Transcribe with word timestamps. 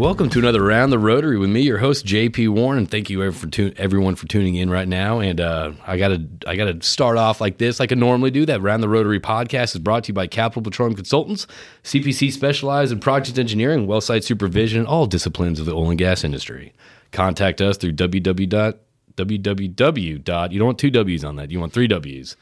welcome 0.00 0.30
to 0.30 0.38
another 0.38 0.62
Round 0.62 0.90
the 0.90 0.98
Rotary 0.98 1.36
with 1.36 1.50
me, 1.50 1.60
your 1.60 1.76
host 1.76 2.06
JP 2.06 2.48
Warren, 2.48 2.86
thank 2.86 3.10
you 3.10 3.30
for 3.32 3.46
tu- 3.48 3.74
everyone 3.76 4.14
for 4.14 4.26
tuning 4.26 4.54
in 4.54 4.70
right 4.70 4.88
now. 4.88 5.18
And 5.18 5.38
uh, 5.42 5.72
I 5.86 5.98
gotta 5.98 6.26
I 6.46 6.56
gotta 6.56 6.80
start 6.82 7.18
off 7.18 7.38
like 7.38 7.58
this, 7.58 7.78
like 7.78 7.92
I 7.92 7.96
normally 7.96 8.30
do. 8.30 8.46
That 8.46 8.62
Round 8.62 8.82
the 8.82 8.88
Rotary 8.88 9.20
podcast 9.20 9.74
is 9.74 9.78
brought 9.78 10.04
to 10.04 10.08
you 10.08 10.14
by 10.14 10.26
Capital 10.26 10.62
Petroleum 10.62 10.96
Consultants, 10.96 11.46
CPC 11.84 12.32
specialized 12.32 12.92
in 12.92 12.98
project 12.98 13.38
engineering, 13.38 13.86
well 13.86 14.00
site 14.00 14.24
supervision, 14.24 14.86
all 14.86 15.04
disciplines 15.04 15.60
of 15.60 15.66
the 15.66 15.74
oil 15.74 15.90
and 15.90 15.98
gas 15.98 16.24
industry. 16.24 16.72
Contact 17.12 17.60
us 17.60 17.76
through 17.76 17.92
www. 17.92 18.78
www. 19.16 20.52
You 20.52 20.58
don't 20.58 20.66
want 20.66 20.78
two 20.78 20.90
W's 20.90 21.24
on 21.24 21.36
that. 21.36 21.50
You 21.50 21.60
want 21.60 21.74
three 21.74 21.88
W's 21.88 22.36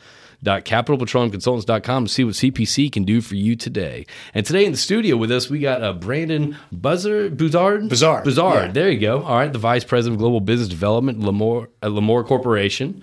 capitalpetroleumconsultants.com 0.44 2.06
to 2.06 2.12
see 2.12 2.24
what 2.24 2.34
CPC 2.34 2.92
can 2.92 3.04
do 3.04 3.20
for 3.20 3.34
you 3.34 3.56
today. 3.56 4.06
And 4.34 4.46
today 4.46 4.64
in 4.64 4.72
the 4.72 4.78
studio 4.78 5.16
with 5.16 5.30
us, 5.30 5.50
we 5.50 5.58
got 5.58 5.82
uh, 5.82 5.92
Brandon 5.92 6.56
Buzzer, 6.72 7.30
Buzard? 7.30 7.88
Buzard. 7.88 8.24
Buzard. 8.24 8.66
Yeah. 8.66 8.72
There 8.72 8.90
you 8.90 9.00
go. 9.00 9.22
All 9.22 9.36
right. 9.36 9.52
The 9.52 9.58
Vice 9.58 9.84
President 9.84 10.16
of 10.16 10.20
Global 10.20 10.40
Business 10.40 10.68
Development, 10.68 11.20
Lamor, 11.20 11.68
at 11.82 11.90
Lamor 11.90 12.24
Corporation 12.26 13.02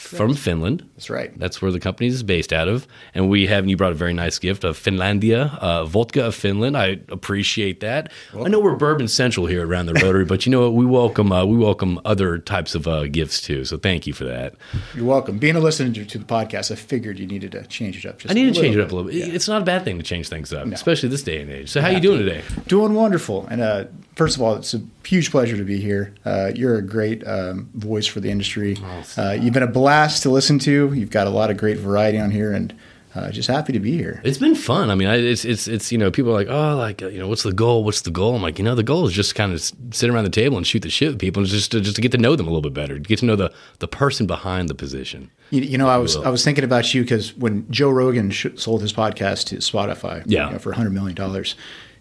from 0.00 0.34
Finland. 0.34 0.88
That's 0.96 1.10
right. 1.10 1.38
That's 1.38 1.60
where 1.60 1.70
the 1.70 1.78
company 1.78 2.08
is 2.08 2.22
based 2.22 2.52
out 2.52 2.68
of. 2.68 2.86
And 3.14 3.28
we 3.28 3.46
have, 3.46 3.64
and 3.64 3.70
you 3.70 3.76
brought 3.76 3.92
a 3.92 3.96
very 3.96 4.14
nice 4.14 4.38
gift 4.38 4.64
of 4.64 4.78
Finlandia, 4.78 5.56
uh, 5.58 5.84
vodka 5.84 6.26
of 6.26 6.34
Finland. 6.34 6.76
I 6.76 7.00
appreciate 7.08 7.80
that. 7.80 8.10
I 8.34 8.48
know 8.48 8.60
we're 8.60 8.76
bourbon 8.76 9.08
central 9.08 9.46
here 9.46 9.66
around 9.66 9.86
the 9.86 9.94
Rotary, 9.94 10.24
but 10.24 10.46
you 10.46 10.52
know 10.52 10.62
what? 10.62 10.74
We 10.74 10.86
welcome 10.86 11.30
uh, 11.30 11.44
we 11.44 11.58
welcome 11.58 12.00
other 12.04 12.38
types 12.38 12.74
of 12.74 12.88
uh, 12.88 13.06
gifts 13.08 13.42
too. 13.42 13.64
So 13.64 13.76
thank 13.76 14.06
you 14.06 14.14
for 14.14 14.24
that. 14.24 14.54
You're 14.94 15.04
welcome. 15.04 15.38
Being 15.38 15.56
a 15.56 15.60
listener 15.60 16.04
to 16.04 16.18
the 16.18 16.24
podcast, 16.24 16.70
I 16.70 16.76
figured 16.76 17.18
you 17.18 17.26
needed 17.26 17.52
to 17.52 17.66
change 17.66 18.02
it 18.02 18.08
up. 18.08 18.18
Just 18.18 18.30
I 18.30 18.34
need 18.34 18.52
to 18.54 18.58
change 18.58 18.76
it 18.76 18.80
up 18.80 18.90
a 18.90 18.94
little 18.94 19.10
bit. 19.10 19.18
Yeah. 19.18 19.34
It's 19.34 19.48
not 19.48 19.60
a 19.62 19.64
bad 19.64 19.84
thing 19.84 19.98
to 19.98 20.02
change 20.02 20.28
things 20.28 20.52
up, 20.52 20.66
especially 20.68 21.10
this 21.10 21.22
day 21.22 21.42
and 21.42 21.50
age. 21.50 21.68
So 21.68 21.82
how 21.82 21.88
you 21.88 22.00
doing 22.00 22.18
today? 22.18 22.42
Doing 22.66 22.94
wonderful. 22.94 23.46
And 23.50 23.60
uh, 23.60 23.84
first 24.20 24.36
of 24.36 24.42
all, 24.42 24.54
it's 24.54 24.74
a 24.74 24.80
huge 25.02 25.30
pleasure 25.30 25.56
to 25.56 25.64
be 25.64 25.80
here. 25.80 26.12
Uh, 26.26 26.52
you're 26.54 26.76
a 26.76 26.82
great 26.82 27.26
um, 27.26 27.70
voice 27.72 28.06
for 28.06 28.20
the 28.20 28.30
industry. 28.30 28.76
Uh, 29.16 29.30
you've 29.40 29.54
been 29.54 29.62
a 29.62 29.66
blast 29.80 30.22
to 30.24 30.28
listen 30.30 30.58
to. 30.58 30.92
You've 30.92 31.08
got 31.10 31.26
a 31.26 31.30
lot 31.30 31.48
of 31.50 31.56
great 31.56 31.78
variety 31.78 32.18
on 32.18 32.30
here, 32.30 32.52
and 32.52 32.74
uh, 33.14 33.30
just 33.30 33.48
happy 33.48 33.72
to 33.72 33.80
be 33.80 33.96
here. 33.96 34.20
It's 34.22 34.36
been 34.36 34.54
fun. 34.54 34.90
I 34.90 34.94
mean, 34.94 35.08
I, 35.08 35.16
it's 35.16 35.46
it's 35.46 35.66
it's 35.66 35.90
you 35.90 35.96
know 35.96 36.10
people 36.10 36.30
are 36.32 36.34
like 36.34 36.48
oh 36.50 36.76
like 36.76 37.02
uh, 37.02 37.08
you 37.08 37.18
know 37.18 37.28
what's 37.28 37.44
the 37.44 37.52
goal? 37.52 37.82
What's 37.82 38.02
the 38.02 38.10
goal? 38.10 38.36
I'm 38.36 38.42
like 38.42 38.58
you 38.58 38.64
know 38.64 38.74
the 38.74 38.82
goal 38.82 39.06
is 39.06 39.14
just 39.14 39.34
kind 39.34 39.52
of 39.54 39.60
sit 39.90 40.10
around 40.10 40.24
the 40.24 40.30
table 40.42 40.58
and 40.58 40.66
shoot 40.66 40.82
the 40.82 40.90
shit 40.90 41.08
with 41.08 41.18
people, 41.18 41.40
and 41.42 41.48
just 41.50 41.70
to, 41.72 41.80
just 41.80 41.96
to 41.96 42.02
get 42.02 42.12
to 42.12 42.18
know 42.18 42.36
them 42.36 42.46
a 42.46 42.50
little 42.50 42.60
bit 42.70 42.74
better, 42.74 42.98
get 42.98 43.18
to 43.20 43.24
know 43.26 43.36
the 43.36 43.50
the 43.78 43.88
person 43.88 44.26
behind 44.26 44.68
the 44.68 44.74
position. 44.74 45.30
You, 45.48 45.62
you 45.62 45.78
know, 45.78 45.88
I 45.88 45.96
was 45.96 46.14
I 46.16 46.28
was 46.28 46.44
thinking 46.44 46.62
about 46.62 46.92
you 46.94 47.02
because 47.02 47.34
when 47.36 47.64
Joe 47.70 47.88
Rogan 47.90 48.30
sh- 48.30 48.54
sold 48.56 48.82
his 48.82 48.92
podcast 48.92 49.46
to 49.46 49.56
Spotify, 49.56 50.22
Yeah. 50.26 50.46
you 50.46 50.52
know, 50.52 50.58
for 50.60 50.72
hundred 50.72 50.90
million 50.90 51.16
dollars, 51.16 51.56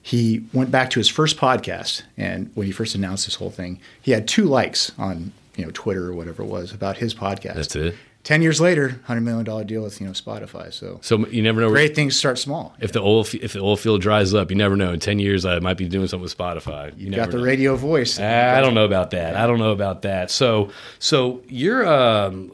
he 0.10 0.44
went 0.54 0.72
back 0.72 0.90
to 0.92 1.00
his 1.00 1.08
first 1.10 1.38
podcast, 1.38 2.02
and 2.18 2.50
when 2.56 2.66
he 2.66 2.72
first 2.74 2.96
announced 2.96 3.26
this 3.28 3.36
whole 3.36 3.52
thing, 3.52 3.80
he 4.02 4.12
had 4.12 4.28
two 4.28 4.46
likes 4.46 4.92
on 4.98 5.32
you 5.56 5.66
know 5.66 5.72
Twitter 5.74 6.08
or 6.10 6.14
whatever 6.14 6.42
it 6.44 6.48
was 6.48 6.74
about 6.74 6.98
his 6.98 7.14
podcast. 7.14 7.56
That's 7.56 7.76
it. 7.76 7.96
Ten 8.22 8.42
years 8.42 8.60
later, 8.60 9.00
hundred 9.06 9.22
million 9.22 9.46
dollar 9.46 9.64
deal 9.64 9.82
with 9.82 10.02
you 10.02 10.06
know 10.08 10.12
Spotify. 10.14 10.74
So 10.74 11.00
So 11.02 11.26
you 11.28 11.42
never 11.42 11.62
know 11.62 11.70
great 11.70 11.96
things 11.96 12.18
start 12.18 12.38
small. 12.38 12.76
if 12.82 12.92
the 12.92 13.00
oil 13.02 13.22
if 13.22 13.54
the 13.54 13.60
oil 13.62 13.78
field 13.78 14.02
dries 14.02 14.34
up. 14.34 14.50
You 14.52 14.58
never 14.58 14.76
know. 14.76 14.92
In 14.92 15.00
ten 15.00 15.20
years, 15.20 15.46
I 15.46 15.60
might 15.60 15.78
be 15.78 15.88
doing 15.88 16.08
something 16.08 16.24
with 16.24 16.38
Spotify. 16.38 16.92
You 16.98 17.06
You 17.10 17.16
got 17.16 17.32
the 17.32 17.38
know. 17.38 17.44
radio 17.44 17.76
voice. 17.78 18.20
I 18.20 18.60
don't 18.62 18.74
know 18.74 18.84
about 18.86 19.12
that. 19.12 19.36
I 19.38 19.48
don't 19.48 19.58
know 19.60 19.72
about 19.72 20.02
that. 20.02 20.32
So, 20.32 20.70
so 21.00 21.42
you're 21.48 21.88
um, 21.88 22.52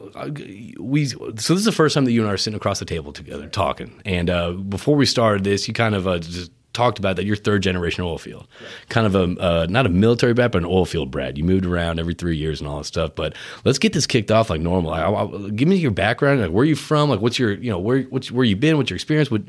we. 0.78 1.06
So 1.06 1.30
this 1.32 1.50
is 1.50 1.64
the 1.64 1.72
first 1.72 1.94
time 1.94 2.04
that 2.04 2.12
you 2.12 2.20
and 2.20 2.30
I 2.30 2.34
are 2.34 2.36
sitting 2.36 2.56
across 2.56 2.78
the 2.78 2.84
table 2.84 3.12
together 3.12 3.48
talking. 3.48 3.90
And 4.04 4.30
uh, 4.30 4.52
before 4.52 4.94
we 4.96 5.04
started 5.04 5.42
this, 5.44 5.66
you 5.68 5.74
kind 5.74 5.94
of 5.96 6.06
uh, 6.06 6.18
just 6.20 6.52
talked 6.76 6.98
about 6.98 7.16
that 7.16 7.24
you're 7.24 7.36
third 7.36 7.62
generation 7.62 8.04
oil 8.04 8.18
field, 8.18 8.46
kind 8.88 9.06
of 9.06 9.14
a 9.14 9.40
uh, 9.40 9.66
not 9.68 9.86
a 9.86 9.88
military 9.88 10.34
brat, 10.34 10.52
but 10.52 10.58
an 10.58 10.66
oil 10.66 10.84
field 10.84 11.10
brat. 11.10 11.36
You 11.36 11.44
moved 11.44 11.66
around 11.66 11.98
every 11.98 12.14
three 12.14 12.36
years 12.36 12.60
and 12.60 12.68
all 12.68 12.78
that 12.78 12.84
stuff. 12.84 13.14
But 13.14 13.34
let's 13.64 13.78
get 13.78 13.92
this 13.92 14.06
kicked 14.06 14.30
off 14.30 14.50
like 14.50 14.60
normal. 14.60 14.92
I, 14.92 15.02
I, 15.08 15.50
give 15.50 15.66
me 15.66 15.76
your 15.76 15.90
background. 15.90 16.40
Like, 16.40 16.50
where 16.50 16.62
are 16.62 16.66
you 16.66 16.76
from? 16.76 17.10
Like, 17.10 17.20
what's 17.20 17.38
your 17.38 17.52
you 17.52 17.70
know 17.70 17.78
where 17.78 18.02
what's, 18.02 18.30
where 18.30 18.44
you 18.44 18.56
been? 18.56 18.76
What's 18.76 18.90
your 18.90 18.96
experience? 18.96 19.30
What, 19.30 19.42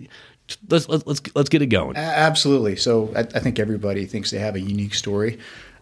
let's 0.69 0.87
let's 0.87 1.05
let's 1.05 1.21
let's 1.35 1.49
get 1.49 1.61
it 1.61 1.67
going. 1.67 1.97
Absolutely. 1.97 2.77
So 2.77 3.11
I, 3.15 3.19
I 3.19 3.39
think 3.39 3.59
everybody 3.59 4.05
thinks 4.05 4.31
they 4.31 4.39
have 4.39 4.55
a 4.55 4.61
unique 4.61 4.93
story, 4.93 5.37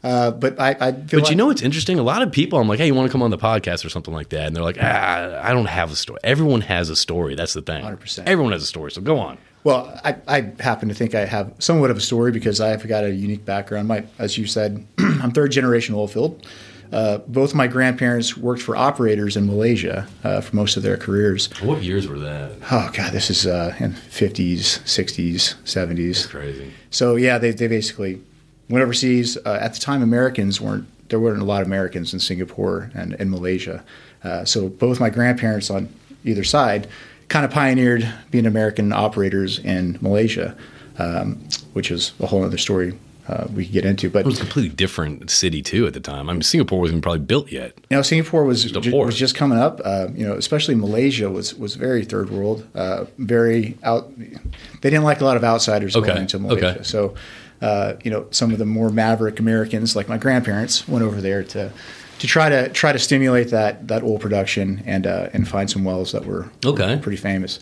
uh, 0.06 0.32
but 0.32 0.60
I, 0.60 0.70
I 0.80 0.92
feel 0.92 1.06
But 1.12 1.14
like 1.22 1.30
you 1.32 1.36
know 1.36 1.48
what's 1.48 1.64
interesting? 1.64 1.98
A 1.98 2.04
lot 2.04 2.22
of 2.22 2.32
people, 2.32 2.60
I'm 2.60 2.68
like, 2.68 2.78
hey, 2.80 2.86
you 2.86 2.94
want 2.94 3.08
to 3.08 3.12
come 3.12 3.24
on 3.24 3.32
the 3.32 3.38
podcast 3.38 3.84
or 3.84 3.90
something 3.90 4.14
like 4.14 4.30
that? 4.30 4.46
And 4.46 4.56
they're 4.56 4.64
like, 4.64 4.78
ah, 4.80 5.42
I 5.44 5.52
don't 5.52 5.66
have 5.66 5.92
a 5.92 5.96
story. 5.96 6.20
Everyone 6.24 6.62
has 6.62 6.90
a 6.92 6.96
story. 6.96 7.34
That's 7.34 7.54
the 7.54 7.64
thing. 7.64 7.84
100%. 7.84 8.24
Everyone 8.28 8.52
has 8.52 8.62
a 8.62 8.68
story. 8.68 8.92
So 8.92 9.02
go 9.02 9.18
on. 9.20 9.38
Well, 9.66 10.00
I, 10.04 10.16
I 10.28 10.54
happen 10.60 10.90
to 10.90 10.96
think 10.96 11.16
I 11.16 11.26
have 11.26 11.52
somewhat 11.58 11.90
of 11.90 11.98
a 11.98 12.02
story 12.02 12.32
because 12.32 12.62
I've 12.62 12.88
got 12.88 13.04
a 13.04 13.10
unique 13.10 13.46
background. 13.46 13.88
My, 13.88 14.06
as 14.20 14.38
you 14.38 14.46
said, 14.46 14.86
I'm 15.00 15.32
third 15.32 15.52
generation 15.52 15.96
oil 15.96 16.08
field. 16.08 16.46
Uh, 16.94 17.18
both 17.18 17.56
my 17.56 17.66
grandparents 17.66 18.38
worked 18.38 18.62
for 18.62 18.76
operators 18.76 19.36
in 19.36 19.48
Malaysia 19.48 20.08
uh, 20.24 20.40
for 20.42 20.56
most 20.56 20.78
of 20.78 20.84
their 20.84 20.98
careers. 20.98 21.50
What 21.64 21.82
years 21.82 22.08
were 22.08 22.20
that? 22.20 22.52
Oh 22.72 22.92
God, 22.94 23.12
this 23.12 23.32
is 23.32 23.48
uh, 23.48 23.76
in 23.80 23.94
50s, 23.94 24.60
60s, 24.60 25.56
70s. 25.64 26.30
Crazy. 26.30 26.72
So 26.92 27.16
yeah, 27.16 27.40
they, 27.40 27.50
they 27.50 27.68
basically 27.68 28.22
went 28.70 28.84
overseas. 28.84 29.36
Uh, 29.36 29.58
at 29.60 29.74
the 29.74 29.80
time, 29.80 30.04
Americans 30.04 30.62
weren't 30.62 30.88
there 31.10 31.20
weren't 31.20 31.42
a 31.42 31.46
lot 31.46 31.62
of 31.62 31.68
Americans 31.68 32.14
in 32.14 32.20
Singapore 32.20 32.92
and 32.94 33.16
in 33.16 33.32
Malaysia. 33.32 33.84
Uh, 34.24 34.46
so 34.46 34.70
both 34.70 35.00
my 35.00 35.10
grandparents 35.10 35.72
on 35.72 35.90
either 36.24 36.44
side 36.44 36.88
kind 37.30 37.46
of 37.46 37.52
pioneered 37.52 38.08
being 38.32 38.46
American 38.46 38.92
operators 38.94 39.60
in 39.60 39.98
Malaysia, 40.02 40.56
um, 41.00 41.40
which 41.74 41.92
is 41.92 42.14
a 42.20 42.26
whole 42.28 42.44
other 42.44 42.58
story 42.58 42.98
uh, 43.28 43.48
we 43.56 43.64
could 43.66 43.74
get 43.74 43.86
into. 43.86 44.08
But 44.10 44.20
It 44.20 44.26
was 44.28 44.38
a 44.38 44.42
completely 44.42 44.76
different 44.76 45.32
city, 45.32 45.64
too, 45.64 45.88
at 45.88 45.94
the 45.94 46.00
time. 46.00 46.30
I 46.30 46.34
mean, 46.34 46.44
Singapore 46.44 46.80
wasn't 46.80 47.02
probably 47.02 47.20
built 47.26 47.52
yet. 47.52 47.74
you 47.90 47.98
know, 47.98 48.04
Singapore 48.04 48.46
was 48.46 48.66
a 48.66 48.80
ju- 48.80 48.96
was 48.96 49.18
just 49.18 49.34
coming 49.34 49.58
up. 49.58 49.82
Uh, 49.84 50.08
you 50.14 50.26
know, 50.28 50.34
especially 50.36 50.76
Malaysia 50.76 51.30
was 51.30 51.56
was 51.56 51.74
very 51.76 52.06
third 52.06 52.30
world, 52.30 52.68
uh, 52.76 53.06
very 53.18 53.78
out. 53.82 54.12
They 54.18 54.90
didn't 54.92 55.04
like 55.06 55.22
a 55.22 55.26
lot 55.26 55.38
of 55.38 55.44
outsiders 55.44 55.96
Okay, 55.96 56.08
going 56.08 56.22
into 56.22 56.38
Malaysia. 56.38 56.70
okay. 56.76 56.84
So, 56.84 57.16
uh, 57.64 57.94
you 58.04 58.12
know, 58.12 58.28
some 58.30 58.52
of 58.52 58.60
the 58.60 58.66
more 58.66 58.92
maverick 58.92 59.40
Americans, 59.40 59.96
like 59.96 60.08
my 60.08 60.20
grandparents, 60.20 60.88
went 60.88 61.04
over 61.04 61.20
there 61.20 61.44
to 61.46 61.72
to 62.20 62.28
try 62.28 62.50
to 62.50 62.70
try 62.70 62.92
to 62.92 63.00
stimulate 63.00 63.50
that 63.50 63.88
that 63.88 64.04
oil 64.04 64.18
production 64.20 64.82
and 64.86 65.06
uh, 65.08 65.30
and 65.34 65.48
find 65.48 65.70
some 65.70 65.84
wells 65.84 66.12
that 66.12 66.26
were 66.26 66.50
Okay. 66.66 66.98
pretty 67.02 67.18
famous. 67.18 67.60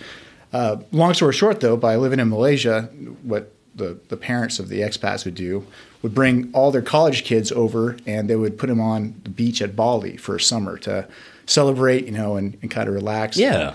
Uh, 0.51 0.77
long 0.91 1.13
story 1.15 1.33
short, 1.33 1.59
though, 1.61 1.75
by 1.75 1.95
living 1.95 2.19
in 2.19 2.29
Malaysia, 2.29 2.83
what 3.23 3.51
the, 3.75 3.97
the 4.09 4.17
parents 4.17 4.59
of 4.59 4.69
the 4.69 4.81
expats 4.81 5.25
would 5.25 5.33
do 5.33 5.65
would 6.03 6.13
bring 6.13 6.47
all 6.53 6.69
their 6.71 6.81
college 6.83 7.23
kids 7.23 7.51
over 7.51 7.97
and 8.05 8.29
they 8.29 8.35
would 8.35 8.57
put 8.59 8.67
them 8.67 8.79
on 8.79 9.15
the 9.23 9.31
beach 9.31 9.61
at 9.63 9.75
Bali 9.75 10.15
for 10.17 10.35
a 10.35 10.39
summer 10.39 10.77
to 10.77 11.07
celebrate, 11.47 12.05
you 12.05 12.11
know, 12.11 12.35
and, 12.35 12.55
and 12.61 12.69
kind 12.69 12.87
of 12.87 12.93
relax. 12.93 13.35
Yeah. 13.35 13.73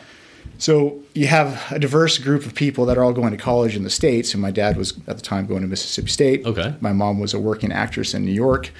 So 0.58 1.00
you 1.14 1.26
have 1.26 1.64
a 1.72 1.78
diverse 1.80 2.18
group 2.18 2.46
of 2.46 2.54
people 2.54 2.86
that 2.86 2.96
are 2.96 3.02
all 3.02 3.12
going 3.12 3.32
to 3.32 3.36
college 3.36 3.74
in 3.74 3.82
the 3.82 3.90
States. 3.90 4.32
And 4.34 4.40
my 4.40 4.50
dad 4.52 4.76
was 4.76 4.92
at 5.08 5.16
the 5.16 5.22
time 5.22 5.46
going 5.46 5.62
to 5.62 5.68
Mississippi 5.68 6.08
State. 6.08 6.46
Okay. 6.46 6.74
My 6.80 6.92
mom 6.92 7.18
was 7.18 7.34
a 7.34 7.40
working 7.40 7.72
actress 7.72 8.14
in 8.14 8.24
New 8.24 8.32
York. 8.32 8.70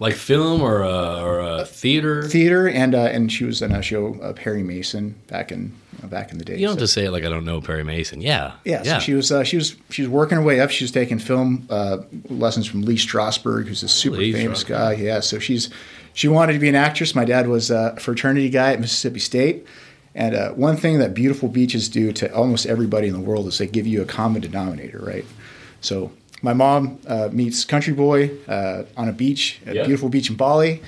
Like 0.00 0.14
film 0.14 0.60
or 0.60 0.82
uh, 0.84 1.22
or 1.22 1.40
uh, 1.40 1.64
theater. 1.64 2.22
Theater 2.24 2.68
and 2.68 2.94
uh, 2.94 2.98
and 3.12 3.30
she 3.30 3.44
was 3.44 3.62
in 3.62 3.70
a 3.72 3.80
show 3.80 4.14
uh, 4.20 4.32
Perry 4.32 4.62
Mason 4.64 5.14
back 5.28 5.52
in 5.52 5.72
you 5.96 6.02
know, 6.02 6.08
back 6.08 6.32
in 6.32 6.38
the 6.38 6.44
day. 6.44 6.54
You 6.58 6.66
don't 6.66 6.74
So- 6.74 6.80
have 6.80 6.88
to 6.88 6.88
say 6.88 7.04
it 7.04 7.10
like 7.12 7.24
I 7.24 7.28
don't 7.28 7.44
know 7.44 7.60
Perry 7.60 7.84
Mason. 7.84 8.20
Yeah. 8.20 8.54
Yeah, 8.64 8.82
so 8.82 8.98
she 8.98 9.14
was 9.14 9.30
uh, 9.30 9.44
she 9.44 9.56
was 9.56 9.76
she 9.90 10.02
was 10.02 10.08
working 10.08 10.36
her 10.36 10.42
way 10.42 10.58
up. 10.60 10.70
She 10.70 10.82
was 10.82 10.90
taking 10.90 11.18
film 11.20 11.66
uh, 11.70 11.98
lessons 12.28 12.66
from 12.66 12.82
Lee 12.82 12.96
Strasberg, 12.96 13.68
who's 13.68 13.82
a 13.84 13.88
super 13.88 14.16
Lee 14.16 14.32
famous 14.32 14.64
Strasberg. 14.64 14.68
guy. 14.68 14.92
Yeah, 14.94 15.20
so 15.20 15.38
she's 15.38 15.70
she 16.12 16.26
wanted 16.26 16.54
to 16.54 16.58
be 16.58 16.68
an 16.68 16.74
actress. 16.74 17.14
My 17.14 17.24
dad 17.24 17.46
was 17.46 17.70
a 17.70 17.94
fraternity 18.00 18.50
guy 18.50 18.72
at 18.72 18.80
Mississippi 18.80 19.20
State, 19.20 19.64
and 20.16 20.34
uh, 20.34 20.50
one 20.54 20.76
thing 20.76 20.98
that 20.98 21.14
beautiful 21.14 21.48
beaches 21.48 21.88
do 21.88 22.12
to 22.14 22.34
almost 22.34 22.66
everybody 22.66 23.06
in 23.06 23.14
the 23.14 23.20
world 23.20 23.46
is 23.46 23.58
they 23.58 23.68
give 23.68 23.86
you 23.86 24.02
a 24.02 24.06
common 24.06 24.42
denominator, 24.42 24.98
right? 24.98 25.24
So 25.80 26.10
my 26.44 26.52
mom 26.52 26.98
uh, 27.08 27.28
meets 27.32 27.64
country 27.64 27.94
boy 27.94 28.30
uh, 28.46 28.84
on 28.96 29.08
a 29.08 29.12
beach, 29.12 29.60
a 29.66 29.74
Yeah. 29.74 29.84
beautiful 29.86 30.08
beach 30.10 30.28
in 30.30 30.36
Bali. 30.36 30.82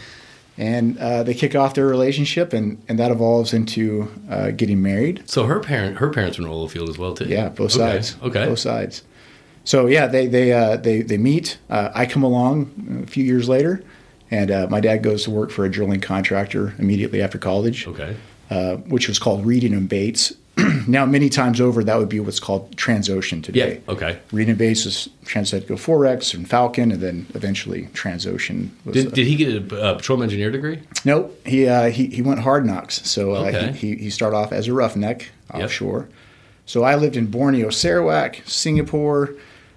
And 0.58 0.97
uh, 0.99 1.23
they 1.23 1.35
kick 1.35 1.55
off 1.55 1.75
their 1.75 1.87
relationship, 1.87 2.55
and, 2.55 2.79
and 2.88 2.99
that 2.99 3.11
evolves 3.11 3.53
into 3.53 4.08
uh, 4.31 4.53
getting 4.53 4.81
married. 4.81 5.23
So 5.26 5.44
her 5.44 5.61
parent, 5.61 5.99
her 5.99 6.08
parents 6.08 6.38
were 6.38 6.47
in 6.47 6.50
oil 6.50 6.67
field 6.69 6.88
as 6.88 6.97
well 6.97 7.12
too. 7.14 7.26
Yeah, 7.26 7.50
both 7.50 7.75
Okay, 7.76 7.93
sides. 7.93 8.17
Okay. 8.23 8.47
both 8.47 8.58
sides. 8.58 9.03
So 9.64 9.87
yeah, 9.87 10.06
they 10.06 10.26
they 10.29 10.53
uh, 10.55 10.76
they 10.79 11.03
they 11.03 11.19
meet. 11.19 11.59
Uh, 11.69 11.91
I 11.94 12.06
come 12.06 12.23
along 12.23 13.02
a 13.05 13.06
few 13.06 13.23
years 13.25 13.49
later, 13.50 13.82
and 14.31 14.50
uh, 14.50 14.67
my 14.70 14.81
dad 14.81 15.02
goes 15.02 15.25
to 15.25 15.31
work 15.31 15.50
for 15.50 15.64
a 15.67 15.70
drilling 15.70 16.00
contractor 16.00 16.75
immediately 16.79 17.20
after 17.20 17.37
college, 17.38 17.87
Okay. 17.87 18.17
uh, 18.49 18.76
which 18.88 19.09
was 19.09 19.19
called 19.19 19.44
Reading 19.44 19.75
and 19.75 19.88
Bates. 19.91 20.32
Now, 20.87 21.05
many 21.06 21.29
times 21.29 21.61
over, 21.61 21.83
that 21.85 21.99
would 21.99 22.09
be 22.09 22.21
what's 22.21 22.41
called 22.41 22.75
Transocean 22.77 23.43
today. 23.43 23.81
Yeah. 23.87 23.93
Okay. 23.93 24.19
Reading 24.33 24.50
and 24.50 24.59
Bates 24.59 24.85
was 24.85 25.09
translated 25.25 25.69
to 25.69 25.75
Forex 25.75 26.35
and 26.35 26.49
Falcon, 26.49 26.93
and 26.93 27.00
then 27.00 27.27
eventually 27.35 27.88
Transocean. 27.94 28.71
Was, 28.85 28.94
Did, 28.94 29.06
uh, 29.09 29.11
did 29.11 29.27
he 29.27 29.37
get 29.37 29.73
a 29.73 29.83
uh, 29.83 29.94
petroleum 29.94 30.23
engineer 30.25 30.50
degree? 30.50 30.81
Nope. 31.05 31.38
He 31.47 31.67
uh, 31.67 31.91
he 31.91 32.06
he 32.06 32.23
went 32.23 32.41
hard 32.41 32.65
knocks. 32.67 33.09
So 33.09 33.35
uh, 33.35 33.41
Okay. 33.47 33.73
he, 33.73 33.94
he 33.94 34.03
he 34.05 34.11
started 34.11 34.37
off 34.37 34.53
as 34.53 34.69
a 34.69 34.73
roughneck 34.73 35.31
Yep. 35.55 35.65
offshore. 35.65 36.09
So 36.67 36.83
I 36.83 36.97
lived 36.97 37.17
in 37.17 37.27
Borneo, 37.27 37.71
Sarawak, 37.71 38.43
Singapore, 38.44 39.35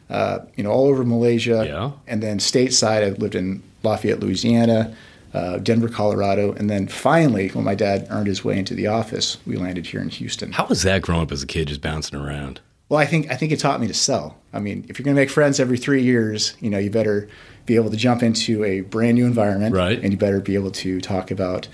uh, 0.09 0.39
you 0.55 0.63
know, 0.63 0.71
all 0.71 0.87
over 0.87 1.03
Malaysia. 1.03 1.63
Yeah. 1.67 1.91
And 2.07 2.23
then 2.23 2.39
stateside, 2.39 3.03
I 3.05 3.09
lived 3.09 3.35
in 3.35 3.61
Lafayette, 3.83 4.19
Louisiana, 4.19 4.95
uh, 5.33 5.57
Denver, 5.59 5.89
Colorado, 5.89 6.53
and 6.53 6.69
then 6.69 6.87
finally, 6.87 7.49
when 7.49 7.63
my 7.63 7.75
dad 7.75 8.07
earned 8.09 8.27
his 8.27 8.43
way 8.43 8.57
into 8.57 8.73
the 8.73 8.87
office, 8.87 9.37
we 9.45 9.57
landed 9.57 9.85
here 9.87 10.01
in 10.01 10.09
Houston. 10.09 10.51
How 10.53 10.65
was 10.65 10.81
that 10.83 11.01
growing 11.01 11.21
up 11.23 11.31
as 11.31 11.43
a 11.43 11.47
kid, 11.47 11.67
just 11.67 11.81
bouncing 11.81 12.19
around? 12.19 12.59
Well, 12.89 12.99
I 12.99 13.05
think 13.05 13.29
I 13.31 13.35
think 13.35 13.51
it 13.51 13.59
taught 13.59 13.79
me 13.79 13.87
to 13.87 13.93
sell. 13.93 14.37
I 14.51 14.59
mean, 14.59 14.83
if 14.89 14.97
you're 14.97 15.03
going 15.03 15.15
to 15.15 15.21
make 15.21 15.29
friends 15.29 15.59
every 15.59 15.77
three 15.77 16.01
years, 16.01 16.55
you 16.59 16.71
know, 16.71 16.79
you 16.79 16.89
better 16.89 17.27
be 17.67 17.75
able 17.75 17.91
to 17.91 17.97
jump 17.97 18.23
into 18.23 18.63
a 18.63 18.81
brand 18.81 19.13
new 19.15 19.27
environment, 19.27 19.75
Right. 19.75 19.99
And 20.01 20.11
you 20.11 20.17
better 20.17 20.39
be 20.39 20.55
able 20.55 20.71
to 20.71 20.99
talk 20.99 21.29
about 21.29 21.67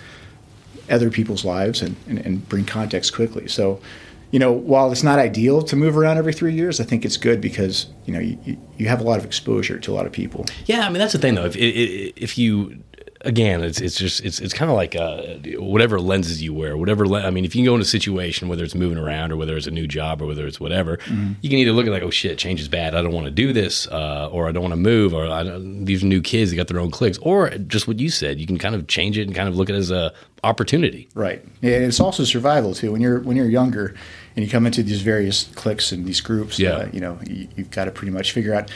other 0.89 1.09
people's 1.09 1.45
lives 1.45 1.81
and, 1.81 1.95
and, 2.07 2.19
and 2.19 2.49
bring 2.49 2.65
context 2.65 3.13
quickly. 3.15 3.47
So, 3.47 3.79
you 4.31 4.39
know, 4.39 4.51
while 4.51 4.91
it's 4.91 5.03
not 5.03 5.17
ideal 5.17 5.61
to 5.63 5.75
move 5.77 5.97
around 5.97 6.17
every 6.17 6.33
three 6.33 6.53
years, 6.53 6.81
I 6.81 6.83
think 6.83 7.05
it's 7.05 7.15
good 7.17 7.39
because 7.39 7.87
you 8.05 8.13
know 8.13 8.19
you, 8.19 8.57
you- 8.77 8.87
have 8.89 8.99
a 8.99 9.03
lot 9.03 9.17
of 9.17 9.23
exposure 9.25 9.79
to 9.79 9.91
a 9.91 9.95
lot 9.95 10.05
of 10.05 10.11
people. 10.11 10.45
Yeah, 10.65 10.85
I 10.85 10.89
mean 10.89 10.99
that's 10.99 11.13
the 11.13 11.19
thing 11.19 11.35
though. 11.35 11.45
If, 11.45 11.55
if 11.55 12.37
you 12.37 12.83
again, 13.25 13.63
it's 13.63 13.81
it's 13.81 13.97
just 13.97 14.23
it's 14.23 14.39
it's 14.39 14.53
kind 14.53 14.71
of 14.71 14.77
like 14.77 14.95
uh, 14.95 15.37
whatever 15.59 15.99
lenses 15.99 16.41
you 16.41 16.53
wear, 16.53 16.77
whatever. 16.77 17.05
Le- 17.07 17.23
I 17.23 17.29
mean, 17.31 17.43
if 17.45 17.55
you 17.55 17.59
can 17.59 17.65
go 17.65 17.75
in 17.75 17.81
a 17.81 17.85
situation 17.85 18.47
whether 18.47 18.63
it's 18.63 18.75
moving 18.75 18.97
around 18.97 19.31
or 19.31 19.35
whether 19.37 19.57
it's 19.57 19.67
a 19.67 19.71
new 19.71 19.87
job 19.87 20.21
or 20.21 20.25
whether 20.27 20.45
it's 20.47 20.59
whatever, 20.59 20.97
you 21.41 21.49
can 21.49 21.59
either 21.59 21.71
look 21.71 21.85
at 21.87 21.91
like, 21.91 22.03
oh 22.03 22.09
shit, 22.09 22.37
change 22.37 22.61
is 22.61 22.67
bad. 22.69 22.95
I 22.95 23.01
don't 23.01 23.11
want 23.13 23.25
to 23.25 23.31
do 23.31 23.51
this, 23.51 23.87
uh, 23.87 24.29
or 24.31 24.47
I 24.47 24.51
don't 24.51 24.61
want 24.63 24.71
to 24.73 24.77
move, 24.79 25.13
or 25.13 25.27
I 25.27 25.43
don't, 25.43 25.85
these 25.85 26.03
are 26.03 26.07
new 26.07 26.21
kids. 26.21 26.51
They 26.51 26.57
got 26.57 26.67
their 26.67 26.79
own 26.79 26.91
cliques, 26.91 27.17
or 27.21 27.49
just 27.49 27.87
what 27.87 27.99
you 27.99 28.09
said. 28.09 28.39
You 28.39 28.47
can 28.47 28.57
kind 28.57 28.75
of 28.75 28.87
change 28.87 29.17
it 29.17 29.23
and 29.27 29.35
kind 29.35 29.49
of 29.49 29.55
look 29.57 29.69
at 29.69 29.75
it 29.75 29.79
as 29.79 29.91
a 29.91 30.13
opportunity. 30.43 31.09
Right. 31.15 31.43
And 31.61 31.83
it's 31.83 31.99
also 31.99 32.23
survival 32.23 32.73
too. 32.75 32.91
When 32.91 33.01
you're 33.01 33.19
when 33.21 33.35
you're 33.35 33.49
younger 33.49 33.95
and 34.35 34.45
you 34.45 34.51
come 34.51 34.65
into 34.65 34.83
these 34.83 35.01
various 35.01 35.45
cliques 35.55 35.91
and 35.91 36.05
these 36.05 36.21
groups, 36.21 36.59
Yeah. 36.59 36.71
uh, 36.71 36.89
you 36.93 36.99
know, 36.99 37.17
you, 37.25 37.47
you've 37.55 37.71
got 37.71 37.85
to 37.85 37.91
pretty 37.91 38.11
much 38.11 38.31
figure 38.31 38.53
out 38.53 38.69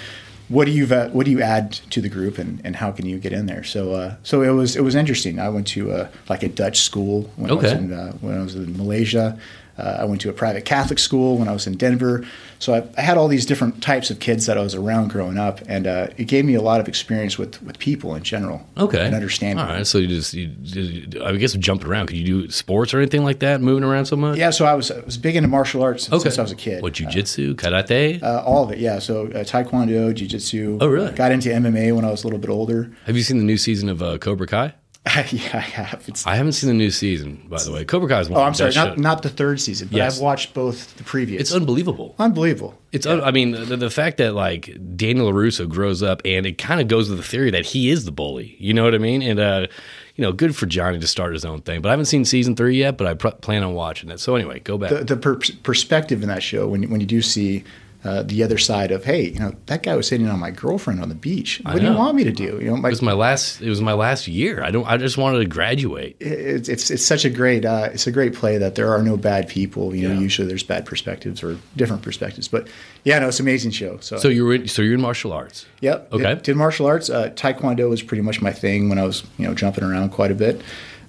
what 0.50 0.66
do 0.66 0.72
you 0.72 0.88
what 0.88 1.26
do 1.26 1.32
you 1.32 1.42
add 1.42 1.72
to 1.72 2.02
the 2.02 2.10
group 2.10 2.38
and, 2.38 2.60
and 2.64 2.76
how 2.76 2.92
can 2.92 3.06
you 3.06 3.20
get 3.20 3.32
in 3.32 3.46
there. 3.46 3.64
So 3.64 3.94
uh, 3.94 4.16
so 4.24 4.42
it 4.42 4.50
was 4.50 4.76
it 4.76 4.82
was 4.82 4.96
interesting. 4.96 5.40
I 5.40 5.50
went 5.50 5.68
to 5.68 5.92
uh, 5.92 6.10
like 6.28 6.44
a 6.44 6.50
Dutch 6.50 6.80
school 6.80 7.30
when 7.36 7.52
I 7.52 7.54
was 7.54 7.72
in 7.72 7.94
uh, 7.94 8.12
when 8.14 8.38
I 8.38 8.44
was 8.44 8.56
in 8.56 8.76
Malaysia. 8.76 9.40
Uh, 9.78 9.98
I 10.00 10.06
went 10.06 10.20
to 10.22 10.30
a 10.30 10.34
private 10.34 10.66
Catholic 10.66 11.00
school 11.00 11.38
when 11.38 11.48
I 11.48 11.54
was 11.54 11.66
in 11.66 11.78
Denver. 11.78 12.26
So 12.60 12.74
I, 12.74 12.84
I 12.98 13.02
had 13.02 13.18
all 13.18 13.30
these 13.30 13.46
different 13.46 13.82
types 13.82 14.12
of 14.12 14.20
kids 14.20 14.46
that 14.46 14.58
I 14.58 14.62
was 14.62 14.76
around 14.76 15.10
growing 15.10 15.38
up, 15.38 15.62
and 15.68 15.88
uh, 15.88 16.08
it 16.18 16.26
gave 16.26 16.44
me 16.44 16.56
a 16.56 16.62
lot 16.62 16.82
of 16.82 16.88
experience 16.90 17.38
with, 17.38 17.62
with 17.64 17.80
people 17.80 18.16
in 18.16 18.24
general. 18.24 18.68
Okay, 18.78 19.04
and 19.06 19.16
understanding. 19.16 19.64
All 19.66 19.72
right, 19.72 19.88
so 19.88 19.98
you 19.98 20.08
just, 20.08 20.34
you 20.34 20.48
just 20.48 21.18
I 21.24 21.36
guess 21.38 21.54
jumped 21.54 21.86
around. 21.86 22.08
Could 22.08 22.18
you 22.18 22.26
do 22.26 22.52
sports 22.52 22.94
or 22.94 22.98
anything 22.98 23.24
like 23.24 23.40
that? 23.40 23.62
Moving 23.62 23.84
around 23.84 24.06
so 24.06 24.18
much? 24.18 24.38
Yeah, 24.38 24.50
so 24.50 24.66
I 24.66 24.74
was 24.74 24.92
I 24.92 25.00
was 25.00 25.18
big 25.18 25.38
into 25.38 25.48
martial 25.48 25.82
arts 25.82 26.08
since 26.08 26.38
I 26.38 26.42
was 26.42 26.52
a 26.52 26.56
kid. 26.56 26.84
What 26.84 26.94
jujitsu, 26.94 27.56
karate? 27.56 28.22
Uh, 28.22 28.44
all 28.46 28.66
of 28.66 28.72
it, 28.72 28.80
yeah. 28.80 29.00
So 29.00 29.28
uh, 29.28 29.44
taekwondo, 29.46 30.14
jiu-jitsu. 30.14 30.80
Oh, 30.82 30.88
really? 30.88 31.12
Got 31.14 31.32
into 31.32 31.50
MMA 31.50 31.96
when 31.96 32.04
I 32.04 32.12
was 32.12 32.24
a 32.24 32.28
little 32.28 32.40
bit 32.40 32.50
older. 32.50 32.92
Have 33.06 33.16
you 33.16 33.24
seen 33.24 33.38
the 33.38 33.46
new 33.46 33.58
season 33.58 33.88
of 33.88 34.04
uh, 34.04 34.18
Cobra 34.18 34.48
Kai? 34.48 34.74
yeah, 35.06 35.14
I 35.54 35.60
have. 35.60 36.04
It's, 36.08 36.28
I 36.28 36.36
haven't 36.36 36.52
seen 36.52 36.68
the 36.68 36.74
new 36.74 36.92
season, 36.92 37.46
by 37.50 37.64
the 37.64 37.72
way. 37.72 37.86
Cobra 37.86 38.10
Kai 38.10 38.20
is 38.20 38.30
one 38.30 38.42
oh, 38.42 38.44
I'm 38.44 38.54
sorry, 38.54 38.74
not, 38.74 38.98
not 38.98 39.22
the 39.24 39.30
third 39.30 39.62
season, 39.62 39.88
but 39.88 39.96
Yes. 39.98 40.18
I've 40.18 40.22
watched 40.22 40.54
both 40.54 40.96
the 40.98 41.04
previous. 41.04 41.42
It's 41.42 41.54
unbelievable. 41.54 42.16
unbelievable. 42.20 42.78
It's 42.92 43.06
un- 43.06 43.22
I 43.22 43.32
mean 43.32 43.52
the, 43.52 43.78
the 43.78 43.90
fact 43.90 44.18
that 44.18 44.34
like 44.34 44.78
Daniel 44.98 45.32
LaRusso 45.32 45.70
grows 45.70 46.04
up 46.04 46.22
and 46.26 46.46
it 46.46 46.58
kind 46.58 46.82
of 46.82 46.90
goes 46.90 47.10
with 47.10 47.18
the 47.18 47.24
theory 47.24 47.50
that 47.52 47.66
he 47.68 47.90
is 47.90 48.04
the 48.06 48.12
bully. 48.12 48.56
You 48.60 48.74
know 48.74 48.84
what 48.84 48.94
I 48.94 48.98
mean? 48.98 49.22
And 49.22 49.40
uh, 49.40 49.68
you 50.16 50.22
know, 50.22 50.34
good 50.34 50.54
for 50.56 50.66
Johnny 50.66 51.00
to 51.00 51.08
start 51.08 51.32
his 51.34 51.46
own 51.46 51.62
thing. 51.62 51.82
But 51.82 51.90
I 51.90 51.92
haven't 51.94 52.06
seen 52.06 52.26
season 52.26 52.58
three 52.58 52.76
yet. 52.76 52.98
But 52.98 53.08
I 53.08 53.14
pr- 53.14 53.30
plan 53.30 53.64
on 53.64 53.74
watching 53.74 54.12
it. 54.12 54.20
So 54.20 54.36
anyway, 54.36 54.60
go 54.60 54.78
back. 54.78 54.90
The, 54.90 55.04
the 55.06 55.18
per- 55.18 55.40
perspective 55.64 56.22
in 56.24 56.28
that 56.28 56.44
show, 56.44 56.68
when, 56.68 56.90
when 56.90 57.00
you 57.00 57.08
do 57.08 57.22
see 57.22 57.64
uh, 58.04 58.24
the 58.24 58.44
other 58.44 58.58
side 58.58 58.92
of, 58.92 59.04
hey, 59.04 59.24
you 59.30 59.40
know, 59.40 59.54
that 59.66 59.84
guy 59.84 59.94
was 59.96 60.10
hitting 60.10 60.30
on 60.30 60.40
my 60.40 60.52
girlfriend 60.52 61.02
on 61.02 61.10
the 61.10 61.16
beach. 61.16 61.62
What 61.66 61.80
do 61.80 61.86
you 61.86 61.94
want 61.94 62.16
me 62.16 62.24
to 62.24 62.32
do? 62.32 62.58
You 62.62 62.70
know, 62.72 62.78
my, 62.78 62.88
it 62.88 62.92
was 62.92 63.02
my 63.02 63.12
last. 63.12 63.62
It 63.62 63.68
was 63.70 63.82
my 63.82 63.92
last 63.94 64.28
year. 64.28 64.64
I 64.64 64.72
don't. 64.72 64.88
I 64.88 64.96
just 64.98 65.18
wanted 65.18 65.40
to 65.40 65.46
graduate. 65.46 66.16
it's, 66.22 66.70
it's 66.70 66.90
it's 66.92 67.06
such 67.06 67.26
a 67.26 67.30
great 67.30 67.66
uh, 67.66 67.90
it's 67.92 68.08
a 68.08 68.12
great 68.12 68.34
play 68.34 68.58
that 68.58 68.76
there 68.76 68.90
are 68.94 69.04
no 69.04 69.18
bad 69.18 69.50
people. 69.50 69.94
You 69.94 70.08
know, 70.08 70.14
Yeah. 70.14 70.22
usually 70.22 70.48
there's 70.48 70.64
bad 70.64 70.86
perspectives 70.86 71.44
or 71.44 71.58
different 71.76 72.02
perspectives. 72.02 72.48
But 72.48 72.70
yeah, 73.04 73.20
no, 73.20 73.28
it's 73.28 73.40
an 73.40 73.46
amazing 73.46 73.72
show. 73.72 73.98
So, 74.00 74.18
So 74.18 74.30
you're 74.30 74.54
in, 74.56 74.68
so 74.70 74.82
you're 74.82 74.94
in 74.96 75.02
martial 75.02 75.34
arts. 75.34 75.66
Yep. 75.82 76.14
Okay. 76.14 76.24
Did, 76.36 76.44
did 76.44 76.56
martial 76.56 76.86
arts. 76.86 77.10
Uh, 77.10 77.30
taekwondo 77.32 77.90
was 77.90 78.02
pretty 78.02 78.22
much 78.22 78.42
my 78.42 78.54
thing 78.54 78.88
when 78.90 78.98
I 78.98 79.04
was, 79.04 79.24
you 79.38 79.46
know, 79.46 79.54
jumping 79.54 79.84
around 79.84 80.10
quite 80.12 80.32
a 80.32 80.36
bit, 80.36 80.62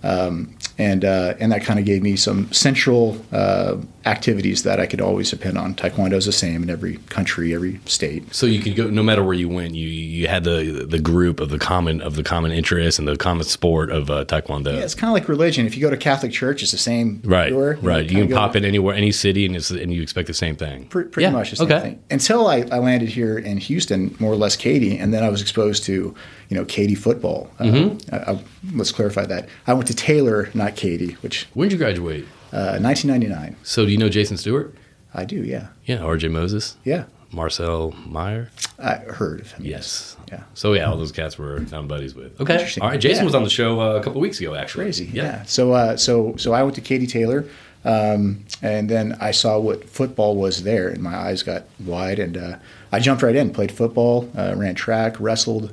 um, 0.03 0.55
and 0.79 1.05
uh, 1.05 1.35
and 1.39 1.53
that 1.53 1.63
kind 1.63 1.79
of 1.79 1.85
gave 1.85 2.03
me 2.03 2.17
some 2.17 2.51
central 2.53 3.23
uh, 3.33 3.77
activities 4.07 4.63
that 4.63 4.81
I 4.81 4.87
could 4.87 5.01
always 5.03 5.29
depend 5.31 5.59
on. 5.59 5.75
Taekwondo 5.75 6.15
is 6.15 6.25
the 6.25 6.33
same 6.33 6.63
in 6.63 6.71
every 6.71 6.97
country, 7.11 7.55
every 7.55 7.81
state. 7.85 8.35
So 8.35 8.47
you 8.47 8.61
could 8.61 8.77
go 8.77 8.89
no 8.89 9.03
matter 9.03 9.23
where 9.23 9.35
you 9.35 9.49
went. 9.49 9.75
You 9.75 9.87
you 9.89 10.27
had 10.27 10.45
the 10.45 10.87
the 10.89 10.99
group 10.99 11.39
of 11.39 11.51
the 11.51 11.59
common 11.59 12.01
of 12.01 12.15
the 12.17 12.23
common 12.23 12.51
interest 12.51 12.99
and 12.99 13.07
the 13.07 13.17
common 13.17 13.45
sport 13.45 13.91
of 13.91 14.11
uh, 14.11 14.25
taekwondo. 14.25 14.73
Yeah, 14.75 14.81
it's 14.85 14.95
kind 14.95 15.11
of 15.11 15.15
like 15.15 15.29
religion. 15.29 15.67
If 15.67 15.77
you 15.77 15.83
go 15.83 15.91
to 15.91 15.97
Catholic 15.99 16.33
church, 16.33 16.63
it's 16.63 16.73
the 16.73 16.79
same. 16.79 17.21
Right, 17.25 17.49
everywhere. 17.49 17.79
right. 17.83 18.05
You 18.05 18.09
kinda 18.21 18.27
can 18.29 18.37
pop 18.37 18.57
in 18.57 18.65
anywhere, 18.65 18.95
any 18.95 19.13
city, 19.13 19.45
and 19.45 19.55
it's, 19.55 19.71
and 19.71 19.93
you 19.93 20.01
expect 20.01 20.29
the 20.29 20.35
same 20.35 20.57
thing. 20.57 20.87
Pre- 20.87 21.05
pretty 21.05 21.25
Yeah, 21.25 21.31
much 21.33 21.51
the 21.51 21.57
same 21.57 21.67
okay. 21.67 21.81
thing. 21.81 22.03
Until 22.11 22.47
I, 22.47 22.65
I 22.73 22.79
landed 22.79 23.11
here 23.11 23.39
in 23.39 23.59
Houston, 23.59 24.17
more 24.19 24.33
or 24.33 24.37
less 24.37 24.57
Katy, 24.57 24.97
and 24.97 25.13
then 25.13 25.23
I 25.23 25.29
was 25.29 25.43
exposed 25.43 25.85
to, 25.85 26.15
you 26.51 26.57
know, 26.59 26.65
Katy 26.67 26.95
football. 26.97 27.49
Uh, 27.59 27.65
Mm-hmm. 27.65 28.15
I, 28.15 28.33
I, 28.33 28.45
let's 28.75 28.93
clarify 28.93 29.25
that. 29.27 29.49
I 29.67 29.73
went 29.73 29.87
to 29.89 29.95
Taylor, 29.95 30.51
not 30.53 30.77
Katy, 30.77 31.13
which 31.23 31.47
When 31.55 31.69
did 31.69 31.73
you 31.73 31.79
graduate? 31.79 32.25
uh, 32.53 32.77
1999. 32.83 33.57
So 33.63 33.87
do 33.87 33.91
you 33.93 33.97
know 33.99 34.09
Jason 34.11 34.37
Stewart? 34.37 34.75
I 35.15 35.25
do, 35.25 35.43
yeah, 35.43 35.69
Yeah, 35.87 35.99
R.J. 36.05 36.29
Moses, 36.29 36.77
yeah. 36.85 37.05
Marcel 37.33 37.93
Meyer. 38.07 38.51
I 38.81 38.97
heard 38.97 39.41
of 39.41 39.53
him. 39.53 39.65
Yes. 39.65 40.17
Yeah. 40.33 40.43
So 40.55 40.73
yeah, 40.73 40.91
all 40.91 40.97
those 40.97 41.13
cats 41.13 41.39
were 41.39 41.65
I'm 41.73 41.87
buddies 41.87 42.13
with. 42.15 42.41
Okay. 42.41 42.55
Interesting. 42.55 42.83
All 42.83 42.89
right. 42.91 43.01
Jason 43.01 43.23
Yeah. 43.23 43.25
was 43.27 43.35
on 43.37 43.45
the 43.45 43.51
show 43.51 43.81
uh, 43.81 43.95
a 43.95 44.03
couple 44.03 44.21
weeks 44.21 44.41
ago, 44.41 44.55
actually. 44.57 44.85
Crazy, 44.87 45.09
yeah. 45.13 45.45
So, 45.45 45.73
uh, 45.73 45.97
so, 45.97 46.35
so 46.37 46.53
I 46.53 46.63
went 46.65 46.75
to 46.75 46.81
Katy 46.81 47.07
Taylor, 47.07 47.45
um, 47.85 48.45
and 48.63 48.89
then 48.91 49.17
I 49.21 49.31
saw 49.31 49.59
what 49.61 49.89
football 49.89 50.35
was 50.37 50.65
there, 50.65 50.89
and 50.89 51.01
my 51.03 51.15
eyes 51.15 51.43
got 51.45 51.65
wide, 51.85 52.19
and 52.19 52.37
uh, 52.37 52.57
I 52.93 52.99
jumped 52.99 53.23
right 53.23 53.37
in, 53.37 53.51
played 53.53 53.71
football, 53.73 54.29
uh, 54.37 54.55
ran 54.57 54.75
track, 54.75 55.15
wrestled, 55.21 55.73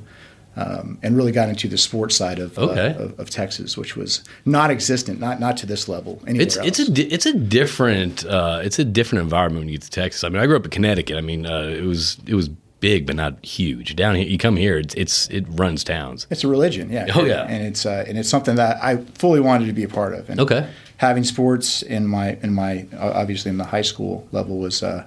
um, 0.60 0.98
and 1.02 1.16
really 1.16 1.32
got 1.32 1.48
into 1.48 1.68
the 1.68 1.78
sports 1.78 2.16
side 2.16 2.38
of, 2.38 2.58
Okay. 2.58 2.88
uh, 2.98 3.04
of, 3.04 3.20
of 3.20 3.30
Texas, 3.30 3.76
which 3.76 3.96
was 3.96 4.22
non-existent, 4.44 5.20
not 5.20 5.38
not 5.40 5.56
to 5.58 5.66
this 5.66 5.88
level. 5.88 6.20
It's 6.26 6.56
else. 6.56 6.66
it's 6.66 6.78
a 6.80 6.90
di- 6.90 7.12
it's 7.12 7.26
a 7.26 7.32
different 7.32 8.24
uh, 8.26 8.60
it's 8.62 8.78
a 8.78 8.84
different 8.84 9.22
environment 9.22 9.60
when 9.62 9.68
you 9.68 9.78
get 9.78 9.82
to 9.84 9.90
Texas. 9.90 10.24
I 10.24 10.28
mean, 10.28 10.42
I 10.42 10.46
grew 10.46 10.56
up 10.56 10.64
in 10.64 10.70
Connecticut. 10.70 11.16
I 11.16 11.20
mean, 11.20 11.46
uh, 11.46 11.62
it 11.62 11.84
was 11.84 12.18
it 12.26 12.34
was 12.34 12.48
big 12.80 13.06
but 13.06 13.16
not 13.16 13.44
huge. 13.44 13.96
Down 13.96 14.14
here, 14.14 14.26
you 14.26 14.38
come 14.38 14.56
here, 14.56 14.78
it's, 14.78 14.94
it's 14.94 15.28
it 15.30 15.44
runs 15.50 15.82
towns. 15.84 16.26
It's 16.30 16.44
a 16.44 16.48
religion, 16.48 16.90
yeah. 16.90 17.06
Oh, 17.14 17.24
yeah. 17.24 17.44
and 17.48 17.66
it's 17.66 17.84
uh, 17.86 18.04
and 18.08 18.16
it's 18.18 18.28
something 18.28 18.56
that 18.56 18.78
I 18.82 18.98
fully 19.14 19.40
wanted 19.40 19.66
to 19.66 19.72
be 19.72 19.84
a 19.84 19.88
part 19.88 20.14
of. 20.14 20.30
And 20.30 20.40
Okay. 20.40 20.66
having 20.98 21.24
sports 21.24 21.82
in 21.82 22.06
my 22.06 22.38
in 22.42 22.52
my 22.54 22.86
uh, 22.94 23.12
obviously 23.14 23.50
in 23.50 23.58
the 23.58 23.64
high 23.76 23.82
school 23.82 24.26
level 24.32 24.58
was 24.58 24.82
uh, 24.82 25.04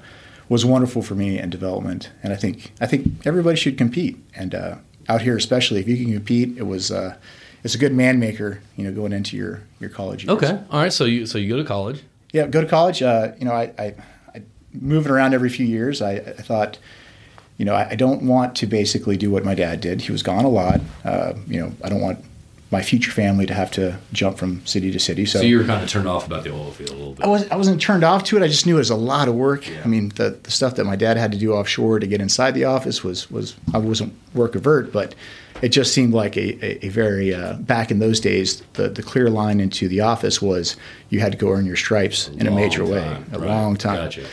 was 0.50 0.66
wonderful 0.66 1.02
for 1.02 1.16
me 1.16 1.38
and 1.40 1.52
development. 1.52 2.10
And 2.24 2.34
I 2.34 2.36
think 2.36 2.72
I 2.82 2.88
think 2.88 3.08
everybody 3.25 3.56
should 3.58 3.78
compete. 3.78 4.18
And 4.36 4.54
uh, 4.56 4.75
out 5.10 5.22
here, 5.22 5.38
especially 5.38 5.79
if 5.79 5.88
you 5.88 5.98
can 5.98 6.13
compete, 6.13 6.58
it 6.58 6.63
was 6.63 6.91
uh, 6.91 7.15
it's 7.63 7.75
a 7.75 7.77
good 7.77 7.93
man 7.93 8.20
maker. 8.20 8.62
You 8.75 8.86
know, 8.86 8.91
going 8.91 9.13
into 9.13 9.38
your 9.38 9.63
your 9.79 9.89
college 9.89 10.24
years. 10.25 10.36
Okay. 10.38 10.60
All 10.70 10.81
right. 10.81 10.93
So 10.93 11.05
you 11.05 11.25
so 11.25 11.38
you 11.38 11.50
go 11.50 11.58
to 11.58 11.63
college. 11.63 12.03
Yeah, 12.31 12.48
go 12.48 12.62
to 12.62 12.67
college. 12.67 13.01
Uh, 13.01 13.34
you 13.38 13.46
know, 13.46 13.51
I, 13.51 13.74
I, 13.77 13.96
I 14.34 14.41
moving 14.74 15.12
around 15.12 15.34
every 15.34 15.50
few 15.50 15.65
years. 15.65 16.01
I, 16.01 16.13
I 16.13 16.41
thought, 16.41 16.77
you 17.58 17.65
know, 17.65 17.75
I, 17.75 17.89
I 17.89 17.96
don't 17.96 18.24
want 18.24 18.55
to 18.58 18.67
basically 18.67 19.17
do 19.17 19.29
what 19.29 19.43
my 19.43 19.53
dad 19.53 19.81
did. 19.81 20.01
He 20.01 20.13
was 20.13 20.24
gone 20.24 20.46
a 20.46 20.50
lot. 20.50 20.79
Uh, 21.03 21.34
you 21.46 21.60
know, 21.60 21.74
I 21.84 21.89
don't 21.89 22.00
want 22.00 22.24
my 22.72 22.82
future 22.82 23.12
family 23.12 23.46
to 23.46 23.54
have 23.54 23.70
to 23.70 23.98
jump 24.13 24.38
from 24.38 24.66
city 24.66 24.92
to 24.92 25.00
city. 25.00 25.25
So, 25.25 25.40
So 25.40 25.46
you 25.46 25.58
were 25.58 25.66
kind 25.66 25.84
of 25.84 25.90
turned 25.90 26.08
off 26.08 26.25
about 26.25 26.46
the 26.46 26.54
oil 26.54 26.72
field 26.72 26.92
a 26.92 26.94
little 26.94 27.13
bit. 27.13 27.25
I 27.25 27.28
wasn't 27.28 27.51
I 27.51 27.56
wasn't 27.58 27.82
turned 27.82 28.06
off 28.06 28.24
to 28.25 28.38
it. 28.38 28.44
I 28.44 28.48
just 28.48 28.66
knew 28.66 28.75
it 28.75 28.80
was 28.80 28.90
a 28.90 28.96
lot 28.96 29.28
of 29.28 29.36
work. 29.36 29.68
Yeah. 29.68 29.82
I 29.84 29.88
mean, 29.88 30.10
the, 30.16 30.40
the 30.42 30.51
stuff 30.51 30.75
that 30.75 30.86
my 30.86 30.96
dad 30.96 31.18
had 31.18 31.34
to 31.34 31.38
do 31.38 31.54
offshore 31.54 32.00
to 32.00 32.08
get 32.08 32.22
inside 32.22 32.51
the 32.51 32.63
office 32.63 33.04
was 33.04 33.30
was 33.30 33.56
I 33.74 33.78
wasn't 33.78 34.13
work 34.34 34.56
avert, 34.56 34.94
but 34.94 35.13
it 35.62 35.70
just 35.70 35.94
seemed 35.94 36.13
like 36.13 36.38
a, 36.38 36.66
a, 36.66 36.86
a 36.86 36.90
very 36.90 37.34
uh, 37.34 37.54
back 37.56 37.92
in 37.92 38.00
those 38.00 38.22
days 38.22 38.62
the, 38.74 38.90
the 38.90 39.04
clear 39.04 39.30
line 39.30 39.60
into 39.60 39.90
the 39.90 40.00
office 40.00 40.42
was 40.42 40.78
you 41.10 41.20
had 41.20 41.34
to 41.34 41.38
go 41.38 41.50
earn 41.51 41.66
your 41.66 41.75
stripes 41.75 42.30
in 42.30 42.48
a 42.48 42.51
major 42.51 42.86
way, 42.86 43.06
a 43.34 43.40
right. 43.40 43.50
long 43.50 43.75
time. 43.75 43.98
Gotcha. 43.98 44.25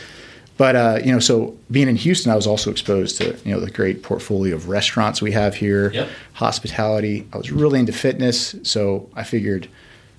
But 0.59 0.75
uh, 0.75 0.99
you 1.05 1.11
know, 1.13 1.19
so 1.19 1.55
being 1.71 1.87
in 1.87 1.95
Houston, 1.95 2.31
I 2.31 2.35
was 2.35 2.45
also 2.45 2.69
exposed 2.69 3.15
to 3.17 3.25
you 3.45 3.53
know 3.53 3.61
the 3.61 3.71
great 3.71 4.03
portfolio 4.03 4.53
of 4.55 4.67
restaurants 4.67 5.21
we 5.21 5.31
have 5.31 5.55
here, 5.55 5.89
Yep. 5.93 6.09
hospitality. 6.33 7.25
I 7.33 7.37
was 7.37 7.49
really 7.51 7.79
into 7.79 7.93
fitness, 7.93 8.55
so 8.63 9.09
I 9.15 9.23
figured 9.23 9.69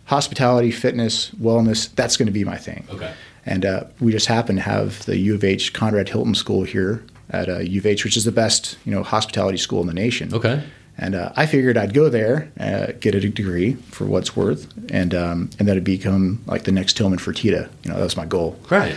hospitality, 0.06 0.70
fitness, 0.70 1.30
wellness, 1.32 1.94
that's 1.94 2.16
going 2.16 2.26
to 2.26 2.32
be 2.32 2.44
my 2.44 2.56
thing. 2.56 2.84
Okay. 2.90 3.12
And 3.46 3.64
uh, 3.64 3.84
we 4.00 4.12
just 4.12 4.26
happen 4.26 4.56
to 4.56 4.62
have 4.62 5.04
the 5.04 5.16
U 5.18 5.34
of 5.34 5.44
H 5.44 5.72
Conrad 5.72 6.08
Hilton 6.08 6.34
School 6.34 6.64
here 6.64 7.02
at 7.30 7.48
uh, 7.48 7.58
U 7.58 7.78
of 7.78 7.86
H, 7.86 8.04
which 8.04 8.16
is 8.16 8.24
the 8.24 8.32
best 8.32 8.78
you 8.86 8.92
know 8.92 9.02
hospitality 9.02 9.58
school 9.58 9.82
in 9.82 9.86
the 9.88 9.94
nation. 9.94 10.32
Okay. 10.34 10.62
And 10.98 11.14
uh, 11.14 11.32
I 11.36 11.46
figured 11.46 11.76
I'd 11.76 11.92
go 11.94 12.08
there, 12.08 12.50
uh, 12.58 12.92
get 12.98 13.14
a 13.14 13.20
degree 13.20 13.74
for 13.90 14.04
what's 14.06 14.34
worth, 14.36 14.66
and 14.90 15.14
um, 15.14 15.50
and 15.58 15.68
that 15.68 15.72
it'd 15.72 15.84
become 15.84 16.42
like 16.46 16.64
the 16.64 16.72
next 16.72 16.96
Tillman 16.96 17.18
Fertitta. 17.18 17.68
You 17.82 17.90
know, 17.90 17.96
that 17.98 18.04
was 18.04 18.16
my 18.16 18.24
goal 18.26 18.58
Right. 18.70 18.94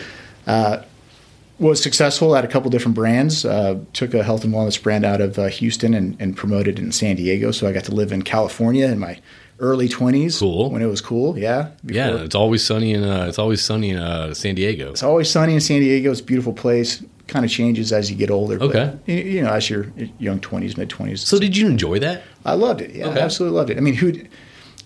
Was 1.64 1.82
successful 1.82 2.36
at 2.36 2.46
a 2.46 2.48
couple 2.48 2.70
different 2.70 2.96
brands. 2.96 3.46
Uh, 3.46 3.80
took 3.94 4.14
a 4.14 4.24
health 4.24 4.44
and 4.44 4.54
wellness 4.54 4.82
brand 4.82 5.06
out 5.06 5.22
of 5.22 5.40
uh, 5.40 5.48
Houston 5.48 5.94
and, 5.94 6.16
and 6.20 6.36
promoted 6.38 6.78
it 6.78 6.82
in 6.82 6.92
San 6.92 7.16
Diego. 7.16 7.52
So 7.52 7.68
I 7.68 7.72
got 7.72 7.86
to 7.86 7.96
live 7.96 8.12
in 8.12 8.22
California 8.22 8.86
in 8.88 9.00
my 9.00 9.20
early 9.60 9.88
twenties. 9.88 10.40
Cool. 10.40 10.70
when 10.72 10.82
it 10.82 10.88
was 10.88 11.02
cool. 11.02 11.38
Yeah, 11.40 11.70
yeah, 11.86 12.16
it's 12.24 12.36
always 12.36 12.64
sunny 12.64 12.94
in 12.94 13.04
uh, 13.04 13.26
it's 13.28 13.40
always 13.40 13.62
sunny 13.62 13.92
in 13.92 13.98
uh, 13.98 14.34
San 14.34 14.56
Diego. 14.56 14.92
It's 14.92 15.04
always 15.04 15.30
sunny 15.30 15.54
in 15.54 15.62
San 15.62 15.80
Diego. 15.80 16.12
It's 16.12 16.22
a 16.22 16.24
beautiful 16.24 16.54
place. 16.54 17.04
Kind 17.28 17.46
of 17.46 17.52
changes 17.52 17.94
as 17.94 18.12
you 18.12 18.18
get 18.18 18.30
older. 18.30 18.62
Okay. 18.62 18.98
you, 19.06 19.16
you 19.16 19.42
know, 19.42 19.54
as 19.54 19.70
your 19.70 19.88
young 20.20 20.40
twenties, 20.42 20.76
mid 20.78 20.90
twenties. 20.90 21.22
So 21.26 21.40
did 21.40 21.56
you 21.56 21.68
enjoy 21.68 22.00
that? 22.00 22.22
I 22.46 22.54
loved 22.54 22.82
it. 22.82 22.92
Yeah, 22.94 23.08
Okay. 23.08 23.22
I 23.22 23.24
absolutely 23.24 23.56
loved 23.58 23.70
it. 23.70 23.78
I 23.78 23.80
mean, 23.80 23.94
who? 23.96 24.10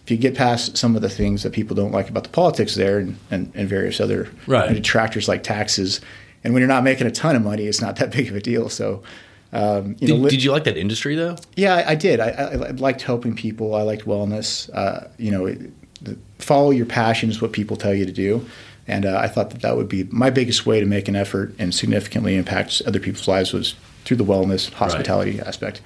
If 0.03 0.11
you 0.11 0.17
get 0.17 0.35
past 0.35 0.77
some 0.77 0.95
of 0.95 1.01
the 1.01 1.09
things 1.09 1.43
that 1.43 1.51
people 1.51 1.75
don't 1.75 1.91
like 1.91 2.09
about 2.09 2.23
the 2.23 2.29
politics 2.29 2.75
there, 2.75 2.99
and, 2.99 3.17
and, 3.29 3.51
and 3.55 3.67
various 3.67 3.99
other 3.99 4.29
Right. 4.45 4.73
detractors 4.73 5.27
like 5.27 5.43
taxes, 5.43 5.99
and 6.47 6.53
when 6.53 6.61
you're 6.61 6.69
not 6.69 6.85
making 6.85 7.05
a 7.05 7.11
ton 7.11 7.35
of 7.35 7.43
money, 7.43 7.65
it's 7.65 7.81
not 7.81 7.97
that 7.97 8.09
big 8.13 8.29
of 8.29 8.35
a 8.37 8.39
deal. 8.39 8.69
So, 8.69 9.03
um, 9.51 9.97
you 9.99 10.07
know, 10.07 10.13
Did, 10.15 10.23
li- 10.23 10.29
did 10.29 10.43
you 10.43 10.51
like 10.53 10.63
that 10.63 10.77
industry 10.77 11.13
though? 11.13 11.35
yeah, 11.57 11.75
I, 11.75 11.91
I 11.91 11.95
did. 11.95 12.21
I, 12.21 12.29
I, 12.29 12.71
liked 12.71 13.01
helping 13.01 13.35
people. 13.35 13.75
I 13.75 13.81
liked 13.81 14.05
wellness. 14.05 14.73
Uh, 14.73 15.09
you 15.17 15.29
know, 15.29 15.45
it, 15.45 15.59
the, 16.01 16.17
follow 16.39 16.71
your 16.71 16.85
passion 16.85 17.29
is 17.29 17.41
what 17.41 17.51
people 17.51 17.75
tell 17.75 17.93
you 17.93 18.05
to 18.05 18.13
do. 18.13 18.45
And 18.87 19.05
uh, 19.05 19.17
I 19.21 19.27
thought 19.27 19.49
that 19.49 19.61
that 19.61 19.75
would 19.75 19.89
be 19.89 20.05
my 20.05 20.29
biggest 20.29 20.65
way 20.65 20.79
to 20.79 20.85
make 20.85 21.09
an 21.09 21.17
effort 21.17 21.53
and 21.59 21.75
significantly 21.75 22.37
impact 22.37 22.81
other 22.87 23.01
people's 23.01 23.27
lives 23.27 23.51
was 23.51 23.75
through 24.05 24.15
the 24.15 24.23
wellness 24.23 24.71
hospitality 24.71 25.41
aspect. 25.41 25.81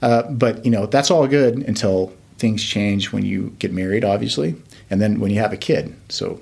Uh, 0.00 0.22
but 0.30 0.64
you 0.64 0.70
know, 0.70 0.86
that's 0.86 1.10
all 1.10 1.26
good 1.26 1.58
until 1.68 2.14
things 2.38 2.64
change 2.64 3.12
when 3.12 3.26
you 3.26 3.54
get 3.58 3.74
married, 3.74 4.06
obviously, 4.06 4.56
and 4.88 5.02
then 5.02 5.20
when 5.20 5.30
you 5.30 5.38
have 5.40 5.52
a 5.52 5.58
kid. 5.58 5.94
So, 6.08 6.40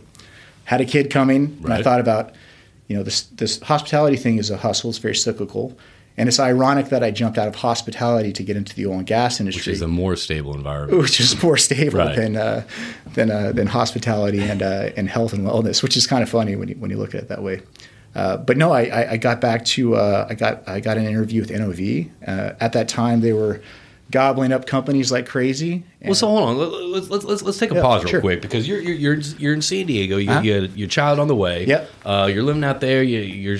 had 0.67 0.81
a 0.81 0.85
kid 0.85 1.11
coming, 1.11 1.59
and 1.65 1.73
I 1.73 1.83
thought 1.83 2.01
about, 2.01 2.33
you 2.89 2.97
know, 2.97 3.03
this 3.03 3.23
this 3.23 3.61
hospitality 3.63 4.17
thing 4.17 4.39
is 4.39 4.51
a 4.51 4.57
hustle. 4.57 4.91
It's 4.91 4.99
very 4.99 5.15
cyclical, 5.15 5.77
and 6.17 6.29
it's 6.29 6.39
ironic 6.41 6.89
that 6.91 7.03
I 7.03 7.11
jumped 7.11 7.37
out 7.39 7.49
of 7.49 7.57
hospitality 7.57 8.33
to 8.33 8.43
get 8.43 8.57
into 8.57 8.75
the 8.75 8.87
oil 8.87 8.99
and 8.99 9.07
gas 9.07 9.41
industry, 9.41 9.71
Which 9.73 9.77
is 9.77 9.83
a 9.83 9.89
more 9.89 10.17
stable 10.17 10.55
environment. 10.55 11.01
which 11.03 11.19
is 11.21 11.43
more 11.43 11.57
stable 11.57 11.99
Right. 11.99 12.17
than 12.17 12.37
uh, 12.37 12.63
than 13.15 13.31
uh, 13.31 13.53
than 13.53 13.67
hospitality 13.67 14.41
and 14.41 14.63
uh, 14.63 14.91
and 14.97 15.09
health 15.09 15.33
and 15.33 15.45
wellness, 15.47 15.83
which 15.83 15.97
is 15.97 16.07
kind 16.07 16.23
of 16.23 16.29
funny 16.31 16.55
when 16.57 16.69
you 16.69 16.75
when 16.77 16.91
you 16.91 16.97
look 16.99 17.15
at 17.15 17.23
it 17.23 17.29
that 17.29 17.43
way. 17.43 17.61
Uh, 18.15 18.37
but 18.39 18.57
no, 18.57 18.73
I, 18.73 18.85
I, 18.85 19.11
I 19.13 19.17
got 19.19 19.41
back 19.43 19.65
to 19.67 19.97
uh, 19.97 20.27
I 20.31 20.35
got 20.35 20.67
I 20.69 20.81
got 20.81 20.97
an 20.97 21.05
interview 21.07 21.41
with 21.43 21.51
NOV. 21.51 22.07
Uh, 22.27 22.55
at 22.61 22.73
that 22.73 22.89
time, 22.89 23.21
they 23.21 23.33
were 23.35 23.61
gobbling 24.11 24.53
up 24.53 24.67
companies 24.67 25.11
like 25.11 25.27
crazy. 25.27 25.85
Well, 26.05 26.15
so 26.15 26.29
hold 26.29 26.49
on. 26.49 26.57
Let- 26.59 26.73
Let's 26.97 27.11
let's 27.11 27.25
let's, 27.25 27.43
let's 27.43 27.59
take 27.59 27.71
a 27.73 27.75
Yeah, 27.75 27.83
pause 27.83 28.05
real 28.05 28.11
sure. 28.13 28.21
quick 28.21 28.41
because 28.41 28.67
you're 28.69 28.81
you're 28.81 28.95
you're 28.95 29.15
in, 29.15 29.23
you're 29.39 29.53
in 29.55 29.63
San 29.63 29.87
Diego. 29.87 30.17
You, 30.17 30.31
Uh-huh. 30.31 30.41
you 30.43 30.71
your 30.75 30.89
child 30.89 31.19
on 31.19 31.29
the 31.29 31.35
way. 31.35 31.67
Yep. 31.67 31.91
Uh, 32.05 32.31
you're 32.33 32.43
living 32.43 32.65
out 32.65 32.81
there. 32.81 33.03
You, 33.03 33.19
you're 33.21 33.59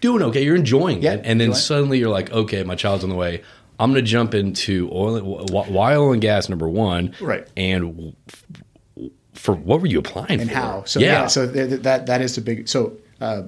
doing 0.00 0.22
okay. 0.24 0.44
You're 0.44 0.56
enjoying 0.56 1.02
Yeah, 1.02 1.14
it, 1.14 1.22
and 1.24 1.40
then 1.40 1.54
suddenly 1.54 1.98
you're 1.98 2.10
like, 2.10 2.30
okay, 2.30 2.62
my 2.62 2.74
child's 2.76 3.02
on 3.04 3.10
the 3.10 3.16
way. 3.16 3.42
I'm 3.78 3.90
going 3.92 4.04
to 4.04 4.08
jump 4.10 4.34
into 4.34 4.90
oil, 4.92 5.46
why 5.50 5.96
oil 5.96 6.12
and 6.12 6.20
gas 6.20 6.48
number 6.50 6.68
one, 6.68 7.14
Right. 7.20 7.48
And 7.56 8.14
for 9.32 9.54
what 9.54 9.80
were 9.80 9.86
you 9.86 9.98
applying 9.98 10.40
and 10.40 10.50
for? 10.50 10.56
how. 10.56 10.84
So 10.84 11.00
yeah, 11.00 11.26
so 11.26 11.50
th- 11.50 11.68
th- 11.70 11.80
that 11.82 12.06
that 12.06 12.20
is 12.20 12.34
the 12.34 12.42
big. 12.42 12.68
So 12.68 12.98
uh, 13.20 13.44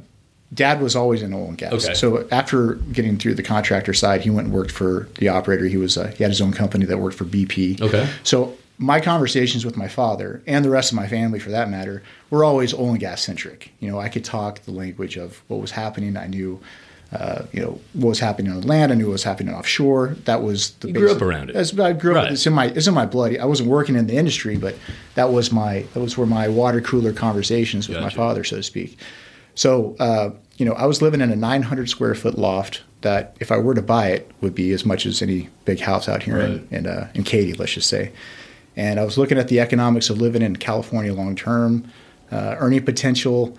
dad 0.52 0.80
was 0.80 0.94
always 0.94 1.22
in 1.22 1.32
oil 1.32 1.48
and 1.48 1.58
gas. 1.58 1.72
Okay. 1.72 1.94
So 1.94 2.26
after 2.30 2.74
getting 2.92 3.16
through 3.16 3.34
the 3.34 3.42
contractor 3.42 3.94
side, 3.94 4.22
he 4.22 4.30
went 4.30 4.46
and 4.46 4.54
worked 4.54 4.70
for 4.70 5.08
the 5.18 5.28
operator. 5.28 5.66
He 5.66 5.76
was 5.76 5.96
uh, 5.96 6.08
he 6.08 6.22
had 6.22 6.30
his 6.30 6.40
own 6.40 6.52
company 6.52 6.84
that 6.86 6.98
worked 6.98 7.16
for 7.16 7.24
BP. 7.24 7.80
Okay. 7.80 8.08
So 8.22 8.56
my 8.78 9.00
conversations 9.00 9.64
with 9.64 9.76
my 9.76 9.88
father 9.88 10.42
and 10.46 10.64
the 10.64 10.70
rest 10.70 10.92
of 10.92 10.96
my 10.96 11.06
family, 11.06 11.38
for 11.38 11.50
that 11.50 11.70
matter, 11.70 12.02
were 12.30 12.44
always 12.44 12.74
oil 12.74 12.90
and 12.90 13.00
gas 13.00 13.22
centric. 13.22 13.72
You 13.80 13.90
know, 13.90 13.98
I 13.98 14.08
could 14.08 14.24
talk 14.24 14.60
the 14.60 14.72
language 14.72 15.16
of 15.16 15.42
what 15.48 15.60
was 15.60 15.72
happening. 15.72 16.16
I 16.16 16.26
knew. 16.26 16.60
Uh, 17.12 17.44
you 17.52 17.60
know 17.60 17.78
what 17.92 18.08
was 18.08 18.20
happening 18.20 18.50
on 18.50 18.62
land. 18.62 18.90
I 18.90 18.94
knew 18.94 19.04
what 19.04 19.12
was 19.12 19.22
happening 19.22 19.54
offshore. 19.54 20.16
That 20.24 20.42
was 20.42 20.70
the 20.76 20.88
You 20.88 20.94
grew 20.94 21.12
up 21.12 21.20
around 21.20 21.50
it. 21.50 21.78
I 21.78 21.92
grew 21.92 22.12
up. 22.12 22.24
Right. 22.24 22.32
It's 22.32 22.46
in 22.46 22.54
my 22.54 22.68
it's 22.68 22.86
in 22.86 22.94
my 22.94 23.04
blood. 23.04 23.36
I 23.36 23.44
wasn't 23.44 23.68
working 23.68 23.96
in 23.96 24.06
the 24.06 24.16
industry, 24.16 24.56
but 24.56 24.76
that 25.14 25.30
was 25.30 25.52
my 25.52 25.84
that 25.92 26.00
was 26.00 26.16
where 26.16 26.26
my 26.26 26.48
water 26.48 26.80
cooler 26.80 27.12
conversations 27.12 27.86
with 27.86 28.00
my 28.00 28.08
father, 28.08 28.44
so 28.44 28.56
to 28.56 28.62
speak. 28.62 28.98
So 29.54 29.96
uh, 29.98 30.30
you 30.56 30.66
know, 30.66 30.72
I 30.74 30.86
was 30.86 31.02
living 31.02 31.20
in 31.20 31.30
a 31.30 31.36
900 31.36 31.88
square 31.88 32.14
foot 32.14 32.38
loft 32.38 32.82
that, 33.00 33.36
if 33.40 33.50
I 33.50 33.58
were 33.58 33.74
to 33.74 33.82
buy 33.82 34.08
it, 34.10 34.30
would 34.40 34.54
be 34.54 34.70
as 34.72 34.84
much 34.86 35.06
as 35.06 35.22
any 35.22 35.48
big 35.64 35.80
house 35.80 36.08
out 36.08 36.22
here 36.22 36.38
Right. 36.38 36.50
in 36.50 36.68
in, 36.70 36.86
uh, 36.86 37.10
in 37.14 37.24
Katy, 37.24 37.54
let's 37.54 37.72
just 37.72 37.88
say. 37.88 38.12
And 38.76 39.00
I 39.00 39.04
was 39.04 39.18
looking 39.18 39.38
at 39.38 39.48
the 39.48 39.60
economics 39.60 40.08
of 40.10 40.20
living 40.20 40.40
in 40.42 40.56
California 40.56 41.12
long 41.12 41.34
term, 41.36 41.84
uh, 42.30 42.54
earning 42.58 42.84
potential, 42.84 43.56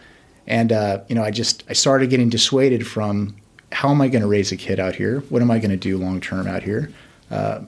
and 0.48 0.72
uh, 0.72 1.02
you 1.08 1.16
know, 1.16 1.24
I 1.24 1.32
just 1.32 1.64
I 1.70 1.74
started 1.74 2.10
getting 2.10 2.30
dissuaded 2.30 2.88
from 2.88 3.36
how 3.72 3.90
am 3.90 4.02
I 4.02 4.08
going 4.08 4.22
to 4.22 4.28
raise 4.28 4.52
a 4.52 4.56
kid 4.58 4.80
out 4.80 4.96
here? 4.96 5.22
What 5.30 5.42
am 5.42 5.50
I 5.52 5.58
going 5.60 5.72
to 5.72 5.78
do 5.78 5.98
long 5.98 6.22
term 6.22 6.48
out 6.48 6.64
here? 6.64 6.92
Uh, 7.32 7.62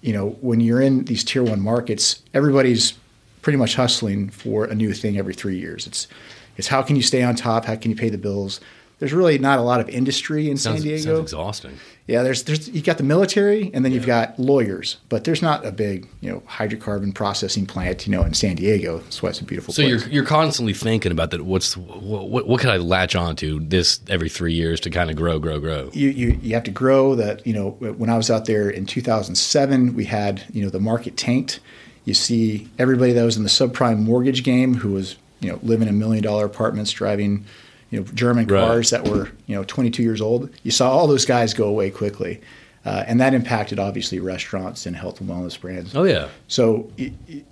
you 0.00 0.12
know, 0.12 0.30
when 0.40 0.60
you're 0.60 0.80
in 0.80 1.04
these 1.04 1.22
tier 1.24 1.42
one 1.44 1.60
markets, 1.60 2.20
everybody's 2.34 2.94
pretty 3.42 3.56
much 3.56 3.74
hustling 3.76 4.28
for 4.30 4.64
a 4.64 4.74
new 4.74 4.92
thing 4.92 5.16
every 5.18 5.34
three 5.34 5.56
years. 5.58 5.86
It's 5.86 6.08
it's 6.56 6.68
how 6.68 6.82
can 6.82 6.96
you 6.96 7.02
stay 7.02 7.22
on 7.22 7.34
top? 7.34 7.64
How 7.64 7.76
can 7.76 7.90
you 7.90 7.96
pay 7.96 8.08
the 8.10 8.18
bills? 8.18 8.60
There's 8.98 9.12
really 9.12 9.36
not 9.36 9.58
a 9.58 9.62
lot 9.62 9.80
of 9.80 9.88
industry 9.88 10.48
in 10.48 10.56
sounds, 10.56 10.78
San 10.82 10.82
Diego. 10.86 11.02
sounds 11.16 11.20
exhausting. 11.32 11.72
Yeah, 12.06 12.22
there's 12.22 12.44
there's 12.44 12.68
you 12.68 12.82
got 12.82 12.98
the 12.98 13.02
military 13.02 13.68
and 13.74 13.84
then 13.84 13.90
you've 13.90 14.06
got 14.06 14.38
lawyers, 14.38 14.98
but 15.08 15.24
there's 15.24 15.42
not 15.42 15.66
a 15.66 15.72
big 15.72 16.06
you 16.20 16.30
know 16.30 16.40
hydrocarbon 16.46 17.12
processing 17.12 17.66
plant 17.66 18.06
you 18.06 18.12
know 18.12 18.22
in 18.22 18.32
San 18.34 18.54
Diego. 18.54 18.98
That's 18.98 19.20
why 19.20 19.30
it's 19.30 19.40
a 19.40 19.44
beautiful 19.44 19.74
So 19.74 19.82
place. 19.82 20.02
you're 20.04 20.12
you're 20.12 20.24
constantly 20.24 20.72
thinking 20.72 21.10
about 21.10 21.32
that. 21.32 21.42
What's 21.44 21.76
what, 21.76 22.28
what, 22.28 22.46
what 22.46 22.60
can 22.60 22.70
I 22.70 22.76
latch 22.76 23.16
onto 23.16 23.58
this 23.66 23.98
every 24.08 24.28
three 24.28 24.52
years 24.54 24.78
to 24.80 24.90
kind 24.90 25.10
of 25.10 25.16
grow, 25.16 25.40
grow, 25.40 25.58
grow? 25.58 25.90
you, 25.92 26.10
you 26.10 26.38
you 26.40 26.54
have 26.54 26.64
to 26.64 26.70
grow 26.70 27.16
that 27.16 27.44
you 27.44 27.54
know 27.54 27.70
when 27.70 28.08
I 28.08 28.16
was 28.16 28.30
out 28.30 28.44
there 28.44 28.70
in 28.70 28.86
2007 28.86 29.94
we 29.94 30.04
had 30.04 30.44
you 30.52 30.62
know 30.62 30.70
the 30.70 30.80
market 30.80 31.16
tanked 31.16 31.58
you 32.04 32.14
see 32.14 32.68
everybody 32.78 33.12
that 33.12 33.24
was 33.24 33.36
in 33.36 33.42
the 33.42 33.48
subprime 33.48 33.98
mortgage 34.00 34.42
game 34.44 34.74
who 34.74 34.92
was 34.92 35.16
you 35.42 35.50
know 35.50 35.58
living 35.62 35.88
in 35.88 35.98
million 35.98 36.22
dollar 36.22 36.46
apartments 36.46 36.90
driving 36.92 37.44
you 37.90 37.98
know 38.00 38.06
German 38.14 38.46
Right. 38.46 38.64
cars 38.64 38.88
that 38.90 39.04
were 39.04 39.28
you 39.46 39.54
know 39.54 39.64
22 39.64 40.02
years 40.02 40.20
old 40.22 40.48
you 40.62 40.70
saw 40.70 40.90
all 40.90 41.06
those 41.06 41.26
guys 41.26 41.52
go 41.52 41.64
away 41.66 41.90
quickly 41.90 42.40
uh, 42.86 43.04
and 43.06 43.20
that 43.20 43.34
impacted 43.34 43.78
obviously 43.78 44.18
restaurants 44.20 44.86
and 44.86 44.96
health 44.96 45.20
and 45.20 45.28
wellness 45.28 45.60
brands 45.60 45.94
Oh 45.94 46.04
yeah, 46.04 46.28
so 46.48 46.90
y- 46.98 47.12
y- 47.28 47.42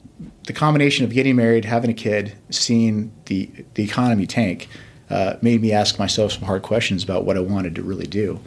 the 0.44 0.52
combination 0.52 1.04
of 1.04 1.12
getting 1.12 1.34
married, 1.36 1.64
having 1.64 1.90
a 1.90 1.94
kid, 1.94 2.32
seeing 2.50 3.10
the 3.26 3.48
the 3.74 3.82
economy 3.84 4.26
tank, 4.26 4.68
uh, 5.08 5.34
made 5.42 5.60
me 5.62 5.72
ask 5.72 5.98
myself 5.98 6.32
some 6.32 6.42
hard 6.42 6.62
questions 6.62 7.02
about 7.04 7.24
what 7.24 7.36
I 7.36 7.40
wanted 7.40 7.74
to 7.76 7.82
really 7.82 8.06
do. 8.06 8.38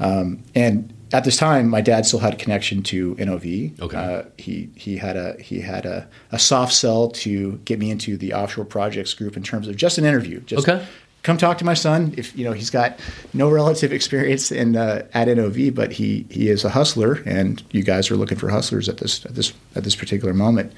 Um, 0.00 0.42
and 0.54 0.92
at 1.12 1.24
this 1.24 1.36
time, 1.36 1.68
my 1.68 1.80
dad 1.80 2.06
still 2.06 2.18
had 2.20 2.34
a 2.34 2.36
connection 2.36 2.82
to 2.84 3.14
NOV. 3.18 3.80
Okay. 3.80 3.96
Uh, 3.96 4.22
he 4.38 4.70
he 4.74 4.96
had 4.96 5.16
a 5.16 5.36
he 5.40 5.60
had 5.60 5.84
a, 5.86 6.08
a 6.30 6.38
soft 6.38 6.72
sell 6.72 7.08
to 7.10 7.58
get 7.64 7.78
me 7.78 7.90
into 7.90 8.16
the 8.16 8.32
offshore 8.32 8.64
projects 8.64 9.14
group 9.14 9.36
in 9.36 9.42
terms 9.42 9.68
of 9.68 9.76
just 9.76 9.98
an 9.98 10.04
interview. 10.04 10.40
Just 10.40 10.68
Okay. 10.68 10.84
come 11.22 11.36
talk 11.36 11.58
to 11.58 11.64
my 11.64 11.74
son. 11.74 12.14
If 12.16 12.36
you 12.36 12.44
know 12.44 12.52
he's 12.52 12.70
got 12.70 12.98
no 13.34 13.50
relative 13.50 13.92
experience 13.98 14.50
in 14.50 14.76
uh, 14.76 15.06
at 15.14 15.28
NOV, 15.28 15.74
but 15.74 15.92
he 15.92 16.26
he 16.30 16.48
is 16.48 16.64
a 16.64 16.70
hustler, 16.70 17.22
and 17.26 17.62
you 17.72 17.82
guys 17.82 18.10
are 18.10 18.16
looking 18.16 18.38
for 18.38 18.48
hustlers 18.48 18.88
at 18.88 18.96
this 18.98 19.24
at 19.26 19.34
this 19.34 19.52
at 19.74 19.84
this 19.84 19.96
particular 19.96 20.32
moment. 20.34 20.72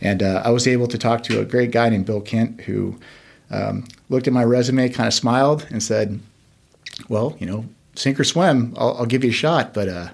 And 0.00 0.22
uh, 0.22 0.42
I 0.44 0.50
was 0.50 0.66
able 0.68 0.86
to 0.88 0.98
talk 0.98 1.22
to 1.24 1.40
a 1.40 1.44
great 1.44 1.72
guy 1.72 1.88
named 1.88 2.06
Bill 2.06 2.20
Kent 2.20 2.60
who 2.62 2.96
um, 3.50 3.84
looked 4.08 4.26
at 4.28 4.32
my 4.32 4.44
resume, 4.44 4.88
kind 4.90 5.06
of 5.08 5.14
smiled, 5.14 5.66
and 5.70 5.82
said, 5.82 6.20
"Well, 7.08 7.36
you 7.40 7.46
know, 7.46 7.64
sink 7.98 8.18
or 8.20 8.24
swim. 8.24 8.74
I'll, 8.76 8.96
I'll 8.98 9.06
give 9.06 9.24
you 9.24 9.30
a 9.30 9.34
shot, 9.34 9.74
but 9.74 9.88
uh, 9.88 10.08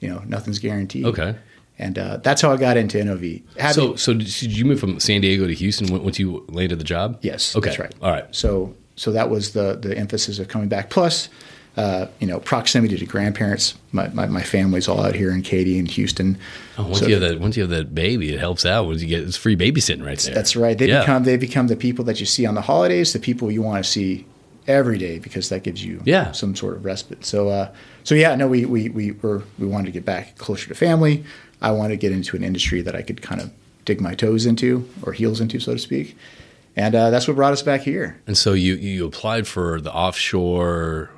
you 0.00 0.08
know, 0.08 0.22
nothing's 0.26 0.58
guaranteed." 0.58 1.04
Okay. 1.06 1.34
And 1.78 1.98
uh, 1.98 2.16
that's 2.22 2.40
how 2.40 2.50
I 2.52 2.56
got 2.56 2.78
into 2.78 3.02
NOV. 3.04 3.40
Having- 3.58 3.74
So 3.74 3.96
so 3.96 4.12
did 4.14 4.26
did 4.26 4.56
you 4.56 4.64
move 4.64 4.80
from 4.80 4.98
San 4.98 5.20
Diego 5.20 5.46
to 5.46 5.52
Houston 5.54 5.88
once 6.02 6.18
you 6.18 6.44
landed 6.48 6.78
the 6.78 6.84
job? 6.84 7.18
Yes, 7.20 7.54
Okay. 7.54 7.68
that's 7.68 7.78
right. 7.78 7.94
All 8.00 8.10
right. 8.10 8.24
So 8.34 8.74
so 8.96 9.12
that 9.12 9.28
was 9.30 9.52
the 9.52 9.76
the 9.80 9.96
emphasis 9.96 10.38
of 10.38 10.48
coming 10.48 10.68
back. 10.68 10.88
Plus, 10.88 11.28
uh, 11.76 12.06
you 12.18 12.26
know, 12.26 12.40
proximity 12.40 12.96
to 12.96 13.04
grandparents. 13.04 13.74
My, 13.92 14.08
my 14.08 14.24
my 14.24 14.42
family's 14.42 14.88
all 14.88 15.04
out 15.04 15.14
here 15.14 15.30
in 15.30 15.42
Katy 15.42 15.78
and 15.78 15.86
Houston. 15.90 16.38
Oh, 16.78 16.84
once 16.84 17.00
So- 17.00 17.06
you 17.08 17.12
have 17.20 17.20
that 17.28 17.40
once 17.40 17.58
you 17.58 17.62
have 17.62 17.70
that 17.70 17.94
baby, 17.94 18.32
it 18.32 18.40
helps 18.40 18.64
out. 18.64 18.86
Once 18.86 19.02
you 19.02 19.08
get 19.08 19.22
it's 19.24 19.36
free 19.36 19.54
babysitting 19.54 20.02
right 20.02 20.18
there. 20.18 20.34
That's 20.34 20.56
right. 20.56 20.78
They 20.78 20.88
Yeah. 20.88 21.00
become 21.00 21.24
they 21.24 21.36
become 21.36 21.66
the 21.66 21.76
people 21.76 22.06
that 22.06 22.20
you 22.20 22.24
see 22.26 22.46
on 22.46 22.54
the 22.54 22.62
holidays, 22.62 23.12
the 23.12 23.18
people 23.20 23.50
you 23.50 23.60
want 23.60 23.84
to 23.84 23.90
see 23.90 24.24
every 24.68 24.98
day 24.98 25.18
because 25.18 25.48
that 25.50 25.62
gives 25.62 25.84
you 25.84 26.00
Yeah. 26.04 26.32
some 26.32 26.54
sort 26.56 26.74
of 26.76 26.84
respite. 26.84 27.24
So 27.24 27.48
uh, 27.48 27.72
so 28.04 28.14
yeah, 28.14 28.34
no, 28.36 28.48
we 28.48 28.64
we 28.64 28.88
we 28.88 29.12
were 29.12 29.42
we 29.58 29.66
wanted 29.66 29.86
to 29.86 29.92
get 29.92 30.04
back 30.04 30.36
closer 30.38 30.68
to 30.68 30.74
family. 30.74 31.24
I 31.62 31.70
wanted 31.70 31.90
to 31.90 31.96
get 31.96 32.12
into 32.12 32.36
an 32.36 32.44
industry 32.44 32.82
that 32.82 32.94
I 32.94 33.02
could 33.02 33.22
kind 33.22 33.40
of 33.40 33.50
dig 33.84 34.00
my 34.00 34.14
toes 34.14 34.46
into 34.46 34.88
or 35.02 35.12
heels 35.12 35.40
into, 35.40 35.58
so 35.60 35.72
to 35.72 35.78
speak. 35.78 36.16
And 36.76 36.94
uh, 36.94 37.08
that's 37.08 37.26
what 37.26 37.36
brought 37.36 37.54
us 37.54 37.62
back 37.62 37.80
here. 37.82 38.20
And 38.26 38.36
so 38.36 38.52
you 38.52 38.74
you 38.74 39.06
applied 39.06 39.46
for 39.46 39.80
the 39.80 39.92
offshore 39.92 41.10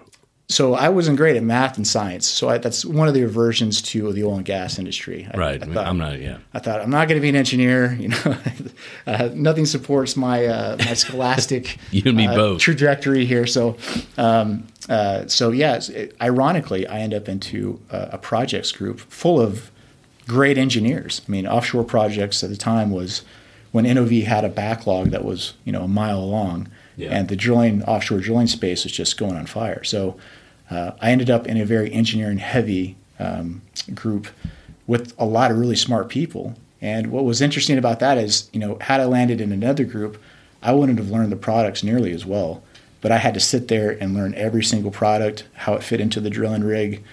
so 0.51 0.75
I 0.75 0.89
wasn't 0.89 1.19
great 1.19 1.37
at 1.37 1.43
math 1.43 1.77
and 1.77 1.87
science. 1.87 2.27
So 2.27 2.49
I, 2.49 2.57
that's 2.59 2.83
one 2.85 3.07
of 3.07 3.13
the 3.15 3.23
aversions 3.23 3.83
to 3.83 4.13
the 4.15 4.25
oil 4.25 4.37
and 4.37 4.45
gas 4.47 4.79
industry. 4.79 5.29
I, 5.33 5.37
Right. 5.37 5.63
I 5.63 5.67
thought, 5.67 5.87
am 5.87 5.99
not. 5.99 6.21
Yeah. 6.21 6.39
I 6.55 6.59
thought 6.59 6.81
I'm 6.81 6.89
not 6.91 7.07
going 7.07 7.19
to 7.19 7.23
be 7.23 7.29
an 7.29 7.37
engineer. 7.37 7.93
You 8.01 8.09
know, 8.09 8.37
uh, 9.07 9.29
nothing 9.35 9.67
supports 9.67 10.17
my 10.17 10.47
uh, 10.47 10.77
my 10.79 10.95
scholastic 10.95 11.77
You 11.91 12.03
and 12.07 12.17
me 12.17 12.27
uh, 12.27 12.35
both. 12.35 12.61
trajectory 12.61 13.27
here. 13.27 13.47
So, 13.47 13.77
um, 14.17 14.67
uh, 14.89 15.27
so 15.27 15.51
yeah. 15.51 15.81
it- 15.91 16.17
ironically, 16.21 16.87
I 16.87 17.01
end 17.01 17.13
up 17.13 17.29
into 17.29 17.81
a, 17.91 18.11
a 18.13 18.19
projects 18.19 18.73
group 18.73 19.01
full 19.01 19.39
of 19.41 19.71
great 20.27 20.57
engineers. 20.59 21.21
I 21.29 21.31
mean, 21.31 21.47
offshore 21.47 21.85
projects 21.85 22.43
at 22.43 22.49
the 22.51 22.57
time 22.57 22.91
was 22.91 23.23
when 23.73 23.85
NOV 23.85 24.11
had 24.25 24.45
a 24.45 24.49
backlog 24.49 25.11
that 25.11 25.25
was 25.25 25.53
you 25.65 25.73
know 25.73 25.83
a 25.83 25.89
mile 25.89 26.27
long, 26.27 26.69
Yeah. 26.99 27.11
and 27.17 27.29
the 27.29 27.37
drilling 27.37 27.85
offshore 27.85 28.19
drilling 28.19 28.49
space 28.49 28.83
was 28.83 28.93
just 28.93 29.17
going 29.17 29.37
on 29.37 29.47
fire. 29.47 29.85
So 29.85 30.17
uh, 30.69 30.93
I 31.01 31.13
ended 31.13 31.31
up 31.31 31.47
in 31.47 31.57
a 31.57 31.65
very 31.65 31.93
engineering 31.93 32.39
heavy 32.39 32.97
um, 33.21 33.63
group 33.95 34.27
with 34.89 35.15
a 35.19 35.25
lot 35.25 35.51
of 35.53 35.59
really 35.59 35.77
smart 35.77 36.09
people. 36.09 36.55
And 36.81 37.13
what 37.13 37.25
was 37.25 37.41
interesting 37.41 37.79
about 37.79 38.01
that 38.01 38.19
is, 38.19 38.51
you 38.53 38.61
know, 38.61 38.79
had 38.81 39.01
I 39.01 39.05
landed 39.05 39.41
in 39.41 39.53
another 39.53 39.85
group, 39.85 40.21
I 40.63 40.73
wouldn't 40.73 40.99
have 40.99 41.11
learned 41.11 41.31
the 41.31 41.37
products 41.37 41.85
nearly 41.85 42.13
as 42.13 42.27
well. 42.27 42.63
But 43.01 43.13
I 43.13 43.19
had 43.19 43.35
to 43.35 43.41
sit 43.41 43.69
there 43.69 43.91
and 44.01 44.15
learn 44.15 44.35
every 44.35 44.65
single 44.65 44.91
product, 44.91 45.45
how 45.53 45.75
it 45.75 45.85
fit 45.85 46.01
into 46.01 46.21
the 46.21 46.31
drilling 46.31 46.65
rig, 46.65 47.05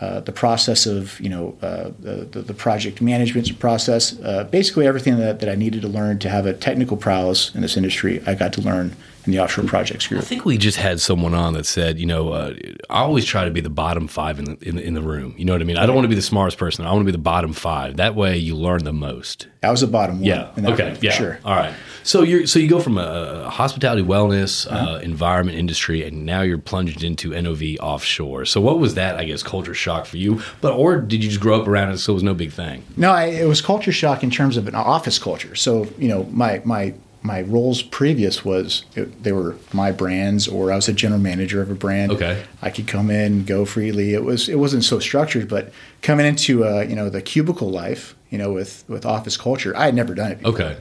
uh, 0.00 0.20
the 0.20 0.32
process 0.32 0.86
of 0.86 1.18
you 1.20 1.28
know 1.28 1.56
uh, 1.60 1.90
the, 1.98 2.42
the 2.42 2.54
project 2.54 3.00
management 3.00 3.58
process, 3.58 4.18
uh, 4.20 4.44
basically 4.44 4.86
everything 4.86 5.16
that, 5.18 5.40
that 5.40 5.48
I 5.48 5.54
needed 5.54 5.82
to 5.82 5.88
learn 5.88 6.18
to 6.20 6.28
have 6.28 6.46
a 6.46 6.52
technical 6.52 6.96
prowess 6.96 7.54
in 7.54 7.62
this 7.62 7.76
industry, 7.76 8.22
I 8.26 8.34
got 8.34 8.52
to 8.54 8.60
learn 8.60 8.94
in 9.28 9.32
the 9.32 9.40
offshore 9.40 9.64
projects 9.64 10.10
I 10.10 10.20
think 10.22 10.46
we 10.46 10.56
just 10.56 10.78
had 10.78 11.00
someone 11.00 11.34
on 11.34 11.52
that 11.52 11.66
said, 11.66 11.98
you 11.98 12.06
know, 12.06 12.30
uh, 12.30 12.54
I 12.88 13.00
always 13.00 13.26
try 13.26 13.44
to 13.44 13.50
be 13.50 13.60
the 13.60 13.68
bottom 13.68 14.08
five 14.08 14.38
in 14.38 14.46
the, 14.46 14.68
in 14.68 14.76
the 14.76 14.82
in 14.82 14.94
the 14.94 15.02
room. 15.02 15.34
You 15.36 15.44
know 15.44 15.52
what 15.52 15.60
I 15.60 15.66
mean? 15.66 15.76
I 15.76 15.84
don't 15.84 15.94
want 15.94 16.06
to 16.06 16.08
be 16.08 16.14
the 16.14 16.22
smartest 16.22 16.56
person. 16.56 16.86
I 16.86 16.92
want 16.92 17.02
to 17.02 17.04
be 17.06 17.12
the 17.12 17.18
bottom 17.18 17.52
five. 17.52 17.98
That 17.98 18.14
way, 18.14 18.38
you 18.38 18.56
learn 18.56 18.84
the 18.84 18.92
most. 18.92 19.46
I 19.62 19.70
was 19.70 19.82
the 19.82 19.86
bottom 19.86 20.16
one. 20.16 20.24
Yeah. 20.24 20.50
in 20.56 20.62
that 20.64 20.72
Okay. 20.72 20.94
for 20.94 21.04
Yeah. 21.04 21.10
Sure. 21.12 21.38
All 21.44 21.54
right. 21.54 21.74
So 22.04 22.22
you're 22.22 22.46
so 22.46 22.58
you 22.58 22.68
go 22.68 22.80
from 22.80 22.96
a, 22.96 23.50
hospitality 23.50 24.02
wellness 24.02 24.66
uh, 24.70 24.98
environment 25.00 25.58
industry, 25.58 26.06
and 26.06 26.24
now 26.24 26.40
you're 26.40 26.56
plunged 26.56 27.04
into 27.04 27.30
NOV 27.40 27.62
offshore. 27.80 28.46
So 28.46 28.62
what 28.62 28.78
was 28.78 28.94
that? 28.94 29.16
I 29.16 29.24
guess 29.24 29.42
culture 29.42 29.74
shock 29.74 30.06
for 30.06 30.16
you, 30.16 30.40
but 30.62 30.72
or 30.72 31.00
did 31.00 31.22
you 31.22 31.28
just 31.28 31.40
grow 31.40 31.60
up 31.60 31.68
around 31.68 31.90
it 31.90 31.98
so 31.98 32.12
it 32.12 32.14
was 32.14 32.22
no 32.22 32.34
big 32.34 32.52
thing? 32.52 32.82
No, 32.96 33.10
I, 33.10 33.24
it 33.24 33.46
was 33.46 33.60
culture 33.60 33.92
shock 33.92 34.22
in 34.22 34.30
terms 34.30 34.56
of 34.56 34.68
an 34.68 34.74
office 34.74 35.18
culture. 35.18 35.54
So 35.54 35.86
you 35.98 36.08
know, 36.08 36.24
my 36.30 36.62
my 36.64 36.94
my 37.22 37.42
roles 37.42 37.82
previous 37.82 38.44
was 38.44 38.84
it, 38.94 39.22
they 39.22 39.32
were 39.32 39.56
my 39.72 39.90
brands, 39.90 40.46
or 40.46 40.72
I 40.72 40.76
was 40.76 40.88
a 40.88 40.92
general 40.92 41.20
manager 41.20 41.60
of 41.60 41.70
a 41.70 41.74
brand. 41.74 42.12
Okay. 42.12 42.44
I 42.62 42.70
could 42.70 42.86
come 42.86 43.10
in, 43.10 43.44
go 43.44 43.64
freely. 43.64 44.14
It 44.14 44.24
was 44.24 44.48
it 44.48 44.58
wasn't 44.58 44.84
so 44.84 44.98
structured, 44.98 45.48
but 45.48 45.72
coming 46.02 46.26
into 46.26 46.64
uh, 46.64 46.80
you 46.80 46.94
know 46.94 47.10
the 47.10 47.22
cubicle 47.22 47.70
life, 47.70 48.14
you 48.30 48.38
know, 48.38 48.52
with 48.52 48.84
with 48.88 49.04
office 49.04 49.36
culture, 49.36 49.76
I 49.76 49.86
had 49.86 49.94
never 49.94 50.14
done 50.14 50.32
it. 50.32 50.38
Before. 50.38 50.54
Okay. 50.54 50.76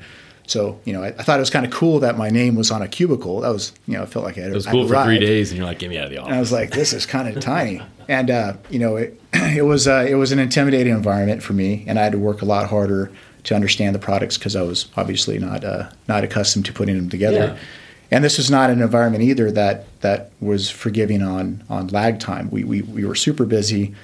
So 0.48 0.79
you 0.86 0.94
know, 0.94 1.03
I, 1.03 1.08
I 1.08 1.24
thought 1.24 1.38
it 1.38 1.41
was 1.41 1.50
kind 1.50 1.65
of 1.65 1.72
cool 1.72 2.00
that 2.00 2.17
my 2.17 2.29
name 2.29 2.56
was 2.56 2.72
on 2.72 2.82
a 2.82 2.88
cubicle. 2.88 3.41
That 3.41 3.50
was 3.50 3.74
you 3.88 3.96
know, 3.96 4.03
I 4.03 4.06
felt 4.06 4.24
like 4.24 4.38
I 4.38 4.41
had 4.41 4.51
It 4.51 4.56
was 4.56 4.67
I 4.67 4.72
cool 4.72 4.88
for 4.88 5.03
three 5.03 5.20
days, 5.20 5.51
and 5.51 5.58
you're 5.58 5.67
like, 5.67 5.79
get 5.79 5.89
me 5.89 5.98
out 5.98 6.06
of 6.06 6.12
the 6.12 6.20
office." 6.20 6.27
And 6.27 6.36
I 6.36 6.39
was 6.39 6.51
like, 6.51 6.72
this 6.72 6.94
is 6.94 7.06
kind 7.06 7.27
of 7.27 7.41
tiny. 7.44 7.82
And, 8.08 8.32
uh, 8.32 8.53
you 8.70 8.79
know, 8.79 8.96
it, 8.96 9.20
it 9.34 9.65
was 9.65 9.88
uh, 9.88 10.06
it 10.08 10.15
was 10.15 10.32
an 10.32 10.39
intimidating 10.39 10.94
environment 10.94 11.44
for 11.44 11.53
me. 11.53 11.84
And 11.88 12.00
I 12.00 12.03
had 12.03 12.13
to 12.13 12.20
work 12.20 12.41
a 12.41 12.46
lot 12.46 12.70
harder 12.70 13.12
to 13.48 13.56
understand 13.56 13.96
the 13.96 14.00
products 14.00 14.38
because 14.38 14.58
I 14.58 14.62
was 14.62 14.88
obviously 14.98 15.39
not 15.39 15.63
uh, 15.63 15.89
not 16.08 16.24
accustomed 16.24 16.66
to 16.66 16.74
putting 16.74 16.96
them 16.96 17.10
together. 17.10 17.56
Yeah. 17.56 17.58
And 18.12 18.24
this 18.24 18.38
was 18.38 18.50
not 18.50 18.70
an 18.70 18.82
environment 18.82 19.24
either 19.24 19.51
that 19.51 19.86
that 20.01 20.32
was 20.39 20.70
forgiving 20.70 21.22
on 21.22 21.63
on 21.70 21.88
lag 21.88 22.20
time. 22.20 22.51
We, 22.51 22.63
we, 22.63 22.82
we 22.82 23.06
were 23.06 23.16
super 23.16 23.46
busy. 23.46 23.96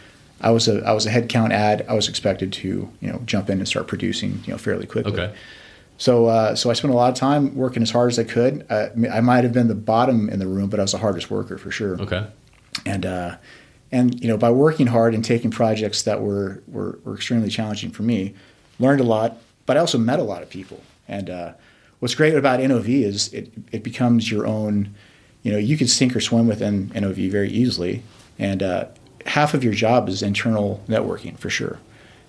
I 0.41 0.51
was 0.51 0.67
a 0.67 0.81
I 0.85 0.93
was 0.93 1.05
a 1.05 1.11
headcount 1.11 1.51
ad. 1.51 1.85
I 1.89 1.93
was 1.93 2.07
expected 2.07 2.53
to 2.53 2.89
you 3.01 3.11
know 3.11 3.21
jump 3.25 3.49
in 3.49 3.59
and 3.59 3.67
start 3.67 3.87
producing 3.87 4.41
you 4.45 4.53
know 4.53 4.57
fairly 4.57 4.85
quickly. 4.85 5.13
Okay. 5.13 5.35
So, 5.97 6.25
uh, 6.25 6.55
so 6.55 6.69
I 6.69 6.73
spent 6.73 6.91
a 6.91 6.97
lot 6.97 7.11
of 7.11 7.15
time 7.15 7.55
working 7.55 7.83
as 7.83 7.91
hard 7.91 8.11
as 8.11 8.17
I 8.17 8.23
could. 8.23 8.65
Uh, 8.69 8.87
I 9.11 9.21
might 9.21 9.43
have 9.43 9.53
been 9.53 9.67
the 9.67 9.75
bottom 9.75 10.27
in 10.27 10.39
the 10.39 10.47
room, 10.47 10.69
but 10.69 10.79
I 10.79 10.83
was 10.83 10.91
the 10.91 10.97
hardest 10.97 11.29
worker 11.29 11.57
for 11.57 11.69
sure. 11.69 12.01
Okay. 12.01 12.25
And 12.85 13.05
uh, 13.05 13.35
and 13.91 14.19
you 14.21 14.27
know, 14.27 14.37
by 14.37 14.51
working 14.51 14.87
hard 14.87 15.13
and 15.13 15.23
taking 15.23 15.51
projects 15.51 16.01
that 16.03 16.21
were, 16.21 16.63
were 16.67 16.99
were 17.03 17.15
extremely 17.15 17.49
challenging 17.49 17.91
for 17.91 18.03
me, 18.03 18.33
learned 18.83 19.01
a 19.01 19.05
lot. 19.05 19.37
But 19.65 19.77
I 19.77 19.79
also 19.79 19.97
met 19.97 20.19
a 20.19 20.23
lot 20.23 20.43
of 20.43 20.49
people. 20.49 20.81
And 21.07 21.29
uh, 21.29 21.53
what's 21.99 22.15
great 22.15 22.35
about 22.35 22.59
NOV 22.59 22.89
is 22.89 23.33
it 23.33 23.51
it 23.71 23.83
becomes 23.83 24.29
your 24.29 24.45
own. 24.45 24.93
You 25.41 25.51
know, 25.51 25.57
you 25.57 25.77
can 25.77 25.87
sink 25.87 26.15
or 26.15 26.21
swim 26.21 26.47
within 26.47 26.89
NOV 26.95 27.17
very 27.31 27.49
easily, 27.49 28.01
and 28.39 28.63
uh, 28.63 28.85
half 29.25 29.53
of 29.53 29.63
your 29.63 29.73
job 29.73 30.07
is 30.07 30.21
internal 30.21 30.81
networking 30.87 31.37
for 31.37 31.49
sure. 31.49 31.79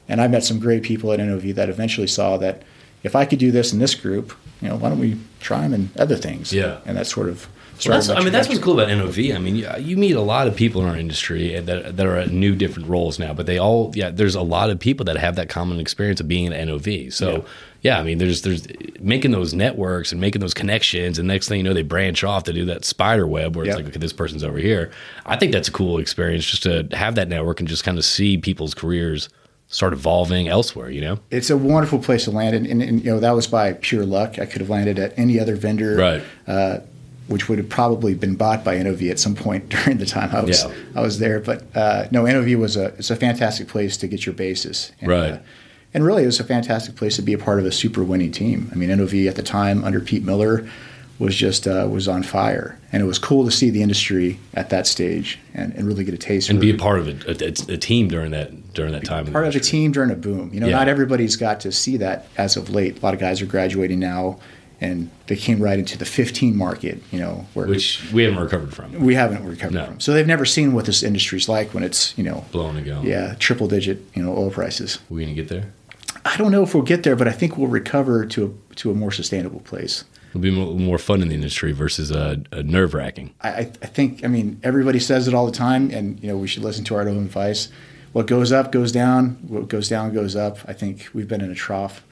And 0.09 0.21
I 0.21 0.27
met 0.27 0.45
some 0.45 0.59
great 0.59 0.83
people 0.83 1.13
at 1.13 1.21
NOV 1.21 1.55
that 1.55 1.69
eventually 1.69 2.09
saw 2.09 2.37
that 2.39 2.63
if 3.05 3.15
I 3.15 3.25
could 3.25 3.39
do 3.39 3.51
this 3.53 3.73
in 3.73 3.79
this 3.79 3.95
group, 3.95 4.35
you 4.61 4.69
know, 4.69 4.77
why 4.77 4.89
don't 4.89 4.99
we 4.99 5.19
try 5.41 5.61
them 5.63 5.75
in 5.75 5.91
other 5.97 6.17
things? 6.17 6.53
Yeah. 6.53 6.81
And 6.85 6.97
that 6.97 7.07
sort 7.07 7.29
of. 7.29 7.49
Well, 7.87 7.97
that's, 7.97 8.09
I 8.09 8.21
mean, 8.23 8.33
that's 8.33 8.49
what's 8.49 8.61
cool 8.61 8.81
about 8.81 8.89
NOV. 8.97 9.35
I 9.35 9.39
mean, 9.39 9.57
you, 9.57 9.69
you 9.79 9.97
meet 9.97 10.17
a 10.17 10.21
lot 10.21 10.47
of 10.47 10.55
people 10.57 10.83
in 10.83 10.89
our 10.89 10.97
industry 10.97 11.59
that, 11.59 11.97
that 11.97 12.07
are 12.07 12.17
at 12.17 12.31
new 12.31 12.55
different 12.55 12.89
roles 12.89 13.19
now, 13.19 13.33
but 13.35 13.47
they 13.47 13.59
all, 13.59 13.93
yeah, 13.95 14.11
there's 14.11 14.35
a 14.35 14.43
lot 14.43 14.71
of 14.71 14.79
people 14.79 15.05
that 15.07 15.17
have 15.17 15.37
that 15.37 15.49
common 15.49 15.81
experience 15.81 16.21
of 16.21 16.29
being 16.29 16.53
at 16.53 16.67
NOV. 16.67 17.13
So, 17.13 17.45
yeah, 17.83 17.99
I 17.99 18.03
mean, 18.03 18.19
there's, 18.19 18.43
there's 18.43 18.67
making 19.01 19.33
those 19.33 19.55
networks 19.55 20.13
and 20.13 20.21
making 20.21 20.41
those 20.41 20.55
connections. 20.55 21.19
And 21.19 21.29
next 21.29 21.49
thing 21.49 21.59
you 21.59 21.65
know, 21.65 21.75
they 21.75 21.83
branch 21.83 22.25
off 22.25 22.45
to 22.45 22.53
do 22.53 22.65
that 22.67 22.85
spider 22.85 23.27
web 23.27 23.57
where 23.57 23.67
it's 23.67 23.77
like, 23.77 23.87
okay, 23.87 23.99
this 23.99 24.13
person's 24.13 24.45
over 24.45 24.59
here. 24.59 24.91
I 25.27 25.37
think 25.37 25.53
that's 25.53 25.69
a 25.69 25.73
cool 25.73 25.99
experience 25.99 26.47
just 26.47 26.63
to 26.63 26.89
have 26.93 27.17
that 27.17 27.29
network 27.29 27.61
and 27.61 27.69
just 27.69 27.85
kind 27.85 27.99
of 27.99 28.05
see 28.05 28.39
people's 28.39 28.73
careers 28.75 29.29
start 29.69 29.93
evolving 29.93 30.47
elsewhere, 30.49 30.91
you 30.91 31.01
know? 31.01 31.19
it's 31.31 31.51
a 31.51 31.57
wonderful 31.57 31.99
place 31.99 32.25
to 32.25 32.31
land, 32.31 32.55
and, 32.55 32.67
and, 32.67 32.83
and, 32.83 33.05
you 33.05 33.11
know 33.11 33.19
that 33.19 33.33
was 33.33 33.47
by 33.47 33.73
pure 33.73 34.05
luck. 34.07 34.39
I 34.39 34.47
could 34.47 34.61
have 34.61 34.71
landed 34.71 34.99
at 34.99 35.19
any 35.19 35.41
other 35.41 35.57
vendor, 35.57 35.97
Right. 35.97 36.23
Uh, 36.47 36.79
which 37.29 37.49
would 37.49 37.59
have 37.59 37.69
probably 37.69 38.15
been 38.15 38.35
bought 38.35 38.65
by 38.65 38.77
NOV 38.83 39.03
at 39.05 39.19
some 39.19 39.35
point 39.35 39.69
during 39.85 39.99
the 39.99 40.07
time 40.07 40.31
I 40.35 40.41
was 40.43 40.65
Yeah. 40.65 40.73
I 40.95 41.01
was 41.01 41.19
there. 41.19 41.41
But 41.41 41.65
uh, 41.77 42.07
no, 42.11 42.25
NOV 42.27 42.59
was 42.59 42.77
a 42.77 42.87
it's 42.99 43.11
a 43.11 43.17
fantastic 43.17 43.69
place 43.69 43.97
to 43.99 44.07
get 44.09 44.27
your 44.27 44.35
basis, 44.35 44.93
and, 45.01 45.11
Right. 45.11 45.33
Uh, 45.33 45.39
and 45.97 46.05
really, 46.05 46.25
it 46.25 46.27
was 46.27 46.41
a 46.41 46.45
fantastic 46.45 46.97
place 46.97 47.15
to 47.17 47.23
be 47.23 47.33
a 47.35 47.39
part 47.39 47.61
of 47.61 47.67
a 47.67 47.71
super 47.73 48.03
winning 48.03 48.33
team. 48.33 48.69
I 48.73 48.75
mean, 48.75 48.89
NOV 48.97 49.15
at 49.29 49.37
the 49.37 49.45
time 49.45 49.85
under 49.85 50.01
Pete 50.01 50.25
Miller 50.25 50.69
was 51.21 51.37
just 51.37 51.69
uh, 51.69 51.87
was 51.89 52.09
on 52.09 52.25
fire, 52.25 52.77
and 52.93 53.01
it 53.01 53.07
was 53.07 53.21
cool 53.21 53.45
to 53.45 53.51
see 53.53 53.71
the 53.71 53.81
industry 53.81 54.41
at 54.55 54.71
that 54.71 54.89
stage 54.89 55.39
and, 55.55 55.73
and 55.75 55.87
really 55.87 56.03
get 56.03 56.13
a 56.13 56.19
taste 56.19 56.51
And 56.51 56.61
be 56.61 56.71
a 56.71 56.77
part 56.77 56.99
of 56.99 57.07
a, 57.07 57.31
a, 57.31 57.75
a 57.75 57.77
team 57.79 58.09
during 58.09 58.33
that, 58.33 58.75
during 58.75 58.91
that 58.93 59.05
time. 59.05 59.25
part 59.31 59.47
of 59.47 59.55
a 59.55 59.61
team 59.61 59.93
during 59.93 60.11
a 60.11 60.17
boom. 60.17 60.51
You 60.53 60.59
know, 60.59 60.67
Yeah. 60.67 60.79
not 60.79 60.89
everybody's 60.89 61.37
got 61.37 61.61
to 61.61 61.71
see 61.71 61.97
that 61.99 62.27
as 62.37 62.57
of 62.57 62.71
late. 62.71 62.99
A 63.01 63.05
lot 63.05 63.15
of 63.15 63.21
guys 63.21 63.41
are 63.41 63.47
graduating 63.47 64.01
now, 64.01 64.41
and 64.85 65.11
they 65.27 65.37
came 65.37 65.59
right 65.61 65.79
into 65.79 65.97
the 65.99 66.05
15 66.05 66.57
market. 66.57 66.97
You 67.13 67.21
know, 67.21 67.47
where 67.55 67.67
Which 67.67 68.13
we 68.13 68.23
haven't 68.25 68.41
recovered 68.41 68.73
from. 68.75 68.93
we 69.05 69.15
haven't 69.15 69.45
recovered 69.47 69.75
No. 69.75 69.87
from. 69.87 70.01
So 70.01 70.13
they've 70.13 70.27
never 70.35 70.45
seen 70.45 70.73
what 70.75 70.85
this 70.85 71.03
industry's 71.03 71.49
like 71.49 71.73
when 71.75 71.83
it's 71.83 72.17
you 72.19 72.25
know, 72.25 72.45
Blowing 72.53 72.77
to 72.77 72.83
go. 72.83 73.01
yeah, 73.03 73.35
triple 73.39 73.67
digit 73.69 73.99
you 74.15 74.23
know 74.23 74.33
oil 74.37 74.51
prices. 74.51 74.99
we 75.09 75.23
going 75.25 75.35
to 75.35 75.43
get 75.43 75.49
there? 75.49 75.73
I 76.25 76.37
don't 76.37 76.53
know 76.53 76.63
if 76.63 76.75
we'll 76.75 76.85
get 76.95 77.03
there, 77.03 77.17
but 77.17 77.29
I 77.29 77.33
think 77.33 77.57
we'll 77.59 77.69
recover 77.81 78.25
to 78.27 78.41
a 78.47 78.75
to 78.77 78.91
a 78.91 78.95
more 78.95 79.11
sustainable 79.13 79.61
place. 79.61 80.05
It'll 80.31 80.41
be 80.41 80.51
more 80.51 80.99
fun 80.99 81.23
in 81.23 81.29
the 81.29 81.35
industry 81.35 81.71
versus 81.73 82.11
uh, 82.11 82.37
uh, 82.51 82.63
nerve 82.63 82.93
wracking. 82.95 83.33
I 83.43 83.49
I 83.87 83.89
think 83.97 84.25
I 84.25 84.29
mean 84.29 84.59
everybody 84.63 84.99
says 85.01 85.29
it 85.29 85.35
all 85.35 85.47
the 85.47 85.53
time, 85.67 85.91
and 85.91 86.19
you 86.23 86.29
know 86.29 86.37
we 86.37 86.49
should 86.49 86.65
listen 86.65 86.85
to 86.87 86.95
our 86.97 87.09
own 87.09 87.25
advice. 87.27 87.69
What 88.13 88.27
goes 88.27 88.51
up 88.53 88.71
goes 88.73 88.91
down. 88.93 89.39
What 89.49 89.69
goes 89.69 89.89
down 89.89 90.13
goes 90.15 90.35
up. 90.37 90.59
I 90.67 90.73
think 90.73 91.09
we've 91.15 91.29
been 91.29 91.41
in 91.41 91.51
a 91.51 91.55
trough 91.55 92.03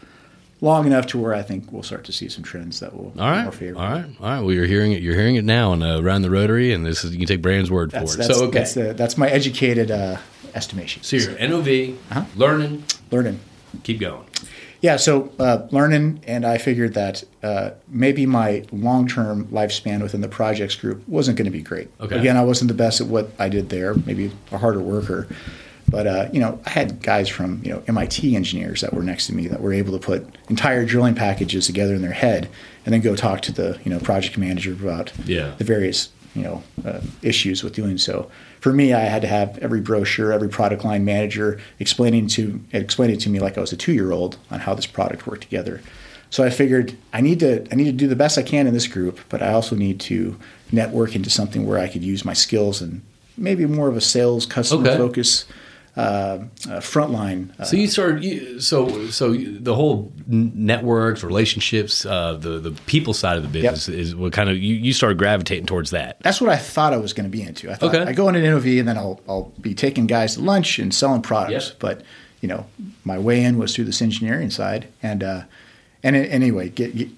long 0.63 0.87
enough 0.87 1.07
to 1.09 1.19
where 1.19 1.35
I 1.35 1.43
think 1.43 1.71
we'll 1.71 1.83
start 1.83 2.05
to 2.05 2.13
see 2.13 2.29
some 2.31 2.43
trends 2.43 2.81
that 2.81 2.95
will 2.97 3.13
all 3.19 3.31
right, 3.31 3.43
more 3.43 3.53
favorable. 3.53 3.83
all 3.83 3.89
right, 3.91 4.05
all 4.21 4.27
right. 4.31 4.41
Well, 4.41 4.53
you're 4.53 4.65
hearing 4.65 4.93
it. 4.93 5.03
You're 5.03 5.17
hearing 5.17 5.37
it 5.37 5.45
now, 5.45 5.75
and 5.75 5.83
uh, 5.83 6.01
around 6.03 6.23
the 6.23 6.31
Rotary, 6.31 6.73
and 6.73 6.87
this 6.87 7.05
is 7.05 7.13
you 7.13 7.19
can 7.19 7.27
take 7.29 7.43
Brand's 7.43 7.71
word 7.71 7.91
That's, 7.91 8.15
for 8.15 8.23
it. 8.23 8.27
that's, 8.27 8.39
so 8.39 8.45
okay, 8.47 8.59
that's, 8.61 8.77
uh, 8.79 8.93
that's 8.97 9.19
my 9.19 9.29
educated 9.29 9.91
uh, 9.91 10.17
estimation. 10.55 11.03
so 11.03 11.17
you're 11.17 11.37
NOV, 11.39 11.99
Uh-huh. 12.11 12.25
learning, 12.37 12.85
Learning. 13.11 13.39
keep 13.83 14.01
going. 14.01 14.25
Yeah, 14.81 14.97
so 14.97 15.31
uh, 15.39 15.69
learning, 15.71 16.25
and 16.27 16.45
I 16.45 16.59
figured 16.59 16.95
that 16.95 17.23
uh, 17.45 17.71
maybe 17.87 18.27
my 18.27 18.65
long 18.73 19.07
term 19.07 19.47
lifespan 19.47 20.03
within 20.03 20.23
the 20.23 20.29
projects 20.29 20.75
group 20.75 21.07
wasn't 21.09 21.39
going 21.39 21.45
to 21.45 21.53
be 21.53 21.63
great. 21.63 21.89
Okay. 22.01 22.19
Again, 22.19 22.37
I 22.37 22.43
wasn't 22.43 22.67
the 22.67 22.75
best 22.75 23.01
at 23.01 23.07
what 23.07 23.31
I 23.39 23.49
did 23.49 23.69
there, 23.69 23.95
maybe 23.95 24.33
a 24.51 24.59
harder 24.59 24.81
worker. 24.81 25.29
But 25.93 26.07
uh, 26.07 26.29
you 26.33 26.41
know, 26.41 26.59
I 26.67 26.71
had 26.71 27.03
guys 27.03 27.29
from 27.29 27.61
you 27.63 27.71
know 27.71 27.83
MIT 27.87 28.35
engineers 28.35 28.81
that 28.81 28.93
were 28.95 29.03
next 29.03 29.27
to 29.29 29.35
me 29.35 29.47
that 29.49 29.61
were 29.61 29.75
able 29.75 29.93
to 29.93 29.99
put 30.05 30.27
entire 30.49 30.85
drilling 30.87 31.15
packages 31.15 31.67
together 31.67 31.95
in 31.95 32.01
their 32.03 32.13
head, 32.13 32.49
and 32.85 32.93
then 32.95 33.03
go 33.03 33.15
talk 33.15 33.43
to 33.43 33.53
the 33.53 33.79
you 33.85 33.91
know 33.93 34.01
project 34.01 34.37
manager 34.39 34.73
about 34.73 35.13
Yeah. 35.27 35.53
the 35.59 35.65
various 35.65 36.09
you 36.35 36.43
know 36.43 36.63
uh, 36.85 37.01
issues 37.21 37.63
with 37.63 37.75
doing 37.75 37.99
so. 37.99 38.31
For 38.61 38.73
me, 38.73 38.95
I 38.95 39.01
had 39.01 39.21
to 39.23 39.29
have 39.29 39.59
every 39.59 39.81
brochure, 39.83 40.33
every 40.33 40.49
product 40.49 40.83
line 40.83 41.05
manager 41.05 41.61
explaining 41.79 42.27
to 42.29 42.59
explaining 42.73 43.19
to 43.19 43.29
me 43.29 43.39
like 43.39 43.59
I 43.59 43.61
was 43.61 43.73
a 43.73 43.77
two 43.77 43.93
year 43.93 44.13
old 44.13 44.39
on 44.51 44.61
how 44.61 44.73
this 44.75 44.87
product 44.87 45.27
worked 45.27 45.43
together. 45.43 45.83
So 46.31 46.43
I 46.43 46.49
figured 46.49 46.97
I 47.13 47.21
need 47.21 47.41
to 47.41 47.67
I 47.71 47.75
need 47.75 47.85
to 47.85 47.93
do 47.93 48.09
the 48.09 48.17
best 48.17 48.39
I 48.39 48.43
can 48.43 48.67
in 48.67 48.73
this 48.73 48.87
group, 48.87 49.21
but 49.29 49.43
I 49.43 49.53
also 49.53 49.77
need 49.77 50.01
to 50.09 50.39
network 50.73 51.15
into 51.15 51.29
something 51.29 51.67
where 51.67 51.79
I 51.79 51.87
could 51.87 52.03
use 52.03 52.25
my 52.25 52.33
skills 52.33 52.81
and 52.81 53.03
maybe 53.37 53.67
more 53.67 53.89
of 53.89 53.97
a 53.97 54.01
sales 54.01 54.47
customer 54.47 54.89
Okay. 54.89 54.97
focus 54.97 55.45
uh, 55.97 56.01
uh, 56.01 56.41
frontline. 56.81 57.59
Uh, 57.61 57.65
So 57.65 57.77
you 57.77 57.87
started. 57.87 58.25
You, 58.25 58.61
so 58.61 59.09
so 59.11 59.35
the 59.35 59.75
whole 59.75 60.13
networks, 60.27 61.23
relationships, 61.23 62.07
uh, 62.07 62.35
the 62.35 62.59
the 62.61 62.71
people 62.87 63.13
side 63.15 63.37
of 63.37 63.43
the 63.43 63.49
business 63.49 63.89
is 63.89 64.15
what 64.15 64.33
kind 64.33 64.49
of 64.49 64.57
you, 64.57 64.75
you 64.75 64.93
started 64.93 65.19
gravitating 65.19 65.67
towards 65.67 65.91
that. 65.91 66.19
that's 66.21 66.41
what 66.41 66.51
I 66.51 66.57
thought 66.57 66.93
I 66.93 66.97
was 66.97 67.13
going 67.13 67.31
to 67.31 67.31
be 67.31 67.43
into. 67.43 67.71
I 67.71 67.75
thought 67.75 67.95
Okay. 67.95 68.09
I 68.11 68.13
go 68.13 68.29
into 68.29 68.41
NOV 68.41 68.67
and 68.79 68.89
then 68.89 68.97
I'll 68.97 69.21
I'll 69.29 69.53
be 69.61 69.75
taking 69.75 70.07
guys 70.07 70.35
to 70.37 70.41
lunch 70.41 70.79
and 70.79 70.95
selling 70.95 71.23
products. 71.23 71.69
Yep. 71.71 71.77
But 71.79 72.03
you 72.41 72.49
know, 72.49 72.67
my 73.05 73.19
way 73.19 73.43
in 73.45 73.59
was 73.59 73.75
through 73.75 73.85
this 73.85 74.03
engineering 74.03 74.51
side, 74.51 74.89
and 75.03 75.23
uh, 75.23 75.43
and 76.03 76.17
anyway, 76.17 76.69
get, 76.71 76.97
get, 76.97 77.09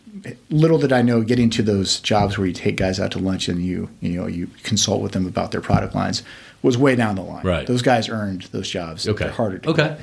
little 0.51 0.79
did 0.79 0.93
I 0.93 1.01
know 1.01 1.23
getting 1.23 1.49
to 1.51 1.63
those 1.63 1.99
jobs 2.01 2.37
where 2.37 2.47
you 2.47 2.53
take 2.53 2.77
guys 2.77 3.01
out 3.01 3.13
to 3.13 3.19
lunch 3.19 3.49
and 3.49 3.65
you 3.65 3.89
you 4.01 4.21
know 4.21 4.27
you 4.27 4.49
consult 4.65 5.01
with 5.01 5.13
them 5.13 5.27
about 5.27 5.51
their 5.53 5.61
product 5.63 5.95
lines 5.95 6.23
was 6.65 6.79
way 6.79 6.97
down 6.97 7.15
the 7.15 7.23
line. 7.23 7.45
Right. 7.45 7.67
Those 7.67 7.83
guys 7.83 8.09
earned 8.09 8.43
those 8.51 8.71
jobs. 8.71 9.07
Okay. 9.07 9.25
They're 9.25 9.33
harder 9.33 9.59
to 9.59 9.69
Okay. 9.71 9.97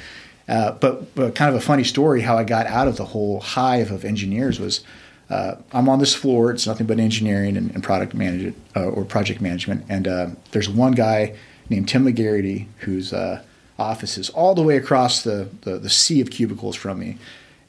Uh, 0.47 0.71
but, 0.74 1.15
but 1.15 1.34
kind 1.34 1.50
of 1.50 1.56
a 1.56 1.65
funny 1.65 1.84
story 1.84 2.21
how 2.21 2.38
I 2.38 2.43
got 2.43 2.67
out 2.67 2.88
of 2.88 2.97
the 2.97 3.06
whole 3.06 3.39
hive 3.39 3.89
of 3.89 4.06
engineers 4.06 4.60
was 4.60 4.82
uh, 5.30 5.56
I'm 5.71 5.89
on 5.89 5.97
this 6.00 6.13
floor. 6.13 6.52
It's 6.52 6.67
nothing 6.67 6.86
but 6.86 7.00
engineering 7.00 7.58
and, 7.58 7.71
and 7.71 7.84
product 7.84 8.13
management 8.13 8.58
uh, 8.76 8.89
or 8.89 9.06
project 9.06 9.41
management. 9.41 9.86
And 9.89 10.08
uh, 10.08 10.28
there's 10.52 10.69
one 10.69 10.91
guy 10.91 11.36
named 11.69 11.89
Tim 11.89 12.06
McGarity 12.06 12.67
whose 12.80 13.12
uh, 13.12 13.41
office 13.80 14.19
is 14.19 14.30
all 14.30 14.54
the 14.54 14.62
way 14.62 14.78
across 14.78 15.24
the, 15.24 15.50
the, 15.62 15.80
the 15.80 15.89
sea 15.89 16.21
of 16.21 16.30
cubicles 16.30 16.76
from 16.76 17.00
me. 17.00 17.17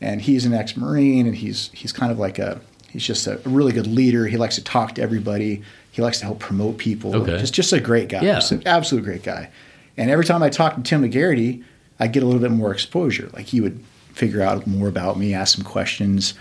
And 0.03 0.21
he's 0.21 0.45
an 0.45 0.53
ex-marine, 0.53 1.27
and 1.29 1.37
he's 1.37 1.71
he's 1.73 1.93
kind 1.93 2.11
of 2.11 2.19
like 2.19 2.41
a 2.41 2.61
he's 2.91 3.07
just 3.07 3.29
a 3.29 3.41
really 3.45 3.73
good 3.73 3.87
leader. 3.87 4.27
He 4.27 4.37
likes 4.37 4.57
to 4.57 4.65
talk 4.65 4.97
to 4.97 5.03
everybody. 5.03 5.63
He 5.93 6.03
likes 6.03 6.19
to 6.19 6.25
help 6.25 6.41
promote 6.41 6.79
people. 6.79 7.15
Okay. 7.15 7.39
Just 7.39 7.55
just 7.55 7.73
a 7.73 7.81
great 7.81 8.09
guy. 8.09 8.23
Yeah. 8.23 8.35
Just 8.35 8.51
an 8.51 8.67
absolute 8.67 9.05
great 9.05 9.23
guy. 9.23 9.51
And 9.97 10.11
every 10.11 10.25
time 10.25 10.43
I 10.43 10.49
talk 10.49 10.75
to 10.75 10.83
Tim 10.83 11.03
McGarity, 11.03 11.63
I 12.01 12.09
get 12.09 12.23
a 12.25 12.27
little 12.27 12.41
bit 12.41 12.51
more 12.51 12.73
exposure. 12.73 13.31
Like 13.35 13.47
he 13.47 13.61
would 13.61 13.79
figure 14.15 14.43
out 14.43 14.67
more 14.67 14.89
about 14.89 15.19
me, 15.19 15.35
ask 15.35 15.55
some 15.57 15.65
questions, 15.65 16.35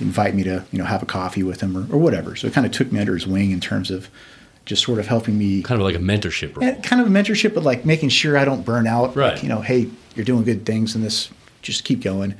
invite 0.00 0.34
me 0.34 0.42
to 0.44 0.64
you 0.72 0.78
know 0.78 0.84
have 0.84 1.02
a 1.02 1.06
coffee 1.06 1.42
with 1.42 1.60
him 1.60 1.76
or, 1.76 1.94
or 1.94 1.98
whatever. 1.98 2.36
So 2.36 2.48
it 2.48 2.52
kind 2.52 2.66
of 2.66 2.72
took 2.72 2.92
me 2.92 3.00
under 3.00 3.14
his 3.14 3.26
wing 3.26 3.52
in 3.52 3.60
terms 3.60 3.90
of 3.90 4.08
just 4.66 4.82
sort 4.84 4.98
of 4.98 5.06
helping 5.06 5.38
me 5.38 5.62
Kind 5.62 5.80
of 5.80 5.86
like 5.86 5.94
a 5.94 5.98
mentorship 5.98 6.54
role. 6.54 6.68
and 6.68 6.84
kind 6.84 7.00
of 7.00 7.06
a 7.08 7.10
mentorship, 7.10 7.54
but 7.54 7.62
like 7.62 7.86
making 7.86 8.10
sure 8.10 8.36
I 8.36 8.44
don't 8.44 8.64
burn 8.66 8.86
out. 8.86 9.16
Right. 9.16 9.32
Like, 9.34 9.42
you 9.42 9.48
know, 9.48 9.62
hey, 9.62 9.88
you're 10.14 10.26
doing 10.26 10.44
good 10.44 10.66
things 10.66 10.94
in 10.94 11.00
this. 11.02 11.30
Just 11.62 11.84
keep 11.84 12.02
going. 12.02 12.34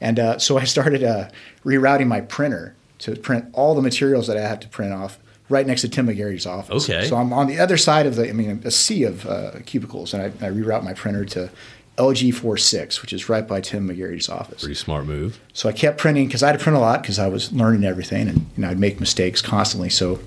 And 0.00 0.18
uh, 0.18 0.38
so 0.38 0.58
I 0.58 0.64
started 0.64 1.02
uh, 1.02 1.30
rerouting 1.64 2.06
my 2.06 2.20
printer 2.20 2.74
to 2.98 3.16
print 3.16 3.46
all 3.54 3.74
the 3.74 3.80
materials 3.80 4.26
that 4.26 4.36
I 4.36 4.42
had 4.42 4.60
to 4.62 4.68
print 4.68 4.92
off 4.92 5.18
right 5.50 5.66
next 5.66 5.82
to 5.82 5.88
Tim 5.88 6.06
McGarity's 6.06 6.46
office. 6.46 6.88
Okay. 6.88 7.06
So 7.06 7.16
I'm 7.16 7.32
on 7.32 7.48
the 7.48 7.58
other 7.58 7.76
side 7.76 8.06
of 8.06 8.16
the, 8.16 8.28
I 8.28 8.32
mean, 8.32 8.62
a 8.64 8.70
sea 8.70 9.04
of 9.04 9.26
uh, 9.26 9.52
cubicles, 9.66 10.14
and 10.14 10.22
I, 10.22 10.46
I 10.46 10.50
reroute 10.50 10.84
my 10.84 10.94
printer 10.94 11.24
to 11.26 11.50
LG46, 11.98 13.02
which 13.02 13.12
is 13.12 13.28
right 13.28 13.46
by 13.46 13.60
Tim 13.60 13.88
McGarity's 13.88 14.28
office. 14.28 14.62
Pretty 14.62 14.74
smart 14.74 15.04
move. 15.04 15.38
So 15.52 15.68
I 15.68 15.72
kept 15.72 15.98
printing 15.98 16.26
because 16.26 16.42
I 16.42 16.46
had 16.46 16.58
to 16.58 16.62
print 16.62 16.76
a 16.76 16.80
lot 16.80 17.02
because 17.02 17.18
I 17.18 17.28
was 17.28 17.52
learning 17.52 17.84
everything 17.84 18.28
and 18.28 18.38
you 18.56 18.62
know 18.62 18.70
I'd 18.70 18.78
make 18.78 19.00
mistakes 19.00 19.42
constantly. 19.42 19.90
So 19.90 20.20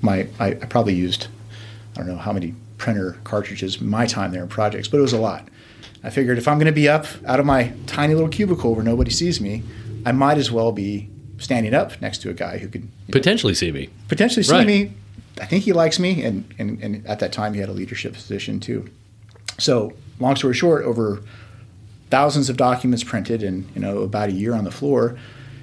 my 0.00 0.28
I, 0.40 0.52
I 0.52 0.54
probably 0.54 0.94
used 0.94 1.26
I 1.94 1.98
don't 1.98 2.06
know 2.06 2.16
how 2.16 2.32
many 2.32 2.54
printer 2.78 3.18
cartridges 3.24 3.80
my 3.80 4.06
time 4.06 4.30
there 4.30 4.42
in 4.42 4.48
projects, 4.48 4.88
but 4.88 4.98
it 4.98 5.02
was 5.02 5.12
a 5.12 5.20
lot. 5.20 5.46
I 6.02 6.10
figured 6.10 6.38
if 6.38 6.46
I'm 6.48 6.58
going 6.58 6.66
to 6.66 6.72
be 6.72 6.88
up 6.88 7.06
out 7.26 7.40
of 7.40 7.44
my 7.44 7.72
tiny 7.86 8.14
little 8.14 8.30
cubicle 8.30 8.74
where 8.74 8.84
nobody 8.84 9.10
sees 9.10 9.40
me, 9.40 9.64
I 10.06 10.12
might 10.12 10.38
as 10.38 10.50
well 10.50 10.70
be 10.72 11.10
standing 11.38 11.74
up 11.74 12.00
next 12.00 12.18
to 12.22 12.30
a 12.30 12.34
guy 12.34 12.58
who 12.58 12.68
could 12.68 12.88
Potentially 13.10 13.52
CB. 13.54 13.90
potentially 14.08 14.42
see 14.42 14.52
Right. 14.52 14.66
me. 14.66 14.92
I 15.40 15.46
think 15.46 15.62
he 15.64 15.72
likes 15.72 15.98
me, 16.00 16.22
and, 16.24 16.44
and 16.58 16.82
and 16.82 17.06
at 17.06 17.20
that 17.20 17.32
time 17.32 17.54
he 17.54 17.60
had 17.60 17.68
a 17.68 17.72
leadership 17.72 18.14
position 18.14 18.58
too. 18.58 18.88
So 19.58 19.92
long 20.18 20.34
story 20.36 20.54
short, 20.54 20.84
over 20.84 21.22
thousands 22.10 22.48
of 22.48 22.56
documents 22.56 23.04
printed 23.04 23.42
and 23.42 23.68
you 23.74 23.80
know 23.80 23.98
about 23.98 24.30
a 24.30 24.32
year 24.32 24.54
on 24.54 24.64
the 24.64 24.70
floor, 24.70 25.16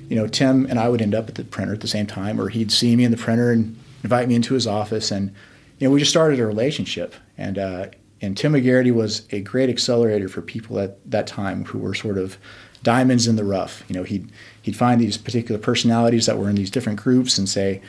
you 0.10 0.16
know 0.16 0.28
Tim 0.28 0.66
and 0.70 0.80
I 0.80 0.88
would 0.90 1.02
end 1.02 1.14
up 1.16 1.28
at 1.28 1.36
the 1.36 1.44
printer 1.44 1.74
at 1.74 1.82
the 1.82 1.88
same 1.88 2.08
time, 2.08 2.40
or 2.40 2.50
he'd 2.50 2.72
see 2.72 2.96
me 2.96 3.04
in 3.04 3.12
the 3.12 3.18
printer 3.18 3.52
and 3.52 3.76
invite 4.04 4.28
me 4.28 4.36
into 4.36 4.54
his 4.54 4.66
office, 4.68 5.12
and 5.12 5.32
you 5.80 5.88
know 5.88 5.92
we 5.94 6.00
just 6.00 6.12
started 6.12 6.40
a 6.40 6.46
relationship. 6.46 7.14
And 7.38 7.58
uh, 7.58 7.88
and 8.22 8.38
Tim 8.38 8.54
McGarity 8.54 8.94
was 8.94 9.24
a 9.32 9.42
great 9.42 9.70
accelerator 9.70 10.30
for 10.30 10.42
people 10.42 10.80
at 10.80 10.98
that 11.12 11.28
time 11.28 11.66
who 11.66 11.80
were 11.80 11.94
sort 11.94 12.18
of 12.18 12.38
diamonds 12.86 13.28
in 13.28 13.36
the 13.36 13.43
rough. 13.43 13.84
You 13.89 13.95
know 13.95 14.04
he'd 14.04 14.32
he'd 14.62 14.78
find 14.78 15.02
these 15.02 15.17
particular 15.17 15.60
personalities 15.60 16.26
that 16.28 16.38
were 16.38 16.50
in 16.50 16.56
these 16.56 16.71
different 16.71 17.02
groups 17.02 17.38
and 17.38 17.50
say, 17.50 17.82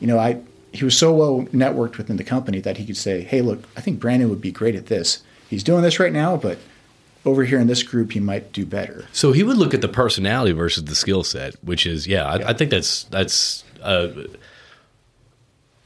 you 0.00 0.06
know, 0.06 0.18
I 0.18 0.42
he 0.72 0.84
was 0.84 0.96
so 0.96 1.14
well 1.14 1.46
networked 1.52 1.96
within 1.96 2.18
the 2.18 2.24
company 2.24 2.60
that 2.60 2.76
he 2.76 2.84
could 2.84 2.98
say, 2.98 3.22
"Hey, 3.22 3.40
look, 3.40 3.64
I 3.76 3.80
think 3.80 4.00
Brandon 4.00 4.28
would 4.28 4.42
be 4.42 4.52
great 4.52 4.74
at 4.74 4.86
this. 4.86 5.22
He's 5.48 5.62
doing 5.62 5.82
this 5.82 5.98
right 5.98 6.12
now, 6.12 6.36
but 6.36 6.58
over 7.24 7.44
here 7.44 7.60
in 7.60 7.68
this 7.68 7.82
group, 7.82 8.12
he 8.12 8.20
might 8.20 8.52
do 8.52 8.66
better." 8.66 9.06
So 9.12 9.32
he 9.32 9.42
would 9.42 9.56
look 9.56 9.72
at 9.72 9.80
the 9.80 9.88
personality 9.88 10.52
versus 10.52 10.84
the 10.84 10.94
skill 10.94 11.24
set, 11.24 11.54
which 11.62 11.86
is 11.86 12.06
yeah. 12.06 12.26
I, 12.26 12.50
I 12.50 12.52
think 12.52 12.70
that's 12.70 13.04
that's. 13.04 13.64
Uh, 13.80 14.08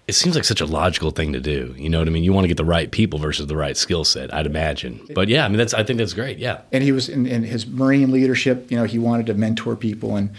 it 0.08 0.14
seems 0.14 0.36
like 0.36 0.44
such 0.44 0.60
a 0.60 0.66
logical 0.66 1.10
thing 1.10 1.32
to 1.32 1.40
do. 1.40 1.74
You 1.76 1.88
know 1.88 1.98
what 1.98 2.06
I 2.06 2.10
mean? 2.12 2.22
You 2.22 2.32
want 2.32 2.44
to 2.44 2.48
get 2.48 2.56
the 2.56 2.64
right 2.64 2.90
people 2.90 3.18
versus 3.18 3.46
the 3.48 3.56
right 3.56 3.76
skill 3.76 4.04
set. 4.04 4.32
I'd 4.32 4.46
imagine. 4.46 5.00
But 5.14 5.28
yeah, 5.28 5.44
I 5.44 5.48
mean 5.48 5.58
that's. 5.58 5.74
I 5.74 5.82
think 5.82 5.98
that's 5.98 6.14
great. 6.14 6.38
Yeah. 6.38 6.60
And 6.72 6.84
he 6.84 6.92
was 6.92 7.08
in, 7.08 7.26
in 7.26 7.42
his 7.42 7.66
Marine 7.66 8.12
leadership. 8.12 8.70
You 8.70 8.76
know, 8.76 8.84
he 8.84 8.98
wanted 8.98 9.26
to 9.26 9.34
mentor 9.34 9.74
people, 9.74 10.16
and 10.16 10.30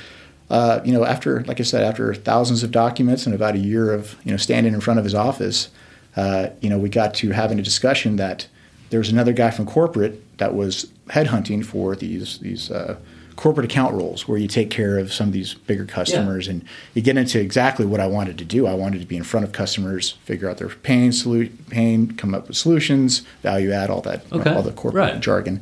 uh, 0.49 0.79
you 0.85 0.93
know, 0.93 1.03
after 1.03 1.43
like 1.43 1.59
I 1.59 1.63
said, 1.63 1.83
after 1.83 2.13
thousands 2.13 2.63
of 2.63 2.71
documents 2.71 3.25
and 3.25 3.35
about 3.35 3.55
a 3.55 3.59
year 3.59 3.93
of 3.93 4.15
you 4.23 4.31
know 4.31 4.37
standing 4.37 4.73
in 4.73 4.79
front 4.79 4.99
of 4.99 5.03
his 5.03 5.13
office, 5.13 5.69
uh, 6.15 6.49
you 6.61 6.69
know, 6.69 6.79
we 6.79 6.87
got 6.87 7.13
to 7.15 7.31
having 7.31 7.59
a 7.59 7.63
discussion 7.63 8.15
that 8.15 8.47
there 8.89 8.99
was 8.99 9.09
another 9.09 9.33
guy 9.33 9.51
from 9.51 9.65
corporate 9.65 10.21
that 10.37 10.55
was 10.55 10.85
headhunting 11.07 11.65
for 11.65 11.93
these 11.93 12.39
these 12.39 12.71
uh, 12.71 12.95
corporate 13.37 13.63
account 13.65 13.93
roles 13.93 14.27
where 14.27 14.37
you 14.37 14.47
take 14.49 14.69
care 14.69 14.97
of 14.97 15.13
some 15.13 15.27
of 15.27 15.33
these 15.33 15.53
bigger 15.53 15.85
customers 15.85 16.47
and 16.49 16.65
you 16.93 17.01
get 17.01 17.15
into 17.17 17.39
exactly 17.39 17.85
what 17.85 18.01
I 18.01 18.07
wanted 18.07 18.37
to 18.39 18.43
do. 18.45 18.67
I 18.67 18.73
wanted 18.73 18.99
to 18.99 19.05
be 19.07 19.15
in 19.15 19.23
front 19.23 19.45
of 19.45 19.53
customers, 19.53 20.11
figure 20.25 20.49
out 20.49 20.57
their 20.57 20.67
pain, 20.69 21.11
solu- 21.11 21.51
pain, 21.69 22.11
come 22.11 22.35
up 22.35 22.49
with 22.49 22.57
solutions, 22.57 23.19
value 23.43 23.71
add, 23.71 23.89
all 23.89 24.01
that, 24.01 24.25
Okay. 24.33 24.49
all 24.53 24.63
the 24.63 24.71
corporate 24.73 25.13
Right. 25.13 25.21
jargon. 25.21 25.61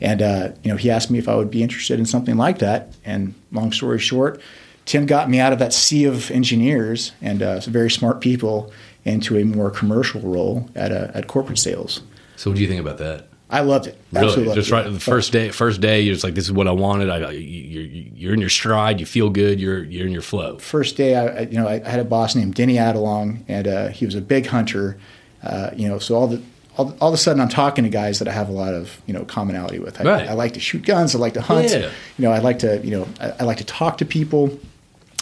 And 0.00 0.22
uh, 0.22 0.50
you 0.62 0.70
know, 0.70 0.76
he 0.76 0.90
asked 0.90 1.10
me 1.10 1.18
if 1.18 1.28
I 1.28 1.34
would 1.34 1.50
be 1.50 1.62
interested 1.62 1.98
in 1.98 2.06
something 2.06 2.36
like 2.36 2.58
that. 2.58 2.92
And 3.04 3.34
long 3.50 3.72
story 3.72 3.98
short, 3.98 4.40
Tim 4.84 5.06
got 5.06 5.28
me 5.28 5.40
out 5.40 5.52
of 5.52 5.58
that 5.58 5.72
sea 5.72 6.04
of 6.04 6.30
engineers 6.30 7.12
and 7.20 7.42
uh, 7.42 7.60
some 7.60 7.72
very 7.72 7.90
smart 7.90 8.20
people 8.20 8.70
into 9.04 9.36
a 9.38 9.44
more 9.44 9.70
commercial 9.70 10.20
role 10.20 10.68
at 10.74 10.92
uh, 10.92 11.08
at 11.14 11.26
corporate 11.26 11.58
sales. 11.58 12.02
So 12.36 12.50
what 12.50 12.56
do 12.56 12.62
you 12.62 12.68
think 12.68 12.80
about 12.80 12.98
that? 12.98 13.27
I 13.50 13.60
loved 13.60 13.86
it. 13.86 13.98
Absolutely 14.14 14.44
loved 14.46 14.56
just 14.56 14.68
it. 14.68 14.72
right 14.74 14.92
the 14.92 15.00
first 15.00 15.32
day. 15.32 15.50
First 15.50 15.80
day, 15.80 16.02
you're 16.02 16.14
just 16.14 16.24
like, 16.24 16.34
"This 16.34 16.44
is 16.44 16.52
what 16.52 16.68
I 16.68 16.72
wanted." 16.72 17.08
I, 17.08 17.30
you're, 17.30 17.82
you're 17.82 18.34
in 18.34 18.40
your 18.40 18.50
stride. 18.50 19.00
You 19.00 19.06
feel 19.06 19.30
good. 19.30 19.58
You're 19.58 19.82
you're 19.84 20.06
in 20.06 20.12
your 20.12 20.22
flow. 20.22 20.58
first 20.58 20.96
day, 20.96 21.16
I, 21.16 21.40
you 21.42 21.58
know 21.58 21.66
I, 21.66 21.80
I 21.84 21.88
had 21.88 22.00
a 22.00 22.04
boss 22.04 22.34
named 22.34 22.54
Denny 22.54 22.74
Adelong, 22.74 23.44
and 23.48 23.66
uh, 23.66 23.88
he 23.88 24.04
was 24.04 24.14
a 24.14 24.20
big 24.20 24.46
hunter. 24.46 24.98
Uh, 25.42 25.70
you 25.74 25.88
know, 25.88 25.98
so 25.98 26.14
all 26.14 26.26
the 26.26 26.42
all, 26.76 26.94
all 27.00 27.08
of 27.08 27.14
a 27.14 27.18
sudden, 27.18 27.40
I'm 27.40 27.48
talking 27.48 27.84
to 27.84 27.90
guys 27.90 28.18
that 28.18 28.28
I 28.28 28.32
have 28.32 28.48
a 28.48 28.52
lot 28.52 28.74
of 28.74 29.00
you 29.06 29.14
know 29.14 29.24
commonality 29.24 29.78
with. 29.78 30.00
I, 30.00 30.04
Right. 30.04 30.28
I 30.28 30.34
like 30.34 30.52
to 30.54 30.60
shoot 30.60 30.84
guns. 30.84 31.14
I 31.14 31.18
like 31.18 31.34
to 31.34 31.42
hunt. 31.42 31.70
Yeah. 31.70 31.90
You 32.18 32.24
know, 32.24 32.32
I 32.32 32.38
like 32.38 32.58
to 32.60 32.78
you 32.84 32.90
know 32.90 33.08
I, 33.20 33.32
I 33.40 33.44
like 33.44 33.58
to 33.58 33.64
talk 33.64 33.98
to 33.98 34.04
people. 34.04 34.58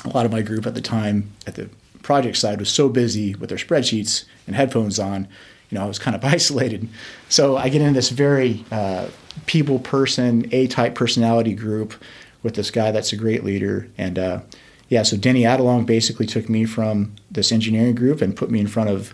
A 0.05 0.11
lot 0.11 0.27
of 0.27 0.33
my 0.33 0.43
group 0.43 0.67
at 0.67 0.75
the 0.75 0.81
time 0.81 1.31
at 1.47 1.55
the 1.55 1.69
project 2.03 2.37
side 2.37 2.59
was 2.59 2.71
so 2.71 2.89
busy 2.89 3.35
with 3.35 3.51
their 3.51 3.59
spreadsheets 3.59 4.25
and 4.47 4.55
headphones 4.55 4.99
on. 4.99 5.29
You 5.71 5.79
know, 5.79 5.85
I 5.85 5.87
was 5.87 5.99
kind 5.99 6.15
of 6.15 6.25
isolated. 6.37 6.89
So 7.29 7.57
I 7.57 7.69
get 7.69 7.83
in 7.83 7.93
this 7.95 8.11
very 8.11 8.65
uh, 8.71 9.09
people 9.47 9.79
person, 9.79 10.49
A 10.53 10.67
type 10.67 10.95
personality 10.95 11.55
group 11.55 11.95
with 12.43 12.55
this 12.55 12.71
guy 12.71 12.93
that's 12.93 13.13
a 13.13 13.17
great 13.17 13.45
leader. 13.45 13.89
And 13.99 14.19
uh, 14.19 14.41
yeah, 14.89 15.03
so 15.03 15.17
Denny 15.17 15.43
Adelong 15.43 15.85
basically 15.85 16.27
took 16.27 16.49
me 16.49 16.65
from 16.65 17.13
this 17.31 17.51
engineering 17.51 17.95
group 17.97 18.21
and 18.23 18.37
put 18.37 18.51
me 18.51 18.61
in 18.61 18.69
front 18.69 18.89
of, 18.89 19.13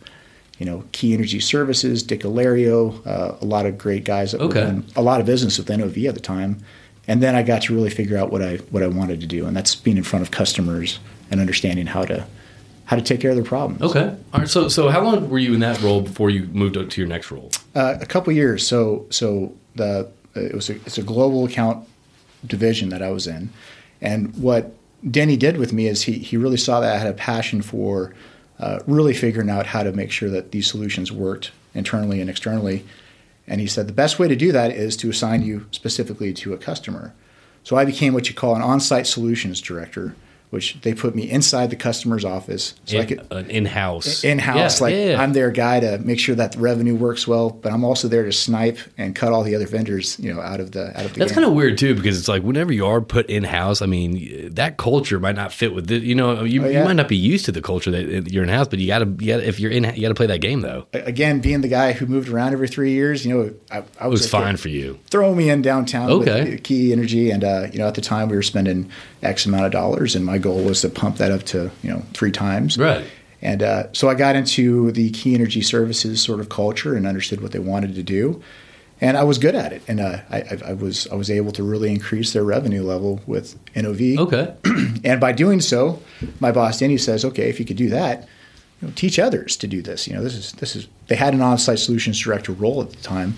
you 0.59 0.67
know, 0.67 0.85
Key 0.93 1.15
Energy 1.15 1.41
Services, 1.41 2.03
Dick 2.03 2.25
Ilario, 2.25 3.03
uh, 3.05 3.37
a 3.41 3.45
lot 3.45 3.65
of 3.65 3.79
great 3.79 4.05
guys 4.05 4.33
that 4.33 4.41
Okay. 4.43 4.61
were 4.61 4.71
doing 4.71 4.85
a 4.97 5.03
lot 5.03 5.19
of 5.21 5.27
business 5.27 5.57
with 5.57 5.71
NOV 5.71 5.97
at 6.07 6.15
the 6.15 6.21
time. 6.21 6.59
And 7.09 7.23
then 7.23 7.35
I 7.35 7.43
got 7.43 7.63
to 7.63 7.75
really 7.75 7.91
figure 7.91 8.17
out 8.19 8.31
what 8.31 8.43
I 8.43 8.57
what 8.71 8.83
I 8.83 8.87
wanted 8.87 9.21
to 9.23 9.27
do, 9.27 9.47
and 9.47 9.57
that's 9.57 9.75
being 9.75 9.97
in 9.97 10.05
front 10.05 10.25
of 10.25 10.31
customers 10.31 11.01
and 11.33 11.41
understanding 11.41 11.87
how 11.87 12.05
to 12.05 12.27
how 12.93 12.97
to 12.97 13.03
take 13.03 13.23
care 13.23 13.31
of 13.31 13.37
their 13.37 13.45
problems. 13.45 13.81
Okay. 13.81 14.15
All 14.35 14.41
right. 14.41 14.49
So 14.49 14.69
so 14.69 14.91
how 14.91 15.01
long 15.01 15.31
were 15.31 15.39
you 15.39 15.55
in 15.55 15.61
that 15.61 15.81
role 15.81 16.03
before 16.03 16.29
you 16.29 16.45
moved 16.53 16.77
up 16.77 16.91
to 16.91 17.01
your 17.01 17.09
next 17.09 17.31
role? 17.31 17.51
Uh, 17.75 17.97
a 17.99 18.05
couple 18.05 18.31
years. 18.35 18.67
So 18.67 19.07
so 19.09 19.55
the 19.77 20.11
it 20.35 20.55
was 20.55 20.69
a, 20.69 20.75
it's 20.87 20.99
a 20.99 21.03
global 21.03 21.47
account 21.47 21.89
division 22.47 22.91
that 22.91 23.01
I 23.01 23.11
was 23.11 23.27
in, 23.27 23.49
and 24.03 24.37
what 24.37 24.75
Denny 25.11 25.39
did 25.39 25.57
with 25.57 25.73
me 25.73 25.87
is 25.87 26.03
he 26.03 26.19
he 26.19 26.37
really 26.37 26.59
saw 26.59 26.81
that 26.81 26.95
I 26.95 26.99
had 26.99 27.09
a 27.09 27.15
passion 27.15 27.63
for 27.63 28.13
uh, 28.59 28.81
really 28.87 29.15
figuring 29.15 29.49
out 29.49 29.65
how 29.65 29.83
to 29.83 29.93
make 29.93 30.11
sure 30.11 30.29
that 30.29 30.51
these 30.51 30.67
solutions 30.67 31.11
worked 31.11 31.51
internally 31.75 32.21
and 32.21 32.29
externally, 32.29 32.85
and 33.47 33.59
he 33.59 33.67
said 33.67 33.87
the 33.87 33.95
best 33.95 34.19
way 34.19 34.29
to 34.29 34.37
do 34.37 34.53
that 34.53 34.71
is 34.71 34.99
to 34.99 35.09
assign 35.09 35.43
you 35.43 35.67
specifically 35.71 36.35
to 36.35 36.53
a 36.53 36.59
customer. 36.59 37.15
So 37.65 37.77
I 37.77 37.87
became 37.87 38.13
what 38.13 38.29
you 38.29 38.35
call 38.35 38.55
an 38.55 38.61
on-site 38.61 39.07
solutions 39.07 39.63
director, 39.63 40.15
which 40.53 40.79
they 40.83 40.93
put 40.95 41.15
me 41.15 41.29
inside 41.31 41.71
the 41.71 41.77
customer's 41.77 42.25
office 42.25 42.75
so 42.85 42.99
I 42.99 43.05
could 43.07 43.27
an 43.31 43.49
in-house. 43.51 44.23
in-house 44.23 44.79
Yeah, 44.81 44.85
like 44.85 44.95
yeah, 44.95 45.05
yeah. 45.13 45.23
i'm 45.23 45.33
their 45.33 45.51
guy 45.51 45.81
to 45.81 45.99
make 45.99 46.19
sure 46.21 46.35
that 46.35 46.53
the 46.53 46.59
revenue 46.61 46.95
works 46.95 47.27
well 47.27 47.51
but 47.51 47.73
i'm 47.73 47.85
also 47.85 48.07
there 48.09 48.25
to 48.25 48.33
snipe 48.33 48.79
and 48.99 49.15
cut 49.17 49.33
all 49.33 49.43
the 49.43 49.55
other 49.55 49.67
vendors 49.67 50.19
you 50.19 50.33
know 50.33 50.41
out 50.41 50.61
of 50.61 50.73
the 50.73 50.89
out 50.99 51.05
of 51.07 51.13
the 51.15 51.19
That's 51.21 51.33
kind 51.33 51.47
of 51.47 51.53
weird 51.55 51.79
too, 51.79 51.95
because 51.95 52.19
it's 52.19 52.29
like 52.29 52.43
whenever 52.43 52.73
you 52.73 52.87
are 52.87 53.01
put 53.01 53.27
in 53.31 53.45
house, 53.45 53.81
I 53.83 53.87
mean, 53.87 54.53
that 54.55 54.77
culture 54.77 55.19
might 55.19 55.35
not 55.37 55.53
fit 55.53 55.75
with 55.75 55.91
it. 55.91 56.03
You 56.03 56.15
know, 56.15 56.45
you, 56.45 56.65
Oh, 56.65 56.69
you 56.69 56.85
might 56.85 56.93
not 56.97 57.09
be 57.09 57.17
used 57.17 57.45
to 57.47 57.53
the 57.53 57.63
culture 57.63 57.91
that 57.91 58.31
you're 58.31 58.43
in 58.43 58.49
house, 58.49 58.69
but 58.69 58.79
you 58.79 58.87
got 58.87 58.99
to, 59.01 59.07
you 59.07 59.33
gotta 59.33 59.47
if 59.49 59.59
you're 59.59 59.71
in, 59.71 59.85
you 59.95 60.03
got 60.03 60.09
to 60.09 60.15
play 60.15 60.27
that 60.27 60.41
game 60.41 60.61
though. 60.61 60.87
again 60.93 61.41
being 61.41 61.61
the 61.63 61.69
guy 61.69 61.93
who 61.93 62.07
moved 62.07 62.29
around 62.29 62.53
every 62.53 62.69
three 62.69 62.93
years 62.93 63.25
you 63.25 63.33
know 63.35 63.55
i, 63.71 63.79
I 64.01 64.07
It 64.07 64.11
was, 64.11 64.23
was 64.23 64.31
fine 64.31 64.57
for 64.57 64.69
you. 64.69 64.99
throw 65.11 65.35
me 65.35 65.49
in 65.51 65.63
downtown 65.63 66.11
Okay. 66.11 66.51
with 66.51 66.63
key 66.63 66.93
energy 66.93 67.31
and 67.31 67.43
uh, 67.45 67.67
you 67.73 67.79
know 67.79 67.89
at 67.89 67.95
the 67.95 68.01
time 68.03 68.29
we 68.29 68.37
were 68.37 68.43
spending 68.43 68.91
x 69.23 69.47
amount 69.47 69.65
of 69.67 69.73
dollars 69.73 70.15
and 70.17 70.25
my 70.25 70.39
goal 70.39 70.63
was 70.63 70.81
to 70.81 70.89
pump 70.89 71.17
that 71.17 71.31
up 71.31 71.43
to 71.45 71.71
you 71.83 71.91
know 71.91 72.03
three 72.13 72.33
times 72.33 72.77
Right. 72.79 73.05
and 73.41 73.63
uh, 73.63 73.93
so 73.93 74.09
i 74.09 74.15
got 74.15 74.35
into 74.37 74.91
the 74.93 75.11
key 75.11 75.35
energy 75.35 75.63
services 75.63 76.21
sort 76.21 76.41
of 76.41 76.49
culture 76.49 76.95
and 76.95 77.07
understood 77.07 77.41
what 77.41 77.53
they 77.53 77.59
wanted 77.59 77.95
to 77.95 78.03
do 78.03 78.43
and 79.01 79.17
i 79.17 79.23
was 79.23 79.39
good 79.39 79.55
at 79.55 79.73
it 79.73 79.83
and 79.89 80.01
uh, 80.01 80.19
I, 80.31 80.59
I, 80.67 80.73
was 80.73 81.07
i 81.09 81.15
was 81.15 81.31
able 81.31 81.53
to 81.53 81.63
really 81.63 81.91
increase 81.91 82.33
their 82.33 82.45
revenue 82.45 82.83
level 82.83 83.21
with 83.27 83.57
nov 83.77 84.01
Okay. 84.01 84.55
and 85.05 85.21
by 85.21 85.33
doing 85.33 85.61
so, 85.61 86.01
my 86.41 86.51
boss 86.53 86.79
Denny 86.79 86.99
says, 86.99 87.25
"Okay, 87.25 87.49
if 87.49 87.59
you 87.61 87.67
could 87.67 87.77
do 87.77 87.89
that, 87.91 88.29
you 88.81 88.89
know, 88.89 88.95
teach 88.97 89.19
others 89.19 89.57
to 89.59 89.67
do 89.67 89.83
this. 89.83 90.07
You 90.09 90.15
know, 90.15 90.23
this 90.23 90.35
is 90.35 90.53
this 90.53 90.75
is." 90.77 90.87
They 91.09 91.17
had 91.17 91.35
an 91.35 91.41
on-site 91.41 91.79
solutions 91.79 92.19
director 92.21 92.53
role 92.53 92.81
at 92.83 92.91
the 92.91 92.97
time, 93.03 93.35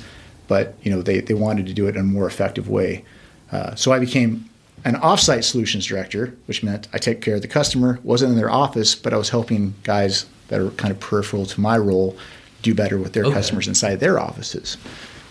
but 0.48 0.74
you 0.82 0.90
know 0.90 1.00
they 1.02 1.20
they 1.20 1.34
wanted 1.34 1.66
to 1.66 1.72
do 1.74 1.86
it 1.86 1.94
in 1.96 2.00
a 2.00 2.04
more 2.04 2.26
effective 2.26 2.68
way. 2.68 3.04
Uh, 3.52 3.74
so 3.74 3.92
I 3.92 3.98
became 3.98 4.48
an 4.84 4.96
off-site 4.96 5.44
solutions 5.44 5.86
director, 5.86 6.34
which 6.46 6.62
meant 6.62 6.88
I 6.92 6.98
take 6.98 7.20
care 7.22 7.36
of 7.36 7.42
the 7.42 7.48
customer. 7.48 7.98
wasn't 8.02 8.32
in 8.32 8.36
their 8.36 8.50
office, 8.50 8.94
but 8.94 9.12
I 9.12 9.16
was 9.16 9.30
helping 9.30 9.74
guys 9.82 10.26
that 10.48 10.60
are 10.60 10.70
kind 10.72 10.90
of 10.92 11.00
peripheral 11.00 11.46
to 11.46 11.60
my 11.60 11.78
role 11.78 12.16
do 12.62 12.74
better 12.74 12.98
with 12.98 13.12
their 13.14 13.24
Okay. 13.24 13.34
customers 13.34 13.66
inside 13.68 14.00
their 14.00 14.18
offices. 14.18 14.76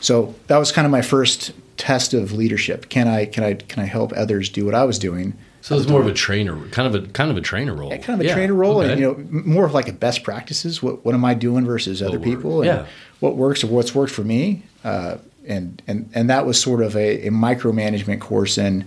So 0.02 0.34
that 0.48 0.58
was 0.58 0.72
kind 0.72 0.86
of 0.86 0.92
my 0.92 1.02
first 1.02 1.52
test 1.78 2.14
of 2.14 2.32
leadership. 2.34 2.90
Can 2.90 3.08
I 3.08 3.26
can 3.26 3.44
I 3.44 3.54
can 3.54 3.82
I 3.82 3.86
help 3.86 4.12
others 4.16 4.50
do 4.50 4.66
what 4.66 4.76
I 4.76 4.84
was 4.86 5.00
doing? 5.00 5.34
So 5.62 5.78
it's 5.78 5.88
more 5.88 6.02
of 6.02 6.08
a 6.08 6.14
trainer, 6.14 6.58
kind 6.70 6.94
of 6.94 7.04
a 7.04 7.08
kind 7.08 7.32
of 7.32 7.38
a 7.38 7.42
trainer 7.42 7.74
role. 7.74 7.90
Yeah, 7.90 7.98
kind 7.98 8.20
of 8.20 8.26
a 8.26 8.28
Yeah, 8.28 8.34
trainer 8.36 8.54
role, 8.54 8.82
okay. 8.82 8.92
and 8.92 9.00
you 9.00 9.08
know, 9.08 9.42
more 9.46 9.66
of 9.66 9.74
like 9.74 9.88
a 9.88 9.94
best 9.94 10.24
practices. 10.24 10.84
What 10.84 11.06
what 11.06 11.16
am 11.16 11.24
I 11.24 11.34
doing 11.36 11.66
versus 11.66 12.02
other 12.02 12.20
people? 12.20 12.62
And 12.62 12.66
yeah. 12.66 12.86
what 13.22 13.38
works 13.38 13.64
or 13.64 13.68
what's 13.68 13.96
worked 13.96 14.12
for 14.12 14.24
me, 14.26 14.64
uh, 14.84 15.18
and 15.48 15.82
and 15.88 16.10
and 16.14 16.30
that 16.30 16.46
was 16.46 16.60
sort 16.60 16.82
of 16.82 16.96
a, 16.98 17.28
a 17.28 17.32
micromanagement 17.32 18.20
course 18.20 18.58
in, 18.58 18.86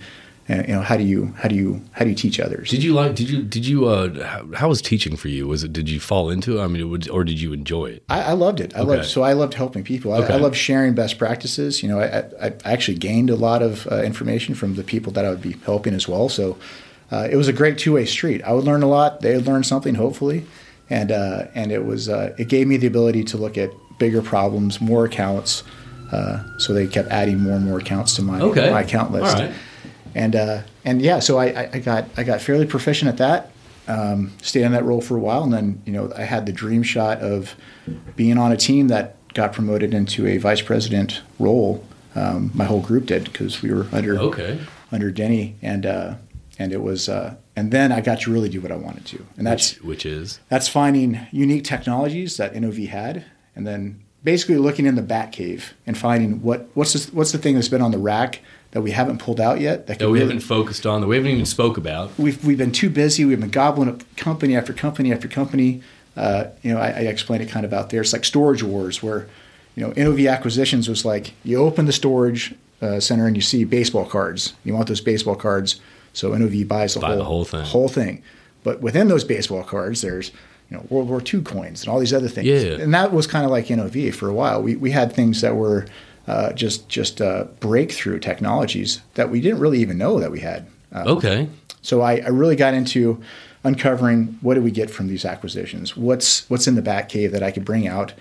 you 0.48 0.62
know, 0.74 0.80
how 0.80 0.96
do 0.96 1.02
you 1.02 1.34
how 1.38 1.48
do 1.48 1.56
you 1.56 1.82
how 1.92 2.04
do 2.04 2.10
you 2.10 2.16
teach 2.16 2.38
others? 2.38 2.70
Did 2.70 2.84
you 2.84 2.94
like? 2.94 3.14
Did 3.16 3.28
you? 3.28 3.42
Did 3.42 3.66
you? 3.66 3.86
Uh, 3.86 4.24
how, 4.24 4.46
how 4.54 4.68
was 4.68 4.80
teaching 4.80 5.16
for 5.16 5.28
you? 5.28 5.48
Was 5.48 5.64
it? 5.64 5.72
Did 5.72 5.88
you 5.90 5.98
fall 5.98 6.30
into 6.30 6.58
it? 6.58 6.62
I 6.62 6.68
mean, 6.68 6.82
it 6.82 6.84
would, 6.84 7.08
or 7.08 7.24
did 7.24 7.40
you 7.40 7.52
enjoy 7.52 7.86
it? 7.86 8.04
I, 8.08 8.22
I 8.22 8.32
loved 8.32 8.60
it. 8.60 8.74
I 8.76 8.80
Okay. 8.80 8.96
loved 8.98 9.06
so 9.08 9.22
I 9.22 9.32
loved 9.32 9.54
helping 9.54 9.82
people. 9.82 10.12
I, 10.12 10.18
Okay. 10.18 10.34
I 10.34 10.36
loved 10.36 10.56
sharing 10.56 10.94
best 10.94 11.18
practices. 11.18 11.82
You 11.82 11.88
know, 11.88 12.00
I, 12.00 12.24
I, 12.46 12.52
actually 12.64 12.98
gained 12.98 13.28
a 13.30 13.34
lot 13.36 13.60
of 13.62 13.86
uh, 13.90 14.02
information 14.02 14.54
from 14.54 14.76
the 14.76 14.84
people 14.84 15.12
that 15.14 15.24
I 15.24 15.30
would 15.30 15.42
be 15.42 15.56
helping 15.64 15.94
as 15.94 16.06
well. 16.06 16.28
So 16.28 16.56
uh, 17.10 17.26
it 17.30 17.36
was 17.36 17.48
a 17.48 17.52
great 17.52 17.76
two 17.78 17.94
way 17.94 18.04
street. 18.06 18.42
I 18.44 18.52
would 18.52 18.64
learn 18.64 18.82
a 18.84 18.88
lot. 18.88 19.20
They 19.22 19.34
would 19.36 19.46
learn 19.46 19.64
something, 19.64 19.96
hopefully, 19.96 20.46
and 20.88 21.10
uh, 21.10 21.46
and 21.56 21.72
it 21.72 21.84
was 21.84 22.08
uh, 22.08 22.34
it 22.38 22.48
gave 22.48 22.68
me 22.68 22.76
the 22.76 22.86
ability 22.86 23.24
to 23.24 23.36
look 23.36 23.58
at 23.58 23.70
bigger 23.98 24.22
problems, 24.22 24.80
more 24.80 25.04
accounts. 25.06 25.64
Uh, 26.12 26.40
so 26.58 26.72
they 26.72 26.86
kept 26.86 27.08
adding 27.08 27.40
more 27.40 27.54
and 27.54 27.64
more 27.64 27.78
accounts 27.78 28.14
to 28.14 28.22
my 28.22 28.40
Okay. 28.40 28.70
my 28.70 28.82
account 28.82 29.10
list. 29.10 29.36
And 30.16 30.34
uh, 30.34 30.62
and 30.84 31.02
yeah, 31.02 31.18
so 31.20 31.38
I, 31.38 31.68
I- 31.74 31.78
got 31.78 32.06
I 32.16 32.22
got 32.24 32.40
fairly 32.40 32.66
proficient 32.66 33.08
at 33.10 33.18
that. 33.18 33.50
Um, 33.88 34.32
stayed 34.42 34.64
in 34.64 34.72
that 34.72 34.84
role 34.84 35.00
for 35.00 35.16
a 35.16 35.20
while, 35.20 35.44
and 35.44 35.52
then 35.52 35.80
you 35.84 35.92
know 35.92 36.10
I 36.16 36.22
had 36.22 36.46
the 36.46 36.52
dream 36.52 36.82
shot 36.82 37.18
of 37.20 37.54
being 38.16 38.38
on 38.38 38.50
a 38.50 38.56
team 38.56 38.88
that 38.88 39.14
got 39.34 39.52
promoted 39.52 39.92
into 39.94 40.26
a 40.26 40.38
vice 40.38 40.62
president 40.62 41.20
role. 41.38 41.84
Um, 42.14 42.50
my 42.54 42.64
whole 42.64 42.80
group 42.80 43.04
did 43.06 43.24
because 43.24 43.60
we 43.62 43.70
were 43.72 43.86
under 43.92 44.18
Okay. 44.18 44.58
under 44.90 45.10
Denny, 45.10 45.54
and 45.62 45.84
uh, 45.84 46.14
and 46.58 46.72
it 46.72 46.80
was 46.82 47.08
uh, 47.10 47.34
and 47.54 47.70
then 47.70 47.92
I 47.92 48.00
got 48.00 48.22
to 48.22 48.32
really 48.32 48.48
do 48.48 48.60
what 48.62 48.72
I 48.72 48.76
wanted 48.76 49.04
to, 49.06 49.24
and 49.36 49.46
that's 49.46 49.74
Which, 49.74 49.84
which 49.84 50.06
is 50.06 50.40
that's 50.48 50.66
finding 50.66 51.20
unique 51.30 51.64
technologies 51.64 52.38
that 52.38 52.56
NOV 52.56 52.76
had, 52.88 53.24
and 53.54 53.66
then 53.66 54.00
basically 54.24 54.56
looking 54.56 54.86
in 54.86 54.94
the 54.96 55.02
bat 55.02 55.30
cave 55.30 55.74
and 55.86 55.96
finding 55.96 56.42
what 56.42 56.68
what's 56.74 56.94
the, 56.94 57.14
what's 57.14 57.32
the 57.32 57.38
thing 57.38 57.54
that's 57.54 57.68
been 57.68 57.82
on 57.82 57.90
the 57.92 57.98
rack 57.98 58.40
that 58.76 58.82
we 58.82 58.90
haven't 58.90 59.16
pulled 59.16 59.40
out 59.40 59.58
yet. 59.58 59.86
That 59.86 59.98
that 59.98 60.06
we 60.10 60.18
really- 60.18 60.26
haven't 60.26 60.40
focused 60.40 60.84
on. 60.84 61.00
That 61.00 61.06
we 61.06 61.16
haven't 61.16 61.30
even 61.30 61.46
spoke 61.46 61.78
about. 61.78 62.10
we've 62.18 62.44
we've 62.44 62.58
been 62.58 62.72
too 62.72 62.90
busy. 62.90 63.24
We've 63.24 63.40
been 63.40 63.48
gobbling 63.48 63.88
up 63.88 64.02
company 64.16 64.54
after 64.54 64.74
company 64.74 65.14
after 65.14 65.28
company. 65.28 65.80
Uh, 66.14 66.48
you 66.60 66.74
know, 66.74 66.78
I, 66.78 66.88
I 66.88 67.00
explained 67.08 67.42
it 67.42 67.48
kind 67.48 67.64
of 67.64 67.72
out 67.72 67.88
there. 67.88 68.02
It's 68.02 68.12
like 68.12 68.26
storage 68.26 68.62
wars, 68.62 69.02
where 69.02 69.28
you 69.76 69.82
know 69.82 69.94
NOV 69.96 70.26
acquisitions 70.26 70.90
was 70.90 71.06
like 71.06 71.32
you 71.42 71.56
open 71.56 71.86
the 71.86 71.92
storage 71.92 72.54
uh, 72.82 73.00
center 73.00 73.26
and 73.26 73.34
you 73.34 73.40
see 73.40 73.64
baseball 73.64 74.04
cards. 74.04 74.52
You 74.62 74.74
want 74.74 74.88
those 74.88 75.00
baseball 75.00 75.36
cards, 75.36 75.80
so 76.12 76.36
NOV 76.36 76.68
buys 76.68 76.92
the 76.92 77.00
Buy 77.00 77.08
whole 77.08 77.16
the 77.16 77.24
whole 77.24 77.44
thing. 77.46 77.64
Whole 77.64 77.88
thing. 77.88 78.22
But 78.62 78.82
within 78.82 79.08
those 79.08 79.24
baseball 79.24 79.62
cards, 79.62 80.02
there's 80.02 80.32
you 80.70 80.76
know 80.76 80.84
World 80.90 81.08
War 81.08 81.22
II 81.22 81.40
coins 81.40 81.80
and 81.80 81.88
all 81.88 81.98
these 81.98 82.12
other 82.12 82.28
things. 82.28 82.46
Yeah. 82.46 82.76
And 82.78 82.92
that 82.92 83.10
was 83.10 83.26
kind 83.26 83.46
of 83.46 83.50
like 83.50 83.70
NOV 83.70 84.14
for 84.14 84.28
a 84.28 84.34
while. 84.34 84.60
We 84.60 84.76
we 84.76 84.90
had 84.90 85.14
things 85.14 85.40
that 85.40 85.56
were 85.56 85.86
uh, 86.26 86.52
just 86.52 86.88
just 86.88 87.20
uh, 87.20 87.44
breakthrough 87.60 88.18
technologies 88.18 89.00
that 89.14 89.30
we 89.30 89.40
didn't 89.40 89.60
really 89.60 89.80
even 89.80 89.98
know 89.98 90.18
that 90.20 90.30
we 90.30 90.40
had. 90.40 90.66
Uh, 90.92 91.04
Okay. 91.06 91.48
so 91.82 92.00
I, 92.00 92.16
I 92.18 92.28
really 92.28 92.56
got 92.56 92.74
into 92.74 93.20
uncovering 93.64 94.38
what 94.42 94.54
do 94.54 94.62
we 94.62 94.70
get 94.70 94.90
from 94.90 95.08
these 95.08 95.24
acquisitions? 95.24 95.96
What's 95.96 96.48
what's 96.50 96.66
in 96.68 96.74
the 96.74 96.82
back 96.82 97.08
cave 97.08 97.32
that 97.32 97.42
I 97.42 97.50
could 97.50 97.64
bring 97.64 97.86
out? 97.88 98.12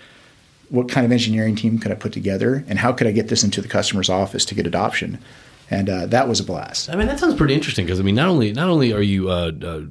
What 0.68 0.88
kind 0.88 1.06
of 1.06 1.12
engineering 1.12 1.54
team 1.54 1.78
could 1.78 1.92
I 1.92 1.94
put 1.94 2.12
together? 2.12 2.64
And 2.68 2.78
how 2.80 2.92
could 2.92 3.06
I 3.06 3.12
get 3.12 3.28
this 3.28 3.44
into 3.44 3.60
the 3.62 3.68
customer's 3.68 4.08
office 4.10 4.44
to 4.46 4.54
get 4.54 4.66
adoption? 4.66 5.18
And 5.70 5.88
uh, 5.88 6.06
that 6.06 6.28
was 6.28 6.40
a 6.40 6.44
blast. 6.44 6.90
I 6.90 6.96
mean, 6.96 7.06
that 7.06 7.18
sounds 7.20 7.34
pretty 7.34 7.54
interesting 7.54 7.86
because 7.86 8.00
I 8.00 8.02
mean, 8.02 8.14
not 8.16 8.28
only 8.28 8.52
not 8.52 8.68
only 8.68 8.92
are 8.92 9.02
you 9.02 9.30
uh, 9.30 9.52
uh, 9.62 9.82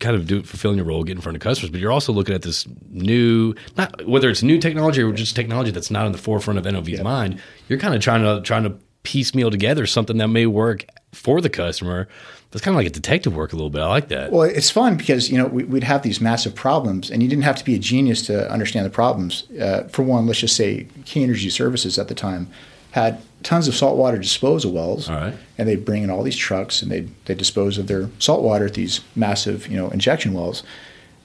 kind 0.00 0.16
of 0.16 0.26
do, 0.26 0.42
fulfilling 0.42 0.76
your 0.76 0.86
role, 0.86 1.04
get 1.04 1.16
in 1.16 1.20
front 1.20 1.36
of 1.36 1.42
customers, 1.42 1.70
but 1.70 1.80
you're 1.80 1.92
also 1.92 2.12
looking 2.12 2.34
at 2.34 2.42
this 2.42 2.66
new, 2.90 3.54
not 3.76 4.06
whether 4.06 4.30
it's 4.30 4.42
new 4.42 4.58
technology 4.58 5.02
or 5.02 5.12
just 5.12 5.34
technology 5.34 5.70
that's 5.70 5.90
not 5.90 6.06
in 6.06 6.12
the 6.12 6.18
forefront 6.18 6.58
of 6.58 6.64
NOV's 6.64 7.02
mind. 7.02 7.40
You're 7.68 7.78
kind 7.78 7.94
of 7.94 8.00
trying 8.00 8.22
to 8.22 8.40
trying 8.42 8.64
to 8.64 8.76
piecemeal 9.02 9.50
together 9.50 9.86
something 9.86 10.18
that 10.18 10.28
may 10.28 10.46
work 10.46 10.84
for 11.12 11.40
the 11.40 11.48
customer. 11.48 12.08
That's 12.50 12.64
kind 12.64 12.74
of 12.74 12.78
like 12.78 12.86
a 12.86 12.90
detective 12.90 13.34
work 13.34 13.52
a 13.52 13.56
little 13.56 13.70
bit. 13.70 13.82
I 13.82 13.88
like 13.88 14.08
that. 14.08 14.32
Well, 14.32 14.42
it's 14.42 14.70
fun 14.70 14.96
because 14.96 15.30
you 15.30 15.38
know 15.38 15.46
we, 15.46 15.64
we'd 15.64 15.84
have 15.84 16.02
these 16.02 16.20
massive 16.20 16.54
problems, 16.54 17.10
and 17.10 17.22
you 17.22 17.28
didn't 17.28 17.44
have 17.44 17.56
to 17.56 17.64
be 17.64 17.74
a 17.74 17.78
genius 17.78 18.26
to 18.26 18.50
understand 18.50 18.86
the 18.86 18.90
problems. 18.90 19.50
Uh, 19.52 19.88
for 19.90 20.02
one, 20.02 20.26
let's 20.26 20.40
just 20.40 20.56
say 20.56 20.86
Key 21.04 21.22
Energy 21.22 21.50
Services 21.50 21.98
at 21.98 22.08
the 22.08 22.14
time 22.14 22.48
had 22.92 23.20
tons 23.42 23.68
of 23.68 23.74
saltwater 23.74 24.18
disposal 24.18 24.72
wells, 24.72 25.08
right. 25.08 25.34
and 25.56 25.68
they'd 25.68 25.84
bring 25.84 26.02
in 26.02 26.10
all 26.10 26.22
these 26.22 26.36
trucks 26.36 26.82
and 26.82 26.90
they 26.90 27.08
they 27.26 27.34
dispose 27.34 27.78
of 27.78 27.86
their 27.86 28.10
saltwater 28.18 28.66
at 28.66 28.74
these 28.74 29.00
massive 29.14 29.68
you 29.68 29.76
know 29.76 29.88
injection 29.90 30.32
wells, 30.32 30.62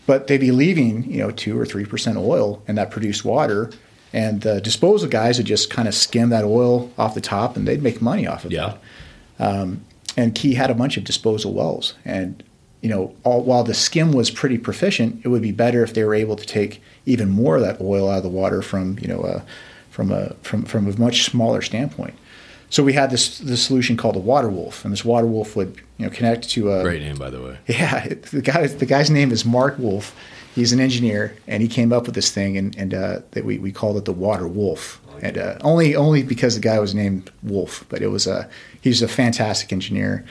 but 0.06 0.28
they'd 0.28 0.40
be 0.40 0.52
leaving 0.52 1.10
you 1.10 1.20
know 1.20 1.32
two 1.32 1.60
or 1.60 1.66
three 1.66 1.86
percent 1.86 2.18
oil 2.18 2.62
in 2.68 2.76
that 2.76 2.92
produced 2.92 3.26
water. 3.26 3.72
And 4.16 4.42
the 4.42 4.62
disposal 4.62 5.10
guys 5.10 5.40
would 5.40 5.48
just 5.48 5.72
kind 5.72 5.88
of 5.88 5.96
skim 5.96 6.30
that 6.30 6.44
oil 6.44 6.92
off 7.00 7.16
the 7.16 7.22
top, 7.22 7.58
and 7.58 7.68
they'd 7.68 7.82
make 7.82 8.00
money 8.00 8.28
off 8.28 8.46
of 8.46 8.52
it. 8.52 8.56
Yeah. 8.56 8.78
that 9.40 9.86
and 10.16 10.36
Key 10.36 10.54
had 10.54 10.70
a 10.70 10.76
bunch 10.76 10.98
of 10.98 11.04
disposal 11.04 11.54
wells. 11.54 11.96
And 12.06 12.44
you 12.82 12.90
know, 12.90 13.16
all, 13.24 13.44
while 13.44 13.64
the 13.64 13.74
skim 13.74 14.12
was 14.12 14.30
pretty 14.30 14.58
proficient, 14.58 15.22
it 15.24 15.30
would 15.30 15.42
be 15.42 15.52
better 15.52 15.84
if 15.84 15.94
they 15.94 16.04
were 16.04 16.14
able 16.14 16.36
to 16.36 16.46
take 16.46 16.82
even 17.06 17.30
more 17.30 17.56
of 17.56 17.62
that 17.62 17.80
oil 17.80 18.10
out 18.10 18.18
of 18.18 18.24
the 18.24 18.30
water 18.30 18.62
from 18.62 18.98
you 19.00 19.08
know 19.08 19.22
uh, 19.22 19.42
from 19.94 20.12
a 20.12 20.34
from 20.42 20.64
from 20.64 20.88
a 20.88 21.00
much 21.00 21.24
smaller 21.24 21.62
standpoint. 21.62 22.16
So 22.72 22.84
we 22.84 22.94
had 22.94 23.12
this 23.12 23.38
this 23.38 23.64
solution 23.64 23.96
called 23.96 24.16
the 24.16 24.20
Water 24.20 24.50
Wolf, 24.50 24.84
and 24.84 24.92
this 24.92 25.06
Water 25.06 25.28
Wolf 25.28 25.56
would 25.56 25.78
you 26.00 26.06
know 26.06 26.10
connect 26.10 26.50
to 26.50 26.74
a 26.74 26.82
Great 26.82 27.04
name, 27.04 27.18
by 27.18 27.30
the 27.30 27.40
way. 27.40 27.60
yeah, 27.68 28.08
the 28.32 28.42
guy 28.42 28.66
the 28.66 28.88
guy's 28.88 29.12
name 29.12 29.32
is 29.32 29.46
Mark 29.46 29.78
Wolf. 29.78 30.16
He's 30.56 30.74
an 30.74 30.80
engineer, 30.80 31.36
and 31.48 31.62
he 31.62 31.70
came 31.70 31.94
up 31.94 32.08
with 32.08 32.16
this 32.16 32.32
thing, 32.32 32.58
and 32.58 32.76
and 32.76 32.94
uh, 32.96 33.20
that 33.32 33.46
we, 33.46 33.60
we 33.60 33.72
called 33.72 33.98
it 33.98 34.06
the 34.06 34.14
Water 34.14 34.48
Wolf, 34.48 35.00
and 35.22 35.38
uh, 35.38 35.60
only 35.62 35.96
only 35.96 36.24
because 36.24 36.56
the 36.56 36.62
guy 36.62 36.80
was 36.80 36.96
named 36.96 37.30
Wolf, 37.44 37.86
but 37.90 38.02
it 38.02 38.08
was 38.08 38.26
a 38.26 38.50
he's 38.82 39.04
a 39.04 39.08
fantastic 39.08 39.72
engineer, 39.72 40.26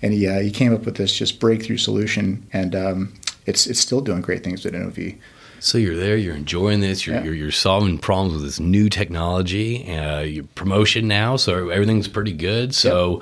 and 0.00 0.12
he 0.12 0.28
uh, 0.28 0.38
he 0.38 0.52
came 0.52 0.72
up 0.72 0.84
with 0.84 0.96
this 0.96 1.12
just 1.12 1.40
breakthrough 1.40 1.78
solution, 1.78 2.46
and 2.52 2.76
um, 2.76 3.14
it's 3.46 3.66
it's 3.66 3.80
still 3.80 4.00
doing 4.00 4.20
great 4.20 4.44
things 4.44 4.64
at 4.64 4.74
NOV. 4.74 5.14
So 5.60 5.76
you're 5.78 5.96
there, 5.96 6.16
you're 6.16 6.34
enjoying 6.36 6.80
this, 6.80 7.06
you're, 7.06 7.16
Yeah. 7.16 7.24
you're, 7.24 7.34
you're 7.34 7.50
solving 7.50 7.98
problems 7.98 8.34
with 8.34 8.42
this 8.42 8.60
new 8.60 8.88
technology, 8.88 9.90
uh, 9.92 10.20
your 10.20 10.44
promotion 10.54 11.08
now, 11.08 11.36
so 11.36 11.68
everything's 11.68 12.08
pretty 12.08 12.32
good. 12.32 12.74
So 12.74 13.20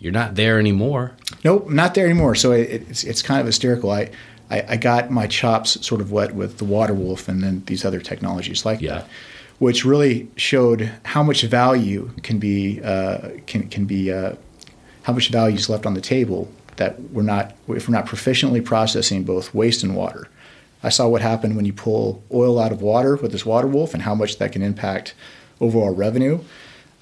you're 0.00 0.12
not 0.12 0.34
there 0.34 0.58
anymore. 0.58 1.12
Nope, 1.44 1.68
not 1.70 1.94
there 1.94 2.04
anymore. 2.04 2.34
So 2.34 2.52
it, 2.52 2.82
it's 2.90 3.04
it's 3.04 3.22
kind 3.22 3.40
of 3.40 3.46
hysterical. 3.46 3.90
I, 3.90 4.10
I 4.50 4.64
I 4.70 4.76
got 4.76 5.10
my 5.10 5.26
chops 5.26 5.84
sort 5.86 6.00
of 6.00 6.12
wet 6.12 6.34
with 6.34 6.58
the 6.58 6.64
Water 6.64 6.94
Wolf 6.94 7.28
and 7.28 7.42
then 7.42 7.62
these 7.66 7.84
other 7.84 8.00
technologies 8.00 8.64
like 8.64 8.80
Yeah. 8.80 8.94
that, 8.98 9.08
which 9.58 9.84
really 9.84 10.28
showed 10.36 10.90
how 11.04 11.22
much 11.22 11.42
value 11.42 12.10
can 12.22 12.38
be 12.38 12.80
uh, 12.82 13.30
can 13.46 13.68
can 13.68 13.86
be 13.86 14.12
uh, 14.12 14.34
how 15.02 15.12
much 15.14 15.30
value 15.30 15.56
is 15.56 15.68
left 15.68 15.86
on 15.86 15.94
the 15.94 16.00
table 16.00 16.48
that 16.76 17.00
we're 17.12 17.22
not 17.22 17.54
if 17.68 17.88
we're 17.88 17.94
not 17.94 18.06
proficiently 18.06 18.64
processing 18.64 19.24
both 19.24 19.52
waste 19.54 19.82
and 19.82 19.96
water. 19.96 20.28
I 20.82 20.90
saw 20.90 21.08
what 21.08 21.22
happened 21.22 21.56
when 21.56 21.64
you 21.64 21.72
pull 21.72 22.22
oil 22.32 22.58
out 22.58 22.72
of 22.72 22.82
water 22.82 23.16
with 23.16 23.32
this 23.32 23.44
water 23.44 23.66
wolf 23.66 23.94
and 23.94 24.02
how 24.02 24.14
much 24.14 24.38
that 24.38 24.52
can 24.52 24.62
impact 24.62 25.14
overall 25.60 25.94
revenue. 25.94 26.40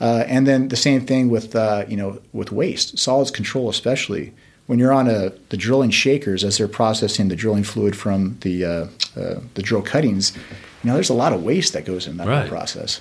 Uh, 0.01 0.25
and 0.27 0.47
then 0.47 0.69
the 0.69 0.77
same 0.77 1.07
thing 1.07 1.29
with 1.31 1.57
uh, 1.57 1.85
you 1.89 1.97
know 1.97 2.21
with 2.33 2.53
waste, 2.53 2.99
solids 2.99 3.31
control 3.31 3.69
especially. 3.69 4.33
When 4.67 4.79
you're 4.79 4.93
on 4.93 5.09
a 5.09 5.31
the 5.49 5.57
drilling 5.57 5.91
shakers 5.91 6.43
as 6.43 6.59
they're 6.59 6.69
processing 6.69 7.29
the 7.29 7.37
drilling 7.37 7.65
fluid 7.65 7.97
from 7.97 8.37
the 8.41 8.65
uh, 8.65 8.87
uh 9.17 9.41
the 9.55 9.62
drill 9.62 9.83
cuttings, 9.83 10.37
you 10.37 10.89
know 10.89 10.95
there's 10.95 11.11
a 11.11 11.15
lot 11.15 11.33
of 11.33 11.43
waste 11.43 11.73
that 11.73 11.85
goes 11.85 12.07
in 12.07 12.17
that 12.19 12.27
right. 12.27 12.49
process. 12.49 13.01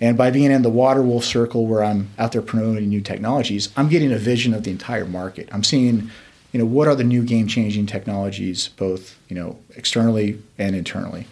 And 0.00 0.18
by 0.18 0.30
being 0.30 0.50
in 0.50 0.62
the 0.62 0.70
water 0.70 1.02
wolf 1.02 1.24
circle 1.24 1.66
where 1.66 1.84
I'm 1.84 2.10
out 2.18 2.32
there 2.32 2.42
promoting 2.42 2.88
new 2.88 3.00
technologies, 3.00 3.68
I'm 3.76 3.88
getting 3.88 4.12
a 4.12 4.18
vision 4.18 4.52
of 4.52 4.64
the 4.64 4.70
entire 4.70 5.06
market. 5.06 5.48
I'm 5.52 5.62
seeing, 5.62 6.10
you 6.54 6.60
know, 6.60 6.64
what 6.64 6.86
are 6.86 6.94
the 6.94 7.02
new 7.02 7.24
game 7.24 7.48
changing 7.48 7.84
technologies, 7.84 8.68
both, 8.68 9.18
you 9.28 9.34
know, 9.34 9.58
externally 9.76 10.40
and 10.56 10.76
internally. 10.76 11.26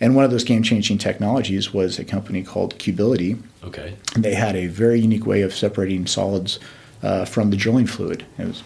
And 0.00 0.14
one 0.14 0.26
of 0.26 0.30
those 0.30 0.44
game 0.44 0.62
changing 0.62 0.98
technologies 0.98 1.72
was 1.72 1.98
a 1.98 2.04
company 2.04 2.42
called 2.42 2.78
Cubility. 2.78 3.40
Okay. 3.64 3.96
And 4.14 4.22
they 4.22 4.34
had 4.34 4.54
a 4.54 4.66
very 4.66 5.00
unique 5.00 5.24
way 5.24 5.40
of 5.40 5.54
separating 5.54 6.06
solids 6.06 6.60
uh, 7.02 7.24
from 7.24 7.48
the 7.48 7.56
drilling 7.56 7.86
fluid. 7.86 8.26
It 8.36 8.48
was 8.48 8.62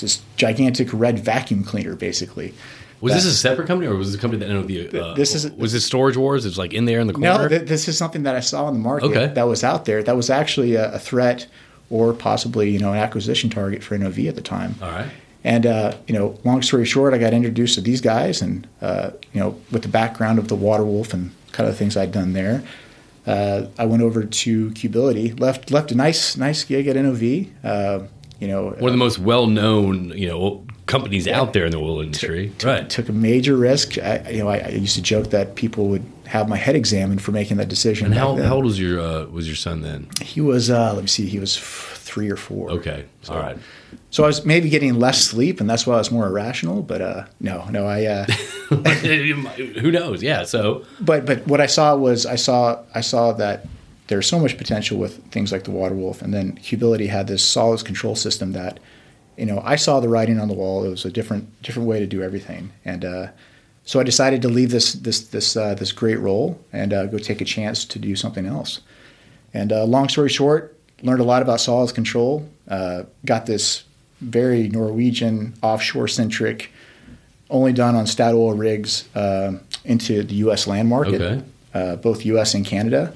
this 0.00 0.22
gigantic 0.38 0.88
red 0.94 1.18
vacuum 1.18 1.62
cleaner, 1.62 1.94
basically. 1.94 2.54
Was 3.02 3.12
this 3.12 3.26
a 3.26 3.34
separate 3.34 3.66
company, 3.66 3.86
or 3.86 3.96
was 3.96 4.12
this 4.12 4.18
a 4.18 4.20
company 4.20 4.44
that 4.44 4.50
NOV? 4.50 4.94
Uh, 4.94 5.14
this 5.14 5.34
is 5.34 5.50
was 5.52 5.72
this 5.72 5.84
Storage 5.86 6.18
Wars? 6.18 6.44
It's 6.44 6.58
like 6.58 6.74
in 6.74 6.84
there 6.84 7.00
in 7.00 7.06
the 7.06 7.14
corner. 7.14 7.42
No, 7.42 7.48
th- 7.48 7.66
this 7.66 7.88
is 7.88 7.96
something 7.96 8.24
that 8.24 8.34
I 8.34 8.40
saw 8.40 8.68
in 8.68 8.74
the 8.74 8.80
market 8.80 9.06
okay. 9.06 9.26
that 9.28 9.46
was 9.46 9.64
out 9.64 9.86
there. 9.86 10.02
That 10.02 10.16
was 10.16 10.28
actually 10.28 10.74
a, 10.74 10.92
a, 10.92 10.98
threat, 10.98 11.46
or 11.88 12.12
possibly 12.12 12.68
you 12.68 12.78
know 12.78 12.92
an 12.92 12.98
acquisition 12.98 13.48
target 13.48 13.82
for 13.82 13.96
NOV 13.96 14.18
at 14.26 14.34
the 14.34 14.42
time. 14.42 14.74
All 14.82 14.90
right. 14.90 15.10
And 15.42 15.64
uh, 15.66 15.96
you 16.06 16.14
know, 16.14 16.38
long 16.44 16.62
story 16.62 16.84
short, 16.84 17.14
I 17.14 17.18
got 17.18 17.32
introduced 17.32 17.74
to 17.76 17.80
these 17.80 18.00
guys, 18.00 18.42
and 18.42 18.66
uh, 18.82 19.10
you 19.32 19.40
know, 19.40 19.58
with 19.70 19.82
the 19.82 19.88
background 19.88 20.38
of 20.38 20.48
the 20.48 20.56
Water 20.56 20.84
Wolf 20.84 21.14
and 21.14 21.30
kind 21.52 21.68
of 21.68 21.74
the 21.74 21.78
things 21.78 21.96
I'd 21.96 22.12
done 22.12 22.34
there, 22.34 22.62
uh, 23.26 23.66
I 23.78 23.86
went 23.86 24.02
over 24.02 24.24
to 24.24 24.70
Cubility. 24.70 25.38
left 25.38 25.70
left 25.70 25.92
a 25.92 25.94
nice 25.94 26.36
nice 26.36 26.64
gig 26.64 26.86
at 26.88 26.96
NOV. 26.96 27.46
Uh, 27.64 28.06
you 28.38 28.48
know, 28.48 28.70
one 28.70 28.84
of 28.84 28.92
the 28.92 28.96
most 28.96 29.18
well 29.18 29.46
known 29.46 30.10
you 30.10 30.28
know 30.28 30.66
companies 30.90 31.26
yeah. 31.26 31.40
out 31.40 31.52
there 31.52 31.64
in 31.64 31.70
the 31.70 31.78
oil 31.78 32.00
industry. 32.00 32.52
Took, 32.58 32.68
right. 32.68 32.90
Took 32.90 33.08
a 33.08 33.12
major 33.12 33.56
risk. 33.56 33.96
I, 33.96 34.28
you 34.30 34.38
know, 34.38 34.48
I, 34.48 34.58
I, 34.58 34.68
used 34.70 34.96
to 34.96 35.02
joke 35.02 35.30
that 35.30 35.54
people 35.54 35.86
would 35.88 36.04
have 36.26 36.48
my 36.48 36.56
head 36.56 36.74
examined 36.74 37.22
for 37.22 37.30
making 37.32 37.56
that 37.58 37.68
decision. 37.68 38.06
And 38.06 38.14
how, 38.14 38.36
how 38.36 38.56
old 38.56 38.64
was 38.64 38.78
your 38.78 39.00
uh, 39.00 39.24
was 39.26 39.46
your 39.46 39.56
son 39.56 39.80
then? 39.82 40.08
He 40.20 40.40
was. 40.40 40.68
Uh, 40.68 40.92
let 40.92 41.02
me 41.02 41.08
see. 41.08 41.26
He 41.26 41.38
was 41.38 41.56
f- 41.56 41.98
three 42.02 42.28
or 42.28 42.36
four. 42.36 42.70
Okay. 42.72 43.06
So, 43.22 43.34
All 43.34 43.40
right. 43.40 43.56
So 44.10 44.24
I 44.24 44.26
was 44.26 44.44
maybe 44.44 44.68
getting 44.68 44.94
less 44.94 45.22
sleep, 45.22 45.60
and 45.60 45.68
that's 45.68 45.86
why 45.86 45.94
I 45.94 45.98
was 45.98 46.10
more 46.10 46.26
irrational. 46.26 46.82
But 46.82 47.00
uh, 47.00 47.24
no, 47.40 47.64
no, 47.70 47.86
I. 47.86 48.04
Uh, 48.04 48.24
Who 48.70 49.90
knows? 49.90 50.22
Yeah. 50.22 50.44
So. 50.44 50.84
But 51.00 51.26
but 51.26 51.46
what 51.46 51.60
I 51.60 51.66
saw 51.66 51.96
was 51.96 52.26
I 52.26 52.36
saw 52.36 52.82
I 52.94 53.00
saw 53.00 53.32
that 53.32 53.66
there's 54.08 54.26
so 54.26 54.38
much 54.38 54.58
potential 54.58 54.98
with 54.98 55.24
things 55.30 55.52
like 55.52 55.64
the 55.64 55.70
Water 55.70 55.94
Wolf, 55.94 56.22
and 56.22 56.34
then 56.34 56.56
Cubility 56.56 57.08
had 57.08 57.26
this 57.26 57.44
solids 57.44 57.82
control 57.82 58.16
system 58.16 58.52
that 58.52 58.80
you 59.40 59.46
know, 59.46 59.62
I 59.64 59.76
saw 59.76 60.00
the 60.00 60.08
writing 60.08 60.38
on 60.38 60.48
the 60.48 60.54
wall. 60.54 60.84
It 60.84 60.90
was 60.90 61.06
a 61.06 61.10
different 61.10 61.62
different 61.62 61.88
way 61.88 61.98
to 61.98 62.06
do 62.06 62.22
everything, 62.22 62.72
and 62.84 63.04
uh, 63.04 63.28
so 63.84 63.98
I 63.98 64.02
decided 64.02 64.42
to 64.42 64.48
leave 64.48 64.70
this 64.70 64.92
this 64.92 65.28
this 65.28 65.56
uh, 65.56 65.74
this 65.74 65.92
great 65.92 66.20
role 66.20 66.62
and 66.72 66.92
uh, 66.92 67.06
go 67.06 67.16
take 67.16 67.40
a 67.40 67.46
chance 67.46 67.86
to 67.86 67.98
do 67.98 68.14
something 68.14 68.44
else. 68.44 68.80
And 69.54 69.72
uh, 69.72 69.84
long 69.84 70.10
story 70.10 70.28
short, 70.28 70.76
learned 71.02 71.20
a 71.20 71.24
lot 71.24 71.42
about 71.42 71.60
solids 71.60 71.92
control. 71.92 72.48
Uh, 72.68 73.04
got 73.24 73.46
this 73.46 73.84
very 74.20 74.68
Norwegian 74.68 75.54
offshore 75.62 76.08
centric, 76.08 76.70
only 77.48 77.72
done 77.72 77.94
on 77.94 78.04
Statoil 78.04 78.58
rigs 78.58 79.08
uh, 79.14 79.52
into 79.84 80.22
the 80.22 80.34
U.S. 80.36 80.66
land 80.66 80.88
market, 80.88 81.20
okay. 81.74 81.96
both 82.02 82.24
U.S. 82.26 82.54
and 82.54 82.64
Canada. 82.64 83.14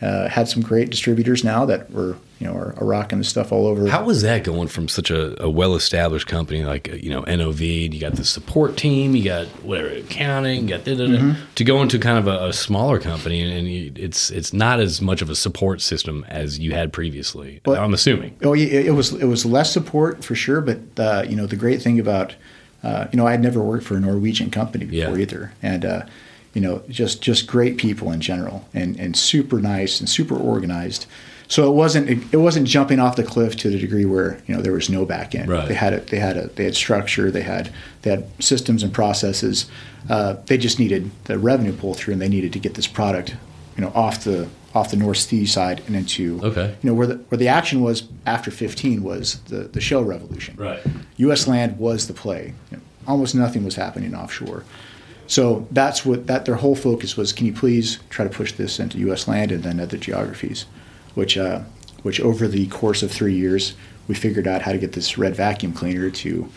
had 0.00 0.48
some 0.48 0.62
great 0.62 0.90
distributors 0.90 1.44
now 1.44 1.64
that 1.64 1.90
were 1.90 2.16
you 2.40 2.46
know, 2.46 2.54
are, 2.54 2.74
are 2.78 2.86
rocking 2.86 3.18
the 3.18 3.24
stuff 3.24 3.52
all 3.52 3.66
over. 3.66 3.86
How 3.86 4.02
was 4.02 4.22
that 4.22 4.44
going 4.44 4.68
from 4.68 4.88
such 4.88 5.10
a, 5.10 5.40
a 5.42 5.48
well-established 5.48 6.26
company 6.26 6.64
like 6.64 6.88
you 6.88 7.10
know 7.10 7.20
NOV? 7.20 7.60
You 7.60 8.00
got 8.00 8.14
the 8.14 8.24
support 8.24 8.78
team, 8.78 9.14
you 9.14 9.24
got 9.24 9.46
whatever 9.62 9.88
accounting, 9.88 10.62
you 10.62 10.68
got 10.68 10.80
mm-hmm. 10.80 11.38
to 11.54 11.64
go 11.64 11.82
into 11.82 11.98
kind 11.98 12.16
of 12.16 12.26
a, 12.26 12.46
a 12.46 12.52
smaller 12.54 12.98
company, 12.98 13.42
and, 13.42 13.68
you, 13.68 13.92
it's 13.94 14.30
it's 14.30 14.54
not 14.54 14.80
as 14.80 15.02
much 15.02 15.20
of 15.20 15.28
a 15.28 15.36
support 15.36 15.82
system 15.82 16.24
as 16.28 16.58
you 16.58 16.72
had 16.72 16.94
previously. 16.94 17.60
But, 17.62 17.78
I'm 17.78 17.92
assuming. 17.92 18.34
Oh, 18.42 18.54
yeah, 18.54 18.80
it 18.80 18.94
was 18.94 19.12
it 19.12 19.26
was 19.26 19.44
less 19.44 19.70
support 19.70 20.24
for 20.24 20.34
sure, 20.34 20.62
but 20.62 20.78
uh, 20.98 21.24
you 21.28 21.36
know 21.36 21.44
the 21.44 21.56
great 21.56 21.82
thing 21.82 22.00
about 22.00 22.34
uh, 22.82 23.08
you 23.12 23.18
know 23.18 23.26
I 23.26 23.32
had 23.32 23.42
never 23.42 23.60
worked 23.60 23.84
for 23.84 23.96
a 23.96 24.00
Norwegian 24.00 24.50
company 24.50 24.86
before 24.86 25.16
yeah. 25.16 25.22
either, 25.22 25.52
and 25.62 25.84
uh, 25.84 26.06
you 26.54 26.62
know 26.62 26.82
just 26.88 27.20
just 27.20 27.46
great 27.46 27.76
people 27.76 28.10
in 28.10 28.22
general, 28.22 28.66
and 28.72 28.98
and 28.98 29.14
super 29.14 29.60
nice 29.60 30.00
and 30.00 30.08
super 30.08 30.36
organized. 30.36 31.04
So 31.50 31.68
it 31.68 31.74
wasn't 31.74 32.32
it 32.32 32.36
wasn't 32.36 32.68
jumping 32.68 33.00
off 33.00 33.16
the 33.16 33.24
cliff 33.24 33.56
to 33.56 33.70
the 33.70 33.78
degree 33.78 34.04
where 34.04 34.40
you 34.46 34.54
know 34.54 34.62
there 34.62 34.72
was 34.72 34.88
no 34.88 35.04
back 35.04 35.34
end. 35.34 35.48
Right. 35.48 35.66
They 35.66 35.74
had 35.74 35.92
it. 35.92 36.06
They 36.06 36.20
had 36.20 36.36
a 36.36 36.46
they 36.46 36.62
had 36.62 36.76
structure. 36.76 37.28
They 37.28 37.42
had 37.42 37.72
they 38.02 38.10
had 38.10 38.28
systems 38.40 38.84
and 38.84 38.94
processes. 38.94 39.68
Uh, 40.08 40.36
they 40.46 40.56
just 40.56 40.78
needed 40.78 41.10
the 41.24 41.40
revenue 41.40 41.72
pull 41.72 41.94
through, 41.94 42.12
and 42.12 42.22
they 42.22 42.28
needed 42.28 42.52
to 42.52 42.60
get 42.60 42.74
this 42.74 42.86
product, 42.86 43.34
you 43.76 43.82
know, 43.82 43.90
off 43.96 44.22
the 44.22 44.48
off 44.76 44.92
the 44.92 44.96
North 44.96 45.16
Sea 45.16 45.44
side 45.44 45.82
and 45.88 45.96
into 45.96 46.40
okay. 46.44 46.76
you 46.82 46.88
know 46.88 46.94
where 46.94 47.08
the 47.08 47.16
where 47.16 47.38
the 47.38 47.48
action 47.48 47.80
was 47.80 48.04
after 48.26 48.52
15 48.52 49.02
was 49.02 49.40
the 49.48 49.62
the 49.64 49.80
shale 49.80 50.04
revolution. 50.04 50.54
Right. 50.54 50.80
U.S. 51.16 51.48
land 51.48 51.78
was 51.78 52.06
the 52.06 52.14
play. 52.14 52.54
You 52.70 52.76
know, 52.76 52.82
almost 53.08 53.34
nothing 53.34 53.64
was 53.64 53.74
happening 53.74 54.14
offshore. 54.14 54.62
So 55.26 55.66
that's 55.72 56.06
what 56.06 56.28
that 56.28 56.44
their 56.44 56.54
whole 56.54 56.76
focus 56.76 57.16
was. 57.16 57.32
Can 57.32 57.46
you 57.46 57.52
please 57.52 57.98
try 58.08 58.24
to 58.24 58.30
push 58.30 58.52
this 58.52 58.78
into 58.78 58.98
U.S. 58.98 59.26
land 59.26 59.50
and 59.50 59.64
then 59.64 59.80
other 59.80 59.96
geographies? 59.96 60.66
Which 61.14 61.36
uh, 61.36 61.60
which 62.02 62.20
over 62.20 62.48
the 62.48 62.66
course 62.68 63.02
of 63.02 63.10
three 63.10 63.34
years 63.34 63.74
we 64.08 64.14
figured 64.14 64.46
out 64.46 64.62
how 64.62 64.72
to 64.72 64.78
get 64.78 64.92
this 64.92 65.18
red 65.18 65.36
vacuum 65.36 65.72
cleaner 65.72 66.10
to 66.10 66.50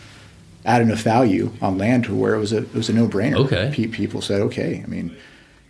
add 0.64 0.80
enough 0.80 1.00
value 1.00 1.52
on 1.60 1.76
land 1.76 2.04
to 2.04 2.14
where 2.14 2.34
it 2.34 2.38
was 2.38 2.52
a 2.52 2.58
it 2.58 2.74
was 2.74 2.88
a 2.88 2.92
no 2.92 3.06
brainer. 3.06 3.36
Okay, 3.36 3.86
people 3.88 4.20
said 4.20 4.40
okay. 4.40 4.82
I 4.82 4.86
mean, 4.88 5.16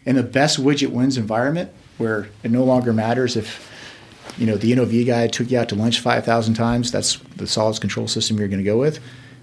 in 0.04 0.16
the 0.16 0.22
best 0.22 0.62
widget 0.62 0.90
wins 0.90 1.16
environment 1.16 1.70
where 1.98 2.28
it 2.42 2.50
no 2.50 2.64
longer 2.64 2.92
matters 2.92 3.36
if 3.36 3.70
you 4.38 4.46
know 4.46 4.56
the 4.56 4.74
NOV 4.74 5.06
guy 5.06 5.26
took 5.26 5.50
you 5.50 5.58
out 5.58 5.68
to 5.70 5.74
lunch 5.74 6.00
five 6.00 6.24
thousand 6.24 6.54
times. 6.54 6.90
That's 6.90 7.18
the 7.36 7.46
solids 7.46 7.78
control 7.78 8.08
system 8.08 8.38
you're 8.38 8.48
going 8.48 8.58
to 8.58 8.64
go 8.64 8.78
with. 8.78 9.00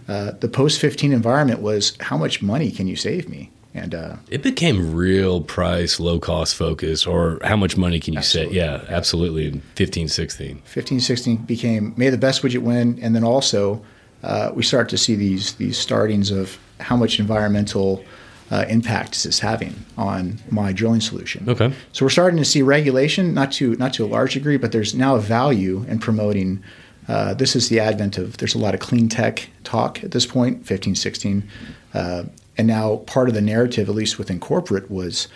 Uh, 0.08 0.32
the 0.32 0.47
post 0.49 0.82
15 0.82 1.13
environment 1.13 1.62
was 1.62 1.95
how 2.01 2.17
much 2.17 2.41
money 2.41 2.71
can 2.71 2.88
you 2.88 2.95
save 2.95 3.30
me? 3.30 3.49
And 3.73 3.95
uh, 3.95 4.15
it 4.29 4.43
became 4.43 4.93
real 4.93 5.41
price, 5.41 5.99
low 5.99 6.19
cost 6.19 6.55
focus, 6.55 7.05
or 7.05 7.39
how 7.43 7.55
much 7.55 7.77
money 7.77 7.99
can 7.99 8.13
you 8.13 8.19
absolutely. 8.19 8.55
set? 8.55 8.65
Yeah, 8.65 8.86
absolutely. 8.89 9.62
15, 9.75 10.10
16. 10.10 10.62
15, 10.65 10.99
16 10.99 11.38
became 11.38 11.93
may 11.95 12.10
the 12.10 12.17
best 12.17 12.41
widget 12.41 12.62
win. 12.62 12.99
And 13.01 13.15
then 13.15 13.23
also, 13.23 13.81
uh, 14.23 14.51
we 14.53 14.63
start 14.63 14.89
to 14.89 14.97
see 14.97 15.15
these, 15.15 15.53
these 15.53 15.77
startings 15.77 16.31
of 16.31 16.60
how 16.79 16.97
much 16.97 17.19
environmental 17.19 18.03
uh, 18.51 18.65
impact 18.67 19.15
is 19.15 19.23
this 19.23 19.39
having 19.39 19.73
on 19.97 20.38
my 20.49 20.73
drilling 20.73 20.99
solution. 20.99 21.49
Okay. 21.49 21.73
So 21.93 22.05
we're 22.05 22.10
starting 22.10 22.38
to 22.38 22.45
see 22.45 22.62
regulation, 22.62 23.34
not 23.34 23.53
to, 23.53 23.75
not 23.77 23.93
to 23.93 24.03
a 24.03 24.07
large 24.07 24.34
degree, 24.34 24.57
but 24.57 24.73
there's 24.73 24.93
now 24.93 25.15
a 25.15 25.21
value 25.21 25.86
in 25.88 25.99
promoting. 25.99 26.62
Uh, 27.07 27.34
this 27.34 27.55
is 27.55 27.69
the 27.69 27.79
advent 27.79 28.17
of, 28.17 28.38
there's 28.38 28.53
a 28.53 28.57
lot 28.57 28.73
of 28.73 28.81
clean 28.81 29.07
tech 29.07 29.47
talk 29.63 30.03
at 30.03 30.12
this 30.12 30.25
point, 30.25 30.65
15, 30.65 30.95
16. 30.95 31.49
Uh, 31.93 32.23
and 32.57 32.67
now 32.67 32.97
part 32.97 33.27
of 33.27 33.33
the 33.33 33.41
narrative, 33.41 33.89
at 33.89 33.95
least 33.95 34.17
within 34.17 34.39
corporate, 34.39 34.89
was 34.91 35.27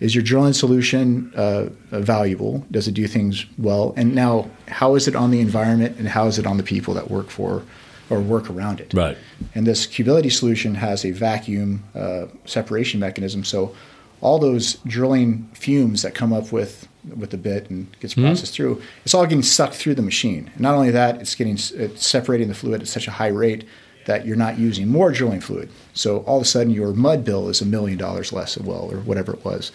is 0.00 0.16
your 0.16 0.24
drilling 0.24 0.52
solution 0.52 1.32
uh, 1.36 1.68
valuable? 1.90 2.66
Does 2.72 2.88
it 2.88 2.92
do 2.92 3.06
things 3.06 3.46
well? 3.56 3.94
And 3.96 4.16
now, 4.16 4.50
how 4.66 4.96
is 4.96 5.06
it 5.06 5.14
on 5.14 5.30
the 5.30 5.38
environment 5.38 5.96
and 5.96 6.08
how 6.08 6.26
is 6.26 6.40
it 6.40 6.46
on 6.46 6.56
the 6.56 6.64
people 6.64 6.92
that 6.94 7.08
work 7.08 7.30
for 7.30 7.62
or 8.10 8.20
work 8.20 8.50
around 8.50 8.80
it? 8.80 8.92
Right. 8.92 9.16
And 9.54 9.64
this 9.64 9.86
Cubility 9.86 10.32
solution 10.32 10.74
has 10.74 11.04
a 11.04 11.12
vacuum 11.12 11.84
uh, 11.94 12.26
separation 12.46 12.98
mechanism. 12.98 13.44
So 13.44 13.76
all 14.20 14.40
those 14.40 14.74
drilling 14.86 15.48
fumes 15.54 16.02
that 16.02 16.14
come 16.14 16.32
up 16.32 16.50
with 16.50 16.88
with 17.16 17.30
the 17.30 17.38
bit 17.38 17.70
and 17.70 17.86
gets 18.00 18.14
mm-hmm. 18.14 18.26
processed 18.26 18.54
mm-hmm. 18.54 18.74
through, 18.74 18.82
it's 19.04 19.14
all 19.14 19.24
getting 19.24 19.42
sucked 19.42 19.74
through 19.74 19.94
the 19.94 20.02
machine. 20.02 20.50
And 20.54 20.60
not 20.60 20.74
only 20.74 20.90
that, 20.90 21.20
it's 21.20 21.36
getting 21.36 21.54
it's 21.54 22.04
separating 22.04 22.48
the 22.48 22.54
fluid 22.54 22.80
at 22.80 22.88
such 22.88 23.06
a 23.06 23.12
high 23.12 23.28
rate 23.28 23.64
that 24.06 24.26
you're 24.26 24.36
not 24.36 24.58
using 24.58 24.88
more 24.88 25.12
drilling 25.12 25.40
fluid. 25.40 25.68
So 25.94 26.18
all 26.20 26.36
of 26.36 26.42
a 26.42 26.46
sudden 26.46 26.72
your 26.72 26.92
mud 26.92 27.24
bill 27.24 27.48
is 27.48 27.60
a 27.60 27.66
million 27.66 27.98
dollars 27.98 28.32
less 28.32 28.56
a 28.56 28.62
well 28.62 28.90
or 28.90 28.98
whatever 28.98 29.32
it 29.32 29.44
was. 29.44 29.72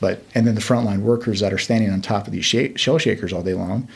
But 0.00 0.22
and 0.34 0.46
then 0.46 0.54
the 0.54 0.60
frontline 0.60 1.00
workers 1.00 1.40
that 1.40 1.52
are 1.52 1.58
standing 1.58 1.90
on 1.90 2.02
top 2.02 2.26
of 2.26 2.32
these 2.32 2.44
sh- 2.44 2.76
shale 2.76 2.98
shakers 2.98 3.32
all 3.32 3.42
day 3.42 3.54
long, 3.54 3.88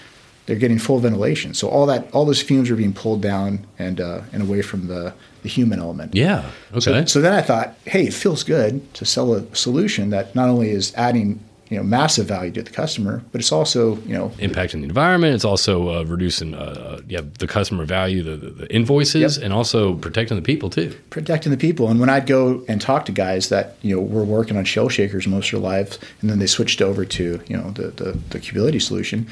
they're 0.47 0.57
getting 0.57 0.79
full 0.79 0.99
ventilation. 0.99 1.53
So 1.53 1.68
all 1.68 1.85
that 1.87 2.11
all 2.12 2.24
those 2.24 2.41
fumes 2.41 2.70
are 2.70 2.76
being 2.76 2.95
pulled 2.95 3.20
down 3.20 3.66
and 3.79 4.01
uh, 4.01 4.22
and 4.33 4.43
away 4.43 4.62
from 4.62 4.87
the, 4.87 5.12
the 5.43 5.49
human 5.49 5.79
element. 5.79 6.14
Yeah. 6.14 6.51
Okay. 6.70 6.81
So, 6.81 7.05
so 7.05 7.20
then 7.20 7.35
I 7.35 7.43
thought, 7.43 7.74
hey, 7.85 8.07
it 8.07 8.14
feels 8.14 8.45
good 8.45 8.93
to 8.95 9.05
sell 9.05 9.35
a 9.35 9.55
solution 9.55 10.11
that 10.11 10.35
not 10.35 10.49
only 10.49 10.70
is 10.70 10.95
adding 10.95 11.41
you 11.71 11.77
know 11.77 11.83
massive 11.83 12.27
value 12.27 12.51
to 12.53 12.62
the 12.62 12.71
customer, 12.71 13.23
but 13.31 13.41
it's 13.41 13.53
also 13.53 13.97
you 13.99 14.14
know 14.14 14.31
impacting 14.39 14.81
the 14.81 14.85
environment. 14.85 15.35
It's 15.35 15.45
also 15.45 15.91
uh, 15.91 16.05
reducing 16.05 16.55
uh, 16.55 17.01
yeah 17.07 17.21
the 17.39 17.47
customer 17.47 17.85
value, 17.85 18.23
the, 18.23 18.37
the, 18.37 18.51
the 18.51 18.75
invoices, 18.75 19.37
yep. 19.37 19.45
and 19.45 19.53
also 19.53 19.95
protecting 19.97 20.37
the 20.37 20.43
people 20.43 20.71
too. 20.71 20.97
Protecting 21.11 21.51
the 21.51 21.59
people. 21.59 21.89
And 21.89 22.01
when 22.01 22.09
I'd 22.09 22.27
go 22.27 22.64
and 22.69 22.81
talk 22.81 23.05
to 23.07 23.12
guys 23.12 23.49
that 23.51 23.77
you 23.83 23.95
know 23.95 24.03
were 24.03 24.25
working 24.25 24.57
on 24.57 24.64
shale 24.64 24.89
shakers 24.89 25.27
most 25.27 25.53
of 25.53 25.61
their 25.61 25.71
lives, 25.71 25.99
and 26.21 26.31
then 26.31 26.39
they 26.39 26.47
switched 26.47 26.81
over 26.81 27.05
to 27.05 27.41
you 27.47 27.57
know 27.57 27.71
the 27.73 27.89
the, 27.89 28.12
the 28.31 28.41
Cubility 28.41 28.81
solution. 28.81 29.27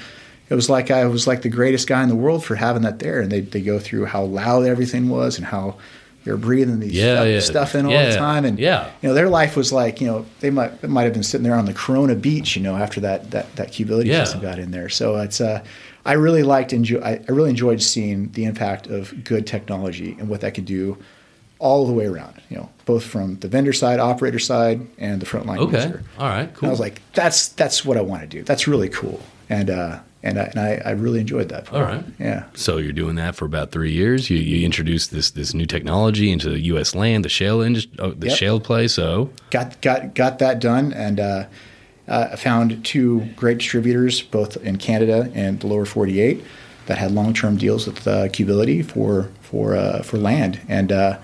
It 0.49 0.55
was 0.55 0.71
like 0.71 0.91
I 0.91 1.07
was 1.07 1.27
like 1.27 1.43
the 1.43 1.49
greatest 1.49 1.89
guy 1.89 2.03
in 2.03 2.09
the 2.09 2.15
world 2.15 2.45
for 2.45 2.55
having 2.55 2.83
that 2.83 2.99
there, 2.99 3.21
and 3.21 3.33
they 3.33 3.41
they 3.41 3.63
go 3.63 3.79
through 3.79 4.07
how 4.07 4.25
loud 4.25 4.67
everything 4.67 5.09
was 5.09 5.39
and 5.39 5.47
how 5.47 5.77
you're 6.27 6.37
breathing 6.37 6.81
these 6.81 6.93
yeah, 6.93 7.15
stuff, 7.15 7.27
yeah. 7.29 7.41
stuff, 7.41 7.75
in 7.75 7.87
all 7.87 7.93
yeah. 7.93 8.11
the 8.11 8.17
time, 8.17 8.45
and 8.45 8.59
yeah. 8.59 8.91
you 9.01 9.09
know 9.09 9.15
their 9.15 9.29
life 9.29 9.57
was 9.57 9.73
like 9.73 10.01
you 10.01 10.07
know 10.07 10.27
they 10.41 10.51
might 10.51 10.83
might 10.89 11.05
have 11.05 11.13
been 11.13 11.23
sitting 11.23 11.45
there 11.45 11.55
on 11.55 11.65
the 11.65 11.73
Corona 11.73 12.17
beach, 12.17 12.57
you 12.57 12.63
know, 12.63 12.77
after 12.77 13.01
that 13.01 13.31
that 13.31 13.55
that 13.57 13.79
yeah. 13.79 14.25
system 14.25 14.41
got 14.41 14.59
in 14.59 14.73
there. 14.73 14.89
So 14.89 15.17
it's 15.17 15.41
uh, 15.41 15.65
I 16.05 16.15
really 16.15 16.43
liked 16.43 16.73
enjoy 16.73 16.99
I, 17.01 17.21
I 17.29 17.33
really 17.33 17.51
enjoyed 17.51 17.81
seeing 17.81 18.31
the 18.33 18.45
impact 18.45 18.89
of 18.89 19.25
good 19.25 19.47
technology 19.47 20.17
and 20.19 20.29
what 20.29 20.41
that 20.41 20.55
could 20.55 20.67
do 20.67 20.99
all 21.59 21.87
the 21.87 21.93
way 21.93 22.07
around. 22.07 22.43
You 22.51 22.59
know, 22.59 22.71
both 22.85 23.05
from 23.05 23.37
the 23.37 23.49
vendor 23.49 23.73
side, 23.73 24.01
operator 24.01 24.39
side, 24.39 24.87
and 24.99 25.21
the 25.23 25.27
frontline 25.27 25.59
okay. 25.59 25.85
user. 25.85 26.03
All 26.19 26.29
right, 26.29 26.53
cool. 26.55 26.61
And 26.61 26.69
I 26.69 26.71
was 26.71 26.81
like, 26.81 27.01
that's 27.13 27.49
that's 27.51 27.85
what 27.85 27.97
I 27.97 28.01
want 28.01 28.23
to 28.23 28.29
do. 28.29 28.43
That's 28.43 28.67
really 28.67 28.89
cool. 28.89 29.21
And 29.49 29.71
uh, 29.71 30.01
and 30.23 30.39
I, 30.39 30.43
and 30.45 30.59
I, 30.59 30.83
I, 30.85 30.91
really 30.93 31.21
enjoyed 31.21 31.49
that. 31.51 31.73
All 31.73 31.83
right, 31.83 32.05
yeah. 32.19 32.45
So 32.55 32.79
you're 32.79 32.93
doing 32.93 33.17
that 33.17 33.37
for 33.37 33.45
about 33.45 33.71
three 33.71 33.93
years. 33.93 34.29
You, 34.31 34.39
you 34.39 34.65
introduced 34.65 35.11
this 35.11 35.31
this 35.31 35.55
new 35.55 35.67
technology 35.67 36.31
into 36.31 36.51
the 36.51 36.61
U.S. 36.61 36.95
land, 36.95 37.25
the 37.25 37.29
shale 37.29 37.61
industry, 37.61 37.93
oh, 37.99 38.13
the 38.13 38.29
yep. 38.29 38.37
shale 38.37 38.61
play. 38.61 38.89
So 38.89 39.31
got 39.51 39.81
got 39.83 40.15
got 40.15 40.39
that 40.39 40.59
done, 40.59 40.93
and 40.93 41.21
uh, 41.21 41.47
uh, 42.09 42.37
found 42.37 42.85
two 42.85 43.27
great 43.37 43.59
distributors, 43.59 44.23
both 44.23 44.57
in 44.59 44.79
Canada 44.79 45.31
and 45.35 45.61
the 45.61 45.67
lower 45.67 45.85
48, 45.85 46.43
that 46.87 46.99
had 46.99 47.13
long 47.13 47.35
term 47.35 47.57
deals 47.57 47.87
with 47.87 48.07
uh, 48.07 48.29
Cubility 48.29 48.85
for 48.85 49.31
for 49.43 49.77
uh, 49.77 50.03
for 50.03 50.17
land. 50.17 50.61
And 50.69 50.93
uh, 50.93 51.19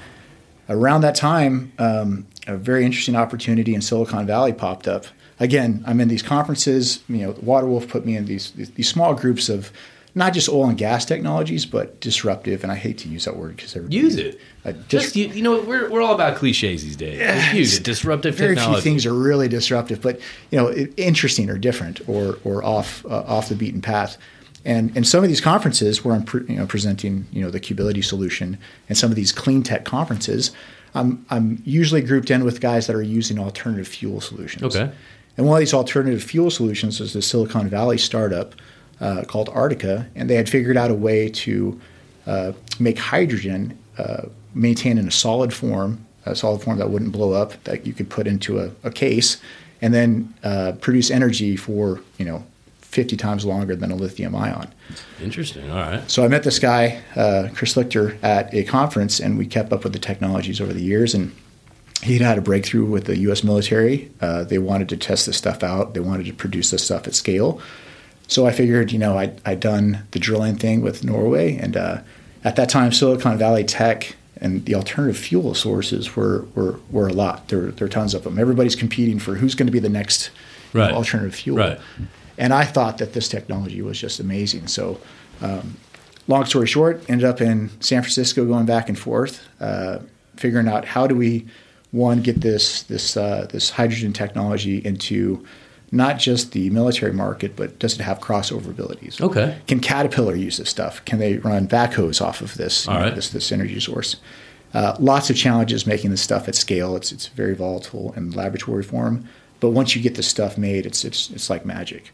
around 0.69 1.01
that 1.03 1.15
time, 1.15 1.73
um, 1.79 2.27
a 2.47 2.57
very 2.57 2.85
interesting 2.85 3.17
opportunity 3.17 3.75
in 3.75 3.83
Silicon 3.83 4.27
Valley 4.27 4.53
popped 4.53 4.87
up 4.89 5.07
again, 5.41 5.83
I'm 5.87 6.01
in 6.01 6.09
these 6.09 6.23
conferences. 6.23 7.03
You 7.09 7.19
know, 7.19 7.33
Waterwolf 7.35 7.89
put 7.89 8.05
me 8.05 8.17
in 8.17 8.27
these 8.27 8.53
these 8.53 8.89
small 8.89 9.15
groups 9.15 9.49
of 9.49 9.73
not 10.15 10.35
just 10.35 10.49
oil 10.49 10.69
and 10.69 10.77
gas 10.77 11.05
technologies, 11.05 11.65
but 11.65 12.01
disruptive. 12.01 12.63
And 12.63 12.71
I 12.71 12.77
hate 12.77 12.99
to 12.99 13.09
use 13.09 13.25
that 13.25 13.37
word 13.37 13.57
because 13.57 13.75
everybody 13.75 13.97
use 13.97 14.17
it. 14.17 14.41
Uh, 14.65 14.73
dis- 14.73 14.87
just 14.89 15.17
you, 15.17 15.29
you, 15.29 15.43
know, 15.43 15.61
we're 15.63 15.91
we're 15.91 16.03
all 16.03 16.15
about 16.15 16.37
cliches 16.37 16.83
these 16.83 16.97
days. 16.97 17.53
Use 17.55 17.79
it. 17.79 17.83
Disruptive. 17.83 18.35
Very 18.35 18.55
technology. 18.55 18.83
few 18.83 18.91
things 18.91 19.07
are 19.07 19.15
really 19.15 19.49
disruptive, 19.49 20.03
but 20.03 20.21
you 20.51 20.59
know, 20.59 20.73
interesting 20.97 21.49
or 21.49 21.59
different 21.59 22.07
or 22.09 22.39
or 22.45 22.63
off 22.65 23.05
uh, 23.07 23.23
off 23.27 23.49
the 23.49 23.57
beaten 23.57 23.81
path. 23.81 24.19
And 24.65 24.95
and 24.97 25.07
some 25.07 25.25
of 25.25 25.29
these 25.29 25.41
conferences 25.41 26.05
where 26.05 26.15
I'm 26.15 26.25
pre- 26.25 26.47
you 26.47 26.57
know, 26.57 26.67
presenting 26.67 27.27
you 27.33 27.43
know 27.43 27.51
the 27.51 27.61
Cubility 27.61 28.05
solution, 28.05 28.59
and 28.89 28.97
some 28.97 29.11
of 29.11 29.17
these 29.17 29.33
clean 29.33 29.63
tech 29.63 29.85
conferences, 29.85 30.53
I'm 30.95 31.25
I'm 31.31 31.63
usually 31.65 32.03
grouped 32.03 32.31
in 32.31 32.45
with 32.45 32.61
guys 32.61 32.87
that 32.87 32.95
are 32.95 33.03
using 33.03 33.39
alternative 33.39 33.89
fuel 33.89 34.21
solutions. 34.21 34.63
Okay. 34.77 34.93
And 35.37 35.47
one 35.47 35.57
of 35.57 35.61
these 35.61 35.75
alternative 35.75 36.23
fuel 36.23 36.51
solutions 36.51 37.01
was 37.01 37.13
the 37.13 37.23
Silicon 37.23 37.69
Valley 37.69 37.99
startup 37.99 38.55
uh, 39.01 39.25
called 39.27 39.49
Ardica, 39.49 40.07
and 40.15 40.29
they 40.29 40.37
had 40.37 40.49
figured 40.49 40.77
out 40.77 40.91
a 40.91 40.95
way 40.95 41.29
to 41.29 41.81
uh, 42.27 42.53
make 42.79 42.99
hydrogen 42.99 43.79
uh, 43.99 44.27
maintain 44.55 44.99
in 44.99 45.09
a 45.09 45.11
solid 45.11 45.53
form, 45.53 46.05
a 46.27 46.37
solid 46.37 46.63
form 46.63 46.79
that 46.79 46.91
wouldn't 46.91 47.13
blow 47.13 47.33
up, 47.33 47.63
that 47.65 47.87
you 47.87 47.93
could 47.93 48.09
put 48.09 48.27
into 48.27 48.61
a, 48.61 48.71
a 48.85 48.91
case, 48.91 49.39
and 49.81 49.93
then 49.93 50.33
uh, 50.45 50.73
produce 50.81 51.11
energy 51.11 51.57
for 51.57 52.01
you 52.19 52.25
know 52.25 52.45
50 52.93 53.17
times 53.17 53.45
longer 53.47 53.75
than 53.75 53.91
a 53.91 53.97
lithium 53.97 54.37
ion. 54.37 54.73
Interesting. 55.21 55.71
All 55.71 55.79
right. 55.79 56.11
So 56.11 56.25
I 56.25 56.29
met 56.29 56.43
this 56.43 56.59
guy, 56.59 57.03
uh, 57.17 57.49
Chris 57.55 57.75
Lichter, 57.75 58.23
at 58.23 58.53
a 58.55 58.65
conference, 58.65 59.19
and 59.19 59.39
we 59.39 59.47
kept 59.47 59.73
up 59.73 59.83
with 59.83 59.95
the 59.95 59.99
technologies 59.99 60.61
over 60.61 60.75
the 60.75 60.83
years 60.83 61.15
and 61.15 61.35
he'd 62.03 62.21
had 62.21 62.37
a 62.37 62.41
breakthrough 62.41 62.85
with 62.85 63.05
the 63.05 63.17
U.S. 63.21 63.45
military. 63.45 64.11
Uh, 64.21 64.45
they 64.45 64.59
wanted 64.59 64.89
to 64.91 64.97
test 64.97 65.27
this 65.27 65.37
stuff 65.37 65.63
out. 65.63 65.95
They 65.95 66.01
wanted 66.01 66.27
to 66.27 66.33
produce 66.33 66.71
this 66.71 66.85
stuff 66.85 67.07
at 67.07 67.15
scale. 67.15 67.61
So 68.29 68.47
I 68.47 68.53
figured, 68.53 68.93
you 68.93 68.99
know, 68.99 69.19
I'd, 69.19 69.41
I'd 69.47 69.61
done 69.61 70.05
the 70.11 70.19
drilling 70.19 70.57
thing 70.57 70.81
with 70.81 71.05
Norway, 71.05 71.57
and 71.57 71.77
uh, 71.77 71.99
at 72.45 72.57
that 72.57 72.69
time, 72.69 72.93
Silicon 72.93 73.39
Valley 73.39 73.65
Tech 73.65 74.17
and 74.41 74.65
the 74.65 74.75
alternative 74.75 75.17
fuel 75.17 75.55
sources 75.55 76.17
were 76.17 76.47
were, 76.55 76.81
were 76.91 77.09
a 77.09 77.13
lot. 77.13 77.49
There, 77.49 77.71
there 77.71 77.87
are 77.87 77.91
tons 77.91 78.15
of 78.15 78.25
them. 78.25 78.39
Everybody's 78.39 78.75
competing 78.75 79.19
for 79.19 79.35
who's 79.35 79.55
going 79.55 79.67
to 79.67 79.73
be 79.73 79.79
the 79.79 79.89
next 79.89 80.31
right. 80.73 80.91
know, 80.91 80.97
alternative 80.97 81.35
fuel. 81.35 81.59
Right. 81.59 81.81
And 82.39 82.53
I 82.53 82.65
thought 82.65 82.99
that 82.99 83.13
this 83.13 83.29
technology 83.29 83.83
was 83.83 84.01
just 84.01 84.21
amazing. 84.21 84.67
So. 84.69 85.01
Um, 85.41 85.77
long 86.29 86.45
story 86.45 86.69
short, 86.69 87.03
ended 87.09 87.25
up 87.25 87.41
in 87.41 87.69
San 87.81 88.01
Francisco, 88.01 88.47
going 88.47 88.65
back 88.65 88.89
and 88.89 88.97
forth, 88.97 89.45
uh, 89.61 89.99
figuring 90.37 90.69
out 90.69 90.85
how 90.85 91.09
do 91.09 91.17
we 91.17 91.47
one 91.93 92.23
get 92.23 92.41
this 92.41 92.83
this 92.85 93.17
uh, 93.17 93.47
this 93.51 93.71
hydrogen 93.71 94.13
technology 94.13 94.79
into 94.85 95.45
not 95.93 96.19
just 96.19 96.53
the 96.53 96.71
military 96.71 97.13
market, 97.13 97.55
but 97.55 97.79
does 97.79 97.95
it 97.95 98.01
have 98.01 98.19
crossover 98.19 98.71
abilities? 98.71 99.21
Okay. 99.21 99.59
Can 99.69 99.79
Caterpillar 99.79 100.35
use 100.35 100.57
this 100.57 100.71
stuff? 100.71 101.05
Can 101.05 101.19
they 101.19 101.37
run 101.37 101.69
backhoes 101.69 102.21
off 102.21 102.41
of 102.41 102.55
this 102.55 102.89
know, 102.89 103.15
this 103.15 103.29
this 103.29 103.53
energy 103.53 103.79
source? 103.79 104.17
Uh, 104.75 104.97
lots 104.99 105.29
of 105.29 105.37
challenges 105.37 105.87
making 105.87 106.11
this 106.11 106.23
stuff 106.23 106.49
at 106.49 106.55
scale. 106.55 106.97
It's 106.97 107.13
it's 107.13 107.27
very 107.29 107.55
volatile 107.55 108.15
in 108.17 108.31
laboratory 108.31 108.83
form, 108.83 109.29
but 109.61 109.71
once 109.71 109.95
you 109.95 110.03
get 110.03 110.15
the 110.15 110.23
stuff 110.23 110.57
made, 110.57 110.87
it's 110.87 111.05
it's 111.05 111.31
it's 111.31 111.51
like 111.51 111.67
magic. 111.67 112.11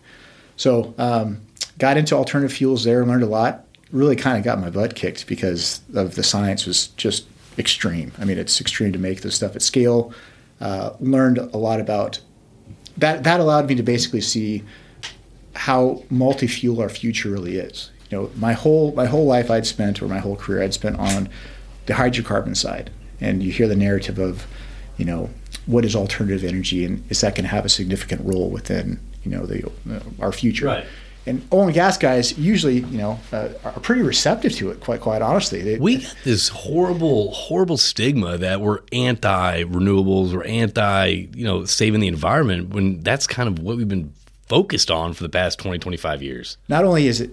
So 0.57 0.93
um, 0.99 1.41
got 1.79 1.97
into 1.97 2.16
alternative 2.16 2.55
fuels 2.57 2.83
there, 2.83 3.07
learned 3.07 3.22
a 3.22 3.26
lot. 3.26 3.64
Really 3.93 4.16
kind 4.16 4.37
of 4.37 4.45
got 4.45 4.61
my 4.61 4.70
butt 4.70 4.97
kicked 4.97 5.29
because 5.29 5.81
of 5.95 6.16
the 6.16 6.24
science 6.24 6.66
was 6.66 6.89
just 6.89 7.26
extreme. 7.59 8.12
I 8.18 8.24
mean, 8.24 8.38
it's 8.38 8.61
extreme 8.61 8.92
to 8.92 8.98
make 8.98 9.22
this 9.22 9.34
stuff 9.34 9.56
at 9.56 9.62
scale. 9.62 10.12
Uh, 10.61 10.90
learned 11.00 11.38
a 11.38 11.56
lot 11.56 11.80
about 11.80 12.20
that. 12.96 13.24
That 13.24 13.40
allowed 13.40 13.68
me 13.68 13.74
to 13.76 13.82
basically 13.82 14.20
see 14.20 14.64
how 15.54 16.02
multi-fuel 16.11 16.80
our 16.80 16.88
future 16.88 17.30
really 17.30 17.59
is. 17.59 17.90
You 18.11 18.18
know, 18.18 18.30
my 18.36 18.52
whole 18.52 18.92
my 18.92 19.06
whole 19.06 19.26
life 19.26 19.50
I'd 19.50 19.66
spent, 19.66 20.02
or 20.02 20.09
my 20.09 20.18
whole 20.18 20.36
career 20.36 20.62
I'd 20.62 20.74
spent 20.74 20.98
on 20.98 21.28
the 21.86 21.94
hydrocarbon 21.94 22.56
side, 22.56 22.90
and 23.20 23.42
you 23.42 23.52
hear 23.52 23.68
the 23.68 23.76
narrative 23.76 24.18
of, 24.18 24.46
you 24.96 25.04
know, 25.04 25.30
what 25.66 25.84
is 25.84 25.94
alternative 25.94 26.44
energy, 26.44 26.84
and 26.84 27.09
is 27.11 27.20
that 27.20 27.34
going 27.34 27.44
to 27.44 27.50
have 27.50 27.64
a 27.64 27.68
significant 27.68 28.24
role 28.24 28.50
within 28.50 28.98
you 29.24 29.30
know 29.30 29.46
the 29.46 29.70
our 30.20 30.32
future? 30.32 30.66
Right 30.66 30.86
and 31.29 31.47
oil 31.53 31.64
and 31.64 31.74
gas 31.74 31.99
guys 31.99 32.37
usually, 32.39 32.81
you 32.81 32.99
know, 32.99 33.20
uh, 33.33 33.49
are 33.64 33.81
pretty 33.81 34.03
receptive 34.03 34.53
to 34.55 34.70
it. 34.70 34.81
Quite, 34.81 35.01
quite 35.01 35.22
honestly, 35.22 35.62
they, 35.62 35.79
we 35.79 35.99
got 35.99 36.16
this 36.24 36.49
horrible, 36.49 37.33
horrible 37.33 37.76
stigma 37.76 38.39
that 38.39 38.61
we're 38.61 38.81
anti 38.93 39.64
renewables, 39.64 40.33
we're 40.33 40.45
anti, 40.45 41.29
you 41.35 41.45
know, 41.45 41.64
saving 41.64 42.01
the 42.01 42.09
environment. 42.09 42.70
When 42.70 43.01
that's 43.01 43.26
kind 43.26 43.49
of 43.49 43.62
what 43.62 43.76
we've 43.76 43.89
been 43.89 44.12
focused 44.49 44.91
on 44.91 45.12
for 45.12 45.22
the 45.22 45.29
past 45.29 45.59
20, 45.59 45.79
25 45.79 46.22
years. 46.22 46.57
Not 46.68 46.85
only 46.85 47.07
is 47.07 47.20
it 47.20 47.31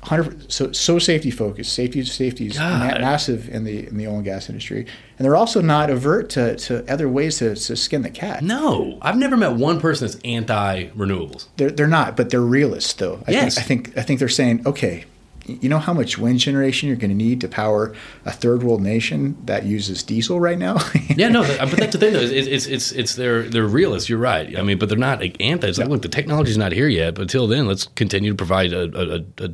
100 0.00 0.52
so 0.52 0.72
so 0.72 0.98
safety 0.98 1.30
focused, 1.30 1.72
safety 1.72 2.04
safety 2.04 2.48
is 2.48 2.58
ma- 2.58 2.98
massive 2.98 3.48
in 3.48 3.64
the 3.64 3.86
in 3.86 3.96
the 3.96 4.06
oil 4.06 4.16
and 4.16 4.24
gas 4.24 4.48
industry, 4.48 4.86
and 5.18 5.24
they're 5.24 5.36
also 5.36 5.60
not 5.60 5.90
avert 5.90 6.30
to, 6.30 6.56
to 6.56 6.92
other 6.92 7.08
ways 7.08 7.38
to, 7.38 7.54
to 7.54 7.76
skin 7.76 8.02
the 8.02 8.10
cat. 8.10 8.42
No, 8.42 8.98
I've 9.00 9.16
never 9.16 9.36
met 9.36 9.52
one 9.52 9.80
person 9.80 10.06
that's 10.06 10.20
anti 10.24 10.86
renewables. 10.88 11.46
They're 11.56 11.70
they're 11.70 11.86
not, 11.86 12.16
but 12.16 12.30
they're 12.30 12.40
realists 12.40 12.92
though. 12.94 13.22
I 13.26 13.32
yes, 13.32 13.54
think, 13.54 13.64
I 13.64 13.68
think 13.68 13.98
I 13.98 14.02
think 14.02 14.18
they're 14.18 14.28
saying 14.28 14.66
okay, 14.66 15.04
you 15.46 15.68
know 15.68 15.78
how 15.78 15.94
much 15.94 16.18
wind 16.18 16.40
generation 16.40 16.88
you're 16.88 16.96
going 16.96 17.10
to 17.10 17.16
need 17.16 17.40
to 17.40 17.48
power 17.48 17.94
a 18.24 18.32
third 18.32 18.62
world 18.62 18.82
nation 18.82 19.36
that 19.46 19.64
uses 19.64 20.02
diesel 20.02 20.40
right 20.40 20.58
now? 20.58 20.78
yeah, 21.16 21.28
no, 21.28 21.42
but 21.42 21.70
that's 21.70 21.92
the 21.92 21.98
thing 21.98 22.12
though. 22.12 22.20
It's, 22.26 22.46
it's 22.46 22.66
it's 22.66 22.92
it's 22.92 23.14
they're 23.14 23.42
they're 23.42 23.66
realists. 23.66 24.08
You're 24.08 24.18
right. 24.18 24.56
I 24.58 24.62
mean, 24.62 24.78
but 24.78 24.88
they're 24.88 24.98
not 24.98 25.20
like 25.20 25.40
anti. 25.40 25.68
It's 25.68 25.78
no. 25.78 25.84
like, 25.84 25.90
look, 25.92 26.02
the 26.02 26.08
technology's 26.08 26.58
not 26.58 26.72
here 26.72 26.88
yet, 26.88 27.14
but 27.14 27.22
until 27.22 27.46
then, 27.46 27.66
let's 27.66 27.84
continue 27.84 28.30
to 28.30 28.36
provide 28.36 28.72
a, 28.72 29.16
a, 29.16 29.44
a 29.44 29.50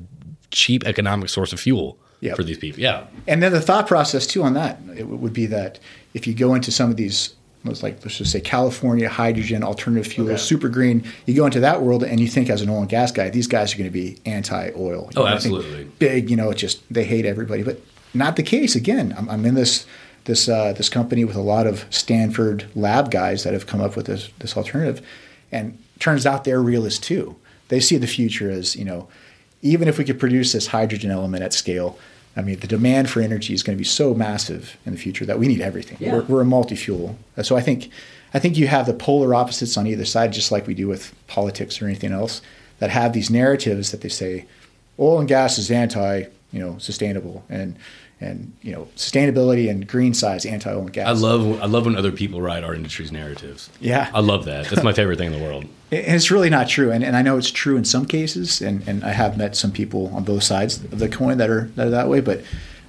cheap 0.50 0.84
economic 0.86 1.28
source 1.28 1.52
of 1.52 1.60
fuel 1.60 1.98
yep. 2.22 2.36
for 2.36 2.44
these 2.44 2.56
people. 2.56 2.80
Yeah, 2.80 3.06
and 3.26 3.42
then 3.42 3.52
the 3.52 3.60
thought 3.60 3.86
process 3.86 4.26
too 4.26 4.42
on 4.42 4.54
that 4.54 4.80
it 4.96 5.06
would 5.06 5.34
be 5.34 5.46
that 5.46 5.78
if 6.14 6.26
you 6.26 6.34
go 6.34 6.54
into 6.54 6.72
some 6.72 6.90
of 6.90 6.96
these 6.96 7.34
was 7.64 7.82
like 7.82 7.98
let's 8.02 8.18
just 8.18 8.32
say 8.32 8.40
California 8.40 9.08
hydrogen 9.08 9.62
alternative 9.62 10.10
fuels, 10.10 10.30
okay. 10.30 10.38
super 10.38 10.68
green. 10.68 11.04
You 11.26 11.34
go 11.34 11.46
into 11.46 11.60
that 11.60 11.82
world 11.82 12.02
and 12.02 12.18
you 12.18 12.26
think 12.26 12.50
as 12.50 12.62
an 12.62 12.68
oil 12.68 12.80
and 12.80 12.88
gas 12.88 13.12
guy, 13.12 13.30
these 13.30 13.46
guys 13.46 13.74
are 13.74 13.78
going 13.78 13.88
to 13.88 13.92
be 13.92 14.18
anti-oil. 14.26 15.10
Oh, 15.16 15.22
know, 15.22 15.26
absolutely. 15.26 15.84
Big, 15.98 16.30
you 16.30 16.36
know, 16.36 16.52
just 16.52 16.82
they 16.92 17.04
hate 17.04 17.24
everybody, 17.24 17.62
but 17.62 17.80
not 18.14 18.36
the 18.36 18.42
case. 18.42 18.74
Again, 18.74 19.14
I'm, 19.16 19.28
I'm 19.28 19.44
in 19.44 19.54
this 19.54 19.86
this 20.24 20.48
uh, 20.48 20.72
this 20.72 20.88
company 20.88 21.24
with 21.24 21.36
a 21.36 21.42
lot 21.42 21.66
of 21.66 21.84
Stanford 21.90 22.66
lab 22.74 23.10
guys 23.10 23.44
that 23.44 23.52
have 23.52 23.66
come 23.66 23.80
up 23.80 23.96
with 23.96 24.06
this 24.06 24.30
this 24.38 24.56
alternative, 24.56 25.04
and 25.50 25.78
turns 25.98 26.26
out 26.26 26.44
they're 26.44 26.62
realists 26.62 27.00
too. 27.00 27.36
They 27.68 27.80
see 27.80 27.96
the 27.96 28.06
future 28.06 28.50
as 28.50 28.76
you 28.76 28.84
know, 28.84 29.08
even 29.62 29.88
if 29.88 29.98
we 29.98 30.04
could 30.04 30.18
produce 30.18 30.52
this 30.52 30.68
hydrogen 30.68 31.10
element 31.10 31.42
at 31.42 31.52
scale, 31.52 31.98
I 32.36 32.42
mean, 32.42 32.60
the 32.60 32.66
demand 32.66 33.10
for 33.10 33.20
energy 33.20 33.52
is 33.52 33.62
going 33.62 33.76
to 33.76 33.78
be 33.78 33.84
so 33.84 34.14
massive 34.14 34.78
in 34.86 34.92
the 34.92 34.98
future 34.98 35.26
that 35.26 35.38
we 35.38 35.48
need 35.48 35.60
everything. 35.60 35.98
Yeah. 36.00 36.14
We're, 36.14 36.22
we're 36.22 36.40
a 36.40 36.46
multi-fuel, 36.46 37.18
uh, 37.36 37.42
so 37.42 37.56
I 37.56 37.60
think 37.60 37.90
I 38.34 38.38
think 38.38 38.56
you 38.56 38.66
have 38.66 38.86
the 38.86 38.94
polar 38.94 39.34
opposites 39.34 39.76
on 39.76 39.86
either 39.86 40.06
side, 40.06 40.32
just 40.32 40.50
like 40.50 40.66
we 40.66 40.74
do 40.74 40.88
with 40.88 41.14
politics 41.26 41.82
or 41.82 41.86
anything 41.86 42.12
else, 42.12 42.40
that 42.78 42.90
have 42.90 43.12
these 43.12 43.30
narratives 43.30 43.90
that 43.90 44.00
they 44.00 44.08
say, 44.08 44.46
oil 44.98 45.20
and 45.20 45.28
gas 45.28 45.58
is 45.58 45.70
anti, 45.70 46.24
you 46.52 46.58
know, 46.58 46.78
sustainable, 46.78 47.44
and 47.48 47.76
and 48.20 48.52
you 48.62 48.72
know, 48.72 48.88
sustainability 48.96 49.68
and 49.68 49.86
green 49.86 50.14
size 50.14 50.46
anti 50.46 50.70
oil 50.70 50.80
and 50.80 50.92
gas. 50.92 51.08
I 51.08 51.12
love 51.12 51.60
I 51.60 51.66
love 51.66 51.84
when 51.84 51.96
other 51.96 52.12
people 52.12 52.40
write 52.40 52.64
our 52.64 52.74
industry's 52.74 53.12
narratives. 53.12 53.68
Yeah. 53.80 54.10
I 54.14 54.20
love 54.20 54.46
that. 54.46 54.66
That's 54.66 54.84
my 54.84 54.92
favorite 54.92 55.18
thing 55.18 55.32
in 55.32 55.38
the 55.38 55.44
world. 55.44 55.66
And 55.92 56.16
it's 56.16 56.30
really 56.30 56.48
not 56.48 56.68
true. 56.68 56.90
And, 56.90 57.04
and 57.04 57.14
I 57.16 57.22
know 57.22 57.36
it's 57.36 57.50
true 57.50 57.76
in 57.76 57.84
some 57.84 58.06
cases. 58.06 58.62
And, 58.62 58.82
and 58.88 59.04
I 59.04 59.10
have 59.10 59.36
met 59.36 59.54
some 59.54 59.70
people 59.70 60.10
on 60.14 60.24
both 60.24 60.42
sides 60.42 60.82
of 60.82 60.98
the 60.98 61.08
coin 61.08 61.36
that 61.36 61.50
are 61.50 61.70
that, 61.76 61.88
are 61.88 61.90
that 61.90 62.08
way. 62.08 62.20
But 62.20 62.42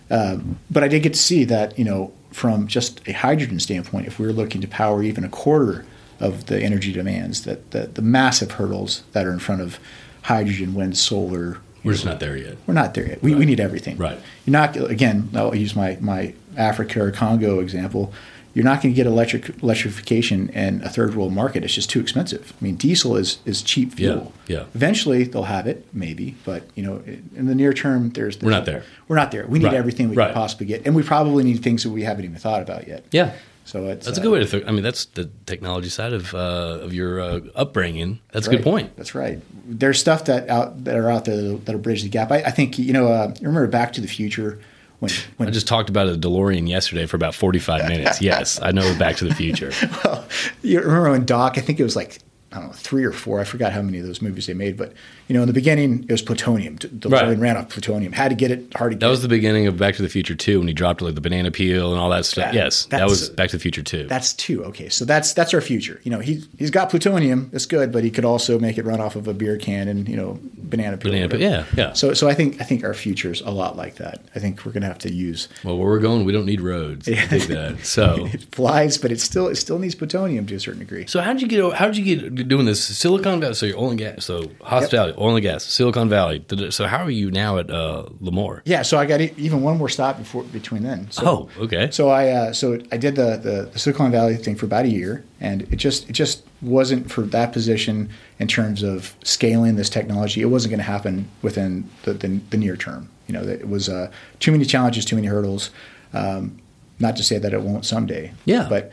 um, 0.09 0.57
but 0.71 0.83
I 0.83 0.87
did 0.87 1.03
get 1.03 1.13
to 1.13 1.19
see 1.19 1.43
that, 1.45 1.77
you 1.77 1.83
know, 1.83 2.13
from 2.31 2.67
just 2.67 3.05
a 3.07 3.11
hydrogen 3.11 3.59
standpoint, 3.59 4.07
if 4.07 4.19
we 4.19 4.25
were 4.25 4.33
looking 4.33 4.61
to 4.61 4.67
power 4.67 5.03
even 5.03 5.23
a 5.23 5.29
quarter 5.29 5.85
of 6.19 6.45
the 6.45 6.61
energy 6.61 6.93
demands, 6.93 7.43
that 7.43 7.71
the, 7.71 7.87
the 7.87 8.01
massive 8.01 8.53
hurdles 8.53 9.03
that 9.11 9.25
are 9.25 9.33
in 9.33 9.39
front 9.39 9.61
of 9.61 9.79
hydrogen, 10.23 10.73
wind, 10.73 10.97
solar. 10.97 11.57
We're 11.83 11.93
just 11.93 12.05
not 12.05 12.19
there 12.21 12.37
yet. 12.37 12.57
We're 12.65 12.73
not 12.73 12.93
there 12.93 13.07
yet. 13.07 13.21
We, 13.21 13.35
we 13.35 13.45
need 13.45 13.59
everything. 13.59 13.97
Right. 13.97 14.17
You're 14.45 14.53
not, 14.53 14.77
again, 14.77 15.29
I'll 15.35 15.53
use 15.53 15.75
my, 15.75 15.97
my 15.99 16.33
Africa 16.55 17.03
or 17.03 17.11
Congo 17.11 17.59
example 17.59 18.13
you're 18.53 18.65
not 18.65 18.81
going 18.81 18.93
to 18.93 18.95
get 18.95 19.07
electric 19.07 19.61
electrification 19.63 20.49
in 20.49 20.81
a 20.83 20.89
third 20.89 21.15
world 21.15 21.33
market. 21.33 21.63
It's 21.63 21.73
just 21.73 21.89
too 21.89 21.99
expensive. 21.99 22.53
I 22.59 22.63
mean, 22.63 22.75
diesel 22.75 23.15
is 23.15 23.39
is 23.45 23.61
cheap 23.61 23.93
fuel. 23.93 24.31
Yeah, 24.47 24.57
yeah. 24.57 24.65
Eventually, 24.75 25.23
they'll 25.23 25.43
have 25.43 25.67
it, 25.67 25.85
maybe, 25.93 26.35
but 26.45 26.63
you 26.75 26.83
know, 26.83 27.01
in 27.35 27.47
the 27.47 27.55
near 27.55 27.73
term, 27.73 28.11
there's, 28.11 28.37
there's 28.37 28.45
We're 28.45 28.51
not 28.51 28.65
there. 28.65 28.83
We're 29.07 29.15
not 29.15 29.31
there. 29.31 29.47
We 29.47 29.59
need 29.59 29.65
Right, 29.65 29.73
everything 29.75 30.09
we 30.09 30.15
right. 30.15 30.27
can 30.27 30.35
possibly 30.35 30.67
get, 30.67 30.85
and 30.85 30.95
we 30.95 31.03
probably 31.03 31.43
need 31.43 31.63
things 31.63 31.83
that 31.83 31.89
we 31.89 32.03
haven't 32.03 32.25
even 32.25 32.37
thought 32.37 32.61
about 32.61 32.87
yet. 32.87 33.05
Yeah. 33.11 33.33
So 33.65 33.87
it's 33.87 34.05
That's 34.05 34.17
a 34.17 34.21
uh, 34.21 34.23
good 34.25 34.33
way 34.33 34.39
to 34.39 34.45
think. 34.45 34.67
I 34.67 34.71
mean, 34.71 34.83
that's 34.83 35.05
the 35.05 35.29
technology 35.45 35.87
side 35.87 36.11
of 36.11 36.35
uh, 36.35 36.79
of 36.81 36.93
your 36.93 37.21
uh, 37.21 37.39
upbringing. 37.55 38.19
That's 38.33 38.45
a 38.45 38.49
right. 38.49 38.57
good 38.57 38.63
point. 38.63 38.97
That's 38.97 39.15
right. 39.15 39.39
There's 39.65 39.99
stuff 39.99 40.25
that 40.25 40.49
out 40.49 40.83
that 40.83 40.97
are 40.97 41.09
out 41.09 41.25
there 41.25 41.37
that'll, 41.37 41.57
that'll 41.59 41.81
bridge 41.81 42.03
the 42.03 42.09
gap. 42.09 42.31
I, 42.31 42.37
I 42.43 42.51
think 42.51 42.77
you 42.77 42.93
know. 42.93 43.07
Uh, 43.07 43.33
remember 43.39 43.65
Back 43.67 43.93
to 43.93 44.01
the 44.01 44.07
Future 44.07 44.59
when 44.99 45.11
when 45.37 45.49
I 45.49 45.51
just 45.51 45.67
talked 45.67 45.89
about 45.89 46.07
a 46.07 46.17
DeLorean 46.17 46.67
yesterday 46.67 47.05
for 47.05 47.15
about 47.15 47.35
45 47.35 47.87
minutes. 47.89 48.21
Yes, 48.21 48.61
I 48.61 48.71
know 48.71 48.97
Back 48.97 49.17
to 49.17 49.25
the 49.25 49.35
Future. 49.35 49.71
well, 50.03 50.27
you 50.61 50.79
remember 50.79 51.11
when 51.11 51.25
Doc? 51.25 51.57
I 51.57 51.61
think 51.61 51.79
it 51.79 51.83
was 51.83 51.95
like 51.95 52.19
I 52.53 52.59
don't 52.59 52.67
know 52.67 52.73
three 52.73 53.03
or 53.03 53.11
four. 53.11 53.39
I 53.39 53.43
forgot 53.43 53.71
how 53.73 53.81
many 53.81 53.99
of 53.99 54.05
those 54.05 54.21
movies 54.21 54.45
they 54.47 54.53
made, 54.53 54.77
but 54.77 54.93
you 55.27 55.33
know, 55.35 55.41
in 55.41 55.47
the 55.47 55.53
beginning, 55.53 56.05
it 56.07 56.11
was 56.11 56.21
plutonium. 56.21 56.75
The 56.77 57.09
Right. 57.09 57.37
ran 57.37 57.57
off 57.57 57.69
plutonium. 57.69 58.11
Had 58.13 58.29
to 58.29 58.35
get 58.35 58.51
it. 58.51 58.73
Hard 58.75 58.91
to 58.91 58.95
get. 58.95 58.99
That 59.01 59.09
was 59.09 59.21
the 59.21 59.27
beginning 59.27 59.67
of 59.67 59.77
Back 59.77 59.95
to 59.95 60.01
the 60.01 60.09
Future 60.09 60.35
2 60.35 60.59
when 60.59 60.67
he 60.67 60.73
dropped 60.73 61.01
like 61.01 61.15
the 61.15 61.21
banana 61.21 61.49
peel 61.51 61.91
and 61.91 61.99
all 61.99 62.09
that 62.11 62.25
stuff. 62.25 62.45
That- 62.45 62.53
yes, 62.53 62.85
that 62.85 63.07
was 63.07 63.29
Back 63.29 63.49
to 63.49 63.57
the 63.57 63.61
Future 63.61 63.81
2. 63.83 64.07
That's 64.07 64.33
two. 64.33 64.63
Okay, 64.65 64.89
so 64.89 65.05
that's 65.05 65.33
that's 65.33 65.53
our 65.53 65.61
future. 65.61 65.99
You 66.03 66.11
know, 66.11 66.19
he 66.19 66.43
he's 66.59 66.71
got 66.71 66.89
plutonium. 66.89 67.49
That's 67.51 67.65
good, 67.65 67.91
but 67.91 68.03
he 68.03 68.11
could 68.11 68.25
also 68.25 68.59
make 68.59 68.77
it 68.77 68.85
run 68.85 68.99
off 69.01 69.15
of 69.15 69.27
a 69.27 69.33
beer 69.33 69.57
can 69.57 69.87
and 69.87 70.07
you 70.07 70.15
know 70.15 70.39
banana 70.57 70.97
peel. 70.97 71.11
Banana 71.11 71.29
peel, 71.29 71.41
yeah, 71.41 71.65
yeah. 71.75 71.93
So 71.93 72.13
so 72.13 72.27
I 72.27 72.33
think 72.33 72.59
I 72.61 72.63
think 72.65 72.83
our 72.83 72.93
future's 72.93 73.41
a 73.41 73.51
lot 73.51 73.75
like 73.77 73.95
that. 73.95 74.23
I 74.35 74.39
think 74.39 74.65
we're 74.65 74.71
gonna 74.73 74.85
have 74.87 74.99
to 74.99 75.11
use 75.11 75.47
well, 75.63 75.77
where 75.77 75.87
we're 75.87 75.99
going, 75.99 76.25
we 76.25 76.31
don't 76.33 76.45
need 76.45 76.61
roads. 76.61 77.05
Think 77.07 77.29
that. 77.47 77.85
So, 77.85 78.27
it 78.33 78.43
flies, 78.53 78.97
but 78.97 79.11
it 79.11 79.19
still 79.19 79.47
it 79.47 79.55
still 79.55 79.79
needs 79.79 79.95
plutonium 79.95 80.45
to 80.47 80.55
a 80.55 80.59
certain 80.59 80.79
degree. 80.79 81.05
so 81.07 81.21
how 81.21 81.33
did 81.33 81.41
you 81.41 81.47
get? 81.47 81.73
How 81.73 81.87
did 81.87 81.97
you 81.97 82.03
get 82.03 82.42
doing 82.43 82.65
this? 82.65 82.83
Silicon 82.83 83.39
Valley. 83.39 83.53
So 83.53 83.65
you're 83.65 83.77
oil 83.77 83.89
and 83.89 83.99
gas. 83.99 84.25
So 84.25 84.51
hospitality, 84.61 85.17
oil 85.17 85.35
and 85.35 85.41
gas, 85.43 85.63
Silicon 85.65 86.09
Valley. 86.09 86.43
So 86.69 86.87
how 86.87 87.03
are 87.03 87.09
you 87.09 87.31
now 87.31 87.57
at 87.57 87.69
uh, 87.69 88.05
Lamor? 88.21 88.61
Yeah, 88.65 88.81
so 88.81 88.97
I 88.97 89.05
got 89.05 89.21
even 89.21 89.61
one 89.61 89.77
more 89.77 89.89
stop 89.89 90.17
before 90.17 90.43
between 90.43 90.83
then. 90.83 91.09
So, 91.11 91.49
Oh, 91.57 91.63
okay. 91.63 91.89
So 91.91 92.09
I 92.09 92.29
uh, 92.29 92.53
so 92.53 92.79
I 92.91 92.97
did 92.97 93.15
the, 93.15 93.37
the 93.37 93.69
the 93.71 93.79
Silicon 93.79 94.11
Valley 94.11 94.35
thing 94.37 94.55
for 94.55 94.65
about 94.65 94.85
a 94.85 94.89
year, 94.89 95.23
and 95.39 95.63
it 95.63 95.77
just 95.77 96.09
it 96.09 96.13
just 96.13 96.43
wasn't 96.61 97.11
for 97.11 97.21
that 97.23 97.51
position 97.51 98.09
in 98.39 98.47
terms 98.47 98.83
of 98.83 99.15
scaling 99.23 99.75
this 99.75 99.89
technology. 99.89 100.41
It 100.41 100.45
wasn't 100.45 100.71
going 100.71 100.79
to 100.79 100.83
happen 100.83 101.29
within 101.41 101.89
the, 102.03 102.13
the, 102.13 102.39
the 102.49 102.57
near 102.57 102.77
term. 102.77 103.09
You 103.27 103.33
know, 103.33 103.43
it 103.43 103.67
was 103.67 103.89
uh, 103.89 104.11
too 104.39 104.51
many 104.51 104.65
challenges, 104.65 105.05
too 105.05 105.15
many 105.15 105.27
hurdles. 105.27 105.71
Um, 106.13 106.59
not 106.99 107.15
to 107.17 107.23
say 107.23 107.37
that 107.39 107.53
it 107.53 107.61
won't 107.61 107.85
someday. 107.85 108.33
Yeah. 108.45 108.67
But 108.69 108.91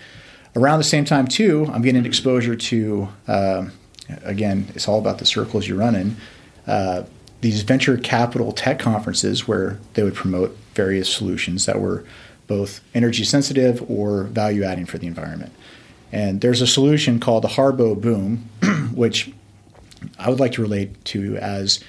around 0.57 0.79
the 0.79 0.85
same 0.85 1.05
time 1.05 1.27
too, 1.27 1.69
I'm 1.73 1.83
getting 1.83 2.07
exposure 2.07 2.57
to 2.57 3.09
um, 3.29 3.73
again, 4.25 4.67
it's 4.75 4.89
all 4.89 4.99
about 4.99 5.19
the 5.19 5.27
circles 5.27 5.67
you're 5.67 5.79
running. 5.79 6.17
Uh, 6.67 7.05
these 7.41 7.63
venture 7.63 7.97
capital 7.97 8.53
tech 8.53 8.79
conferences 8.79 9.49
where 9.49 9.79
they 9.95 10.03
would 10.03 10.15
promote 10.15 10.57
various 10.75 11.13
solutions 11.13 11.67
that 11.67 11.81
were 11.81 12.05
both 12.47 12.81
energy 12.95 13.25
sensitive 13.25 13.89
or 13.91 14.25
value 14.25 14.63
adding 14.63 14.87
for 14.87 14.99
the 14.99 15.07
environment. 15.07 15.53
And 16.13 16.41
there's 16.41 16.61
a 16.61 16.67
solution 16.67 17.21
called 17.21 17.45
the 17.45 17.49
Harbo 17.49 18.01
Boom, 18.01 18.49
which 18.95 19.33
I 20.19 20.29
would 20.29 20.41
like 20.41 20.53
to 20.53 20.63
relate 20.63 21.05
to 21.07 21.37
as 21.37 21.83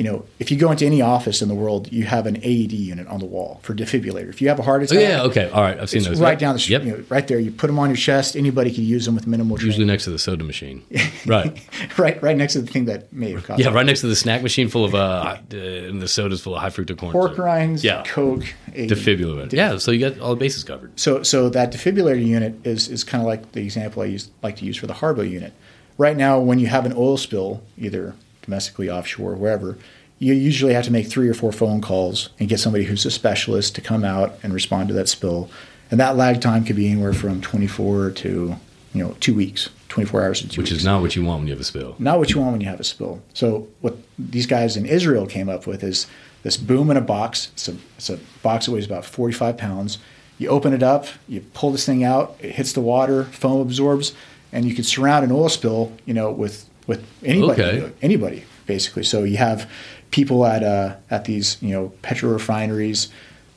you 0.00 0.04
know, 0.10 0.24
if 0.38 0.50
you 0.50 0.56
go 0.56 0.70
into 0.70 0.86
any 0.86 1.02
office 1.02 1.42
in 1.42 1.48
the 1.48 1.54
world, 1.54 1.92
you 1.92 2.04
have 2.04 2.26
an 2.26 2.36
AED 2.38 2.72
unit 2.72 3.06
on 3.08 3.20
the 3.20 3.26
wall 3.26 3.60
for 3.62 3.74
defibrillator. 3.74 4.30
If 4.30 4.40
you 4.40 4.48
have 4.48 4.58
a 4.58 4.62
heart 4.62 4.80
Oh, 4.80 4.84
attack, 4.84 4.98
yeah. 4.98 5.22
Okay. 5.24 5.50
All 5.50 5.60
right. 5.60 5.78
I've 5.78 5.90
seen 5.90 6.02
those. 6.04 6.18
right 6.18 6.30
Yep. 6.30 6.38
down 6.38 6.54
the 6.54 6.58
street, 6.58 6.72
Yep. 6.76 6.84
you 6.84 6.90
know, 6.92 7.04
right 7.10 7.28
there. 7.28 7.38
You 7.38 7.50
put 7.50 7.66
them 7.66 7.78
on 7.78 7.90
your 7.90 7.98
chest. 7.98 8.34
Anybody 8.34 8.70
can 8.70 8.82
use 8.84 9.04
them 9.04 9.14
with 9.14 9.26
minimal 9.26 9.58
training. 9.58 9.72
Usually 9.72 9.84
next 9.86 10.04
to 10.04 10.10
the 10.10 10.18
soda 10.18 10.42
machine. 10.42 10.80
Right. 11.26 11.52
right, 11.98 12.22
right 12.22 12.34
next 12.34 12.54
to 12.54 12.62
the 12.62 12.66
thing 12.72 12.86
that 12.86 13.12
may 13.12 13.32
have 13.32 13.44
caused 13.44 13.60
Yeah, 13.60 13.68
right 13.68 13.84
next 13.84 14.00
to 14.00 14.06
the 14.06 14.16
snack 14.16 14.42
machine 14.42 14.68
full 14.68 14.86
of 14.86 14.94
uh, 14.94 14.98
uh 14.98 15.36
and 15.54 16.00
the 16.00 16.08
soda's 16.08 16.40
full 16.40 16.54
of 16.54 16.62
high 16.62 16.70
fructose 16.70 16.96
corn. 16.96 17.12
pork 17.12 17.36
rinds, 17.36 17.84
Yeah. 17.84 18.02
Coke, 18.06 18.44
AED. 18.74 18.88
Defibrillator. 18.88 19.52
Yeah, 19.52 19.76
so 19.76 19.90
you 19.90 20.00
got 20.08 20.18
all 20.18 20.30
the 20.30 20.40
bases 20.40 20.64
covered. 20.64 20.98
So, 20.98 21.22
so 21.22 21.50
that 21.50 21.72
defibrillator 21.74 22.24
unit 22.24 22.54
is, 22.64 22.88
is 22.88 23.04
kind 23.04 23.20
of 23.20 23.26
like 23.26 23.52
the 23.52 23.60
example 23.60 24.02
I 24.02 24.06
use, 24.06 24.30
like 24.42 24.56
to 24.56 24.64
use 24.64 24.78
for 24.78 24.86
the 24.86 24.94
Harbo 24.94 25.28
unit. 25.28 25.52
Right 25.98 26.16
now, 26.16 26.40
when 26.40 26.58
you 26.58 26.68
have 26.68 26.86
an 26.86 26.94
oil 26.96 27.18
spill, 27.18 27.62
either 27.76 28.14
domestically, 28.50 28.90
offshore, 28.90 29.34
wherever, 29.36 29.78
you 30.18 30.34
usually 30.34 30.74
have 30.74 30.84
to 30.84 30.90
make 30.90 31.06
three 31.06 31.28
or 31.28 31.34
four 31.34 31.52
phone 31.52 31.80
calls 31.80 32.30
and 32.40 32.48
get 32.48 32.58
somebody 32.58 32.84
who's 32.84 33.06
a 33.06 33.10
specialist 33.10 33.74
to 33.76 33.80
come 33.80 34.04
out 34.04 34.38
and 34.42 34.52
respond 34.52 34.88
to 34.88 34.94
that 34.94 35.08
spill. 35.08 35.48
And 35.90 35.98
that 36.00 36.16
lag 36.16 36.40
time 36.40 36.64
could 36.64 36.76
be 36.76 36.90
anywhere 36.90 37.12
from 37.14 37.40
24 37.40 38.10
to 38.10 38.56
you 38.92 39.04
know 39.04 39.16
two 39.20 39.34
weeks, 39.34 39.70
24 39.88 40.22
hours 40.24 40.40
to 40.40 40.48
two 40.48 40.60
Which 40.60 40.70
weeks. 40.70 40.80
is 40.80 40.84
not 40.84 41.00
what 41.00 41.14
you 41.16 41.24
want 41.24 41.38
when 41.40 41.46
you 41.46 41.54
have 41.54 41.60
a 41.60 41.64
spill. 41.64 41.94
not 42.00 42.18
what 42.18 42.30
you 42.30 42.40
want 42.40 42.52
when 42.52 42.60
you 42.60 42.66
have 42.68 42.80
a 42.80 42.84
spill. 42.84 43.22
So 43.34 43.68
what 43.80 43.96
these 44.18 44.46
guys 44.46 44.76
in 44.76 44.84
Israel 44.84 45.26
came 45.26 45.48
up 45.48 45.66
with 45.66 45.82
is 45.84 46.06
this 46.42 46.56
boom 46.56 46.90
in 46.90 46.96
a 46.96 47.00
box. 47.00 47.50
It's 47.54 47.68
a, 47.68 47.76
it's 47.96 48.10
a 48.10 48.18
box 48.42 48.66
that 48.66 48.72
weighs 48.72 48.86
about 48.86 49.04
45 49.04 49.56
pounds. 49.56 49.98
You 50.38 50.48
open 50.48 50.72
it 50.72 50.82
up, 50.82 51.06
you 51.28 51.40
pull 51.54 51.70
this 51.70 51.86
thing 51.86 52.02
out, 52.02 52.36
it 52.40 52.52
hits 52.52 52.72
the 52.72 52.80
water, 52.80 53.24
foam 53.24 53.60
absorbs, 53.60 54.12
and 54.52 54.64
you 54.64 54.74
can 54.74 54.84
surround 54.84 55.24
an 55.24 55.30
oil 55.32 55.48
spill, 55.48 55.92
you 56.04 56.14
know, 56.14 56.30
with 56.30 56.68
with 56.86 57.04
anybody, 57.24 57.62
Okay. 57.62 57.92
anybody 58.02 58.44
basically. 58.66 59.02
So 59.04 59.24
you 59.24 59.36
have 59.36 59.68
people 60.10 60.44
at 60.46 60.62
uh, 60.62 60.96
at 61.10 61.24
these 61.24 61.56
you 61.60 61.70
know 61.70 61.92
petro 62.02 62.30
refineries 62.30 63.08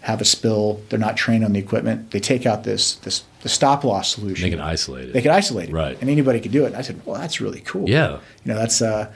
have 0.02 0.20
a 0.22 0.26
spill. 0.26 0.82
They're 0.90 1.00
not 1.00 1.16
trained 1.16 1.46
on 1.46 1.54
the 1.54 1.60
equipment. 1.60 2.12
They 2.12 2.20
take 2.20 2.46
out 2.46 2.64
this 2.64 2.96
this 2.96 3.24
the 3.42 3.50
stop 3.50 3.84
loss 3.84 4.14
solution. 4.14 4.44
They 4.46 4.50
can 4.56 4.60
isolate 4.62 5.10
it. 5.10 5.14
They 5.14 5.22
could 5.22 5.32
isolate 5.32 5.70
it, 5.70 5.74
Right. 5.74 5.98
And 6.00 6.10
anybody 6.10 6.40
could 6.40 6.52
do 6.52 6.64
it. 6.64 6.68
And 6.68 6.76
I 6.78 6.82
said, 6.82 7.02
well, 7.06 7.20
that's 7.20 7.42
really 7.42 7.60
cool. 7.62 7.90
Yeah. 7.90 8.20
You 8.46 8.54
know, 8.54 8.56
that's 8.56 8.82
uh, 8.82 9.12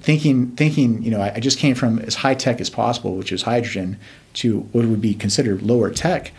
thinking. 0.00 0.52
Thinking. 0.56 1.02
You 1.02 1.10
know, 1.12 1.20
I, 1.20 1.34
I 1.36 1.40
just 1.40 1.58
came 1.58 1.74
from 1.74 1.98
as 2.00 2.14
high 2.16 2.34
tech 2.34 2.60
as 2.60 2.70
possible, 2.70 3.16
which 3.16 3.32
is 3.32 3.42
hydrogen, 3.42 3.98
to 4.34 4.60
what 4.72 4.84
would 4.86 5.00
be 5.00 5.14
considered 5.14 5.62
lower 5.62 5.90
tech. 5.90 6.32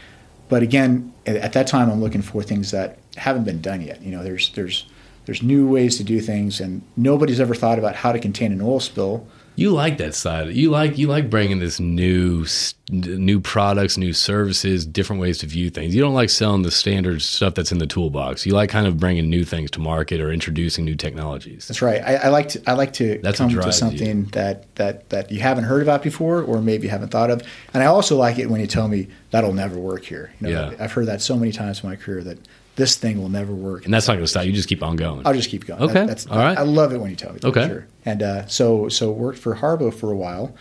But 0.50 0.64
again, 0.64 1.14
at, 1.26 1.38
at 1.38 1.54
that 1.54 1.68
time, 1.68 1.90
I'm 1.90 2.02
looking 2.02 2.22
for 2.22 2.44
things 2.44 2.72
that 2.72 2.98
haven't 3.16 3.46
been 3.46 3.62
done 3.62 3.82
yet. 3.82 4.02
You 4.02 4.12
know, 4.12 4.24
there's 4.24 4.52
there's 4.54 4.86
there's 5.26 5.44
new 5.44 5.68
ways 5.68 5.98
to 5.98 6.04
do 6.04 6.20
things, 6.20 6.60
and 6.60 6.82
nobody's 6.98 7.40
ever 7.40 7.56
thought 7.56 7.80
about 7.80 7.96
how 7.96 8.12
to 8.12 8.20
contain 8.20 8.52
an 8.52 8.62
oil 8.62 8.80
spill. 8.80 9.28
You 9.56 9.72
like 9.72 9.98
that 9.98 10.16
side. 10.16 10.56
You 10.56 10.72
like 10.72 10.98
you 10.98 11.08
like 11.08 11.30
bringing 11.30 11.60
this 11.60 11.80
new 11.80 12.46
new 12.90 13.40
products, 13.42 13.98
new 13.98 14.14
services, 14.14 14.86
different 14.86 15.22
ways 15.22 15.40
to 15.40 15.46
view 15.46 15.70
things. 15.70 15.94
You 15.94 16.02
don't 16.02 16.14
like 16.14 16.30
selling 16.30 16.62
the 16.62 16.72
standard 16.72 17.22
stuff 17.22 17.56
that's 17.56 17.72
in 17.72 17.78
the 17.78 17.86
toolbox. 17.86 18.46
You 18.46 18.54
like 18.54 18.70
kind 18.70 18.88
of 18.88 18.98
bringing 18.98 19.30
new 19.30 19.44
things 19.44 19.70
to 19.72 19.80
market 19.80 20.22
or 20.22 20.32
introducing 20.32 20.86
new 20.86 20.96
technologies. 20.96 21.68
That's 21.68 21.82
right. 21.82 22.02
I, 22.02 22.16
I 22.16 22.28
like 22.30 22.50
to 22.50 22.62
I 22.66 22.74
like 22.74 22.94
to 22.94 23.20
That's 23.22 23.38
come 23.38 23.50
to 23.50 23.74
something 23.74 24.26
that, 24.28 24.74
that 24.76 25.10
that 25.10 25.32
you 25.32 25.42
haven't 25.42 25.66
heard 25.66 25.82
about 25.82 26.02
before, 26.02 26.42
or 26.42 26.62
maybe 26.62 26.88
haven't 26.88 27.10
thought 27.10 27.30
of. 27.30 27.44
And 27.74 27.84
I 27.84 27.88
also 27.88 28.16
like 28.16 28.40
it 28.40 28.50
when 28.50 28.62
you 28.62 28.68
tell 28.68 28.88
me 28.88 29.10
that'll 29.32 29.54
never 29.54 29.78
work 29.78 30.06
here. 30.06 30.34
You 30.40 30.48
know, 30.48 30.72
Yeah. 30.72 30.84
I've 30.84 30.94
heard 30.94 31.08
that 31.08 31.22
so 31.22 31.36
many 31.36 31.52
times 31.52 31.84
in 31.84 31.90
my 31.90 31.98
career 31.98 32.24
that 32.24 32.38
this 32.76 32.96
thing 32.96 33.22
will 33.22 33.30
never 33.30 33.54
work. 33.54 33.86
And 33.86 33.94
that's 33.94 34.08
not 34.08 34.14
going 34.14 34.24
to 34.24 34.28
stop. 34.28 34.46
You 34.46 34.54
just 34.54 34.70
keep 34.70 34.82
on 34.84 34.96
going. 34.96 35.26
I'll 35.26 35.34
just 35.34 35.50
keep 35.50 35.66
going. 35.66 35.82
Okay. 35.82 35.94
That- 35.94 36.08
that's, 36.08 36.28
All 36.28 36.38
right. 36.38 36.58
I 36.58 36.62
love 36.64 36.94
it 36.94 37.00
when 37.00 37.10
you 37.10 37.16
tell 37.16 37.34
me. 37.34 37.40
That, 37.40 37.48
Okay. 37.50 37.68
Sure. 37.68 37.88
And 38.06 38.24
uh, 38.24 38.48
so 38.48 38.88
so 38.90 39.12
worked 39.12 39.38
for 39.40 39.56
Harbo 39.56 39.94
for 39.94 40.12
a 40.12 40.16
while, 40.16 40.56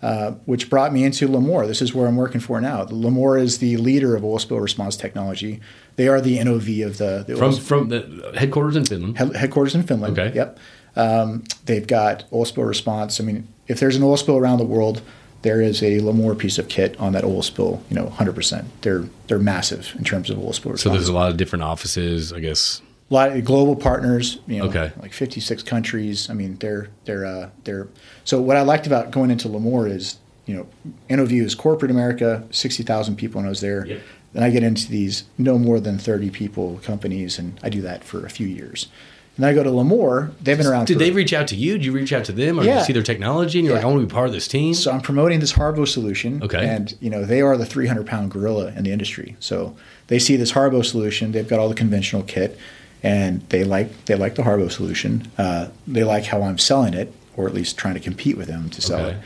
uh, 0.00 0.32
which 0.46 0.70
brought 0.70 0.92
me 0.92 1.04
into 1.04 1.26
Lamor. 1.28 1.66
This 1.66 1.82
is 1.82 1.92
where 1.94 2.06
I'm 2.06 2.16
working 2.16 2.40
for 2.40 2.60
now. 2.60 2.84
Lamor 2.86 3.38
is 3.40 3.58
the 3.58 3.76
leader 3.78 4.14
of 4.16 4.24
oil 4.24 4.38
spill 4.38 4.60
response 4.60 4.96
technology. 4.96 5.60
They 5.96 6.08
are 6.08 6.20
the 6.20 6.38
NOV 6.42 6.68
of 6.86 6.98
the, 6.98 7.24
the 7.26 7.36
From 7.36 7.52
from 7.56 7.88
the 7.88 8.32
headquarters 8.36 8.76
in 8.76 8.84
Finland. 8.84 9.18
Head- 9.18 9.34
headquarters 9.36 9.74
in 9.74 9.82
Finland. 9.82 10.18
Okay. 10.18 10.34
Yep. 10.34 10.58
Um, 10.94 11.44
they've 11.66 11.86
got 11.86 12.24
oil 12.32 12.44
spill 12.46 12.64
response. 12.64 13.20
I 13.20 13.24
mean, 13.24 13.48
if 13.66 13.80
there's 13.80 13.96
an 13.96 14.02
oil 14.02 14.16
spill 14.16 14.36
around 14.38 14.58
the 14.58 14.64
world, 14.64 15.02
there 15.42 15.60
is 15.60 15.82
a 15.82 16.00
Lamor 16.00 16.36
piece 16.36 16.58
of 16.58 16.68
kit 16.68 16.98
on 16.98 17.12
that 17.12 17.24
oil 17.24 17.42
spill. 17.42 17.82
You 17.90 17.96
know, 17.96 18.06
100%. 18.06 18.64
They're 18.82 19.04
they're 19.28 19.38
massive 19.38 19.92
in 19.98 20.04
terms 20.04 20.30
of 20.30 20.38
oil 20.38 20.52
spill. 20.52 20.76
So 20.76 20.90
there's 20.90 21.08
a 21.08 21.12
lot 21.14 21.30
of 21.30 21.36
different 21.36 21.62
offices, 21.62 22.32
I 22.32 22.40
guess. 22.40 22.80
a 23.10 23.14
lot 23.14 23.32
of 23.32 23.44
global 23.44 23.76
partners. 23.76 24.38
You 24.46 24.58
know, 24.58 24.64
Okay. 24.66 24.92
like 25.00 25.12
56 25.12 25.62
countries. 25.62 26.28
I 26.30 26.34
mean, 26.34 26.56
they're 26.60 26.88
they're 27.04 27.24
uh, 27.26 27.50
they're. 27.64 27.88
So 28.24 28.40
what 28.40 28.56
I 28.56 28.62
liked 28.62 28.86
about 28.86 29.10
going 29.12 29.30
into 29.30 29.48
Lamor 29.48 29.88
is, 29.90 30.18
you 30.46 30.56
know, 30.56 30.66
NOV 31.08 31.32
is 31.32 31.54
corporate 31.54 31.90
America, 31.90 32.42
60,000 32.50 33.16
people 33.16 33.38
when 33.38 33.46
I 33.46 33.50
was 33.50 33.60
there. 33.60 33.86
Yep. 33.86 34.00
Then 34.32 34.42
I 34.42 34.50
get 34.50 34.62
into 34.62 34.88
these 34.90 35.24
no 35.38 35.58
more 35.58 35.80
than 35.80 35.98
30 35.98 36.28
people 36.30 36.78
companies, 36.82 37.38
and 37.38 37.58
I 37.62 37.68
do 37.70 37.80
that 37.82 38.04
for 38.04 38.26
a 38.26 38.30
few 38.30 38.46
years. 38.46 38.88
And 39.36 39.44
then 39.44 39.50
I 39.50 39.54
go 39.54 39.62
to 39.62 39.70
Lamor. 39.70 40.32
They've 40.40 40.56
been 40.56 40.66
around. 40.66 40.86
Did 40.86 40.94
for, 40.94 40.98
they 41.00 41.10
reach 41.10 41.32
out 41.34 41.46
to 41.48 41.56
you? 41.56 41.72
Did 41.74 41.84
you 41.84 41.92
reach 41.92 42.12
out 42.12 42.24
to 42.24 42.32
them, 42.32 42.58
or 42.58 42.64
Yeah. 42.64 42.78
you 42.78 42.84
see 42.86 42.92
their 42.94 43.02
technology 43.02 43.58
and 43.58 43.66
you're 43.66 43.74
Yeah. 43.74 43.80
like, 43.80 43.84
I 43.86 43.88
want 43.88 44.00
to 44.00 44.06
be 44.06 44.10
part 44.12 44.28
of 44.28 44.32
this 44.32 44.48
team? 44.48 44.72
So 44.72 44.90
I'm 44.90 45.02
promoting 45.02 45.40
this 45.40 45.52
Harbo 45.52 45.86
solution. 45.86 46.42
Okay. 46.42 46.66
And 46.66 46.94
you 47.00 47.10
know 47.10 47.24
they 47.24 47.42
are 47.42 47.56
the 47.58 47.66
300 47.66 48.06
pound 48.06 48.30
gorilla 48.30 48.72
in 48.74 48.84
the 48.84 48.92
industry. 48.92 49.36
So 49.40 49.74
they 50.06 50.18
see 50.18 50.36
this 50.36 50.52
Harbo 50.52 50.82
solution. 50.84 51.32
They've 51.32 51.46
got 51.46 51.58
all 51.58 51.68
the 51.68 51.74
conventional 51.74 52.22
kit, 52.22 52.58
and 53.02 53.42
they 53.50 53.62
like 53.62 54.06
they 54.06 54.14
like 54.14 54.36
the 54.36 54.42
Harbo 54.42 54.70
solution. 54.72 55.28
Uh, 55.36 55.68
they 55.86 56.02
like 56.04 56.24
how 56.24 56.42
I'm 56.42 56.56
selling 56.58 56.94
it, 56.94 57.12
or 57.36 57.46
at 57.46 57.52
least 57.52 57.76
trying 57.76 57.94
to 57.94 58.00
compete 58.00 58.38
with 58.38 58.46
them 58.48 58.70
to 58.70 58.80
sell 58.80 59.00
Okay. 59.00 59.16
it. 59.16 59.22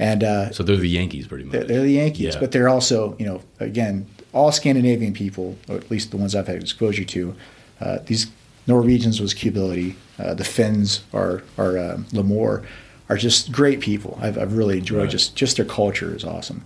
And 0.00 0.24
uh, 0.24 0.50
so 0.50 0.64
they're 0.64 0.74
the 0.76 0.88
Yankees, 0.88 1.28
pretty 1.28 1.44
much. 1.44 1.52
they're, 1.52 1.64
they're 1.64 1.82
the 1.82 1.92
Yankees, 1.92 2.34
Yeah. 2.34 2.40
but 2.40 2.50
they're 2.50 2.68
also 2.68 3.14
you 3.20 3.26
know 3.26 3.40
again 3.60 4.06
all 4.32 4.50
Scandinavian 4.50 5.12
people, 5.12 5.56
or 5.68 5.76
at 5.76 5.92
least 5.92 6.10
the 6.10 6.16
ones 6.16 6.34
I've 6.34 6.48
had 6.48 6.56
exposure 6.56 7.04
to. 7.04 7.36
Uh, 7.80 7.98
these 8.06 8.26
Norwegians 8.66 9.20
was 9.20 9.34
Cubility. 9.34 9.94
Uh, 10.18 10.34
the 10.34 10.44
Finns 10.44 11.02
are 11.12 11.42
are 11.58 11.76
uh, 11.78 11.98
Lamor 12.12 12.64
are 13.08 13.16
just 13.16 13.52
great 13.52 13.80
people. 13.80 14.18
I've, 14.22 14.38
I've 14.38 14.56
really 14.56 14.78
enjoyed 14.78 15.02
Right. 15.02 15.10
just 15.10 15.36
just 15.36 15.56
their 15.56 15.66
culture 15.66 16.14
is 16.14 16.24
awesome. 16.24 16.64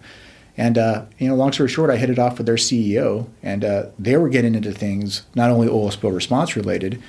And 0.57 0.77
uh, 0.77 1.05
you 1.19 1.29
know, 1.29 1.35
long 1.37 1.53
story 1.53 1.69
short, 1.69 1.89
I 1.91 1.97
hit 1.97 2.11
it 2.11 2.19
off 2.19 2.37
with 2.39 2.47
their 2.47 2.57
CEO, 2.57 3.29
and 3.43 3.65
uh, 3.65 3.87
they 3.99 4.17
were 4.17 4.29
getting 4.29 4.55
into 4.55 4.73
things 4.73 5.23
not 5.35 5.51
only 5.51 5.69
oil 5.69 5.91
spill 5.91 6.11
response 6.11 6.57
related, 6.57 7.01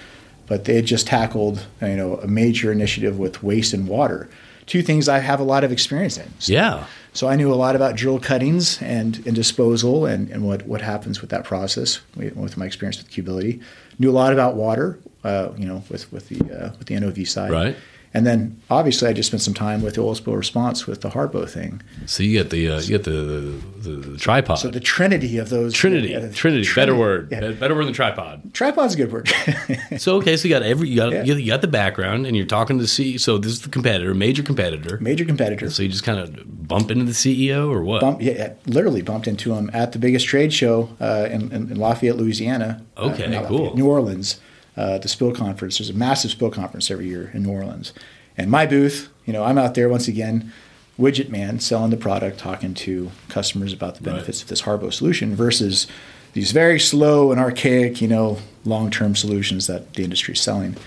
but 0.50 0.66
they 0.66 0.76
had 0.76 0.86
just 0.86 1.08
tackled 1.08 1.66
you 1.82 1.96
know 1.96 2.18
a 2.18 2.28
major 2.28 2.72
initiative 2.74 3.18
with 3.18 3.42
waste 3.42 3.74
and 3.74 3.88
water. 3.88 4.30
Two 4.66 4.82
things 4.84 5.08
I 5.08 5.20
have 5.20 5.40
a 5.40 5.44
lot 5.44 5.64
of 5.64 5.72
experience 5.72 6.18
in. 6.18 6.32
yeah. 6.42 6.86
So 7.12 7.28
I 7.28 7.36
knew 7.36 7.52
a 7.52 7.56
lot 7.56 7.76
about 7.76 7.96
drill 7.96 8.20
cuttings 8.20 8.80
and, 8.84 9.26
and 9.26 9.36
disposal 9.36 10.06
and, 10.06 10.30
and 10.30 10.44
what, 10.44 10.68
what 10.68 10.80
happens 10.82 11.22
with 11.22 11.32
that 11.32 11.44
process 11.44 12.02
with 12.16 12.36
with 12.36 12.58
my 12.58 12.66
experience 12.66 12.98
with 12.98 13.10
Cubility 13.10 13.62
Knew 14.00 14.10
a 14.10 14.14
lot 14.14 14.32
about 14.32 14.56
water, 14.56 14.98
uh, 15.26 15.50
you 15.58 15.66
know, 15.66 15.84
with, 15.90 16.12
with 16.14 16.30
the 16.30 16.40
uh, 16.40 16.72
with 16.78 16.88
the 16.88 16.98
NOV 17.00 17.28
side. 17.28 17.52
Right. 17.52 17.76
And 18.14 18.26
then 18.26 18.60
obviously 18.72 19.08
I 19.08 19.14
just 19.14 19.28
spent 19.28 19.42
some 19.42 19.54
time 19.54 19.82
with 19.84 19.96
the 19.96 20.02
oil 20.02 20.16
spill 20.16 20.36
response 20.36 20.88
with 20.88 21.02
the 21.02 21.10
Harbo 21.10 21.48
thing. 21.48 21.82
So 22.08 22.24
you 22.24 22.34
get 22.34 22.50
the 22.50 22.70
uh, 22.70 22.80
you 22.82 22.88
get 22.88 23.04
the 23.04 23.12
the, 23.12 23.90
the, 23.90 23.96
the 24.12 24.18
tripod. 24.18 24.58
So 24.60 24.70
the 24.70 24.80
trinity 24.80 25.38
of 25.38 25.50
those 25.50 25.74
Trinity, 25.74 26.10
yeah, 26.10 26.20
the 26.20 26.34
Trinity, 26.34 26.68
better 26.74 26.96
word, 26.96 27.32
Yeah. 27.32 27.52
Better 27.52 27.76
word 27.76 27.86
than 27.86 27.94
tripod. 27.94 28.54
Tripod's 28.54 28.96
a 28.96 28.98
good 28.98 29.12
word. 29.12 29.30
So 29.98 30.16
okay, 30.18 30.38
so 30.38 30.48
you 30.48 30.54
got 30.54 30.64
every 30.64 30.90
you 30.90 30.96
got 30.96 31.12
Yeah. 31.12 31.24
you 31.24 31.46
got 31.48 31.62
the 31.62 31.68
background, 31.68 32.26
and 32.26 32.36
you're 32.36 32.46
talking 32.46 32.78
to 32.78 32.84
the 32.84 32.88
CEO. 32.88 33.20
So 33.20 33.38
this 33.38 33.52
is 33.52 33.62
the 33.62 33.70
competitor, 33.70 34.14
major 34.14 34.44
competitor. 34.44 34.98
Major 35.02 35.26
competitor. 35.26 35.70
So 35.70 35.84
you 35.84 35.90
just 35.90 36.04
kind 36.04 36.20
of 36.20 36.68
bump 36.68 36.90
into 36.92 37.06
the 37.06 37.12
CEO 37.12 37.70
or 37.70 37.84
what? 37.84 38.02
Bump, 38.02 38.22
yeah, 38.22 38.54
literally 38.66 39.02
bumped 39.02 39.28
into 39.28 39.54
him 39.54 39.70
at 39.74 39.92
the 39.92 40.00
biggest 40.00 40.26
trade 40.28 40.54
show 40.54 40.90
uh, 41.02 41.28
in, 41.30 41.52
in, 41.52 41.76
Lafayette, 41.76 42.16
Louisiana. 42.18 42.82
Uh, 42.96 43.10
Okay, 43.10 43.24
cool. 43.48 43.60
Lafayette, 43.64 43.76
New 43.76 43.88
Orleans, 43.88 44.40
uh, 44.80 44.98
the 44.98 45.10
Spill 45.10 45.34
Conference. 45.34 45.78
There's 45.78 45.90
a 45.90 45.94
massive 45.94 46.32
Spill 46.32 46.52
Conference 46.52 46.90
every 46.90 47.08
year 47.08 47.30
in 47.34 47.44
New 47.44 47.52
Orleans. 47.52 47.92
And 48.38 48.50
my 48.50 48.66
booth, 48.66 49.10
you 49.26 49.34
know, 49.34 49.44
I'm 49.44 49.58
out 49.58 49.76
there 49.76 49.90
once 49.90 50.08
again, 50.08 50.54
widget 50.98 51.28
man, 51.28 51.60
selling 51.60 51.92
the 51.92 51.98
product, 51.98 52.40
talking 52.40 52.74
to 52.76 53.12
customers 53.28 53.74
about 53.74 53.96
the 53.96 54.04
benefits 54.04 54.42
of 54.42 54.48
this 54.48 54.62
Harbo 54.62 54.94
solution 54.94 55.36
versus 55.36 55.86
these 56.32 56.54
very 56.54 56.80
slow 56.80 57.32
and 57.32 57.42
archaic, 57.42 58.02
you 58.02 58.08
know, 58.08 58.38
long-term 58.64 59.18
solutions 59.18 59.68
that 59.68 59.96
the 59.96 60.04
industry 60.06 60.34
is 60.34 60.40
selling. 60.40 60.78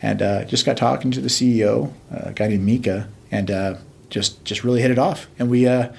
And 0.00 0.22
uh, 0.22 0.44
just 0.44 0.64
got 0.64 0.76
talking 0.76 1.10
to 1.10 1.20
the 1.20 1.28
CEO, 1.28 1.92
uh, 2.12 2.28
a 2.28 2.32
guy 2.32 2.46
named 2.46 2.64
Mika, 2.64 3.08
and 3.32 3.50
uh, 3.50 3.74
just 4.10 4.44
just 4.44 4.62
really 4.62 4.80
hit 4.80 4.92
it 4.92 4.98
off. 4.98 5.26
And 5.40 5.50
we 5.50 5.66
uh, 5.66 5.92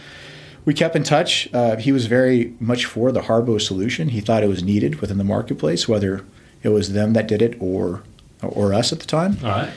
we 0.63 0.73
kept 0.73 0.95
in 0.95 1.03
touch. 1.03 1.53
Uh, 1.53 1.75
he 1.75 1.91
was 1.91 2.05
very 2.05 2.53
much 2.61 2.85
for 2.85 3.11
the 3.11 3.21
Harbo 3.21 3.59
solution. 3.59 4.09
He 4.09 4.21
thought 4.21 4.41
it 4.41 4.47
was 4.47 4.63
needed 4.63 5.01
within 5.01 5.17
the 5.17 5.23
marketplace, 5.25 5.87
whether 5.87 6.23
it 6.63 6.69
was 6.69 6.93
them 6.93 7.13
that 7.13 7.27
did 7.27 7.41
it 7.41 7.55
or 7.59 8.03
or 8.41 8.73
us 8.73 8.91
at 8.91 8.99
the 8.99 9.05
time. 9.07 9.37
All 9.43 9.49
right. 9.49 9.69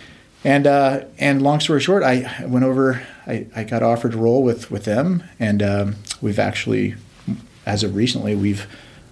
And 0.44 0.66
uh, 0.66 1.04
and 1.18 1.40
long 1.42 1.60
story 1.60 1.80
short, 1.80 2.02
I 2.02 2.44
went 2.46 2.64
over. 2.64 3.02
I, 3.26 3.46
I 3.56 3.64
got 3.64 3.82
offered 3.82 4.14
a 4.14 4.18
role 4.18 4.42
with 4.42 4.70
with 4.70 4.84
them, 4.84 5.22
and 5.40 5.62
um, 5.62 5.96
we've 6.20 6.38
actually, 6.38 6.94
as 7.64 7.82
of 7.82 7.94
recently, 7.96 8.34
we've 8.34 8.66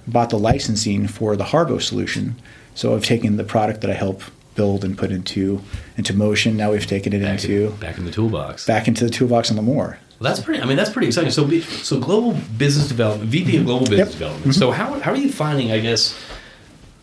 bought 0.07 0.29
the 0.31 0.39
licensing 0.39 1.07
for 1.09 1.37
the 1.37 1.45
Harbo 1.45 1.81
solution. 1.81 2.35
So 2.75 2.95
I've 2.95 3.05
taken 3.05 3.37
the 3.37 3.45
product 3.45 3.81
that 3.83 3.91
I 3.91 3.95
help 3.95 4.23
build 4.55 4.85
and 4.85 4.99
put 4.99 5.11
into 5.11 5.63
into 5.97 6.15
motion. 6.15 6.57
Now 6.59 6.73
we've 6.73 6.87
taken 6.87 7.15
it 7.15 7.21
Back, 7.23 7.43
into 7.43 7.69
in, 7.69 7.77
back 7.77 7.97
in 7.97 8.05
the 8.05 8.11
toolbox. 8.11 8.67
back 8.67 8.87
into 8.87 9.05
the 9.05 9.11
toolbox 9.11 9.49
on 9.51 9.57
the 9.57 9.63
more. 9.63 9.99
Well, 10.21 10.31
that's 10.31 10.45
pretty. 10.45 10.61
I 10.63 10.67
mean, 10.67 10.77
that's 10.77 10.91
pretty 10.91 11.07
exciting. 11.09 11.31
So, 11.31 11.49
so 11.61 11.99
global 11.99 12.33
business 12.59 12.89
development, 12.89 13.31
VP 13.31 13.57
of 13.57 13.65
global 13.65 13.87
business 13.87 14.11
Yep. 14.11 14.19
development. 14.19 14.55
So, 14.55 14.71
how 14.71 15.01
how 15.01 15.13
are 15.13 15.17
you 15.17 15.33
finding? 15.33 15.73
I 15.73 15.81
guess, 15.81 16.15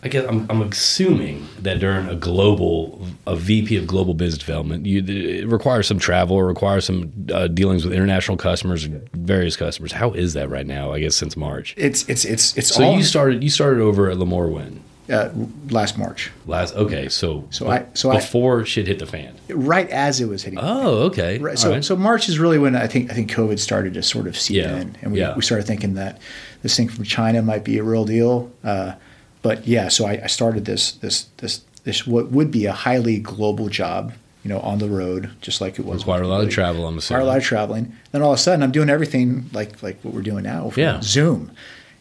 I 0.02 0.08
guess 0.08 0.26
I'm, 0.26 0.46
I'm 0.50 0.62
assuming 0.62 1.46
that 1.60 1.78
during 1.78 2.08
a 2.08 2.14
global 2.14 3.06
a 3.26 3.36
VP 3.36 3.76
of 3.76 3.86
global 3.86 4.14
business 4.14 4.38
development, 4.38 4.86
you 4.86 5.04
it 5.06 5.46
requires 5.46 5.86
some 5.86 5.98
travel, 5.98 6.36
or 6.36 6.46
requires 6.46 6.86
some 6.86 7.12
uh, 7.32 7.48
dealings 7.48 7.84
with 7.84 7.92
international 7.92 8.38
customers, 8.38 8.84
and 8.84 9.06
various 9.12 9.56
customers. 9.56 9.92
How 9.92 10.12
is 10.12 10.32
that 10.32 10.48
right 10.48 10.66
now? 10.66 10.92
I 10.92 11.00
guess 11.00 11.14
since 11.16 11.36
March. 11.36 11.74
It's 11.76 12.08
it's 12.08 12.24
it's 12.24 12.56
it's 12.56 12.74
So 12.74 12.82
all 12.84 12.96
you 12.96 13.02
started 13.04 13.42
you 13.42 13.50
started 13.50 13.80
over 13.82 14.08
at 14.10 14.16
Lamor 14.16 14.50
when 14.50 14.80
uh, 15.10 15.28
last 15.68 15.98
March, 15.98 16.30
last? 16.46 16.74
Okay, 16.76 17.08
so 17.10 17.44
So 17.50 17.68
I- 17.68 17.84
so 17.92 18.10
I- 18.10 18.16
before 18.16 18.64
shit 18.64 18.86
hit 18.86 19.00
the 19.00 19.06
fan. 19.06 19.34
right 19.50 19.90
as 19.90 20.18
it 20.20 20.28
was 20.28 20.44
hitting. 20.44 20.60
Oh, 20.62 20.98
okay. 21.08 21.36
Right. 21.38 21.58
So, 21.58 21.72
right. 21.72 21.84
so 21.84 21.94
March 21.96 22.28
is 22.28 22.38
really 22.38 22.58
when 22.58 22.74
I 22.74 22.86
think 22.86 23.10
I 23.10 23.14
think 23.14 23.30
COVID 23.30 23.58
started 23.58 23.92
to 23.94 24.02
sort 24.02 24.26
of 24.28 24.38
seep 24.38 24.56
Yeah. 24.58 24.76
in, 24.78 24.96
and 25.02 25.12
we, 25.12 25.18
Yeah. 25.18 25.34
we 25.36 25.42
started 25.42 25.66
thinking 25.66 25.92
that 25.94 26.20
this 26.62 26.74
thing 26.76 26.88
from 26.88 27.04
China 27.04 27.42
might 27.42 27.64
be 27.64 27.76
a 27.78 27.82
real 27.82 28.04
deal. 28.06 28.50
Uh, 28.64 28.92
but 29.42 29.66
yeah, 29.66 29.88
so 29.88 30.06
I, 30.06 30.20
I 30.24 30.26
started 30.26 30.64
this 30.64 30.92
this 30.92 31.24
this 31.38 31.62
this 31.84 32.06
what 32.06 32.30
would 32.30 32.50
be 32.50 32.66
a 32.66 32.72
highly 32.72 33.18
global 33.18 33.68
job, 33.68 34.12
you 34.44 34.48
know, 34.48 34.60
on 34.60 34.78
the 34.78 34.88
road, 34.88 35.30
just 35.40 35.60
like 35.60 35.78
it 35.78 35.84
was. 35.84 36.00
require 36.02 36.22
a 36.22 36.28
lot 36.28 36.42
of 36.42 36.50
travel. 36.50 36.86
I'm 36.86 36.96
Require 36.96 36.98
assuming. 36.98 37.22
a 37.22 37.26
lot 37.26 37.38
of 37.38 37.44
traveling. 37.44 37.92
Then 38.12 38.22
all 38.22 38.32
of 38.32 38.38
a 38.38 38.42
sudden, 38.42 38.62
I'm 38.62 38.72
doing 38.72 38.90
everything 38.90 39.48
like 39.52 39.82
like 39.82 39.98
what 40.02 40.12
we're 40.14 40.22
doing 40.22 40.44
now 40.44 40.72
Yeah. 40.76 41.00
Zoom, 41.02 41.50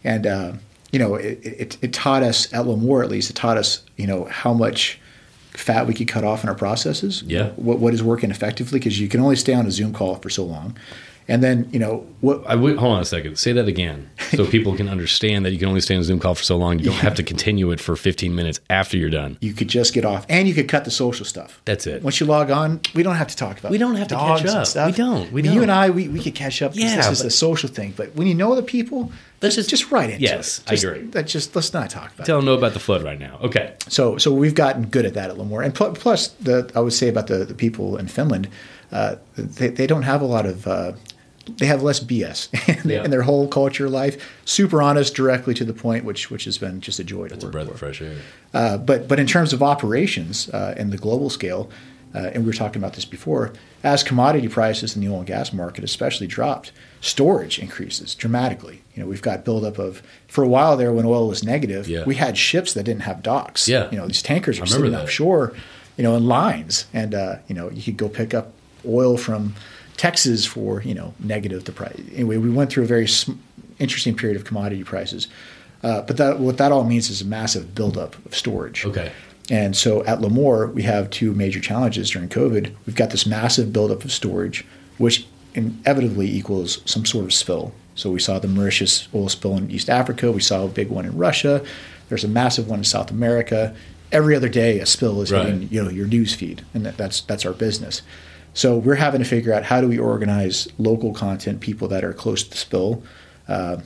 and 0.03 0.27
uh, 0.27 0.51
you 0.91 0.99
know, 0.99 1.15
it, 1.15 1.39
it 1.43 1.77
it 1.81 1.93
taught 1.93 2.23
us 2.23 2.51
at 2.53 2.65
Lamor 2.65 3.03
at 3.03 3.09
least. 3.09 3.29
It 3.29 3.35
taught 3.35 3.57
us, 3.57 3.83
you 3.97 4.07
know, 4.07 4.25
how 4.25 4.53
much 4.53 4.99
fat 5.53 5.87
we 5.87 5.93
could 5.93 6.07
cut 6.07 6.23
off 6.23 6.43
in 6.43 6.49
our 6.49 6.55
processes. 6.55 7.23
Yeah. 7.25 7.49
What 7.55 7.79
what 7.79 7.93
is 7.93 8.01
working 8.03 8.31
effectively 8.31 8.79
because 8.79 8.99
you 8.99 9.07
can 9.07 9.19
only 9.21 9.35
stay 9.35 9.53
on 9.53 9.65
a 9.65 9.71
Zoom 9.71 9.93
call 9.93 10.15
for 10.15 10.29
so 10.29 10.43
long, 10.45 10.75
and 11.29 11.41
then 11.41 11.69
you 11.71 11.79
know 11.79 12.05
what 12.19 12.43
I 12.45 12.55
would 12.55 12.77
hold 12.77 12.95
on 12.95 13.01
a 13.01 13.05
second. 13.05 13.37
Say 13.37 13.53
that 13.53 13.67
again, 13.67 14.09
so 14.31 14.45
people 14.55 14.75
can 14.75 14.89
understand 14.89 15.45
that 15.45 15.51
you 15.51 15.59
can 15.59 15.69
only 15.69 15.79
stay 15.79 15.95
on 15.95 16.01
a 16.01 16.03
Zoom 16.03 16.19
call 16.19 16.35
for 16.35 16.43
so 16.43 16.57
long. 16.57 16.79
You 16.79 16.85
don't 16.85 16.95
have 16.95 17.15
to 17.15 17.23
continue 17.23 17.71
it 17.71 17.79
for 17.79 17.95
15 17.95 18.35
minutes 18.35 18.59
after 18.69 18.97
you're 18.97 19.09
done. 19.09 19.37
you 19.39 19.53
could 19.53 19.69
just 19.69 19.93
get 19.93 20.03
off, 20.03 20.25
and 20.27 20.47
you 20.47 20.53
could 20.53 20.67
cut 20.67 20.83
the 20.85 20.91
social 20.91 21.25
stuff. 21.25 21.61
That's 21.65 21.87
it. 21.87 22.03
Once 22.03 22.19
you 22.19 22.25
log 22.25 22.51
on, 22.51 22.81
we 22.93 23.03
don't 23.03 23.15
have 23.15 23.27
to 23.29 23.35
talk 23.37 23.59
about. 23.59 23.71
We 23.71 23.77
don't 23.77 23.95
have 23.95 24.09
to 24.09 24.15
catch 24.15 24.45
up. 24.45 24.67
Stuff. 24.67 24.87
We 24.87 24.91
don't. 24.97 25.31
We 25.31 25.41
I 25.41 25.43
mean, 25.43 25.53
You 25.53 25.59
don't. 25.61 25.63
and 25.69 25.71
I, 25.71 25.89
we, 25.91 26.07
we 26.09 26.19
could 26.19 26.35
catch 26.35 26.61
up. 26.61 26.71
Yeah, 26.75 26.97
this 26.97 27.09
is 27.09 27.21
a 27.21 27.29
social 27.31 27.69
thing. 27.69 27.93
But 27.95 28.15
when 28.15 28.27
you 28.27 28.35
know 28.35 28.55
the 28.55 28.63
people, 28.63 29.11
Let's 29.41 29.55
just 29.55 29.69
just- 29.69 29.89
right 29.89 30.09
into 30.09 30.21
Yes, 30.21 30.59
it. 30.59 30.63
I 30.67 30.71
Just- 30.71 30.83
agree. 30.83 31.01
That 31.11 31.27
just 31.27 31.55
let's 31.55 31.71
not 31.71 31.89
talk 31.89 32.13
about. 32.13 32.23
it. 32.23 32.25
Tell 32.25 32.37
them 32.39 32.45
know 32.45 32.55
about 32.55 32.73
the 32.73 32.79
flood 32.81 33.03
right 33.03 33.17
now. 33.19 33.39
Okay. 33.41 33.73
So 33.87 34.17
so 34.17 34.33
we've 34.33 34.53
gotten 34.55 34.87
good 34.87 35.05
at 35.05 35.13
that 35.13 35.27
a 35.29 35.33
little 35.33 35.45
more. 35.45 35.61
And 35.61 35.73
pl- 35.73 35.91
plus, 35.93 36.27
the 36.41 36.69
I 36.75 36.81
would 36.81 36.91
say 36.91 37.07
about 37.07 37.27
the, 37.27 37.45
the 37.45 37.53
people 37.53 37.95
in 37.95 38.07
Finland, 38.09 38.49
uh, 38.91 39.15
they 39.37 39.69
they 39.69 39.87
don't 39.87 40.03
have 40.03 40.21
a 40.21 40.25
lot 40.25 40.45
of. 40.45 40.67
Uh, 40.67 40.91
they 41.57 41.65
have 41.65 41.81
less 41.83 41.99
BS 41.99 42.49
in, 42.83 42.89
Yeah. 42.89 43.03
in 43.03 43.11
their 43.11 43.21
whole 43.23 43.47
culture 43.47 43.89
life. 43.89 44.17
Super 44.45 44.81
honest, 44.81 45.15
directly 45.15 45.53
to 45.55 45.65
the 45.65 45.73
point, 45.73 46.05
which 46.05 46.29
which 46.31 46.45
has 46.45 46.57
been 46.57 46.81
just 46.81 46.99
a 46.99 47.03
joy 47.03 47.27
to 47.27 47.33
It's 47.35 47.43
a 47.43 47.47
work 47.47 47.51
breath 47.53 47.67
for. 47.67 47.73
of 47.73 47.79
fresh 47.79 48.01
air. 48.01 48.15
Uh, 48.53 48.77
but 48.77 49.07
but 49.07 49.19
in 49.19 49.27
terms 49.27 49.53
of 49.53 49.61
operations 49.61 50.49
uh, 50.49 50.73
and 50.77 50.91
the 50.91 50.97
global 50.97 51.29
scale, 51.29 51.69
uh, 52.15 52.31
and 52.33 52.43
we 52.43 52.47
were 52.47 52.53
talking 52.53 52.81
about 52.81 52.93
this 52.93 53.05
before, 53.05 53.53
as 53.83 54.01
commodity 54.03 54.47
prices 54.47 54.95
in 54.95 55.01
the 55.03 55.07
oil 55.11 55.19
and 55.19 55.27
gas 55.27 55.53
market 55.53 55.83
especially 55.83 56.25
dropped, 56.27 56.71
storage 57.01 57.59
increases 57.59 58.15
dramatically. 58.15 58.81
You 58.95 59.03
know, 59.03 59.09
we've 59.09 59.21
got 59.21 59.45
buildup 59.45 59.77
of 59.79 60.01
for 60.27 60.43
a 60.43 60.47
while 60.47 60.75
there 60.77 60.91
when 60.91 61.05
oil 61.05 61.27
was 61.27 61.43
negative, 61.43 61.87
Yeah. 61.87 62.03
we 62.05 62.15
had 62.15 62.37
ships 62.37 62.73
that 62.73 62.83
didn't 62.83 63.03
have 63.03 63.21
docks. 63.23 63.67
Yeah. 63.67 63.89
you 63.91 63.97
know, 63.97 64.07
these 64.07 64.21
tankers 64.23 64.59
were 64.59 64.65
sitting 64.65 64.91
that. 64.91 65.03
offshore, 65.03 65.53
you 65.97 66.03
know, 66.03 66.15
in 66.15 66.25
lines, 66.25 66.85
and 66.93 67.13
uh, 67.13 67.35
you 67.47 67.55
know, 67.55 67.69
you 67.69 67.81
could 67.83 67.97
go 67.97 68.09
pick 68.09 68.33
up 68.33 68.53
oil 68.87 69.15
from 69.17 69.53
Texas 69.99 70.45
for 70.45 70.81
you 70.83 70.93
know 70.93 71.13
negative 71.19 71.65
the 71.65 71.73
price. 71.73 71.99
Anyway, 72.13 72.37
we 72.37 72.49
went 72.49 72.71
through 72.71 72.83
a 72.83 72.87
very 72.87 73.05
sm- 73.07 73.33
interesting 73.79 74.15
period 74.15 74.37
of 74.37 74.45
commodity 74.45 74.83
prices. 74.85 75.27
Uh, 75.83 76.01
but 76.03 76.15
that, 76.17 76.39
what 76.39 76.57
that 76.57 76.71
all 76.71 76.85
means 76.85 77.09
is 77.09 77.21
a 77.21 77.25
massive 77.25 77.75
buildup 77.75 78.13
of 78.25 78.33
storage. 78.33 78.85
Okay. 78.85 79.11
And 79.49 79.75
so 79.75 80.03
at 80.05 80.19
Lamor, 80.19 80.73
we 80.73 80.83
have 80.83 81.09
two 81.09 81.33
major 81.33 81.59
challenges 81.59 82.09
during 82.11 82.29
COVID. 82.29 82.73
We've 82.85 82.95
got 82.95 83.09
this 83.09 83.25
massive 83.25 83.73
buildup 83.73 84.05
of 84.05 84.11
storage, 84.11 84.65
which 84.97 85.25
inevitably 85.53 86.29
equals 86.29 86.81
some 86.85 87.05
sort 87.05 87.25
of 87.25 87.33
spill. 87.33 87.73
So 87.95 88.09
we 88.09 88.19
saw 88.21 88.39
the 88.39 88.47
Mauritius 88.47 89.09
oil 89.13 89.27
spill 89.27 89.57
in 89.57 89.69
East 89.69 89.89
Africa. 89.89 90.31
We 90.31 90.39
saw 90.41 90.63
a 90.63 90.69
big 90.69 90.89
one 90.89 91.05
in 91.05 91.17
Russia. 91.17 91.61
There's 92.07 92.23
a 92.23 92.29
massive 92.29 92.69
one 92.69 92.79
in 92.79 92.85
South 92.85 93.11
America. 93.11 93.75
Every 94.13 94.33
other 94.35 94.49
day, 94.49 94.79
a 94.79 94.85
spill 94.85 95.21
is 95.21 95.31
Right. 95.31 95.45
hitting 95.45 95.67
you 95.69 95.83
know 95.83 95.89
your 95.89 96.07
news 96.07 96.33
feed, 96.33 96.63
and 96.73 96.85
that, 96.85 96.95
that's 96.97 97.21
that's 97.21 97.45
our 97.45 97.53
business. 97.53 98.01
So 98.59 98.77
we're 98.77 98.95
having 98.95 99.21
to 99.21 99.25
figure 99.25 99.53
out 99.53 99.63
how 99.63 99.79
do 99.79 99.87
we 99.87 99.97
organize 99.97 100.67
local 100.77 101.13
content, 101.13 101.61
people 101.61 101.87
that 101.87 102.03
are 102.03 102.11
close 102.11 102.43
to 102.43 102.49
the 102.49 102.57
spill, 102.57 103.01
uh, 103.47 103.77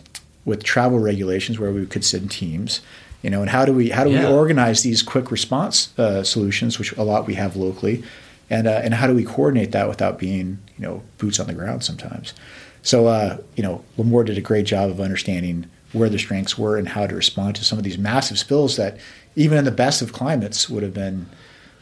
with 0.46 0.64
travel 0.64 0.98
regulations 0.98 1.60
where 1.60 1.72
we 1.72 1.86
could 1.86 2.04
send 2.04 2.32
teams, 2.32 2.82
you 3.22 3.30
know, 3.30 3.42
and 3.42 3.52
how 3.52 3.66
do 3.66 3.72
we 3.72 3.92
how 3.92 4.04
do 4.04 4.10
Yeah. 4.10 4.28
we 4.28 4.36
organize 4.36 4.82
these 4.82 5.04
quick 5.04 5.30
response 5.30 5.90
uh, 6.00 6.24
solutions, 6.24 6.80
which 6.80 6.92
a 6.94 7.04
lot 7.04 7.28
we 7.28 7.36
have 7.36 7.56
locally, 7.56 8.04
and 8.50 8.68
uh, 8.68 8.82
and 8.84 8.96
how 8.96 9.06
do 9.06 9.14
we 9.14 9.24
coordinate 9.24 9.74
that 9.74 9.88
without 9.88 10.18
being 10.18 10.58
you 10.80 10.84
know 10.84 11.04
boots 11.20 11.40
on 11.40 11.46
the 11.46 11.54
ground 11.54 11.84
sometimes. 11.84 12.34
So 12.82 13.06
uh, 13.06 13.38
you 13.56 13.62
know, 13.62 13.84
Lamor 13.96 14.26
did 14.26 14.40
a 14.40 14.42
great 14.42 14.66
job 14.66 14.90
of 14.90 15.00
understanding 15.00 15.68
where 15.92 16.10
the 16.10 16.18
strengths 16.18 16.58
were 16.58 16.78
and 16.78 16.90
how 16.90 17.06
to 17.06 17.14
respond 17.14 17.58
to 17.58 17.64
some 17.64 17.78
of 17.78 17.84
these 17.84 18.00
massive 18.00 18.40
spills 18.40 18.76
that 18.78 18.98
even 19.36 19.56
in 19.60 19.66
the 19.66 19.78
best 19.86 20.02
of 20.02 20.14
climates 20.14 20.68
would 20.68 20.82
have 20.82 20.96
been 20.96 21.28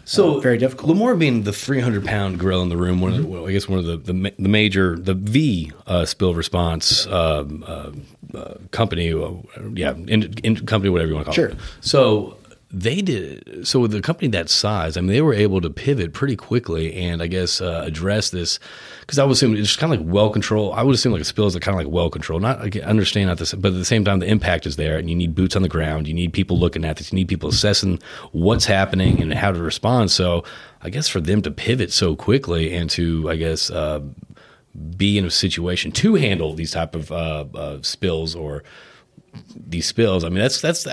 So 0.05 0.37
uh, 0.37 0.39
very 0.39 0.57
difficult. 0.57 0.95
Mm-hmm. 0.97 1.19
Being 1.19 1.43
the 1.43 1.53
300 1.53 2.05
pound 2.05 2.39
gorilla 2.39 2.63
in 2.63 2.69
the 2.69 2.77
room, 2.77 3.01
one 3.01 3.13
of 3.13 3.17
the, 3.21 3.27
well, 3.27 3.47
I 3.47 3.51
guess 3.51 3.67
one 3.67 3.79
of 3.79 3.85
the 3.85 3.97
the, 3.97 4.33
the 4.37 4.49
major 4.49 4.97
the 4.97 5.13
V 5.13 5.71
uh, 5.87 6.05
spill 6.05 6.33
response 6.33 7.05
um, 7.07 7.63
uh, 7.67 7.91
uh, 8.37 8.55
company, 8.71 9.13
uh, 9.13 9.31
yeah, 9.73 9.91
in, 9.93 10.33
in 10.43 10.55
company, 10.65 10.89
whatever 10.89 11.09
you 11.09 11.15
want 11.15 11.25
to 11.25 11.29
call 11.29 11.35
Sure. 11.35 11.47
it. 11.49 11.51
Sure. 11.51 11.59
So 11.81 12.37
they 12.73 13.01
did. 13.01 13.67
So 13.67 13.81
with 13.81 13.93
a 13.93 14.01
company 14.01 14.29
that 14.29 14.49
size, 14.49 14.95
I 14.95 15.01
mean, 15.01 15.11
they 15.11 15.21
were 15.21 15.33
able 15.33 15.59
to 15.61 15.69
pivot 15.69 16.13
pretty 16.13 16.37
quickly 16.37 16.93
and 16.95 17.21
I 17.21 17.27
guess 17.27 17.59
uh, 17.59 17.83
address 17.85 18.29
this 18.29 18.59
because 19.01 19.19
I 19.19 19.25
would 19.25 19.33
assume 19.33 19.55
it's 19.55 19.75
kind 19.75 19.93
of 19.93 19.99
like 19.99 20.13
well 20.13 20.29
controlled. 20.29 20.75
I 20.75 20.83
would 20.83 20.95
assume 20.95 21.11
like 21.11 21.21
a 21.21 21.25
spill 21.25 21.47
is 21.47 21.55
kind 21.55 21.77
of 21.77 21.85
like 21.85 21.93
well 21.93 22.09
controlled. 22.09 22.41
Not 22.43 22.59
I 22.59 22.79
understand 22.81 23.27
not 23.27 23.39
this, 23.39 23.53
but 23.53 23.69
at 23.69 23.77
the 23.77 23.85
same 23.85 24.05
time, 24.05 24.19
the 24.19 24.27
impact 24.27 24.65
is 24.65 24.77
there, 24.77 24.97
and 24.97 25.09
you 25.09 25.15
need 25.15 25.35
boots 25.35 25.55
on 25.55 25.63
the 25.63 25.69
ground. 25.69 26.07
You 26.07 26.13
need 26.13 26.31
people 26.31 26.57
looking 26.57 26.85
at 26.85 26.97
this. 26.97 27.11
You 27.11 27.17
need 27.17 27.27
people 27.27 27.49
assessing 27.49 27.99
what's 28.31 28.65
happening 28.65 29.21
and 29.21 29.33
how 29.33 29.51
to 29.51 29.61
respond. 29.61 30.11
So 30.11 30.45
I 30.81 30.89
guess 30.89 31.09
for 31.09 31.19
them 31.19 31.41
to 31.41 31.51
pivot 31.51 31.91
so 31.91 32.15
quickly 32.15 32.73
and 32.73 32.89
to 32.91 33.29
I 33.29 33.35
guess. 33.35 33.69
Uh, 33.69 34.01
be 34.95 35.17
in 35.17 35.25
a 35.25 35.29
situation 35.29 35.91
to 35.91 36.15
handle 36.15 36.53
these 36.53 36.71
type 36.71 36.95
of 36.95 37.11
uh, 37.11 37.81
spills 37.81 38.35
or 38.35 38.63
these 39.53 39.85
spills. 39.85 40.23
I 40.23 40.29
mean, 40.29 40.39
that's 40.39 40.61
that's 40.61 40.87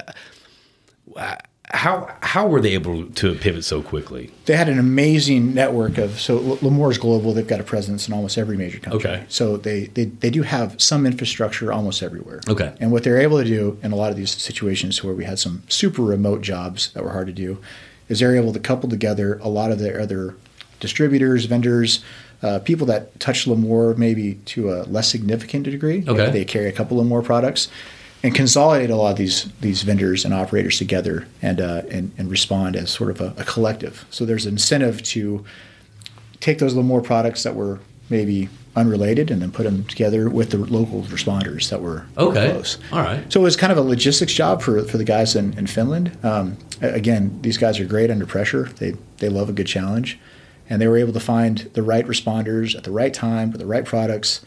how 1.71 2.11
how 2.21 2.47
were 2.47 2.61
they 2.61 2.73
able 2.73 3.07
to 3.07 3.35
pivot 3.35 3.65
so 3.65 3.83
quickly? 3.83 4.31
they 4.47 4.57
had 4.57 4.69
an 4.71 4.79
amazing 4.79 5.53
network 5.53 5.99
of 5.99 6.19
so 6.19 6.39
L- 6.39 6.57
Lamor's 6.59 6.97
global. 6.97 7.35
They've 7.35 7.47
got 7.47 7.61
a 7.61 7.65
presence 7.65 8.09
in 8.09 8.15
almost 8.15 8.39
every 8.39 8.57
major 8.57 8.79
country. 8.79 9.11
Okay. 9.11 9.25
So 9.29 9.59
they, 9.59 9.85
they 9.87 10.07
they 10.07 10.31
do 10.31 10.43
have 10.43 10.81
some 10.81 11.05
infrastructure 11.07 11.71
almost 11.73 12.03
everywhere. 12.03 12.41
Okay. 12.49 12.75
And 12.81 12.91
what 12.91 13.05
they're 13.05 13.21
able 13.21 13.39
to 13.39 13.45
do 13.45 13.79
in 13.83 13.93
a 13.93 13.97
lot 13.97 14.11
of 14.11 14.17
these 14.17 14.31
situations 14.31 15.05
where 15.05 15.15
we 15.15 15.25
had 15.25 15.39
some 15.39 15.63
super 15.69 16.03
remote 16.03 16.41
jobs 16.41 16.91
that 16.93 17.05
were 17.05 17.11
hard 17.13 17.27
to 17.27 17.35
do, 17.35 17.59
is 18.09 18.21
they're 18.21 18.37
able 18.37 18.53
to 18.55 18.61
couple 18.61 18.89
together 18.89 19.39
a 19.43 19.49
lot 19.49 19.71
of 19.71 19.79
their 19.79 20.01
other 20.01 20.37
distributors, 20.81 21.45
vendors, 21.45 22.03
uh, 22.43 22.61
people 22.61 22.87
that 22.87 23.19
touch 23.21 23.47
Lamor 23.47 23.97
maybe 23.97 24.35
to 24.47 24.73
a 24.73 24.85
less 24.85 25.09
significant 25.09 25.65
degree. 25.65 26.05
Okay. 26.07 26.31
They 26.31 26.45
carry 26.45 26.69
a 26.69 26.73
couple 26.73 27.01
of 27.01 27.07
more 27.07 27.21
products. 27.23 27.69
And 28.23 28.35
consolidate 28.35 28.91
a 28.91 28.97
lot 28.97 29.13
of 29.13 29.17
these 29.17 29.49
these 29.61 29.83
vendors 29.83 30.25
and 30.25 30.35
operators 30.35 30.77
together 30.79 31.27
and 31.41 31.61
uh, 31.61 31.83
and, 31.91 32.11
and 32.19 32.29
respond 32.31 32.75
as 32.77 32.91
sort 32.91 33.11
of 33.11 33.21
a, 33.21 33.33
a 33.41 33.45
collective. 33.45 34.05
So 34.11 34.25
there's 34.25 34.45
an 34.47 34.53
incentive 34.55 35.03
to 35.05 35.45
take 36.41 36.59
those 36.59 36.75
little 36.75 36.89
more 36.89 37.01
products 37.03 37.43
that 37.45 37.55
were 37.55 37.79
maybe 38.11 38.49
unrelated 38.75 39.31
and 39.31 39.43
then 39.43 39.51
put 39.51 39.65
them 39.65 39.85
together 39.85 40.29
with 40.31 40.51
the 40.51 40.59
local 40.59 41.03
responders 41.03 41.69
that 41.71 41.81
were 41.81 42.07
were 42.17 42.23
Okay. 42.29 42.51
close. 42.51 42.79
All 42.93 43.01
right. 43.03 43.33
So 43.33 43.41
it 43.41 43.45
was 43.45 43.57
kind 43.57 43.73
of 43.73 43.79
a 43.79 43.83
logistics 43.83 44.33
job 44.33 44.63
for, 44.63 44.83
for 44.85 44.99
the 44.99 45.05
guys 45.05 45.35
in, 45.37 45.57
in 45.59 45.67
Finland. 45.67 46.17
Um, 46.25 46.57
again, 46.81 47.39
these 47.43 47.59
guys 47.59 47.79
are 47.81 47.85
great 47.85 48.11
under 48.11 48.27
pressure. 48.27 48.65
They 48.79 48.95
they 49.19 49.29
love 49.29 49.49
a 49.49 49.53
good 49.53 49.67
challenge, 49.67 50.19
and 50.69 50.81
they 50.83 50.89
were 50.89 50.97
able 50.99 51.13
to 51.13 51.21
find 51.21 51.59
the 51.75 51.83
right 51.83 52.07
responders 52.07 52.75
at 52.77 52.83
the 52.85 52.91
right 52.93 53.15
time 53.15 53.51
with 53.53 53.61
the 53.61 53.67
right 53.67 53.85
products, 53.85 54.41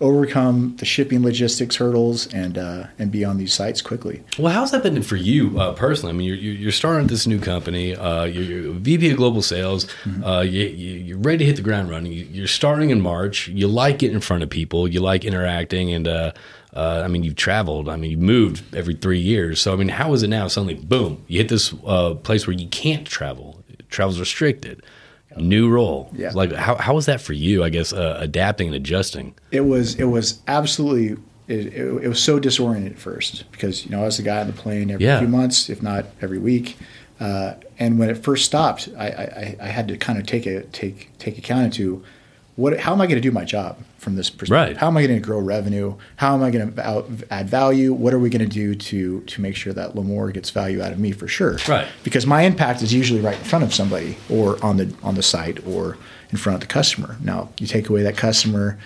overcome 0.00 0.76
the 0.78 0.84
shipping 0.84 1.22
logistics 1.22 1.76
hurdles, 1.76 2.32
and 2.32 2.56
uh, 2.56 2.86
and 2.98 3.10
be 3.10 3.24
on 3.24 3.36
these 3.36 3.52
sites 3.52 3.82
quickly. 3.82 4.22
Well, 4.38 4.52
how's 4.52 4.70
that 4.70 4.82
been 4.82 5.02
for 5.02 5.16
you 5.16 5.58
uh, 5.58 5.72
personally? 5.74 6.14
I 6.14 6.16
mean, 6.16 6.26
you're, 6.28 6.36
you're 6.36 6.72
starting 6.72 7.06
this 7.08 7.26
new 7.26 7.40
company. 7.40 7.94
Uh, 7.96 8.24
you're, 8.24 8.44
you're 8.44 8.72
VP 8.74 9.10
of 9.10 9.16
Global 9.16 9.42
Sales. 9.42 9.86
Uh, 10.24 10.40
you, 10.40 10.64
you- 10.66 10.98
you're 11.08 11.18
ready 11.18 11.38
to 11.38 11.44
hit 11.46 11.56
the 11.56 11.62
ground 11.62 11.90
running. 11.90 12.12
You- 12.12 12.26
You're 12.30 12.46
starting 12.46 12.90
in 12.90 13.00
March. 13.00 13.48
You 13.48 13.66
like 13.68 13.98
getting 13.98 14.14
in 14.16 14.20
front 14.20 14.42
of 14.42 14.50
people. 14.50 14.86
You 14.86 15.00
like 15.00 15.24
interacting, 15.24 15.92
and 15.92 16.06
uh, 16.06 16.32
uh, 16.74 17.02
I 17.04 17.08
mean, 17.08 17.24
you've 17.24 17.36
traveled. 17.36 17.88
I 17.88 17.96
mean, 17.96 18.10
you've 18.10 18.20
moved 18.20 18.62
every 18.74 18.94
three 18.94 19.18
years. 19.20 19.60
So, 19.60 19.72
I 19.72 19.76
mean, 19.76 19.88
how 19.88 20.12
is 20.12 20.22
it 20.22 20.28
now? 20.28 20.48
Suddenly, 20.48 20.74
boom, 20.74 21.24
you 21.26 21.38
hit 21.38 21.48
this 21.48 21.74
uh, 21.86 22.14
place 22.14 22.46
where 22.46 22.54
you 22.56 22.68
can't 22.68 23.06
travel. 23.06 23.64
Travel's 23.90 24.20
restricted. 24.20 24.82
New 25.40 25.68
role. 25.68 26.10
Yeah. 26.14 26.30
Like, 26.34 26.52
how 26.52 26.76
how 26.76 26.94
was 26.94 27.06
that 27.06 27.20
for 27.20 27.32
you? 27.32 27.64
I 27.64 27.70
guess 27.70 27.92
uh, 27.92 28.16
adapting 28.20 28.68
and 28.68 28.76
adjusting. 28.76 29.34
It 29.50 29.62
was 29.62 29.94
it 29.96 30.04
was 30.04 30.40
absolutely 30.48 31.22
it, 31.48 31.66
it, 31.72 32.04
it 32.04 32.08
was 32.08 32.22
so 32.22 32.38
disoriented 32.38 32.92
at 32.92 32.98
first 32.98 33.50
because 33.52 33.84
you 33.84 33.90
know 33.90 34.02
I 34.02 34.04
was 34.06 34.16
the 34.18 34.22
guy 34.22 34.40
on 34.40 34.46
the 34.46 34.52
plane 34.52 34.90
every 34.90 35.04
Yeah. 35.06 35.18
few 35.18 35.28
months, 35.28 35.70
if 35.70 35.82
not 35.82 36.04
every 36.20 36.38
week. 36.38 36.76
Uh, 37.20 37.54
and 37.78 37.98
when 37.98 38.08
it 38.10 38.16
first 38.18 38.44
stopped, 38.44 38.88
I, 38.96 39.06
I, 39.08 39.56
I 39.62 39.66
had 39.66 39.88
to 39.88 39.96
kind 39.96 40.18
of 40.20 40.26
take 40.26 40.46
a 40.46 40.62
take 40.64 41.10
take 41.18 41.36
account 41.38 41.64
into 41.64 42.04
what 42.56 42.78
how 42.80 42.92
am 42.92 43.00
I 43.00 43.06
going 43.06 43.20
to 43.20 43.28
do 43.28 43.32
my 43.32 43.44
job 43.44 43.78
from 44.08 44.16
this 44.16 44.30
perspective? 44.30 44.74
Right. 44.74 44.76
How 44.78 44.86
am 44.86 44.96
I 44.96 45.06
going 45.06 45.20
to 45.20 45.24
grow 45.24 45.38
revenue? 45.38 45.94
How 46.16 46.34
am 46.34 46.42
I 46.42 46.50
going 46.50 46.72
to 46.72 47.26
add 47.30 47.50
value? 47.50 47.92
What 47.92 48.14
are 48.14 48.18
we 48.18 48.30
going 48.30 48.40
to 48.40 48.46
do 48.46 48.74
to 48.74 49.20
to 49.20 49.40
make 49.42 49.54
sure 49.54 49.74
that 49.74 49.94
Lamor 49.94 50.32
gets 50.32 50.48
value 50.48 50.82
out 50.82 50.92
of 50.92 50.98
me 50.98 51.12
for 51.12 51.28
sure? 51.28 51.58
Right. 51.68 51.86
Because 52.02 52.26
my 52.26 52.42
impact 52.42 52.80
is 52.80 52.92
usually 52.92 53.20
right 53.20 53.36
in 53.36 53.44
front 53.44 53.64
of 53.64 53.74
somebody 53.74 54.16
or 54.30 54.62
on 54.64 54.78
the 54.78 54.94
on 55.02 55.14
the 55.14 55.22
site 55.22 55.64
or 55.66 55.98
in 56.30 56.38
front 56.38 56.54
of 56.54 56.60
the 56.60 56.72
customer. 56.72 57.16
Now 57.22 57.50
you 57.58 57.66
take 57.66 57.90
away 57.90 58.02
that 58.02 58.16
customer 58.16 58.78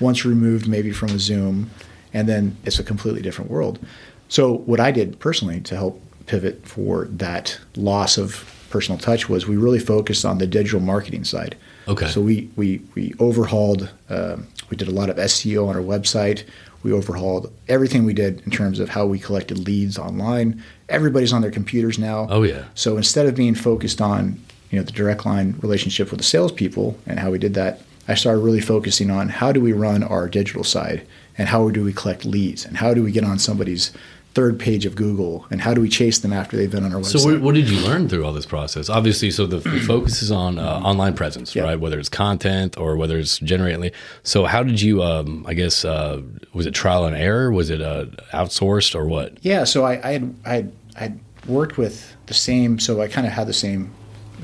once 0.00 0.24
removed 0.24 0.68
maybe 0.68 0.92
from 0.92 1.10
a 1.10 1.18
Zoom, 1.18 1.70
and 2.14 2.28
then 2.28 2.56
it's 2.64 2.78
a 2.78 2.84
completely 2.84 3.20
different 3.20 3.50
world. 3.50 3.80
So 4.28 4.58
what 4.58 4.78
I 4.78 4.92
did 4.92 5.18
personally 5.18 5.60
to 5.62 5.74
help 5.74 6.00
pivot 6.26 6.64
for 6.68 7.06
that 7.06 7.58
loss 7.74 8.16
of 8.16 8.54
personal 8.70 8.98
touch 8.98 9.28
was 9.28 9.48
we 9.48 9.56
really 9.56 9.78
focused 9.78 10.24
on 10.24 10.38
the 10.38 10.46
digital 10.46 10.80
marketing 10.80 11.24
side. 11.24 11.56
Okay. 11.88 12.06
So 12.08 12.20
we 12.20 12.50
we 12.54 12.80
we 12.94 13.14
overhauled. 13.18 13.90
Um, 14.08 14.46
we 14.70 14.76
did 14.76 14.88
a 14.88 14.92
lot 14.92 15.10
of 15.10 15.16
SEO 15.16 15.66
on 15.68 15.76
our 15.76 15.82
website. 15.82 16.44
We 16.82 16.92
overhauled 16.92 17.52
everything 17.68 18.04
we 18.04 18.14
did 18.14 18.40
in 18.42 18.50
terms 18.50 18.78
of 18.78 18.90
how 18.90 19.06
we 19.06 19.18
collected 19.18 19.58
leads 19.58 19.98
online. 19.98 20.62
Everybody's 20.88 21.32
on 21.32 21.42
their 21.42 21.50
computers 21.50 21.98
now. 21.98 22.26
Oh, 22.30 22.42
yeah. 22.42 22.64
So 22.74 22.96
instead 22.96 23.26
of 23.26 23.34
being 23.34 23.54
focused 23.54 24.00
on 24.00 24.40
you 24.70 24.78
know 24.78 24.84
the 24.84 24.92
direct 24.92 25.24
line 25.24 25.56
relationship 25.60 26.10
with 26.10 26.18
the 26.18 26.24
salespeople 26.24 26.98
and 27.06 27.18
how 27.18 27.30
we 27.30 27.38
did 27.38 27.54
that, 27.54 27.80
I 28.06 28.14
started 28.14 28.40
really 28.40 28.60
focusing 28.60 29.10
on 29.10 29.28
how 29.28 29.52
do 29.52 29.60
we 29.60 29.72
run 29.72 30.02
our 30.02 30.28
digital 30.28 30.64
side 30.64 31.06
and 31.36 31.48
how 31.48 31.70
do 31.70 31.84
we 31.84 31.92
collect 31.92 32.24
leads 32.24 32.64
and 32.64 32.76
how 32.76 32.94
do 32.94 33.02
we 33.02 33.12
get 33.12 33.24
on 33.24 33.38
somebody's 33.38 33.92
third 34.38 34.56
page 34.56 34.86
of 34.86 34.94
Google 34.94 35.44
and 35.50 35.60
how 35.60 35.74
do 35.74 35.80
we 35.80 35.88
chase 35.88 36.20
them 36.20 36.32
after 36.32 36.56
they've 36.56 36.70
been 36.70 36.84
on 36.84 36.94
our 36.94 37.00
website. 37.00 37.18
So, 37.18 37.32
what, 37.32 37.40
what 37.40 37.54
did 37.56 37.68
you 37.68 37.84
learn 37.84 38.08
through 38.08 38.24
all 38.24 38.32
this 38.32 38.46
process? 38.46 38.88
Obviously, 38.88 39.32
so 39.32 39.48
the, 39.48 39.58
the 39.58 39.80
focus 39.86 40.22
is 40.22 40.30
on 40.30 40.60
uh, 40.60 40.78
online 40.84 41.14
presence, 41.14 41.56
right? 41.56 41.74
Whether 41.74 41.98
it's 41.98 42.08
content 42.08 42.78
or 42.78 42.96
whether 42.96 43.18
it's 43.18 43.40
generating. 43.40 43.90
So, 44.22 44.44
how 44.44 44.62
did 44.62 44.80
you? 44.80 45.02
Um, 45.02 45.44
I 45.48 45.54
guess 45.54 45.84
uh, 45.84 46.22
was 46.52 46.66
it 46.66 46.72
trial 46.72 47.04
and 47.04 47.16
error? 47.16 47.50
Was 47.50 47.68
it 47.68 47.82
uh, 47.82 48.04
outsourced 48.32 48.94
or 48.94 49.06
what? 49.06 49.38
Yeah, 49.42 49.64
so 49.64 49.84
I, 49.84 50.08
I 50.08 50.12
had 50.12 50.34
I 50.44 50.50
had 50.50 50.72
I 50.94 51.00
had 51.00 51.20
worked 51.48 51.76
with 51.76 52.14
the 52.26 52.34
same, 52.34 52.78
so 52.78 53.00
I 53.00 53.08
kind 53.08 53.26
of 53.26 53.32
had 53.32 53.48
the 53.48 53.52
same 53.52 53.92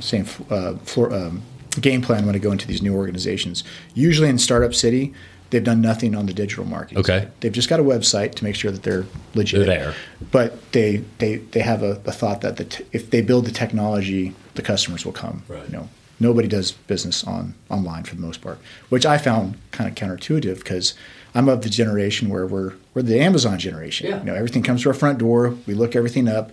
same 0.00 0.26
uh, 0.50 0.74
floor, 0.78 1.14
um, 1.14 1.40
game 1.80 2.02
plan 2.02 2.26
when 2.26 2.34
I 2.34 2.38
go 2.38 2.50
into 2.50 2.66
these 2.66 2.82
new 2.82 2.96
organizations. 2.96 3.62
Usually 3.94 4.28
in 4.28 4.38
startup 4.38 4.74
city, 4.74 5.14
they've 5.54 5.64
done 5.64 5.80
nothing 5.80 6.14
on 6.16 6.26
the 6.26 6.34
digital 6.34 6.64
marketing. 6.64 6.98
Okay. 6.98 7.20
side. 7.20 7.30
they've 7.40 7.52
just 7.52 7.68
got 7.68 7.78
a 7.78 7.82
website 7.84 8.34
to 8.34 8.44
make 8.44 8.56
sure 8.56 8.72
that 8.72 8.82
they're 8.82 9.04
legit. 9.34 9.64
They're 9.64 9.78
there. 9.78 9.94
but 10.32 10.72
they 10.72 11.04
they 11.18 11.36
they 11.36 11.60
have 11.60 11.82
a, 11.82 11.92
a 12.04 12.12
thought 12.12 12.40
that 12.40 12.56
the 12.56 12.64
t- 12.64 12.84
if 12.92 13.10
they 13.10 13.22
build 13.22 13.46
the 13.46 13.52
technology, 13.52 14.34
the 14.56 14.62
customers 14.62 15.04
will 15.04 15.12
come. 15.12 15.44
Right. 15.48 15.64
You 15.66 15.72
know, 15.72 15.88
nobody 16.18 16.48
does 16.48 16.72
business 16.72 17.22
on 17.24 17.54
online 17.70 18.02
for 18.04 18.16
the 18.16 18.20
most 18.22 18.40
part, 18.42 18.58
which 18.88 19.06
I 19.06 19.16
found 19.18 19.56
kind 19.70 19.88
of 19.88 19.94
counterintuitive 19.94 20.58
because 20.58 20.94
I'm 21.36 21.48
of 21.48 21.62
the 21.62 21.70
generation 21.70 22.28
where 22.28 22.46
we're 22.46 22.72
we're 22.92 23.02
the 23.02 23.20
Amazon 23.20 23.58
generation. 23.58 24.08
Yeah. 24.08 24.18
You 24.18 24.24
know, 24.24 24.34
everything 24.34 24.62
comes 24.64 24.82
to 24.82 24.88
our 24.88 24.94
front 24.94 25.18
door. 25.18 25.56
We 25.66 25.74
look 25.74 25.94
everything 25.96 26.28
up. 26.28 26.50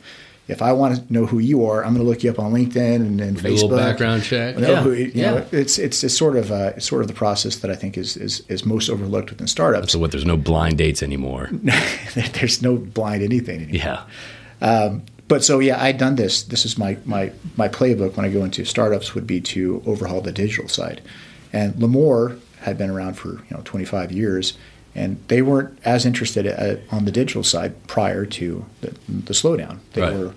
If 0.51 0.61
I 0.61 0.73
want 0.73 0.95
to 1.07 1.13
know 1.13 1.25
who 1.25 1.39
you 1.39 1.65
are, 1.65 1.83
I'm 1.83 1.93
going 1.95 2.05
to 2.05 2.09
look 2.09 2.23
you 2.23 2.29
up 2.29 2.37
on 2.39 2.53
LinkedIn 2.53 2.95
and, 2.97 3.19
and 3.21 3.37
Facebook. 3.37 3.61
little 3.69 3.77
background 3.77 4.23
check. 4.23 4.55
You 4.55 4.61
know, 4.61 4.69
Yeah. 4.71 4.81
who- 4.83 4.93
you 4.93 5.11
Yeah. 5.15 5.31
know, 5.31 5.45
it's 5.51 5.79
it's 5.79 6.03
it's 6.03 6.15
sort 6.15 6.35
of 6.35 6.51
uh, 6.51 6.73
it's 6.75 6.85
sort 6.85 7.01
of 7.01 7.07
the 7.07 7.13
process 7.13 7.55
that 7.57 7.71
I 7.71 7.75
think 7.75 7.97
is 7.97 8.17
is, 8.17 8.43
is 8.49 8.65
most 8.65 8.89
overlooked 8.89 9.29
within 9.31 9.47
startups. 9.47 9.93
So, 9.93 9.99
what? 9.99 10.11
There's 10.11 10.25
no 10.25 10.37
blind 10.37 10.77
dates 10.77 11.01
anymore. 11.01 11.49
There's 12.33 12.61
no 12.61 12.75
blind 12.77 13.23
anything 13.23 13.61
anymore. 13.69 13.99
Yeah. 14.59 14.99
But 15.27 15.45
so 15.45 15.59
yeah, 15.59 15.81
I'd 15.81 15.97
done 15.97 16.15
this. 16.17 16.43
This 16.43 16.65
is 16.65 16.77
my 16.77 16.97
my 17.05 17.31
my 17.55 17.69
playbook 17.69 18.17
when 18.17 18.25
I 18.25 18.29
go 18.29 18.43
into 18.43 18.65
startups 18.65 19.15
would 19.15 19.25
be 19.25 19.39
to 19.41 19.81
overhaul 19.85 20.19
the 20.21 20.33
digital 20.33 20.67
side. 20.67 21.01
And 21.53 21.73
Lamor 21.75 22.37
had 22.59 22.77
been 22.77 22.89
around 22.89 23.13
for 23.15 23.29
you 23.29 23.51
know 23.51 23.61
25 23.63 24.11
years, 24.11 24.57
and 24.95 25.17
they 25.27 25.41
weren't 25.41 25.77
as 25.85 26.05
interested 26.05 26.45
at, 26.45 26.79
on 26.91 27.05
the 27.05 27.11
digital 27.11 27.43
side 27.43 27.87
prior 27.87 28.25
to 28.25 28.65
the, 28.81 28.89
the 29.07 29.33
slowdown. 29.33 29.79
They 29.93 30.01
Right. 30.01 30.13
were 30.13 30.33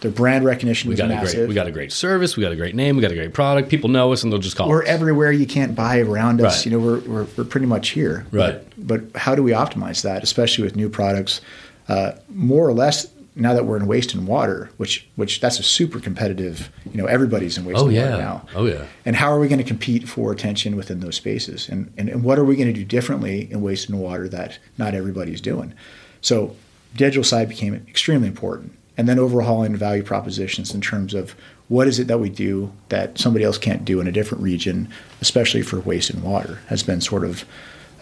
their 0.00 0.10
brand 0.10 0.44
recognition 0.44 0.88
We 0.88 0.92
was 0.92 1.00
got 1.00 1.10
a 1.10 1.32
great 1.32 1.48
we 1.48 1.54
got 1.54 1.66
a 1.66 1.72
great 1.72 1.90
service, 1.90 2.36
we 2.36 2.42
got 2.42 2.52
a 2.52 2.56
great 2.56 2.74
name, 2.74 2.96
we 2.96 3.02
got 3.02 3.10
a 3.12 3.14
great 3.14 3.32
product. 3.32 3.70
People 3.70 3.88
know 3.88 4.12
us 4.12 4.22
and 4.22 4.30
they'll 4.30 4.38
just 4.38 4.54
call 4.56 4.68
we're 4.68 4.82
us. 4.82 4.88
everywhere 4.88 5.32
you 5.32 5.46
can't 5.46 5.74
buy 5.74 6.00
around 6.00 6.40
us. 6.42 6.58
Right. 6.58 6.66
You 6.66 6.72
know, 6.72 6.78
we're, 6.84 6.98
we're, 7.00 7.26
we're 7.36 7.44
pretty 7.44 7.66
much 7.66 7.88
here. 7.90 8.26
Right. 8.30 8.62
But, 8.76 9.12
but 9.12 9.20
how 9.20 9.34
do 9.34 9.42
we 9.42 9.52
optimize 9.52 10.02
that, 10.02 10.22
especially 10.22 10.64
with 10.64 10.76
new 10.76 10.88
products? 10.90 11.40
Uh, 11.88 12.12
more 12.28 12.68
or 12.68 12.72
less, 12.74 13.06
now 13.36 13.52
that 13.52 13.66
we're 13.66 13.76
in 13.76 13.86
waste 13.86 14.14
and 14.14 14.26
water, 14.26 14.70
which 14.78 15.06
which 15.14 15.40
that's 15.40 15.60
a 15.60 15.62
super 15.62 16.00
competitive. 16.00 16.70
You 16.90 16.96
know, 16.96 17.06
everybody's 17.06 17.58
in 17.58 17.66
waste 17.66 17.78
Oh 17.78 17.86
and 17.86 17.94
yeah. 17.94 18.10
water 18.10 18.22
now. 18.22 18.46
Oh 18.54 18.64
yeah. 18.64 18.86
And 19.04 19.14
how 19.14 19.30
are 19.30 19.38
we 19.38 19.46
going 19.46 19.58
to 19.58 19.64
compete 19.64 20.08
for 20.08 20.32
attention 20.32 20.74
within 20.74 21.00
those 21.00 21.16
spaces? 21.16 21.68
And, 21.68 21.92
and, 21.98 22.08
and 22.08 22.24
what 22.24 22.38
are 22.38 22.44
we 22.44 22.56
going 22.56 22.68
to 22.68 22.72
do 22.72 22.84
differently 22.84 23.48
in 23.52 23.60
waste 23.60 23.88
and 23.88 24.00
water 24.00 24.26
that 24.28 24.58
not 24.78 24.94
everybody's 24.94 25.42
doing? 25.42 25.74
So, 26.22 26.56
digital 26.96 27.22
side 27.22 27.48
became 27.48 27.74
extremely 27.74 28.26
important. 28.26 28.72
And 28.98 29.06
then 29.06 29.18
overhauling 29.18 29.76
value 29.76 30.02
propositions 30.02 30.72
in 30.74 30.80
terms 30.80 31.12
of 31.12 31.34
what 31.68 31.86
is 31.86 31.98
it 31.98 32.06
that 32.06 32.18
we 32.18 32.30
do 32.30 32.72
that 32.88 33.18
somebody 33.18 33.44
else 33.44 33.58
can't 33.58 33.84
do 33.84 34.00
in 34.00 34.06
a 34.06 34.12
different 34.12 34.42
region, 34.42 34.88
especially 35.20 35.60
for 35.60 35.80
waste 35.80 36.08
and 36.08 36.22
water, 36.22 36.60
has 36.68 36.82
been 36.82 37.02
sort 37.02 37.22
of 37.22 37.44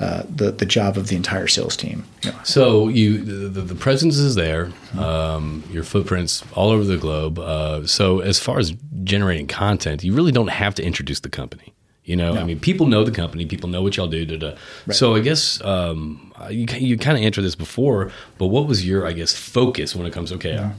uh, 0.01 0.25
the, 0.29 0.51
the 0.51 0.67
job 0.67 0.97
of 0.97 1.07
the 1.09 1.15
entire 1.15 1.47
sales 1.47 1.77
team. 1.77 2.05
You 2.23 2.33
know, 2.33 2.39
So 2.43 2.89
you 2.89 3.49
the, 3.49 3.61
the, 3.61 3.75
presence 3.77 4.17
is 4.17 4.35
there, 4.35 4.73
um, 4.99 5.63
your 5.71 5.85
footprints 5.85 6.43
all 6.55 6.71
over 6.71 6.83
the 6.83 6.97
globe. 6.97 7.39
Uh, 7.39 7.87
so 7.87 8.19
as 8.19 8.41
far 8.41 8.59
as 8.59 8.73
generating 9.05 9.47
content, 9.47 10.03
you 10.03 10.13
really 10.13 10.33
don't 10.33 10.49
have 10.49 10.75
to 10.77 10.85
introduce 10.85 11.21
the 11.21 11.29
company. 11.29 11.73
You 12.05 12.17
know, 12.17 12.37
I 12.37 12.45
mean, 12.45 12.61
people 12.61 12.87
know 12.87 13.03
the 13.03 13.13
company, 13.13 13.47
people 13.47 13.71
know 13.71 13.83
what 13.83 13.97
y'all 13.97 14.09
do. 14.09 14.27
Da, 14.27 14.37
da. 14.37 14.57
So 14.93 15.15
I 15.15 15.21
guess 15.21 15.63
um, 15.63 16.35
you 16.51 16.67
you 16.77 16.99
kind 16.99 17.17
of 17.17 17.25
answered 17.25 17.43
this 17.43 17.55
before, 17.55 18.11
but 18.37 18.49
what 18.49 18.67
was 18.67 18.87
your 18.87 19.07
I 19.07 19.13
guess 19.13 19.33
focus 19.35 19.97
when 19.97 20.07
it 20.07 20.13
comes? 20.13 20.31
Okay, 20.33 20.71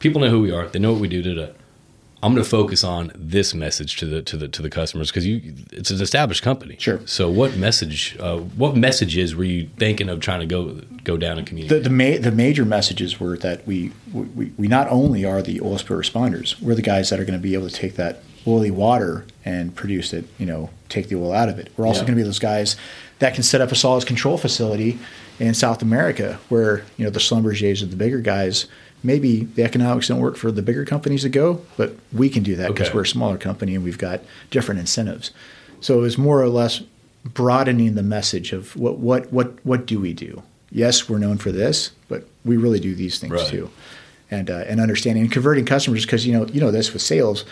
people 0.00 0.20
know 0.20 0.28
who 0.28 0.40
we 0.40 0.52
are, 0.52 0.66
they 0.66 0.78
know 0.78 0.92
what 0.92 1.00
we 1.00 1.08
do. 1.08 1.22
Da, 1.22 1.46
da. 1.46 1.52
I'm 2.22 2.34
going 2.34 2.44
to 2.44 2.50
focus 2.50 2.84
on 2.84 3.12
this 3.14 3.54
message 3.54 3.96
to 3.96 4.06
the 4.06 4.20
to 4.22 4.36
the 4.36 4.46
to 4.48 4.60
the 4.62 4.68
customers 4.68 5.10
because 5.10 5.26
you 5.26 5.54
it's 5.72 5.90
an 5.90 6.00
established 6.02 6.42
company. 6.42 6.76
Sure. 6.78 7.00
So 7.06 7.30
what 7.30 7.56
message 7.56 8.16
uh, 8.20 8.38
what 8.38 8.76
messages 8.76 9.34
were 9.34 9.44
you 9.44 9.68
thinking 9.78 10.08
of 10.10 10.20
trying 10.20 10.40
to 10.40 10.46
go 10.46 10.80
go 11.02 11.16
down 11.16 11.38
and 11.38 11.46
communicate? 11.46 11.82
the 11.82 11.88
the, 11.88 11.94
ma- 11.94 12.20
the 12.22 12.30
major 12.32 12.64
messages 12.66 13.18
were 13.18 13.38
that 13.38 13.66
we, 13.66 13.92
we 14.12 14.52
we 14.58 14.68
not 14.68 14.88
only 14.88 15.24
are 15.24 15.40
the 15.40 15.60
oil 15.62 15.78
spill 15.78 15.96
responders, 15.96 16.60
we're 16.60 16.74
the 16.74 16.82
guys 16.82 17.08
that 17.10 17.18
are 17.18 17.24
going 17.24 17.38
to 17.38 17.42
be 17.42 17.54
able 17.54 17.68
to 17.68 17.74
take 17.74 17.96
that 17.96 18.22
oily 18.46 18.70
water 18.70 19.24
and 19.44 19.74
produce 19.74 20.12
it. 20.12 20.26
You 20.38 20.46
know, 20.46 20.70
take 20.90 21.08
the 21.08 21.16
oil 21.16 21.32
out 21.32 21.48
of 21.48 21.58
it. 21.58 21.70
We're 21.76 21.86
also 21.86 22.00
Yeah. 22.02 22.06
going 22.08 22.16
to 22.18 22.22
be 22.22 22.26
those 22.26 22.38
guys 22.38 22.76
that 23.20 23.32
can 23.34 23.42
set 23.42 23.60
up 23.62 23.72
a 23.72 23.74
solids 23.74 24.04
control 24.04 24.36
facility 24.36 24.98
in 25.38 25.54
South 25.54 25.80
America, 25.80 26.38
where 26.50 26.84
you 26.98 27.04
know 27.04 27.10
the 27.10 27.18
Schlumbergers 27.20 27.82
are 27.82 27.86
the 27.86 27.96
bigger 27.96 28.18
guys. 28.20 28.66
Maybe 29.02 29.44
the 29.44 29.62
economics 29.64 30.08
don't 30.08 30.20
work 30.20 30.36
for 30.36 30.50
the 30.52 30.62
bigger 30.62 30.84
companies 30.84 31.22
to 31.22 31.28
go, 31.28 31.62
but 31.76 31.94
we 32.12 32.28
can 32.28 32.42
do 32.42 32.54
that 32.56 32.68
because 32.68 32.88
Okay. 32.88 32.94
we're 32.96 33.02
a 33.02 33.06
smaller 33.06 33.38
company 33.38 33.74
and 33.74 33.82
we've 33.82 33.98
got 33.98 34.20
different 34.50 34.78
incentives. 34.80 35.30
So 35.80 35.98
it 35.98 36.02
was 36.02 36.18
more 36.18 36.42
or 36.42 36.48
less 36.48 36.82
broadening 37.24 37.94
the 37.94 38.02
message 38.02 38.52
of 38.52 38.76
what 38.76 38.98
what 38.98 39.32
what 39.32 39.54
what 39.64 39.86
do 39.86 39.98
we 40.00 40.12
do? 40.12 40.42
Yes, 40.70 41.08
we're 41.08 41.18
known 41.18 41.38
for 41.38 41.50
this, 41.52 41.90
but 42.08 42.26
we 42.44 42.56
really 42.56 42.80
do 42.80 42.94
these 42.94 43.18
things 43.18 43.32
Right. 43.32 43.46
too, 43.48 43.70
and 44.30 44.50
uh, 44.50 44.64
and 44.68 44.80
understanding 44.80 45.22
and 45.24 45.32
converting 45.32 45.64
customers 45.64 46.04
because 46.04 46.26
you 46.26 46.32
know 46.32 46.46
you 46.46 46.60
know 46.60 46.70
this 46.70 46.92
with 46.92 47.02
sales. 47.02 47.44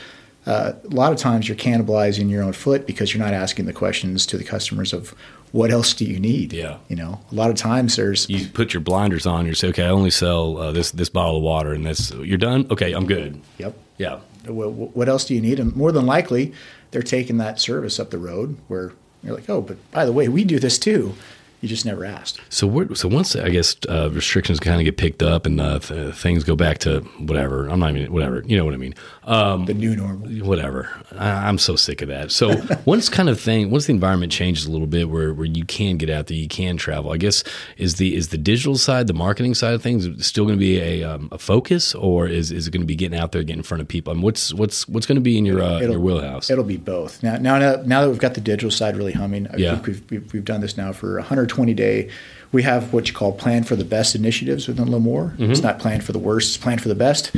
Uh, 0.48 0.72
a 0.82 0.94
lot 0.94 1.12
of 1.12 1.18
times 1.18 1.46
you're 1.46 1.56
cannibalizing 1.56 2.30
your 2.30 2.42
own 2.42 2.54
foot 2.54 2.86
because 2.86 3.12
you're 3.12 3.22
not 3.22 3.34
asking 3.34 3.66
the 3.66 3.72
questions 3.72 4.24
to 4.24 4.38
the 4.38 4.44
customers 4.44 4.94
of 4.94 5.14
what 5.52 5.70
else 5.70 5.92
do 5.92 6.06
you 6.06 6.18
need. 6.18 6.54
Yeah. 6.54 6.78
you 6.88 6.96
know, 6.96 7.20
a 7.30 7.34
lot 7.34 7.50
of 7.50 7.56
times 7.56 7.96
there's 7.96 8.28
you 8.30 8.48
put 8.48 8.72
your 8.72 8.80
blinders 8.80 9.26
on. 9.26 9.44
You 9.44 9.54
say, 9.54 9.68
okay, 9.68 9.84
I 9.84 9.90
only 9.90 10.10
sell 10.10 10.56
uh, 10.56 10.72
this 10.72 10.90
this 10.90 11.10
bottle 11.10 11.36
of 11.36 11.42
water, 11.42 11.74
and 11.74 11.84
that's 11.84 12.10
you're 12.12 12.38
done. 12.38 12.66
Okay, 12.70 12.92
I'm 12.92 13.06
good. 13.06 13.40
yep. 13.58 13.76
Yeah. 13.98 14.20
What, 14.46 14.72
what 14.72 15.08
else 15.08 15.26
do 15.26 15.34
you 15.34 15.42
need? 15.42 15.60
And 15.60 15.76
more 15.76 15.92
than 15.92 16.06
likely, 16.06 16.54
they're 16.92 17.02
taking 17.02 17.36
that 17.38 17.60
service 17.60 18.00
up 18.00 18.10
the 18.10 18.18
road 18.18 18.56
where 18.68 18.92
you're 19.22 19.34
like, 19.34 19.50
oh, 19.50 19.60
but 19.60 19.76
by 19.90 20.06
the 20.06 20.12
way, 20.12 20.28
we 20.28 20.44
do 20.44 20.58
this 20.58 20.78
too. 20.78 21.14
You 21.60 21.68
just 21.68 21.84
never 21.84 22.04
asked. 22.04 22.40
So 22.50 22.66
where, 22.68 22.94
so 22.94 23.08
once 23.08 23.34
I 23.34 23.48
guess 23.48 23.76
uh, 23.88 24.10
restrictions 24.12 24.60
kind 24.60 24.80
of 24.80 24.84
get 24.84 24.96
picked 24.96 25.22
up 25.24 25.44
and 25.44 25.60
uh, 25.60 25.80
th- 25.80 26.14
things 26.14 26.44
go 26.44 26.54
back 26.54 26.78
to 26.78 27.00
whatever. 27.18 27.66
I'm 27.66 27.80
not 27.80 27.96
even 27.96 28.12
whatever. 28.12 28.44
You 28.46 28.56
know 28.56 28.64
what 28.64 28.74
I 28.74 28.76
mean. 28.76 28.94
Um, 29.24 29.64
The 29.66 29.74
new 29.74 29.96
normal. 29.96 30.28
whatever. 30.46 30.88
I, 31.16 31.48
I'm 31.48 31.58
so 31.58 31.74
sick 31.74 32.00
of 32.00 32.08
that. 32.08 32.30
So 32.30 32.54
once 32.84 33.08
kind 33.08 33.28
of 33.28 33.40
thing, 33.40 33.70
once 33.70 33.86
the 33.86 33.92
environment 33.92 34.30
changes 34.30 34.66
a 34.66 34.70
little 34.70 34.86
bit, 34.86 35.10
where 35.10 35.34
where 35.34 35.46
you 35.46 35.64
can 35.64 35.96
get 35.96 36.08
out 36.10 36.28
there, 36.28 36.36
you 36.36 36.46
can 36.48 36.76
travel. 36.76 37.10
I 37.12 37.16
guess 37.16 37.42
is 37.76 37.96
the 37.96 38.14
is 38.14 38.28
the 38.28 38.38
digital 38.38 38.76
side, 38.76 39.08
the 39.08 39.12
marketing 39.14 39.54
side 39.54 39.74
of 39.74 39.82
things, 39.82 40.06
still 40.24 40.44
going 40.44 40.56
to 40.56 40.60
be 40.60 40.78
a 40.80 41.02
um, 41.02 41.28
a 41.32 41.38
focus, 41.38 41.92
or 41.94 42.28
is 42.28 42.52
is 42.52 42.68
it 42.68 42.70
going 42.70 42.82
to 42.82 42.86
be 42.86 42.94
getting 42.96 43.18
out 43.18 43.32
there, 43.32 43.42
getting 43.42 43.58
in 43.58 43.62
front 43.64 43.80
of 43.80 43.88
people? 43.88 44.12
I 44.12 44.14
mean, 44.14 44.22
what's 44.22 44.54
what's 44.54 44.88
what's 44.88 45.06
going 45.06 45.16
to 45.16 45.20
be 45.22 45.36
in 45.36 45.44
your 45.44 45.60
uh, 45.60 45.80
your 45.80 45.98
wheelhouse? 45.98 46.50
It'll 46.50 46.62
be 46.64 46.76
both. 46.76 47.20
Now, 47.22 47.36
now, 47.36 47.58
now 47.84 48.02
that 48.02 48.08
we've 48.10 48.18
got 48.18 48.34
the 48.34 48.40
digital 48.40 48.70
side 48.70 48.96
really 48.96 49.12
humming, 49.12 49.48
I 49.52 49.56
Yeah. 49.56 49.72
think 49.74 49.86
we've, 49.88 50.10
we've, 50.10 50.32
we've 50.32 50.44
done 50.44 50.60
this 50.60 50.76
now 50.76 50.92
for 50.92 51.20
120 51.48 51.74
day. 51.74 52.10
We 52.52 52.62
have 52.62 52.92
what 52.92 53.08
you 53.08 53.14
call 53.14 53.32
plan 53.32 53.64
for 53.64 53.76
the 53.76 53.84
best 53.84 54.14
initiatives 54.14 54.68
within 54.68 54.88
Lamor. 54.88 55.32
Mm-hmm. 55.32 55.50
It's 55.50 55.62
not 55.62 55.78
plan 55.78 56.00
for 56.00 56.12
the 56.12 56.18
worst, 56.18 56.54
it's 56.54 56.62
plan 56.62 56.78
for 56.78 56.88
the 56.88 56.94
best. 56.94 57.34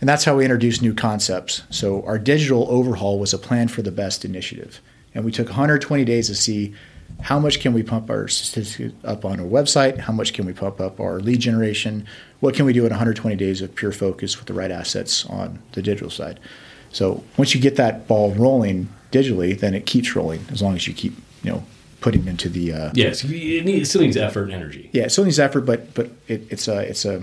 And 0.00 0.08
that's 0.08 0.24
how 0.24 0.36
we 0.36 0.44
introduce 0.44 0.80
new 0.80 0.94
concepts. 0.94 1.62
So 1.70 2.02
our 2.04 2.18
digital 2.18 2.66
overhaul 2.70 3.18
was 3.18 3.34
a 3.34 3.38
plan 3.38 3.68
for 3.68 3.82
the 3.82 3.92
best 3.92 4.24
initiative. 4.24 4.80
And 5.14 5.24
we 5.24 5.32
took 5.32 5.48
120 5.48 6.04
days 6.04 6.28
to 6.28 6.34
see 6.34 6.74
how 7.20 7.38
much 7.38 7.60
can 7.60 7.72
we 7.72 7.82
pump 7.82 8.08
our 8.08 8.28
statistics 8.28 8.94
up 9.04 9.24
on 9.24 9.40
our 9.40 9.46
website? 9.46 9.98
How 9.98 10.12
much 10.12 10.32
can 10.32 10.46
we 10.46 10.52
pump 10.52 10.80
up 10.80 11.00
our 11.00 11.20
lead 11.20 11.40
generation? 11.40 12.06
What 12.40 12.54
can 12.54 12.64
we 12.64 12.72
do 12.72 12.84
in 12.84 12.90
120 12.90 13.36
days 13.36 13.60
of 13.60 13.74
pure 13.74 13.92
focus 13.92 14.38
with 14.38 14.46
the 14.46 14.54
right 14.54 14.70
assets 14.70 15.26
on 15.26 15.58
the 15.72 15.82
digital 15.82 16.10
side? 16.10 16.40
So 16.92 17.22
once 17.36 17.54
you 17.54 17.60
get 17.60 17.76
that 17.76 18.08
ball 18.08 18.32
rolling 18.34 18.88
digitally, 19.12 19.58
then 19.58 19.74
it 19.74 19.86
keeps 19.86 20.16
rolling 20.16 20.44
as 20.50 20.62
long 20.62 20.76
as 20.76 20.86
you 20.88 20.94
keep, 20.94 21.14
you 21.42 21.50
know, 21.50 21.64
putting 22.00 22.26
into 22.26 22.48
the 22.48 22.72
uh, 22.72 22.90
yes, 22.94 23.24
it, 23.24 23.30
needs, 23.30 23.82
it 23.82 23.86
still 23.86 24.02
needs 24.02 24.16
effort 24.16 24.44
and 24.44 24.52
energy. 24.52 24.90
yeah, 24.92 25.04
it 25.04 25.10
still 25.10 25.24
needs 25.24 25.38
effort, 25.38 25.62
but 25.62 25.92
but 25.94 26.10
it, 26.28 26.46
it's 26.50 26.68
a 26.68 26.80
it's 26.80 27.04
a 27.04 27.22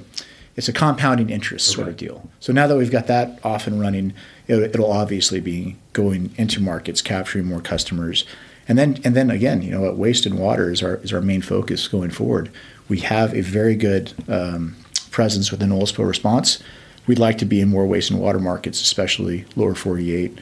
it's 0.55 0.67
a 0.67 0.73
compounding 0.73 1.29
interest 1.29 1.67
sort 1.67 1.87
of 1.87 1.97
deal. 1.97 2.27
So 2.39 2.51
now 2.51 2.67
that 2.67 2.75
we've 2.75 2.91
got 2.91 3.07
that 3.07 3.39
off 3.43 3.67
and 3.67 3.79
running, 3.79 4.13
it, 4.47 4.59
it'll 4.59 4.91
obviously 4.91 5.39
be 5.39 5.75
going 5.93 6.33
into 6.37 6.61
markets, 6.61 7.01
capturing 7.01 7.45
more 7.45 7.61
customers, 7.61 8.25
and 8.67 8.77
then 8.77 8.99
and 9.03 9.15
then 9.15 9.29
again, 9.29 9.61
you 9.61 9.71
know, 9.71 9.91
waste 9.93 10.25
and 10.25 10.37
water 10.37 10.71
is 10.71 10.81
our 10.83 10.95
is 10.97 11.13
our 11.13 11.21
main 11.21 11.41
focus 11.41 11.87
going 11.87 12.09
forward. 12.09 12.51
We 12.89 12.99
have 13.01 13.33
a 13.33 13.41
very 13.41 13.75
good 13.75 14.13
um, 14.27 14.75
presence 15.11 15.51
within 15.51 15.71
oil 15.71 15.85
spill 15.85 16.05
response. 16.05 16.61
We'd 17.05 17.19
like 17.19 17.37
to 17.39 17.45
be 17.45 17.61
in 17.61 17.69
more 17.69 17.85
waste 17.85 18.11
and 18.11 18.19
water 18.19 18.39
markets, 18.39 18.81
especially 18.81 19.45
lower 19.55 19.75
48. 19.75 20.39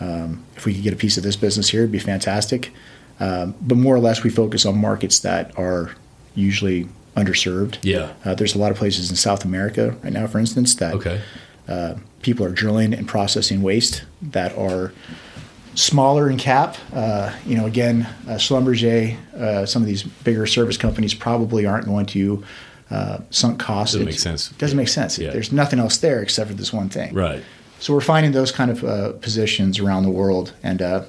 Um, 0.00 0.44
if 0.56 0.64
we 0.64 0.74
could 0.74 0.82
get 0.82 0.92
a 0.92 0.96
piece 0.96 1.16
of 1.16 1.22
this 1.22 1.36
business 1.36 1.70
here, 1.70 1.82
it'd 1.82 1.92
be 1.92 1.98
fantastic. 1.98 2.72
Um, 3.20 3.54
but 3.60 3.76
more 3.78 3.94
or 3.94 3.98
less, 4.00 4.22
we 4.22 4.30
focus 4.30 4.66
on 4.66 4.78
markets 4.78 5.20
that 5.20 5.56
are 5.58 5.92
usually 6.34 6.88
underserved. 7.16 7.78
Yeah. 7.82 8.12
Uh, 8.24 8.34
there's 8.34 8.54
a 8.54 8.58
lot 8.58 8.70
of 8.70 8.76
places 8.76 9.08
in 9.10 9.16
South 9.16 9.44
America 9.44 9.96
right 10.02 10.12
now, 10.12 10.26
for 10.26 10.38
instance, 10.38 10.74
that 10.76 10.94
Okay. 10.94 11.20
uh, 11.68 11.94
people 12.22 12.44
are 12.44 12.50
drilling 12.50 12.92
and 12.92 13.08
processing 13.08 13.62
waste 13.62 14.04
that 14.20 14.56
are 14.58 14.92
smaller 15.74 16.28
in 16.30 16.36
cap. 16.38 16.76
Uh, 16.92 17.32
you 17.46 17.56
know, 17.56 17.66
again, 17.66 18.06
uh, 18.28 18.32
Schlumberger, 18.32 19.16
uh, 19.34 19.66
some 19.66 19.82
of 19.82 19.88
these 19.88 20.02
bigger 20.02 20.46
service 20.46 20.76
companies 20.76 21.14
probably 21.14 21.66
aren't 21.66 21.86
going 21.86 22.06
to 22.06 22.44
uh, 22.90 23.18
sunk 23.30 23.58
costs. 23.58 23.94
Doesn't 23.94 24.08
It 24.08 24.10
make 24.12 24.18
sense. 24.20 24.50
Doesn't 24.50 24.76
make 24.76 24.88
sense. 24.88 25.18
Yeah. 25.18 25.30
There's 25.30 25.52
nothing 25.52 25.78
else 25.78 25.96
there 25.98 26.22
except 26.22 26.50
for 26.50 26.56
this 26.56 26.72
one 26.72 26.88
thing. 26.88 27.14
Right. 27.14 27.42
So 27.78 27.92
we're 27.92 28.00
finding 28.00 28.32
those 28.32 28.52
kind 28.52 28.70
of 28.70 28.84
uh, 28.84 29.12
positions 29.14 29.78
around 29.78 30.04
the 30.04 30.10
world, 30.10 30.52
and 30.62 30.80
uh, 30.80 31.02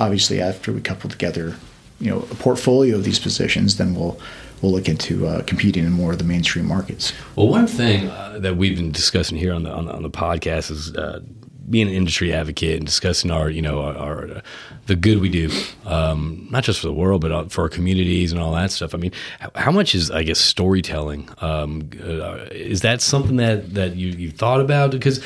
obviously, 0.00 0.40
after 0.40 0.72
we 0.72 0.80
couple 0.80 1.10
together, 1.10 1.56
you 2.00 2.10
know, 2.10 2.20
a 2.30 2.34
portfolio 2.34 2.96
of 2.96 3.04
these 3.04 3.18
positions, 3.18 3.76
then 3.76 3.94
we'll 3.94 4.18
we'll 4.60 4.72
look 4.72 4.88
into 4.88 5.26
uh, 5.26 5.42
competing 5.42 5.84
in 5.84 5.92
more 5.92 6.12
of 6.12 6.18
the 6.18 6.24
mainstream 6.24 6.66
markets. 6.66 7.12
Well, 7.36 7.48
one 7.48 7.66
thing 7.66 8.08
uh, 8.08 8.38
that 8.40 8.56
we've 8.56 8.76
been 8.76 8.92
discussing 8.92 9.38
here 9.38 9.52
on 9.52 9.62
the 9.62 9.70
on 9.70 9.86
the, 9.86 9.92
on 9.92 10.02
the 10.02 10.10
podcast 10.10 10.70
is 10.70 10.94
uh, 10.96 11.20
being 11.68 11.88
an 11.88 11.94
industry 11.94 12.32
advocate 12.32 12.76
and 12.76 12.86
discussing 12.86 13.30
our 13.30 13.48
you 13.48 13.62
know 13.62 13.82
our, 13.82 13.96
our 13.96 14.42
the 14.86 14.96
good 14.96 15.20
we 15.20 15.28
do, 15.28 15.50
um, 15.86 16.48
not 16.50 16.64
just 16.64 16.80
for 16.80 16.86
the 16.86 16.92
world 16.92 17.20
but 17.20 17.32
uh, 17.32 17.44
for 17.44 17.62
our 17.62 17.68
communities 17.68 18.32
and 18.32 18.40
all 18.40 18.52
that 18.52 18.70
stuff. 18.70 18.94
I 18.94 18.98
mean, 18.98 19.12
how, 19.40 19.50
how 19.54 19.70
much 19.70 19.94
is 19.94 20.10
I 20.10 20.22
guess 20.22 20.38
storytelling? 20.38 21.28
Um, 21.40 21.90
uh, 22.02 22.46
is 22.50 22.82
that 22.82 23.00
something 23.00 23.36
that 23.36 23.74
that 23.74 23.96
you 23.96 24.08
you 24.08 24.30
thought 24.30 24.60
about 24.60 24.90
because 24.90 25.24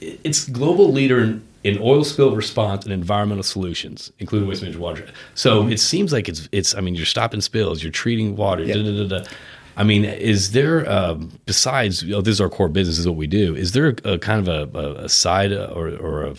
it's 0.00 0.48
global 0.48 0.92
leader 0.92 1.40
in, 1.66 1.78
oil 1.82 2.04
spill 2.04 2.34
response 2.34 2.84
and 2.84 2.92
environmental 2.92 3.42
solutions, 3.42 4.12
including 4.18 4.48
waste 4.48 4.62
management 4.62 4.82
water. 4.82 5.06
So 5.34 5.66
it 5.68 5.80
seems 5.80 6.12
like 6.12 6.28
it's 6.28 6.48
it's. 6.52 6.74
I 6.74 6.80
mean, 6.80 6.94
you're 6.94 7.06
stopping 7.06 7.40
spills, 7.40 7.82
you're 7.82 7.92
treating 7.92 8.36
water. 8.36 8.62
Yeah. 8.62 8.74
da, 8.74 8.82
da, 8.82 9.08
da, 9.08 9.18
da. 9.18 9.30
I 9.76 9.84
mean, 9.84 10.04
is 10.04 10.52
there 10.52 10.90
um, 10.90 11.38
besides 11.44 12.02
you 12.02 12.12
know, 12.12 12.22
this 12.22 12.32
is 12.32 12.40
our 12.40 12.48
core 12.48 12.68
business, 12.68 12.98
is 12.98 13.06
what 13.06 13.16
we 13.16 13.26
do? 13.26 13.54
Is 13.54 13.72
there 13.72 13.88
a, 14.04 14.12
a 14.12 14.18
kind 14.18 14.46
of 14.46 14.74
a, 14.74 15.04
a, 15.04 15.08
side 15.08 15.52
or 15.52 15.94
or 15.96 16.24
a, 16.24 16.34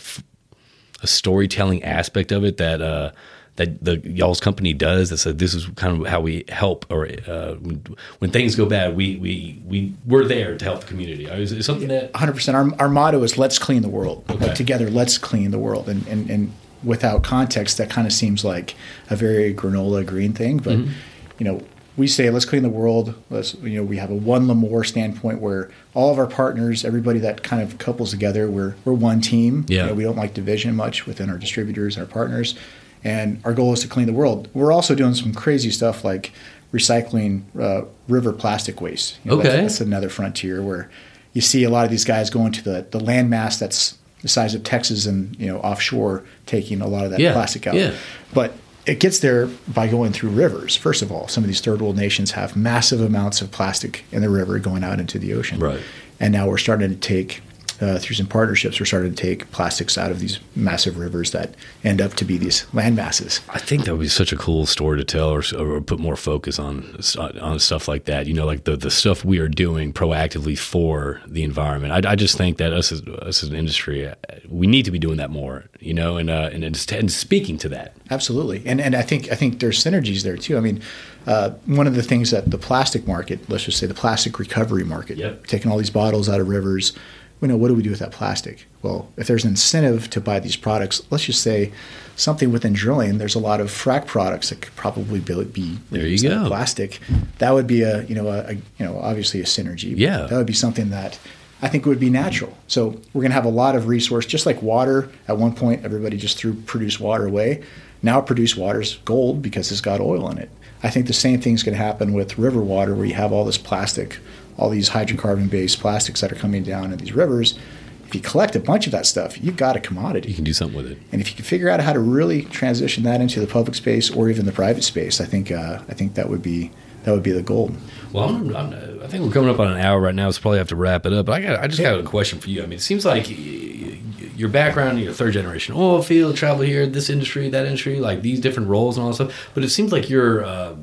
a 1.04 1.08
storytelling 1.08 1.84
aspect 1.84 2.32
of 2.32 2.44
it 2.44 2.58
that 2.58 2.82
uh, 2.82 3.12
that 3.58 3.84
the 3.84 3.98
y'all's 4.10 4.40
company 4.40 4.72
does 4.72 5.10
that 5.10 5.18
said 5.18 5.40
this 5.40 5.54
is 5.54 5.66
kind 5.76 6.00
of 6.00 6.08
how 6.08 6.22
we 6.22 6.46
help 6.48 6.86
or 6.90 7.08
uh, 7.28 7.56
when, 7.56 7.84
when 8.20 8.32
things 8.32 8.56
go 8.56 8.66
bad 8.66 8.96
we 8.96 9.18
we 9.18 9.62
we 9.66 9.94
we're 10.06 10.26
there 10.26 10.58
to 10.58 10.64
help 10.64 10.82
the 10.82 10.88
community. 10.88 11.26
Is 11.26 11.52
it 11.52 11.64
something 11.64 11.90
that 11.90 12.14
100% 12.14 12.54
our, 12.54 12.82
our 12.82 12.90
motto 12.90 13.22
is 13.24 13.38
let's 13.38 13.60
clean 13.60 13.82
the 13.82 13.90
world. 13.90 14.24
Okay. 14.30 14.48
like 14.48 14.56
together 14.56 14.90
let's 14.90 15.18
clean 15.18 15.52
the 15.52 15.60
world. 15.60 15.90
And, 15.90 16.08
and, 16.08 16.30
and 16.30 16.54
without 16.84 17.24
context 17.24 17.78
that 17.80 17.90
kind 17.90 18.08
of 18.08 18.14
seems 18.14 18.46
like 18.46 18.76
a 19.10 19.16
very 19.16 19.54
granola 19.54 20.06
green 20.06 20.34
thing. 20.34 20.58
But 20.58 20.78
Mm-hmm. 20.78 20.92
you 21.40 21.46
know 21.46 21.62
we 21.98 22.06
say 22.06 22.30
let's 22.30 22.46
clean 22.46 22.62
the 22.62 22.70
world. 22.70 23.16
Let's 23.32 23.56
you 23.56 23.78
know 23.78 23.84
we 23.84 23.98
have 23.98 24.12
a 24.12 24.16
one 24.16 24.46
Lamor 24.46 24.86
standpoint 24.86 25.42
where 25.42 25.72
all 25.96 26.12
of 26.12 26.20
our 26.20 26.28
partners 26.28 26.86
everybody 26.86 27.18
that 27.20 27.42
kind 27.42 27.64
of 27.64 27.80
couples 27.80 28.12
together 28.12 28.48
we're 28.52 28.76
we're 28.86 28.94
one 28.94 29.20
team. 29.20 29.66
Yeah. 29.68 29.82
You 29.82 29.88
know, 29.88 29.96
we 29.96 30.04
don't 30.04 30.16
like 30.16 30.36
division 30.36 30.76
much 30.76 31.08
within 31.08 31.32
our 31.32 31.40
distributors 31.40 31.98
and 31.98 32.06
our 32.06 32.12
partners 32.12 32.56
and 33.04 33.40
our 33.46 33.54
goal 33.54 33.74
is 33.74 33.80
to 33.82 33.88
clean 33.88 34.08
the 34.08 34.14
world 34.14 34.48
we're 34.54 34.72
also 34.72 34.94
doing 34.96 35.14
some 35.14 35.34
crazy 35.34 35.70
stuff 35.72 36.04
like 36.04 36.32
recycling 36.74 37.44
uh, 37.60 37.86
river 38.08 38.34
plastic 38.34 38.82
waste 38.82 39.18
You 39.24 39.32
know, 39.32 39.38
that's- 39.38 39.54
Okay. 39.54 39.62
that's 39.64 39.82
another 39.82 40.10
frontier 40.10 40.62
where 40.62 40.90
you 41.34 41.42
see 41.42 41.64
a 41.64 41.70
lot 41.70 41.86
of 41.86 41.92
these 41.92 42.06
guys 42.06 42.30
going 42.30 42.52
to 42.54 42.64
the, 42.64 42.86
the 42.92 43.00
landmass 43.00 43.60
that's 43.60 43.98
the 44.22 44.28
size 44.28 44.56
of 44.56 44.64
Texas 44.64 45.06
and 45.06 45.36
you 45.40 45.46
know 45.48 45.60
offshore 45.60 46.24
taking 46.46 46.82
a 46.82 46.88
lot 46.88 47.06
of 47.06 47.12
that 47.12 47.20
Yeah, 47.20 47.34
plastic 47.34 47.68
out. 47.68 47.76
yeah. 47.76 47.94
But 48.34 48.54
it 48.88 49.00
gets 49.00 49.20
there 49.20 49.48
by 49.68 49.88
going 49.88 50.12
through 50.14 50.30
rivers. 50.32 50.76
First 50.76 51.02
of 51.04 51.12
all, 51.12 51.28
some 51.28 51.44
of 51.44 51.48
these 51.48 51.62
third 51.62 51.82
world 51.82 51.98
nations 51.98 52.32
have 52.32 52.56
massive 52.56 53.00
amounts 53.02 53.42
of 53.42 53.52
plastic 53.52 54.06
in 54.12 54.22
the 54.22 54.30
river 54.30 54.58
going 54.60 54.84
out 54.84 55.00
into 55.00 55.20
the 55.20 55.34
ocean. 55.34 55.60
Right. 55.60 55.80
And 56.20 56.34
now 56.34 56.48
we're 56.48 56.58
starting 56.58 56.90
to 56.90 56.96
take 56.96 57.42
uh, 57.82 58.00
through 58.00 58.16
some 58.16 58.26
partnerships, 58.28 58.80
we're 58.80 58.86
starting 58.86 59.14
to 59.14 59.22
take 59.22 59.52
plastics 59.52 59.98
out 59.98 60.12
of 60.12 60.20
these 60.20 60.40
massive 60.56 60.98
rivers 60.98 61.32
that 61.32 61.54
end 61.84 62.02
up 62.02 62.14
to 62.16 62.26
be 62.26 62.38
these 62.38 62.66
land 62.74 62.96
masses. 62.96 63.42
I 63.50 63.60
think 63.60 63.86
that 63.86 63.94
would 63.94 64.02
be 64.02 64.08
such 64.08 64.34
a 64.34 64.38
cool 64.38 64.66
story 64.66 64.98
to 64.98 65.04
tell, 65.04 65.30
or, 65.30 65.44
or 65.58 65.82
put 65.82 66.00
more 66.00 66.16
focus 66.16 66.60
on 66.60 67.00
on 67.40 67.60
stuff 67.60 67.88
like 67.88 68.06
that. 68.06 68.26
You 68.28 68.34
know, 68.34 68.46
like 68.46 68.64
the, 68.64 68.76
the 68.78 68.92
stuff 68.92 69.24
we 69.24 69.40
are 69.40 69.48
doing 69.48 69.94
proactively 69.94 70.58
for 70.58 71.22
the 71.28 71.44
environment. 71.44 72.06
I, 72.06 72.12
I 72.12 72.16
just 72.16 72.38
think 72.38 72.58
that 72.58 72.74
us 72.74 72.92
as 72.92 73.02
us 73.04 73.44
as 73.44 73.50
an 73.50 73.56
industry, 73.56 74.08
uh, 74.08 74.16
we 74.50 74.68
need 74.68 74.86
to 74.86 74.92
be 74.92 75.00
doing 75.00 75.18
that 75.18 75.30
more. 75.30 75.66
You 75.80 75.94
know, 75.94 76.18
and 76.18 76.30
uh, 76.30 76.50
and, 76.52 76.64
and, 76.64 76.92
and 76.92 77.12
speaking 77.12 77.58
to 77.60 77.70
that. 77.70 77.94
Absolutely, 78.10 78.64
and 78.66 78.82
and 78.82 78.96
I 78.96 79.02
think 79.04 79.32
I 79.32 79.36
think 79.36 79.60
there's 79.60 79.84
synergies 79.84 80.24
there 80.24 80.38
too. 80.38 80.58
I 80.58 80.62
mean, 80.62 80.82
uh, 81.28 81.52
one 81.66 81.88
of 81.88 81.96
the 81.96 82.04
things 82.04 82.32
that 82.32 82.50
the 82.50 82.58
plastic 82.58 83.08
market, 83.08 83.50
let's 83.50 83.66
just 83.66 83.78
say 83.78 83.86
the 83.86 83.94
plastic 83.94 84.40
recovery 84.40 84.84
market, 84.84 85.18
Yep. 85.18 85.48
taking 85.48 85.72
all 85.72 85.78
these 85.78 85.90
bottles 85.90 86.30
out 86.30 86.40
of 86.40 86.48
rivers, 86.48 86.94
you 87.42 87.48
know, 87.48 87.58
what 87.58 87.68
do 87.68 87.76
we 87.76 87.84
do 87.84 87.90
with 87.92 88.00
that 88.00 88.12
plastic? 88.12 88.66
Well, 88.82 89.10
if 89.18 89.28
there's 89.28 89.44
an 89.44 89.52
incentive 89.52 90.10
to 90.12 90.22
buy 90.22 90.40
these 90.40 90.56
products, 90.56 91.02
let's 91.12 91.26
just 91.26 91.42
say 91.44 91.72
something 92.16 92.52
within 92.52 92.74
drilling, 92.74 93.18
there's 93.20 93.36
a 93.36 93.40
lot 93.40 93.60
of 93.62 93.68
frac 93.70 94.06
products 94.08 94.50
that 94.50 94.62
could 94.62 94.76
probably 94.76 95.20
be, 95.20 95.78
There 95.92 96.06
you 96.06 96.18
reused 96.18 96.26
out 96.32 96.38
of 96.38 96.44
go. 96.44 96.48
plastic. 96.48 97.00
That 97.38 97.52
would 97.54 97.68
be 97.68 97.84
a 97.84 98.04
you 98.04 98.16
know 98.16 98.28
a, 98.28 98.40
a 98.40 98.54
you 98.54 98.62
know 98.80 98.98
obviously 99.00 99.40
a 99.40 99.44
synergy. 99.44 99.94
Yeah. 99.96 100.26
that 100.28 100.36
would 100.38 100.48
be 100.48 100.54
something 100.54 100.90
that. 100.92 101.20
I 101.60 101.70
think 101.70 101.88
would 101.88 102.00
be 102.00 102.12
natural. 102.12 102.56
So 102.68 102.90
we're 103.14 103.22
going 103.22 103.32
to 103.32 103.36
have 103.36 103.46
a 103.46 103.50
lot 103.50 103.76
of 103.76 103.88
resource, 103.88 104.28
just 104.28 104.46
like 104.46 104.62
water. 104.62 105.10
At 105.28 105.40
one 105.40 105.54
point, 105.56 105.84
everybody 105.84 106.16
just 106.16 106.38
threw 106.38 106.54
produced 106.54 107.00
water 107.00 107.26
away. 107.26 107.64
Now 108.04 108.22
produced 108.22 108.58
water's 108.58 108.98
gold 109.06 109.42
because 109.42 109.72
it's 109.72 109.82
got 109.82 110.00
oil 110.00 110.30
in 110.30 110.38
it. 110.38 110.52
I 110.84 110.92
think 110.92 111.08
the 111.08 111.14
same 111.14 111.42
thing's 111.42 111.64
going 111.64 111.76
to 111.76 111.84
happen 111.84 112.14
with 112.14 112.38
river 112.38 112.62
water, 112.62 112.94
where 112.94 113.08
you 113.08 113.16
have 113.16 113.34
all 113.34 113.44
this 113.44 113.58
plastic, 113.58 114.20
all 114.58 114.70
these 114.70 114.90
hydrocarbon-based 114.90 115.80
plastics 115.80 116.22
that 116.22 116.32
are 116.32 116.36
coming 116.36 116.64
down 116.64 116.92
in 116.92 116.98
these 116.98 117.14
rivers. 117.14 117.58
If 118.06 118.16
you 118.16 118.22
collect 118.22 118.56
a 118.56 118.60
bunch 118.60 118.86
of 118.86 118.92
that 118.94 119.06
stuff, 119.06 119.42
you've 119.44 119.58
got 119.58 119.76
a 119.76 119.80
commodity. 119.80 120.30
You 120.30 120.36
can 120.36 120.46
do 120.46 120.54
something 120.54 120.78
with 120.78 120.90
it. 120.90 120.98
And 121.12 121.20
if 121.20 121.30
you 121.30 121.36
can 121.36 121.44
figure 121.44 121.70
out 121.70 121.82
how 121.82 121.94
to 121.94 122.00
really 122.00 122.44
transition 122.44 123.04
that 123.04 123.20
into 123.20 123.40
the 123.40 123.48
public 123.48 123.76
space 123.76 124.10
or 124.10 124.30
even 124.30 124.46
the 124.46 124.52
private 124.52 124.84
space, 124.84 125.20
I 125.20 125.26
think 125.26 125.52
uh, 125.52 125.80
I 125.90 125.94
think 125.94 126.14
that 126.16 126.30
would 126.30 126.42
be 126.42 126.72
that 127.04 127.12
would 127.12 127.24
be 127.24 127.32
the 127.32 127.42
goal. 127.42 127.72
Well, 128.14 128.30
I'm, 128.30 128.56
I'm, 128.56 128.74
I 129.04 129.08
think 129.08 129.26
we're 129.26 129.32
coming 129.32 129.50
up 129.50 129.60
on 129.60 129.72
an 129.72 129.80
hour 129.80 130.00
right 130.00 130.16
now, 130.16 130.32
so 130.32 130.42
probably 130.42 130.58
have 130.58 130.70
to 130.70 130.76
wrap 130.76 131.06
it 131.06 131.14
up. 131.14 131.26
But 131.26 131.34
I 131.34 131.42
got, 131.42 131.60
I 131.60 131.68
just 131.68 131.82
got 131.82 132.00
a 132.00 132.04
question 132.04 132.40
for 132.40 132.50
you. 132.50 132.64
I 132.64 132.66
mean, 132.66 132.78
it 132.78 132.82
seems 132.82 133.06
like 133.06 133.28
your 133.30 134.50
background, 134.50 135.00
you're 135.00 135.14
third 135.14 135.34
generation 135.34 135.76
oil 135.76 136.02
field, 136.02 136.36
travel 136.36 136.64
here, 136.64 136.88
this 136.88 137.10
industry, 137.10 137.50
that 137.50 137.66
industry, 137.66 138.00
like 138.00 138.22
these 138.22 138.40
different 138.40 138.70
roles 138.70 138.98
and 138.98 139.04
all 139.04 139.10
that 139.10 139.16
stuff. 139.16 139.50
But 139.54 139.64
it 139.64 139.70
seems 139.70 139.92
like 139.92 140.10
you're, 140.10 140.44
uh, 140.44 140.76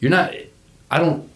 you're 0.00 0.10
not. 0.10 0.32
I 0.90 0.98
don't. 0.98 1.27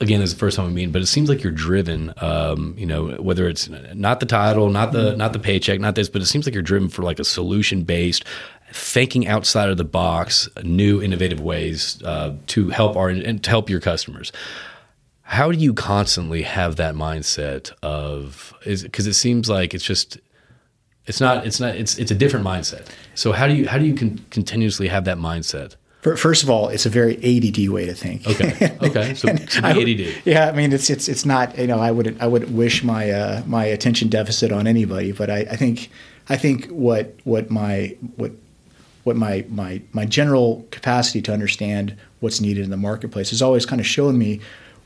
Again, 0.00 0.20
this 0.20 0.30
is 0.30 0.34
the 0.34 0.40
first 0.40 0.56
time 0.56 0.66
I 0.66 0.70
mean, 0.70 0.92
but 0.92 1.02
it 1.02 1.06
seems 1.06 1.28
like 1.28 1.42
you're 1.42 1.52
driven. 1.52 2.14
Um, 2.18 2.74
you 2.78 2.86
know, 2.86 3.16
whether 3.22 3.48
it's 3.48 3.68
not 3.68 4.20
the 4.20 4.26
title, 4.26 4.70
not 4.70 4.92
the 4.92 5.14
not 5.14 5.32
the 5.34 5.38
paycheck, 5.38 5.78
not 5.78 5.94
this, 5.94 6.08
but 6.08 6.22
it 6.22 6.26
seems 6.26 6.46
like 6.46 6.54
you're 6.54 6.62
driven 6.62 6.88
for 6.88 7.02
like 7.02 7.18
a 7.18 7.24
solution 7.24 7.82
based, 7.82 8.24
thinking 8.72 9.28
outside 9.28 9.68
of 9.68 9.76
the 9.76 9.84
box, 9.84 10.48
new 10.62 11.02
innovative 11.02 11.40
ways 11.40 12.02
uh, 12.02 12.34
to 12.46 12.70
help 12.70 12.96
our 12.96 13.10
and 13.10 13.44
to 13.44 13.50
help 13.50 13.68
your 13.68 13.80
customers. 13.80 14.32
How 15.22 15.52
do 15.52 15.58
you 15.58 15.74
constantly 15.74 16.42
have 16.42 16.76
that 16.76 16.94
mindset 16.94 17.72
of 17.82 18.54
is 18.64 18.82
because 18.82 19.06
it 19.06 19.14
seems 19.14 19.48
like 19.48 19.74
it's 19.74 19.84
just 19.84 20.18
it's 21.06 21.20
not 21.20 21.46
it's 21.46 21.60
not 21.60 21.76
it's 21.76 21.98
it's 21.98 22.10
a 22.10 22.14
different 22.14 22.46
mindset. 22.46 22.86
So 23.14 23.32
how 23.32 23.46
do 23.46 23.54
you 23.54 23.68
how 23.68 23.78
do 23.78 23.84
you 23.84 23.94
con- 23.94 24.24
continuously 24.30 24.88
have 24.88 25.04
that 25.04 25.18
mindset? 25.18 25.76
Fir- 26.02 26.16
First 26.16 26.42
of 26.42 26.50
all, 26.50 26.68
it's 26.68 26.86
a 26.86 26.90
very 26.90 27.16
ADD 27.18 27.68
way 27.68 27.86
to 27.86 27.94
think. 27.94 28.26
Okay. 28.26 28.76
Okay. 28.90 29.14
So, 29.14 29.28
so 29.36 29.60
I 29.62 29.70
ADD. 29.72 30.22
Yeah, 30.24 30.48
I 30.48 30.52
mean 30.52 30.72
it's 30.72 30.88
it's 30.90 31.06
it's 31.08 31.24
not 31.26 31.56
you 31.58 31.66
know 31.66 31.78
I 31.78 31.90
wouldn't 31.90 32.20
I 32.22 32.26
wouldn't 32.26 32.50
wish 32.52 32.82
my 32.82 33.10
uh, 33.10 33.42
my 33.46 33.64
attention 33.66 34.08
deficit 34.08 34.50
on 34.52 34.66
anybody, 34.66 35.12
but 35.12 35.28
I, 35.30 35.40
I 35.50 35.56
think 35.56 35.90
I 36.28 36.36
think 36.36 36.66
what 36.68 37.14
what 37.24 37.50
my 37.50 37.94
what 38.16 38.32
what 39.04 39.16
my 39.16 39.44
my 39.48 39.82
my 39.92 40.06
general 40.06 40.66
capacity 40.70 41.20
to 41.22 41.32
understand 41.32 41.94
what's 42.20 42.40
needed 42.40 42.64
in 42.64 42.70
the 42.70 42.76
marketplace 42.76 43.30
has 43.30 43.42
always 43.42 43.66
kind 43.66 43.80
of 43.80 43.86
shown 43.86 44.16
me 44.18 44.40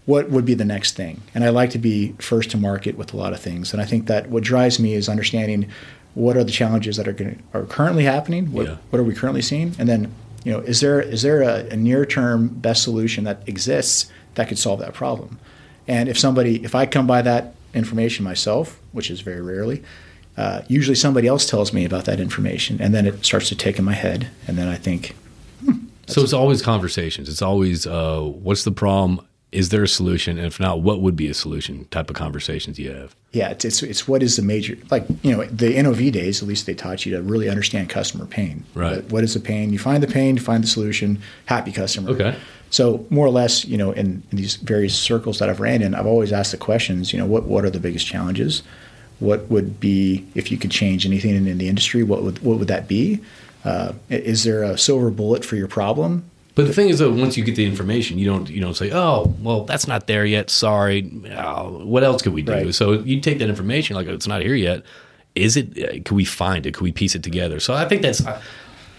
what 0.06 0.28
would 0.30 0.44
be 0.44 0.54
the 0.54 0.64
next 0.64 0.96
thing, 0.96 1.22
and 1.34 1.44
I 1.44 1.48
like 1.50 1.70
to 1.70 1.78
be 1.78 2.12
first 2.18 2.50
to 2.50 2.56
market 2.58 2.98
with 2.98 3.14
a 3.14 3.16
lot 3.16 3.32
of 3.32 3.40
things, 3.40 3.72
and 3.72 3.80
I 3.80 3.84
think 3.86 4.06
that 4.08 4.28
what 4.28 4.42
drives 4.42 4.78
me 4.80 4.92
is 4.94 5.08
understanding 5.08 5.66
what 6.14 6.36
are 6.36 6.44
the 6.44 6.52
challenges 6.52 6.96
that 6.96 7.08
are 7.08 7.12
going 7.12 7.42
are 7.54 7.62
currently 7.64 8.04
happening, 8.04 8.52
what 8.52 8.66
Yeah. 8.66 8.76
what 8.90 8.98
are 8.98 9.04
we 9.04 9.14
currently 9.14 9.42
seeing, 9.42 9.74
and 9.78 9.88
then 9.88 10.12
you 10.44 10.52
know 10.52 10.60
is 10.60 10.80
there 10.80 11.00
is 11.00 11.22
there 11.22 11.42
a, 11.42 11.66
a 11.70 11.76
near 11.76 12.06
term 12.06 12.48
best 12.48 12.82
solution 12.82 13.24
that 13.24 13.42
exists 13.48 14.10
that 14.34 14.48
could 14.48 14.58
solve 14.58 14.80
that 14.80 14.94
problem 14.94 15.38
and 15.88 16.08
if 16.08 16.18
somebody 16.18 16.62
if 16.64 16.74
i 16.74 16.86
come 16.86 17.06
by 17.06 17.20
that 17.22 17.54
information 17.74 18.24
myself 18.24 18.80
which 18.92 19.10
is 19.10 19.20
very 19.20 19.40
rarely 19.40 19.82
uh, 20.36 20.62
usually 20.66 20.96
somebody 20.96 21.28
else 21.28 21.48
tells 21.48 21.72
me 21.72 21.84
about 21.84 22.06
that 22.06 22.18
information 22.18 22.80
and 22.80 22.92
then 22.92 23.06
it 23.06 23.24
starts 23.24 23.48
to 23.48 23.54
take 23.56 23.78
in 23.78 23.84
my 23.84 23.94
head 23.94 24.28
and 24.46 24.56
then 24.58 24.68
i 24.68 24.76
think 24.76 25.14
So 26.06 26.22
it's 26.22 26.32
always 26.32 26.60
conversations. 26.60 27.28
It's 27.28 27.42
always 27.42 27.86
uh, 27.86 28.20
what's 28.20 28.64
the 28.64 28.72
problem? 28.72 29.26
Is 29.54 29.68
there 29.68 29.82
a 29.84 29.88
solution? 29.88 30.36
And 30.38 30.46
if 30.46 30.58
not, 30.58 30.80
what 30.82 31.00
would 31.00 31.16
be 31.16 31.28
a 31.28 31.34
solution? 31.34 31.84
Type 31.90 32.10
of 32.10 32.16
conversations 32.16 32.78
you 32.78 32.90
have. 32.90 33.14
yeah 33.32 33.50
it's, 33.50 33.64
it's, 33.64 33.82
it's 33.82 34.08
what 34.08 34.22
is 34.22 34.36
the 34.36 34.42
major 34.42 34.76
like 34.90 35.04
you 35.22 35.30
know 35.32 35.44
the 35.44 35.80
nov 35.82 35.98
days 36.12 36.42
at 36.42 36.48
least 36.48 36.66
they 36.66 36.74
taught 36.74 37.04
you 37.06 37.10
to 37.16 37.22
really 37.22 37.48
understand 37.48 37.88
customer 37.88 38.26
pain 38.26 38.64
Right. 38.74 38.96
what, 38.96 39.04
what 39.12 39.24
is 39.24 39.34
the 39.34 39.40
pain 39.40 39.72
you 39.72 39.78
find 39.78 40.02
the 40.02 40.12
pain 40.18 40.36
you 40.36 40.42
find 40.42 40.62
the 40.62 40.68
solution 40.68 41.20
happy 41.46 41.72
customer 41.72 42.10
Okay. 42.10 42.36
so 42.70 43.04
more 43.10 43.26
or 43.26 43.30
less 43.30 43.64
you 43.64 43.76
know 43.76 43.90
in, 43.92 44.22
in 44.30 44.36
these 44.42 44.54
various 44.56 44.94
circles 45.10 45.38
that 45.40 45.48
i've 45.50 45.60
ran 45.60 45.82
in 45.82 45.94
i've 45.96 46.06
always 46.14 46.32
asked 46.32 46.52
the 46.52 46.62
questions 46.70 47.12
you 47.12 47.18
know 47.20 47.26
what, 47.26 47.44
what 47.44 47.64
are 47.64 47.70
the 47.70 47.80
biggest 47.80 48.06
challenges 48.06 48.62
what 49.20 49.40
would 49.50 49.80
be 49.80 50.24
if 50.34 50.50
you 50.52 50.56
could 50.58 50.70
change 50.70 51.04
anything 51.06 51.34
in, 51.34 51.46
in 51.48 51.58
the 51.58 51.68
industry 51.68 52.02
what 52.04 52.22
would 52.24 52.38
what 52.46 52.58
would 52.58 52.68
that 52.68 52.86
be 52.88 53.20
uh, 53.64 53.92
is 54.10 54.44
there 54.44 54.62
a 54.62 54.76
silver 54.78 55.10
bullet 55.10 55.44
for 55.44 55.56
your 55.56 55.68
problem 55.68 56.22
But 56.54 56.66
the 56.68 56.72
thing 56.72 56.88
is, 56.88 57.00
though, 57.00 57.12
once 57.12 57.36
you 57.36 57.42
get 57.44 57.56
the 57.56 57.66
information, 57.66 58.16
you 58.18 58.26
don't 58.26 58.48
you 58.48 58.60
don't 58.60 58.74
say, 58.76 58.90
"Oh, 58.92 59.34
well, 59.42 59.64
that's 59.64 59.88
not 59.88 60.06
there 60.06 60.24
yet. 60.24 60.50
Sorry. 60.50 61.10
Oh, 61.36 61.84
what 61.84 62.04
else 62.04 62.22
could 62.22 62.32
we 62.32 62.42
do?" 62.42 62.52
Right. 62.52 62.74
So 62.74 62.92
you 62.92 63.20
take 63.20 63.38
that 63.40 63.48
information, 63.48 63.96
like 63.96 64.06
it's 64.06 64.28
not 64.28 64.42
here 64.42 64.54
yet. 64.54 64.82
Is 65.34 65.56
it? 65.56 65.76
uh, 65.76 66.00
Can 66.04 66.16
we 66.16 66.24
find 66.24 66.64
it? 66.64 66.74
Can 66.74 66.84
we 66.84 66.92
piece 66.92 67.16
it 67.16 67.24
together? 67.24 67.58
So 67.58 67.74
I 67.74 67.86
think 67.88 68.02
that's, 68.02 68.24
I, 68.24 68.40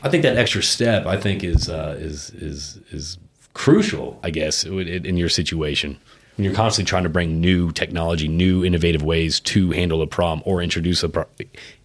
I 0.03 0.09
think 0.09 0.23
that 0.23 0.35
extra 0.37 0.61
step, 0.61 1.05
I 1.05 1.15
think 1.15 1.43
is 1.45 1.69
uh, 1.69 1.95
is 1.97 2.29
is 2.31 2.79
is 2.91 3.17
crucial. 3.53 4.19
I 4.21 4.31
guess 4.31 4.65
in, 4.65 5.15
your 5.15 5.29
situation 5.29 5.97
when 6.35 6.43
you're 6.43 6.53
constantly 6.53 6.89
trying 6.89 7.03
to 7.03 7.09
bring 7.09 7.39
new 7.39 7.71
technology, 7.71 8.27
new 8.27 8.65
innovative 8.65 9.01
ways 9.01 9.39
to 9.39 9.71
handle 9.71 10.01
a 10.01 10.07
problem 10.07 10.43
or 10.45 10.61
introduce 10.61 11.01
a 11.03 11.07
pro- 11.07 11.25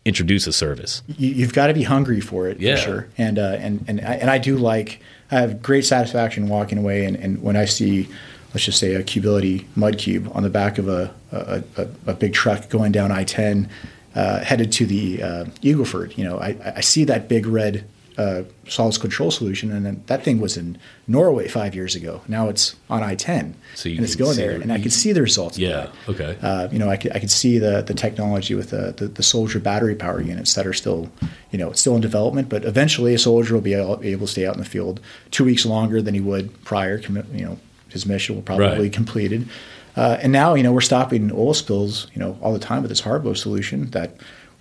introduce 0.05 0.49
a 0.49 0.53
service. 0.53 1.05
you, 1.07 1.29
you've 1.31 1.53
got 1.53 1.68
to 1.68 1.75
be 1.75 1.85
hungry 1.85 2.21
for 2.21 2.49
it 2.49 2.59
Yeah. 2.59 2.75
for 2.75 2.83
sure. 2.83 3.09
And 3.16 3.39
uh, 3.39 3.57
and 3.61 3.85
and 3.87 4.01
I, 4.01 4.14
and 4.14 4.29
I 4.29 4.39
do 4.39 4.57
like 4.59 4.99
I 5.31 5.41
have 5.41 5.62
great 5.62 5.85
satisfaction 5.85 6.49
walking 6.49 6.78
away 6.78 7.05
and, 7.05 7.16
and 7.16 7.43
when 7.43 7.57
I 7.57 7.64
see 7.64 8.09
let's 8.53 8.64
just 8.64 8.78
say 8.78 8.95
a 8.95 9.03
Cubility 9.03 9.64
mud 9.76 9.99
cube 9.99 10.31
on 10.35 10.43
the 10.43 10.51
back 10.51 10.78
of 10.78 10.89
a 10.89 11.14
a, 11.33 11.62
a, 11.76 11.89
a 12.09 12.14
big 12.14 12.33
truck 12.33 12.68
going 12.68 12.93
down 12.93 13.12
I 13.12 13.24
ten 13.24 13.68
uh, 14.14 14.41
headed 14.41 14.72
to 14.72 14.87
the 14.87 15.22
uh, 15.22 15.45
Eagleford. 15.62 16.16
You 16.18 16.24
know 16.24 16.39
I, 16.39 16.57
I 16.76 16.81
see 16.81 17.05
that 17.05 17.28
big 17.28 17.47
red 17.47 17.85
uh, 18.21 18.91
control 18.99 19.31
solution, 19.31 19.73
and 19.73 19.85
then 19.87 20.03
that 20.07 20.23
thing 20.25 20.41
was 20.41 20.57
in 20.57 20.79
Norway 21.07 21.49
five 21.49 21.75
years 21.75 21.95
ago. 21.97 22.21
Now 22.29 22.49
it's 22.49 22.77
on 22.89 23.03
I 23.03 23.14
ten, 23.14 23.55
So 23.75 23.89
you 23.89 23.97
and 23.97 24.05
it's 24.05 24.14
can 24.16 24.25
going 24.25 24.37
there, 24.37 24.57
the- 24.57 24.62
and 24.62 24.73
I 24.73 24.79
could 24.81 24.93
see 24.93 25.12
the 25.12 25.23
results. 25.23 25.57
Yeah. 25.59 25.89
Okay. 26.09 26.37
Uh, 26.43 26.68
you 26.73 26.79
know, 26.79 26.89
I 26.95 26.97
could, 26.97 27.12
I 27.16 27.18
could 27.18 27.31
see 27.31 27.59
the 27.59 27.83
the 27.83 27.95
technology 27.95 28.55
with 28.55 28.71
the, 28.71 28.93
the 28.97 29.07
the 29.09 29.23
soldier 29.23 29.59
battery 29.61 29.95
power 29.95 30.21
units 30.21 30.55
that 30.55 30.66
are 30.66 30.75
still, 30.83 31.09
you 31.53 31.59
know, 31.59 31.73
still 31.73 31.95
in 31.97 32.01
development. 32.03 32.49
But 32.49 32.64
eventually, 32.64 33.14
a 33.14 33.18
soldier 33.18 33.55
will 33.55 33.62
be 33.73 33.75
able, 33.75 33.99
able 34.03 34.27
to 34.27 34.33
stay 34.33 34.47
out 34.47 34.55
in 34.55 34.61
the 34.61 34.68
field 34.77 35.01
two 35.31 35.45
weeks 35.45 35.64
longer 35.66 36.03
than 36.03 36.14
he 36.14 36.21
would 36.21 36.47
prior. 36.64 36.99
You 37.39 37.45
know, 37.47 37.59
his 37.89 38.05
mission 38.07 38.35
will 38.37 38.43
probably 38.43 38.66
Right. 38.66 38.83
be 38.83 38.91
completed. 38.91 39.49
Uh, 39.97 40.16
and 40.23 40.33
now, 40.33 40.55
you 40.55 40.62
know, 40.62 40.73
we're 40.73 40.81
stopping 40.93 41.33
oil 41.33 41.53
spills, 41.53 42.07
you 42.14 42.21
know, 42.23 42.39
all 42.41 42.53
the 42.53 42.64
time 42.71 42.81
with 42.83 42.91
this 42.91 43.03
Harbo 43.03 43.37
solution 43.37 43.91
that 43.91 44.09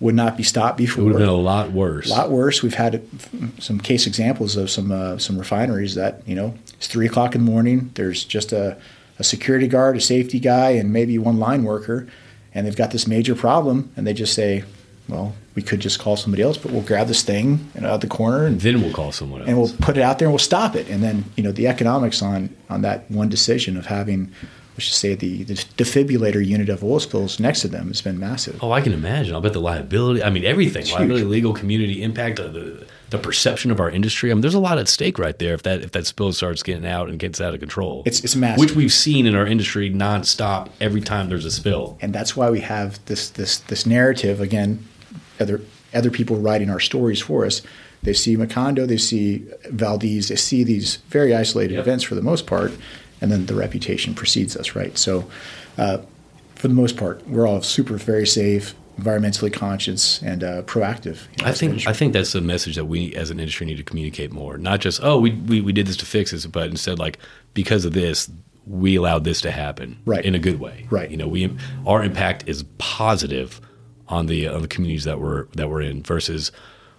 would 0.00 0.14
not 0.14 0.36
be 0.36 0.42
stopped 0.42 0.78
before. 0.78 1.02
It 1.02 1.04
would 1.04 1.12
have 1.12 1.20
been 1.20 1.28
a 1.28 1.34
lot 1.34 1.72
worse. 1.72 2.06
A 2.10 2.14
lot 2.14 2.30
worse. 2.30 2.62
We've 2.62 2.74
had 2.74 3.02
some 3.58 3.78
case 3.78 4.06
examples 4.06 4.56
of 4.56 4.70
some 4.70 4.90
uh, 4.90 5.18
some 5.18 5.38
refineries 5.38 5.94
that 5.94 6.22
you 6.26 6.34
know 6.34 6.54
it's 6.74 6.86
three 6.86 7.06
o'clock 7.06 7.34
in 7.34 7.44
the 7.44 7.50
morning. 7.50 7.90
There's 7.94 8.24
just 8.24 8.52
a, 8.52 8.78
a 9.18 9.24
security 9.24 9.68
guard, 9.68 9.96
a 9.96 10.00
safety 10.00 10.40
guy, 10.40 10.70
and 10.70 10.92
maybe 10.92 11.18
one 11.18 11.38
line 11.38 11.64
worker, 11.64 12.08
and 12.54 12.66
they've 12.66 12.76
got 12.76 12.90
this 12.90 13.06
major 13.06 13.34
problem, 13.34 13.92
and 13.96 14.06
they 14.06 14.14
just 14.14 14.32
say, 14.34 14.64
"Well, 15.08 15.34
we 15.54 15.60
could 15.62 15.80
just 15.80 15.98
call 15.98 16.16
somebody 16.16 16.42
else, 16.42 16.56
but 16.56 16.72
we'll 16.72 16.80
grab 16.82 17.06
this 17.08 17.22
thing 17.22 17.70
out 17.82 18.00
the 18.00 18.06
corner 18.06 18.46
and 18.46 18.58
Then 18.60 18.80
we'll 18.80 18.92
call 18.94 19.12
someone 19.12 19.40
else. 19.40 19.48
and 19.48 19.58
we'll 19.58 19.72
put 19.80 19.96
it 19.98 20.02
out 20.02 20.18
there 20.18 20.28
and 20.28 20.32
we'll 20.32 20.38
stop 20.38 20.74
it." 20.76 20.88
And 20.88 21.02
then 21.02 21.24
you 21.36 21.42
know 21.42 21.52
the 21.52 21.66
economics 21.66 22.22
on 22.22 22.48
on 22.70 22.80
that 22.82 23.10
one 23.10 23.28
decision 23.28 23.76
of 23.76 23.86
having. 23.86 24.32
Let's 24.80 24.88
just 24.88 25.00
say 25.02 25.14
the, 25.14 25.42
the 25.44 25.52
defibrillator 25.76 26.42
unit 26.44 26.70
of 26.70 26.82
oil 26.82 27.00
spills 27.00 27.38
next 27.38 27.60
to 27.60 27.68
them 27.68 27.88
has 27.88 28.00
been 28.00 28.18
massive. 28.18 28.58
Oh, 28.64 28.72
I 28.72 28.80
can 28.80 28.94
imagine. 28.94 29.34
I'll 29.34 29.42
bet 29.42 29.52
the 29.52 29.60
liability. 29.60 30.22
I 30.22 30.30
mean, 30.30 30.46
everything. 30.46 30.80
It's 30.80 30.92
liability, 30.92 31.20
huge. 31.24 31.30
legal, 31.30 31.52
community 31.52 32.02
impact, 32.02 32.36
the 32.36 32.86
the 33.10 33.18
perception 33.18 33.70
of 33.70 33.78
our 33.78 33.90
industry. 33.90 34.30
I 34.30 34.34
mean, 34.34 34.40
there's 34.40 34.54
a 34.54 34.58
lot 34.60 34.78
at 34.78 34.88
stake 34.88 35.18
right 35.18 35.38
there. 35.38 35.52
If 35.52 35.64
that 35.64 35.82
if 35.82 35.92
that 35.92 36.06
spill 36.06 36.32
starts 36.32 36.62
getting 36.62 36.86
out 36.86 37.10
and 37.10 37.18
gets 37.18 37.42
out 37.42 37.52
of 37.52 37.60
control, 37.60 38.04
It's- 38.06 38.24
it's 38.24 38.34
massive. 38.36 38.58
Which 38.60 38.74
we've 38.74 38.92
seen 38.92 39.26
in 39.26 39.34
our 39.34 39.46
industry 39.46 39.90
nonstop. 39.90 40.70
Every 40.80 41.02
time 41.02 41.28
there's 41.28 41.44
a 41.44 41.50
spill. 41.50 41.98
and 42.00 42.14
that's 42.14 42.34
why 42.34 42.48
we 42.48 42.60
have 42.60 43.04
this 43.04 43.28
this 43.28 43.58
this 43.58 43.84
narrative 43.84 44.40
again 44.40 44.82
other 45.38 45.60
other 45.92 46.10
people 46.10 46.36
writing 46.36 46.70
our 46.70 46.80
stories 46.80 47.20
for 47.20 47.44
us 47.44 47.60
they 48.02 48.14
see 48.14 48.34
Macondo, 48.34 48.88
they 48.88 48.96
see 48.96 49.44
Valdez, 49.68 50.28
they 50.28 50.36
see 50.36 50.64
these 50.64 50.96
very 51.10 51.34
isolated 51.34 51.74
Yep. 51.74 51.82
events 51.82 52.02
for 52.04 52.14
the 52.14 52.22
most 52.22 52.46
part, 52.46 52.72
and 53.20 53.30
then 53.30 53.46
the 53.46 53.54
reputation 53.54 54.14
precedes 54.14 54.56
us, 54.56 54.74
right? 54.74 54.96
So, 54.96 55.28
uh, 55.78 55.98
for 56.54 56.68
the 56.68 56.74
most 56.74 56.96
part, 56.96 57.26
we're 57.28 57.46
all 57.46 57.62
super, 57.62 57.96
very 57.96 58.26
safe, 58.26 58.74
environmentally 58.98 59.52
conscious, 59.52 60.20
and 60.22 60.44
uh, 60.44 60.62
proactive. 60.62 61.18
you 61.38 61.44
know, 61.44 61.50
I 61.50 61.52
think. 61.52 61.86
I 61.86 61.92
think 61.92 62.12
that's 62.12 62.32
the 62.32 62.40
message 62.42 62.76
that 62.76 62.84
we 62.84 63.14
as 63.14 63.30
an 63.30 63.40
industry 63.40 63.66
need 63.66 63.78
to 63.78 63.82
communicate 63.82 64.30
more. 64.32 64.58
Not 64.58 64.80
just 64.80 65.00
oh 65.02 65.18
we 65.18 65.30
we, 65.32 65.60
we 65.60 65.72
did 65.72 65.86
this 65.86 65.96
to 65.98 66.06
fix 66.06 66.32
this, 66.32 66.44
but 66.46 66.68
instead 66.70 66.98
like 66.98 67.18
because 67.54 67.84
of 67.84 67.92
this 67.94 68.30
we 68.66 68.94
allowed 68.96 69.24
this 69.24 69.40
to 69.40 69.50
happen 69.50 69.98
Right. 70.04 70.24
in 70.24 70.34
a 70.34 70.38
good 70.38 70.60
way. 70.60 70.86
Right. 70.90 71.10
You 71.10 71.16
know 71.16 71.26
we 71.28 71.50
our 71.86 72.04
impact 72.04 72.44
is 72.46 72.62
positive 72.78 73.60
on 74.08 74.26
the 74.26 74.46
on 74.48 74.60
the 74.62 74.68
communities 74.68 75.04
that 75.04 75.18
we're 75.18 75.46
that 75.56 75.68
we're 75.70 75.80
in 75.80 76.02
versus 76.02 76.52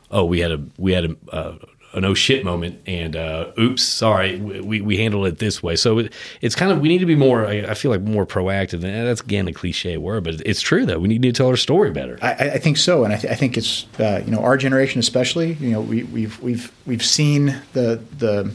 oh 0.09 0.26
we 0.26 0.39
had 0.39 0.51
a 0.51 0.59
we 0.78 0.93
had 0.93 1.05
a. 1.05 1.15
Uh, 1.32 1.57
an 1.93 2.05
oh 2.05 2.13
shit 2.13 2.45
moment 2.45 2.79
and 2.87 3.15
uh, 3.15 3.51
oops 3.59 3.83
sorry 3.83 4.37
we, 4.39 4.79
we 4.81 4.97
handled 4.97 5.27
it 5.27 5.39
this 5.39 5.61
way 5.61 5.75
so 5.75 5.99
it, 5.99 6.13
it's 6.41 6.55
kind 6.55 6.71
of 6.71 6.79
we 6.79 6.87
need 6.87 6.99
to 6.99 7.05
be 7.05 7.15
more 7.15 7.45
I, 7.45 7.65
I 7.69 7.73
feel 7.73 7.91
like 7.91 8.01
more 8.01 8.25
proactive 8.25 8.75
and 8.83 9.07
that's 9.07 9.21
again 9.21 9.47
a 9.47 9.53
cliche 9.53 9.97
word 9.97 10.23
but 10.23 10.35
it's 10.45 10.61
true 10.61 10.85
though 10.85 10.99
we 10.99 11.07
need 11.09 11.21
to 11.23 11.31
tell 11.33 11.47
our 11.47 11.57
story 11.57 11.91
better 11.91 12.17
I, 12.21 12.31
I 12.31 12.57
think 12.59 12.77
so, 12.77 13.03
and 13.03 13.11
I, 13.13 13.17
th- 13.17 13.31
I 13.31 13.35
think 13.35 13.57
it's 13.57 13.85
uh, 13.99 14.21
you 14.25 14.31
know 14.31 14.39
our 14.39 14.55
generation 14.57 14.99
especially. 14.99 15.53
You 15.53 15.71
know, 15.71 15.81
we, 15.81 16.03
we've 16.03 16.41
we've 16.41 16.71
we've 16.85 17.03
seen 17.05 17.61
the 17.73 18.01
the 18.17 18.53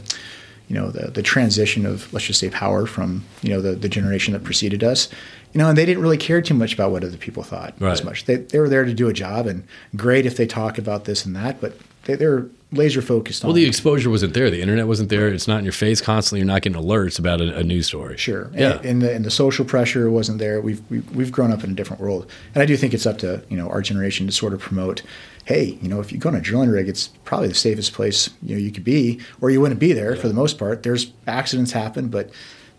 you 0.67 0.75
know 0.75 0.89
the 0.91 1.11
the 1.11 1.21
transition 1.21 1.85
of 1.85 2.11
let's 2.13 2.25
just 2.25 2.39
say 2.39 2.49
power 2.49 2.85
from 2.85 3.23
you 3.41 3.49
know 3.49 3.61
the 3.61 3.73
the 3.73 3.89
generation 3.89 4.33
that 4.33 4.43
preceded 4.43 4.83
us. 4.83 5.09
You 5.53 5.59
know, 5.59 5.69
and 5.69 5.77
they 5.77 5.85
didn't 5.85 6.03
really 6.03 6.17
care 6.17 6.41
too 6.41 6.53
much 6.53 6.73
about 6.73 6.91
what 6.91 7.03
other 7.03 7.17
people 7.17 7.41
thought 7.43 7.73
Right. 7.79 7.91
as 7.91 8.03
much. 8.03 8.25
They 8.25 8.35
they 8.37 8.59
were 8.59 8.69
there 8.69 8.83
to 8.85 8.93
do 8.93 9.07
a 9.09 9.13
job, 9.13 9.47
and 9.47 9.63
great 9.95 10.25
if 10.25 10.35
they 10.37 10.45
talk 10.47 10.77
about 10.77 11.05
this 11.05 11.25
and 11.25 11.35
that, 11.35 11.61
but 11.61 11.77
they, 12.05 12.15
they're 12.15 12.47
laser 12.71 13.01
focused 13.01 13.43
on. 13.43 13.47
Well, 13.49 13.55
the 13.55 13.65
exposure 13.65 14.09
wasn't 14.09 14.33
there. 14.33 14.49
The 14.49 14.61
internet 14.61 14.87
wasn't 14.87 15.09
there. 15.09 15.27
It's 15.29 15.47
not 15.47 15.59
in 15.59 15.63
your 15.63 15.71
face 15.73 16.01
constantly. 16.01 16.39
You're 16.39 16.47
not 16.47 16.61
getting 16.61 16.81
alerts 16.81 17.17
about 17.17 17.39
a, 17.41 17.57
a 17.57 17.63
news 17.63 17.87
story. 17.87 18.17
Sure. 18.17 18.49
Yeah. 18.53 18.77
And, 18.77 18.85
and 18.85 19.01
the 19.01 19.13
and 19.15 19.25
the 19.25 19.31
social 19.31 19.63
pressure 19.65 20.09
wasn't 20.11 20.39
there. 20.39 20.59
We've, 20.61 20.81
we've 20.89 21.09
we've 21.15 21.31
grown 21.31 21.51
up 21.51 21.63
in 21.63 21.71
a 21.71 21.73
different 21.73 22.01
world, 22.01 22.29
and 22.53 22.61
I 22.61 22.65
do 22.65 22.75
think 22.75 22.93
it's 22.93 23.05
up 23.05 23.17
to 23.19 23.43
you 23.49 23.57
know 23.57 23.69
our 23.69 23.81
generation 23.81 24.25
to 24.27 24.31
sort 24.33 24.53
of 24.53 24.59
promote. 24.59 25.01
Hey, 25.45 25.77
you 25.81 25.87
know, 25.87 26.01
if 26.01 26.11
you 26.11 26.17
go 26.17 26.27
on 26.27 26.35
a 26.35 26.41
drilling 26.41 26.69
rig, 26.69 26.89
it's 26.89 27.07
probably 27.23 27.47
the 27.47 27.55
safest 27.55 27.93
place 27.93 28.29
you 28.43 28.55
know 28.55 28.59
you 28.61 28.69
could 28.71 28.83
be, 28.83 29.21
or 29.39 29.49
you 29.49 29.61
wouldn't 29.61 29.79
be 29.79 29.93
there 29.93 30.15
for 30.17 30.27
the 30.27 30.33
most 30.33 30.57
part. 30.59 30.83
There's 30.83 31.11
accidents 31.25 31.71
happen, 31.71 32.09
but 32.09 32.31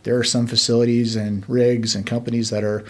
there 0.02 0.18
are 0.18 0.24
some 0.24 0.46
facilities 0.46 1.16
and 1.16 1.48
rigs 1.48 1.94
and 1.94 2.04
companies 2.06 2.50
that 2.50 2.64
are 2.64 2.84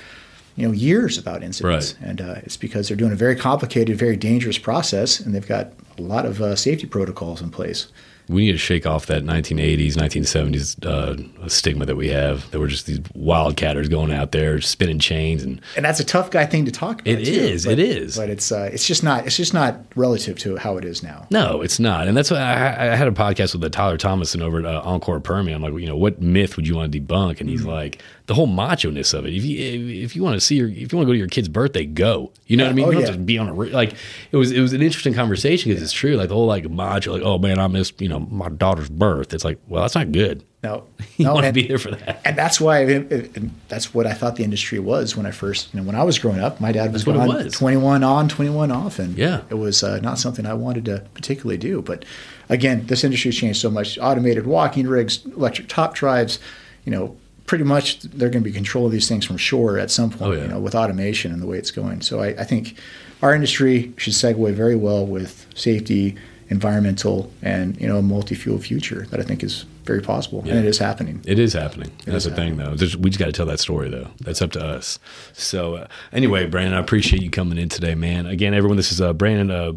you 0.57 0.67
know 0.67 0.73
years 0.73 1.17
without 1.17 1.45
incidents, 1.45 1.95
Right. 2.01 2.09
and 2.11 2.21
uh, 2.21 2.35
it's 2.43 2.57
because 2.57 2.89
they're 2.89 2.97
doing 2.97 3.13
a 3.13 3.17
very 3.17 3.37
complicated, 3.37 3.97
very 3.97 4.17
dangerous 4.17 4.59
process, 4.59 5.21
and 5.21 5.33
they've 5.33 5.47
got 5.47 5.71
a 5.99 6.03
lot 6.03 6.25
of 6.27 6.41
uh, 6.41 6.57
safety 6.57 6.87
protocols 6.87 7.41
in 7.43 7.51
place. 7.51 7.89
We 8.29 8.45
need 8.45 8.53
to 8.53 8.59
shake 8.59 8.85
off 8.87 9.07
that 9.07 9.23
1980s, 9.25 9.95
1970s 9.95 10.85
uh, 10.85 11.49
stigma 11.49 11.87
that 11.87 11.97
we 11.97 12.09
have. 12.09 12.51
That 12.51 12.59
we're 12.61 12.67
just 12.67 12.85
these 12.85 12.99
wildcatters 12.99 13.89
going 13.89 14.13
out 14.13 14.33
there 14.33 14.61
spinning 14.61 14.99
chains 14.99 15.43
and 15.43 15.63
and 15.77 15.85
that's 15.85 15.99
a 15.99 16.05
tough 16.05 16.31
guy 16.31 16.45
thing 16.45 16.67
to 16.67 16.71
talk 16.71 17.01
about. 17.01 17.07
It 17.07 17.25
too, 17.25 17.31
is, 17.33 17.65
but- 17.65 17.73
it 17.73 17.79
is. 17.79 18.17
But 18.19 18.29
it's 18.29 18.53
uh, 18.53 18.69
it's 18.71 18.87
just 18.87 19.03
not 19.03 19.27
it's 19.27 19.37
just 19.37 19.55
not 19.55 19.79
relative 19.97 20.37
to 20.41 20.57
how 20.57 20.77
it 20.77 20.85
is 20.85 21.03
now. 21.03 21.27
No, 21.31 21.63
it's 21.63 21.81
not. 21.81 22.07
And 22.07 22.15
that's 22.15 22.31
why 22.31 22.37
I, 22.39 22.93
I 22.93 22.97
had 22.97 23.09
a 23.09 23.13
podcast 23.13 23.59
with 23.59 23.73
Tyler 23.73 23.97
Thomason 23.97 24.43
over 24.43 24.59
at 24.59 24.67
uh, 24.67 24.83
Encore 24.85 25.21
Permian. 25.21 25.65
I'm 25.65 25.73
like, 25.73 25.81
you 25.81 25.89
know, 25.89 25.97
what 25.97 26.21
myth 26.21 26.57
would 26.57 26.69
you 26.69 26.77
want 26.77 26.93
to 26.93 27.01
debunk? 27.01 27.41
And 27.41 27.49
he's 27.49 27.61
Mm-hmm. 27.61 27.71
like, 27.71 28.03
the 28.29 28.35
whole 28.35 28.47
macho 28.47 28.91
ness 28.91 29.15
of 29.15 29.25
it. 29.27 29.35
If 29.35 29.43
you 29.45 29.59
if 30.05 30.15
you 30.15 30.23
want 30.23 30.35
to 30.35 30.41
see 30.41 30.57
your 30.57 30.69
if 30.69 30.93
you 30.93 30.99
want 30.99 31.05
to 31.05 31.07
go 31.07 31.13
to 31.13 31.19
your 31.19 31.29
kid's 31.29 31.49
birthday, 31.49 31.85
go. 31.87 32.31
You 32.47 32.57
know 32.59 32.65
what 32.65 32.71
I 32.71 32.73
mean? 32.75 32.85
Oh, 32.85 32.89
you 32.89 32.93
don't 32.93 33.01
yeah. 33.03 33.07
have 33.09 33.17
to 33.17 33.23
be 33.25 33.39
on 33.39 33.49
a 33.49 33.55
like. 33.55 33.95
It 34.31 34.37
was 34.37 34.53
it 34.53 34.61
was 34.61 34.73
an 34.75 34.83
interesting 34.83 35.15
conversation 35.15 35.71
because 35.71 35.83
it's 35.83 35.93
true. 35.93 36.15
Like 36.15 36.29
the 36.29 36.35
whole 36.35 36.47
like 36.47 36.69
macho, 36.71 37.15
like 37.15 37.23
oh 37.23 37.39
man, 37.39 37.59
I 37.59 37.67
missed 37.67 38.01
you 38.01 38.09
know 38.09 38.21
my 38.21 38.51
daughter's 38.51 38.91
birth. 38.91 39.35
It's 39.35 39.45
like, 39.45 39.59
well, 39.67 39.83
that's 39.83 39.95
not 39.95 40.13
good. 40.13 40.45
No, 40.63 40.85
You 41.17 41.25
no, 41.25 41.35
want 41.35 41.47
to 41.47 41.53
be 41.53 41.69
there 41.69 41.79
for 41.79 41.93
that. 41.93 42.21
and 42.25 42.37
that's 42.37 42.61
why 42.61 42.81
it, 42.81 43.13
it, 43.13 43.69
that's 43.69 43.95
what 43.95 44.07
I 44.07 44.13
thought 44.13 44.37
the 44.37 44.43
industry 44.45 44.79
was 44.81 45.17
when 45.17 45.25
I 45.25 45.31
first 45.31 45.73
you 45.73 45.81
know 45.81 45.87
when 45.87 45.95
I 45.95 46.03
was 46.03 46.19
growing 46.19 46.41
up. 46.41 46.61
My 46.61 46.71
dad 46.73 46.93
was 46.93 47.05
That's 47.05 47.17
what 47.17 47.25
it 47.25 47.29
gone 47.33 47.45
was. 47.45 47.53
twenty 47.55 47.77
one 47.79 48.05
on, 48.05 48.29
twenty 48.29 48.51
one 48.51 48.71
off, 48.71 48.99
and 48.99 49.17
Yeah. 49.17 49.41
it 49.49 49.55
was 49.55 49.83
uh, 49.83 50.01
not 50.01 50.19
something 50.19 50.45
I 50.45 50.55
wanted 50.55 50.85
to 50.87 51.03
particularly 51.15 51.57
do. 51.59 51.81
But 51.81 52.05
again, 52.51 52.87
this 52.89 53.05
industry 53.05 53.31
has 53.31 53.37
changed 53.39 53.61
so 53.61 53.71
much. 53.71 53.99
Automated 53.99 54.47
walking 54.47 54.87
rigs, 54.87 55.25
electric 55.25 55.69
top 55.69 55.95
drives, 55.95 56.39
you 56.85 56.93
know. 56.93 57.17
Pretty 57.49 57.65
much, 57.65 58.01
they're 58.03 58.31
going 58.31 58.45
to 58.45 58.49
be 58.49 58.55
controlling 58.55 58.93
these 58.93 59.09
things 59.09 59.25
from 59.25 59.37
shore 59.39 59.79
at 59.79 59.91
some 59.91 60.11
point, 60.11 60.23
Oh, 60.23 60.31
yeah. 60.33 60.43
you 60.43 60.49
know, 60.49 60.61
with 60.61 60.75
automation 60.77 61.33
and 61.33 61.43
the 61.43 61.47
way 61.47 61.59
it's 61.59 61.73
going. 61.73 62.03
So 62.03 62.21
I, 62.21 62.29
I 62.29 62.45
think 62.45 62.77
our 63.23 63.35
industry 63.35 63.93
should 63.97 64.13
segue 64.13 64.53
very 64.55 64.77
well 64.77 65.05
with 65.07 65.47
safety, 65.57 66.15
environmental, 66.51 67.33
and 67.43 67.79
you 67.81 67.87
know, 67.89 67.97
a 67.99 68.03
multi-fuel 68.03 68.59
future 68.59 69.07
that 69.11 69.19
I 69.21 69.23
think 69.23 69.43
is 69.43 69.65
very 69.85 70.01
possible, 70.03 70.43
Yeah. 70.45 70.53
and 70.57 70.65
it 70.65 70.69
is 70.69 70.79
happening. 70.79 71.21
It 71.25 71.39
is 71.39 71.55
happening. 71.55 71.91
That's 72.05 72.25
is 72.27 72.31
the 72.31 72.37
thing, 72.37 72.57
though. 72.59 72.75
There's, 72.75 72.97
we 72.97 73.09
just 73.11 73.19
got 73.19 73.27
to 73.27 73.33
tell 73.33 73.47
that 73.47 73.61
story, 73.61 73.89
though. 73.89 74.09
That's 74.21 74.43
up 74.43 74.53
to 74.53 74.63
us. 74.65 74.99
So, 75.33 75.77
uh, 75.77 75.87
anyway, 76.13 76.47
Brandon, 76.47 76.75
I 76.75 76.81
appreciate 76.81 77.23
you 77.23 77.31
coming 77.31 77.57
in 77.59 77.69
today, 77.71 77.95
man. 77.95 78.27
Again, 78.27 78.53
everyone, 78.55 78.77
this 78.77 78.93
is 78.93 79.01
uh, 79.01 79.15
Brandon 79.15 79.51
uh, 79.51 79.73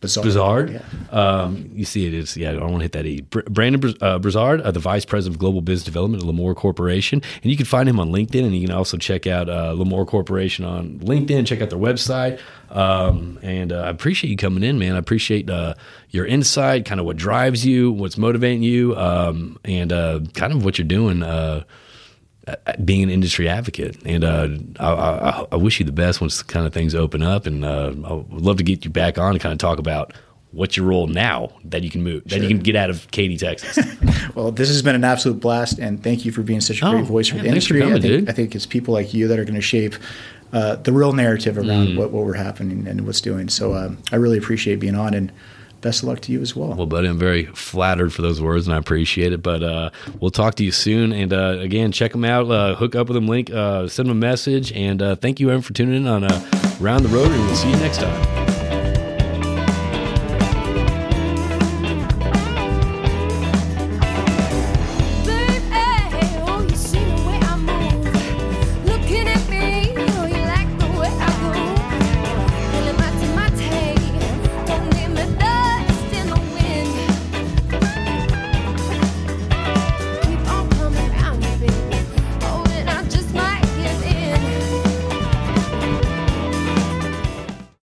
Bizarre. 0.00 0.66
Yeah. 0.66 0.82
Um, 1.10 1.70
you 1.74 1.84
see, 1.84 2.06
it 2.06 2.14
is. 2.14 2.36
Yeah, 2.36 2.50
I 2.50 2.52
don't 2.54 2.70
want 2.70 2.76
to 2.76 2.84
hit 2.84 2.92
that 2.92 3.06
E. 3.06 3.20
Br- 3.20 3.40
Brandon 3.42 3.80
Br- 3.80 4.04
uh, 4.04 4.18
Brizard, 4.18 4.62
uh, 4.62 4.70
the 4.70 4.80
vice 4.80 5.04
president 5.04 5.36
of 5.36 5.38
global 5.40 5.60
business 5.60 5.84
development 5.84 6.22
at 6.22 6.28
Lamor 6.28 6.56
Corporation, 6.56 7.20
and 7.42 7.50
you 7.50 7.56
can 7.56 7.66
find 7.66 7.88
him 7.88 8.00
on 8.00 8.10
LinkedIn, 8.10 8.44
and 8.44 8.54
you 8.54 8.66
can 8.66 8.74
also 8.74 8.96
check 8.96 9.26
out 9.26 9.48
uh, 9.50 9.74
Lamor 9.74 10.06
Corporation 10.06 10.64
on 10.64 10.98
LinkedIn. 11.00 11.46
Check 11.46 11.60
out 11.60 11.68
their 11.70 11.78
website. 11.78 12.40
Um, 12.70 13.38
and 13.42 13.72
uh, 13.72 13.82
I 13.82 13.88
appreciate 13.88 14.30
you 14.30 14.36
coming 14.36 14.62
in, 14.62 14.78
man. 14.78 14.94
I 14.94 14.98
appreciate 14.98 15.50
uh, 15.50 15.74
your 16.10 16.24
insight, 16.24 16.86
kind 16.86 17.00
of 17.00 17.06
what 17.06 17.16
drives 17.16 17.66
you, 17.66 17.92
what's 17.92 18.16
motivating 18.16 18.62
you, 18.62 18.96
um, 18.96 19.58
and 19.64 19.92
uh, 19.92 20.20
kind 20.34 20.52
of 20.52 20.64
what 20.64 20.78
you're 20.78 20.86
doing. 20.86 21.22
Being 22.84 23.02
an 23.04 23.10
industry 23.10 23.48
advocate, 23.48 23.96
and 24.04 24.24
uh, 24.24 24.48
I, 24.78 24.88
I, 24.92 25.46
I 25.52 25.56
wish 25.56 25.78
you 25.80 25.86
the 25.86 25.92
best 25.92 26.20
once 26.20 26.42
kind 26.42 26.66
of 26.66 26.72
things 26.72 26.94
open 26.94 27.22
up, 27.22 27.46
and 27.46 27.64
uh, 27.64 27.92
I 28.04 28.12
would 28.12 28.42
love 28.42 28.56
to 28.58 28.62
get 28.64 28.84
you 28.84 28.90
back 28.90 29.18
on 29.18 29.32
and 29.32 29.40
kind 29.40 29.52
of 29.52 29.58
talk 29.58 29.78
about 29.78 30.12
what's 30.52 30.76
your 30.76 30.86
role 30.86 31.06
now 31.06 31.50
that 31.64 31.82
you 31.84 31.90
can 31.90 32.02
move, 32.02 32.24
that 32.24 32.40
you 32.40 32.48
can 32.48 32.58
get 32.58 32.74
out 32.74 32.90
of 32.90 33.08
Katy, 33.10 33.36
Texas. 33.36 33.78
Well, 34.34 34.52
this 34.52 34.68
has 34.68 34.80
been 34.82 34.94
an 34.94 35.02
absolute 35.04 35.40
blast, 35.40 35.78
and 35.80 36.02
thank 36.02 36.24
you 36.24 36.30
for 36.32 36.42
being 36.42 36.60
such 36.60 36.82
a 36.82 36.86
Oh, 36.86 36.92
great 36.92 37.04
voice 37.04 37.28
for 37.28 37.34
man, 37.36 37.44
the 37.44 37.50
thanks 37.50 37.66
for 37.66 37.74
industry. 37.74 37.80
coming, 37.80 37.98
I, 37.98 38.00
think, 38.00 38.20
dude. 38.26 38.28
I 38.28 38.32
think 38.32 38.54
it's 38.54 38.66
people 38.66 38.94
like 38.94 39.12
you 39.12 39.26
that 39.28 39.38
are 39.38 39.44
going 39.44 39.54
to 39.56 39.60
shape 39.60 39.94
uh, 40.52 40.76
the 40.76 40.92
real 40.92 41.12
narrative 41.12 41.58
around 41.58 41.88
Mm. 41.88 41.96
what, 41.96 42.10
what 42.12 42.24
we're 42.24 42.34
happening 42.34 42.86
and 42.86 43.06
what's 43.06 43.20
doing. 43.20 43.48
So 43.48 43.74
um, 43.74 43.98
I 44.12 44.16
really 44.16 44.38
appreciate 44.38 44.76
being 44.80 44.94
on, 44.94 45.14
and 45.14 45.32
best 45.80 46.02
of 46.02 46.08
luck 46.08 46.20
to 46.20 46.32
you 46.32 46.40
as 46.40 46.54
well. 46.54 46.74
well, 46.74 46.86
buddy, 46.86 47.08
I'm 47.08 47.18
very 47.18 47.46
flattered 47.46 48.12
for 48.12 48.22
those 48.22 48.40
words, 48.40 48.66
and 48.66 48.74
I 48.74 48.78
appreciate 48.78 49.32
it. 49.32 49.42
But 49.42 49.62
uh, 49.62 49.90
we'll 50.20 50.30
talk 50.30 50.54
to 50.56 50.64
you 50.64 50.72
soon, 50.72 51.12
and 51.12 51.32
uh, 51.32 51.58
again, 51.60 51.92
check 51.92 52.12
them 52.12 52.24
out, 52.24 52.50
uh, 52.50 52.74
hook 52.74 52.94
up 52.94 53.08
with 53.08 53.14
them, 53.14 53.26
link, 53.26 53.50
uh, 53.50 53.88
send 53.88 54.08
them 54.08 54.16
a 54.16 54.20
message, 54.20 54.72
and 54.72 55.00
uh, 55.02 55.16
thank 55.16 55.40
you 55.40 55.48
everyone 55.48 55.62
for 55.62 55.72
tuning 55.72 55.96
in 56.02 56.06
on 56.06 56.24
uh, 56.24 56.50
Round 56.80 57.04
the 57.04 57.08
Road, 57.08 57.30
and 57.30 57.46
we'll 57.46 57.56
see 57.56 57.70
you 57.70 57.76
next 57.76 57.98
time. 57.98 58.49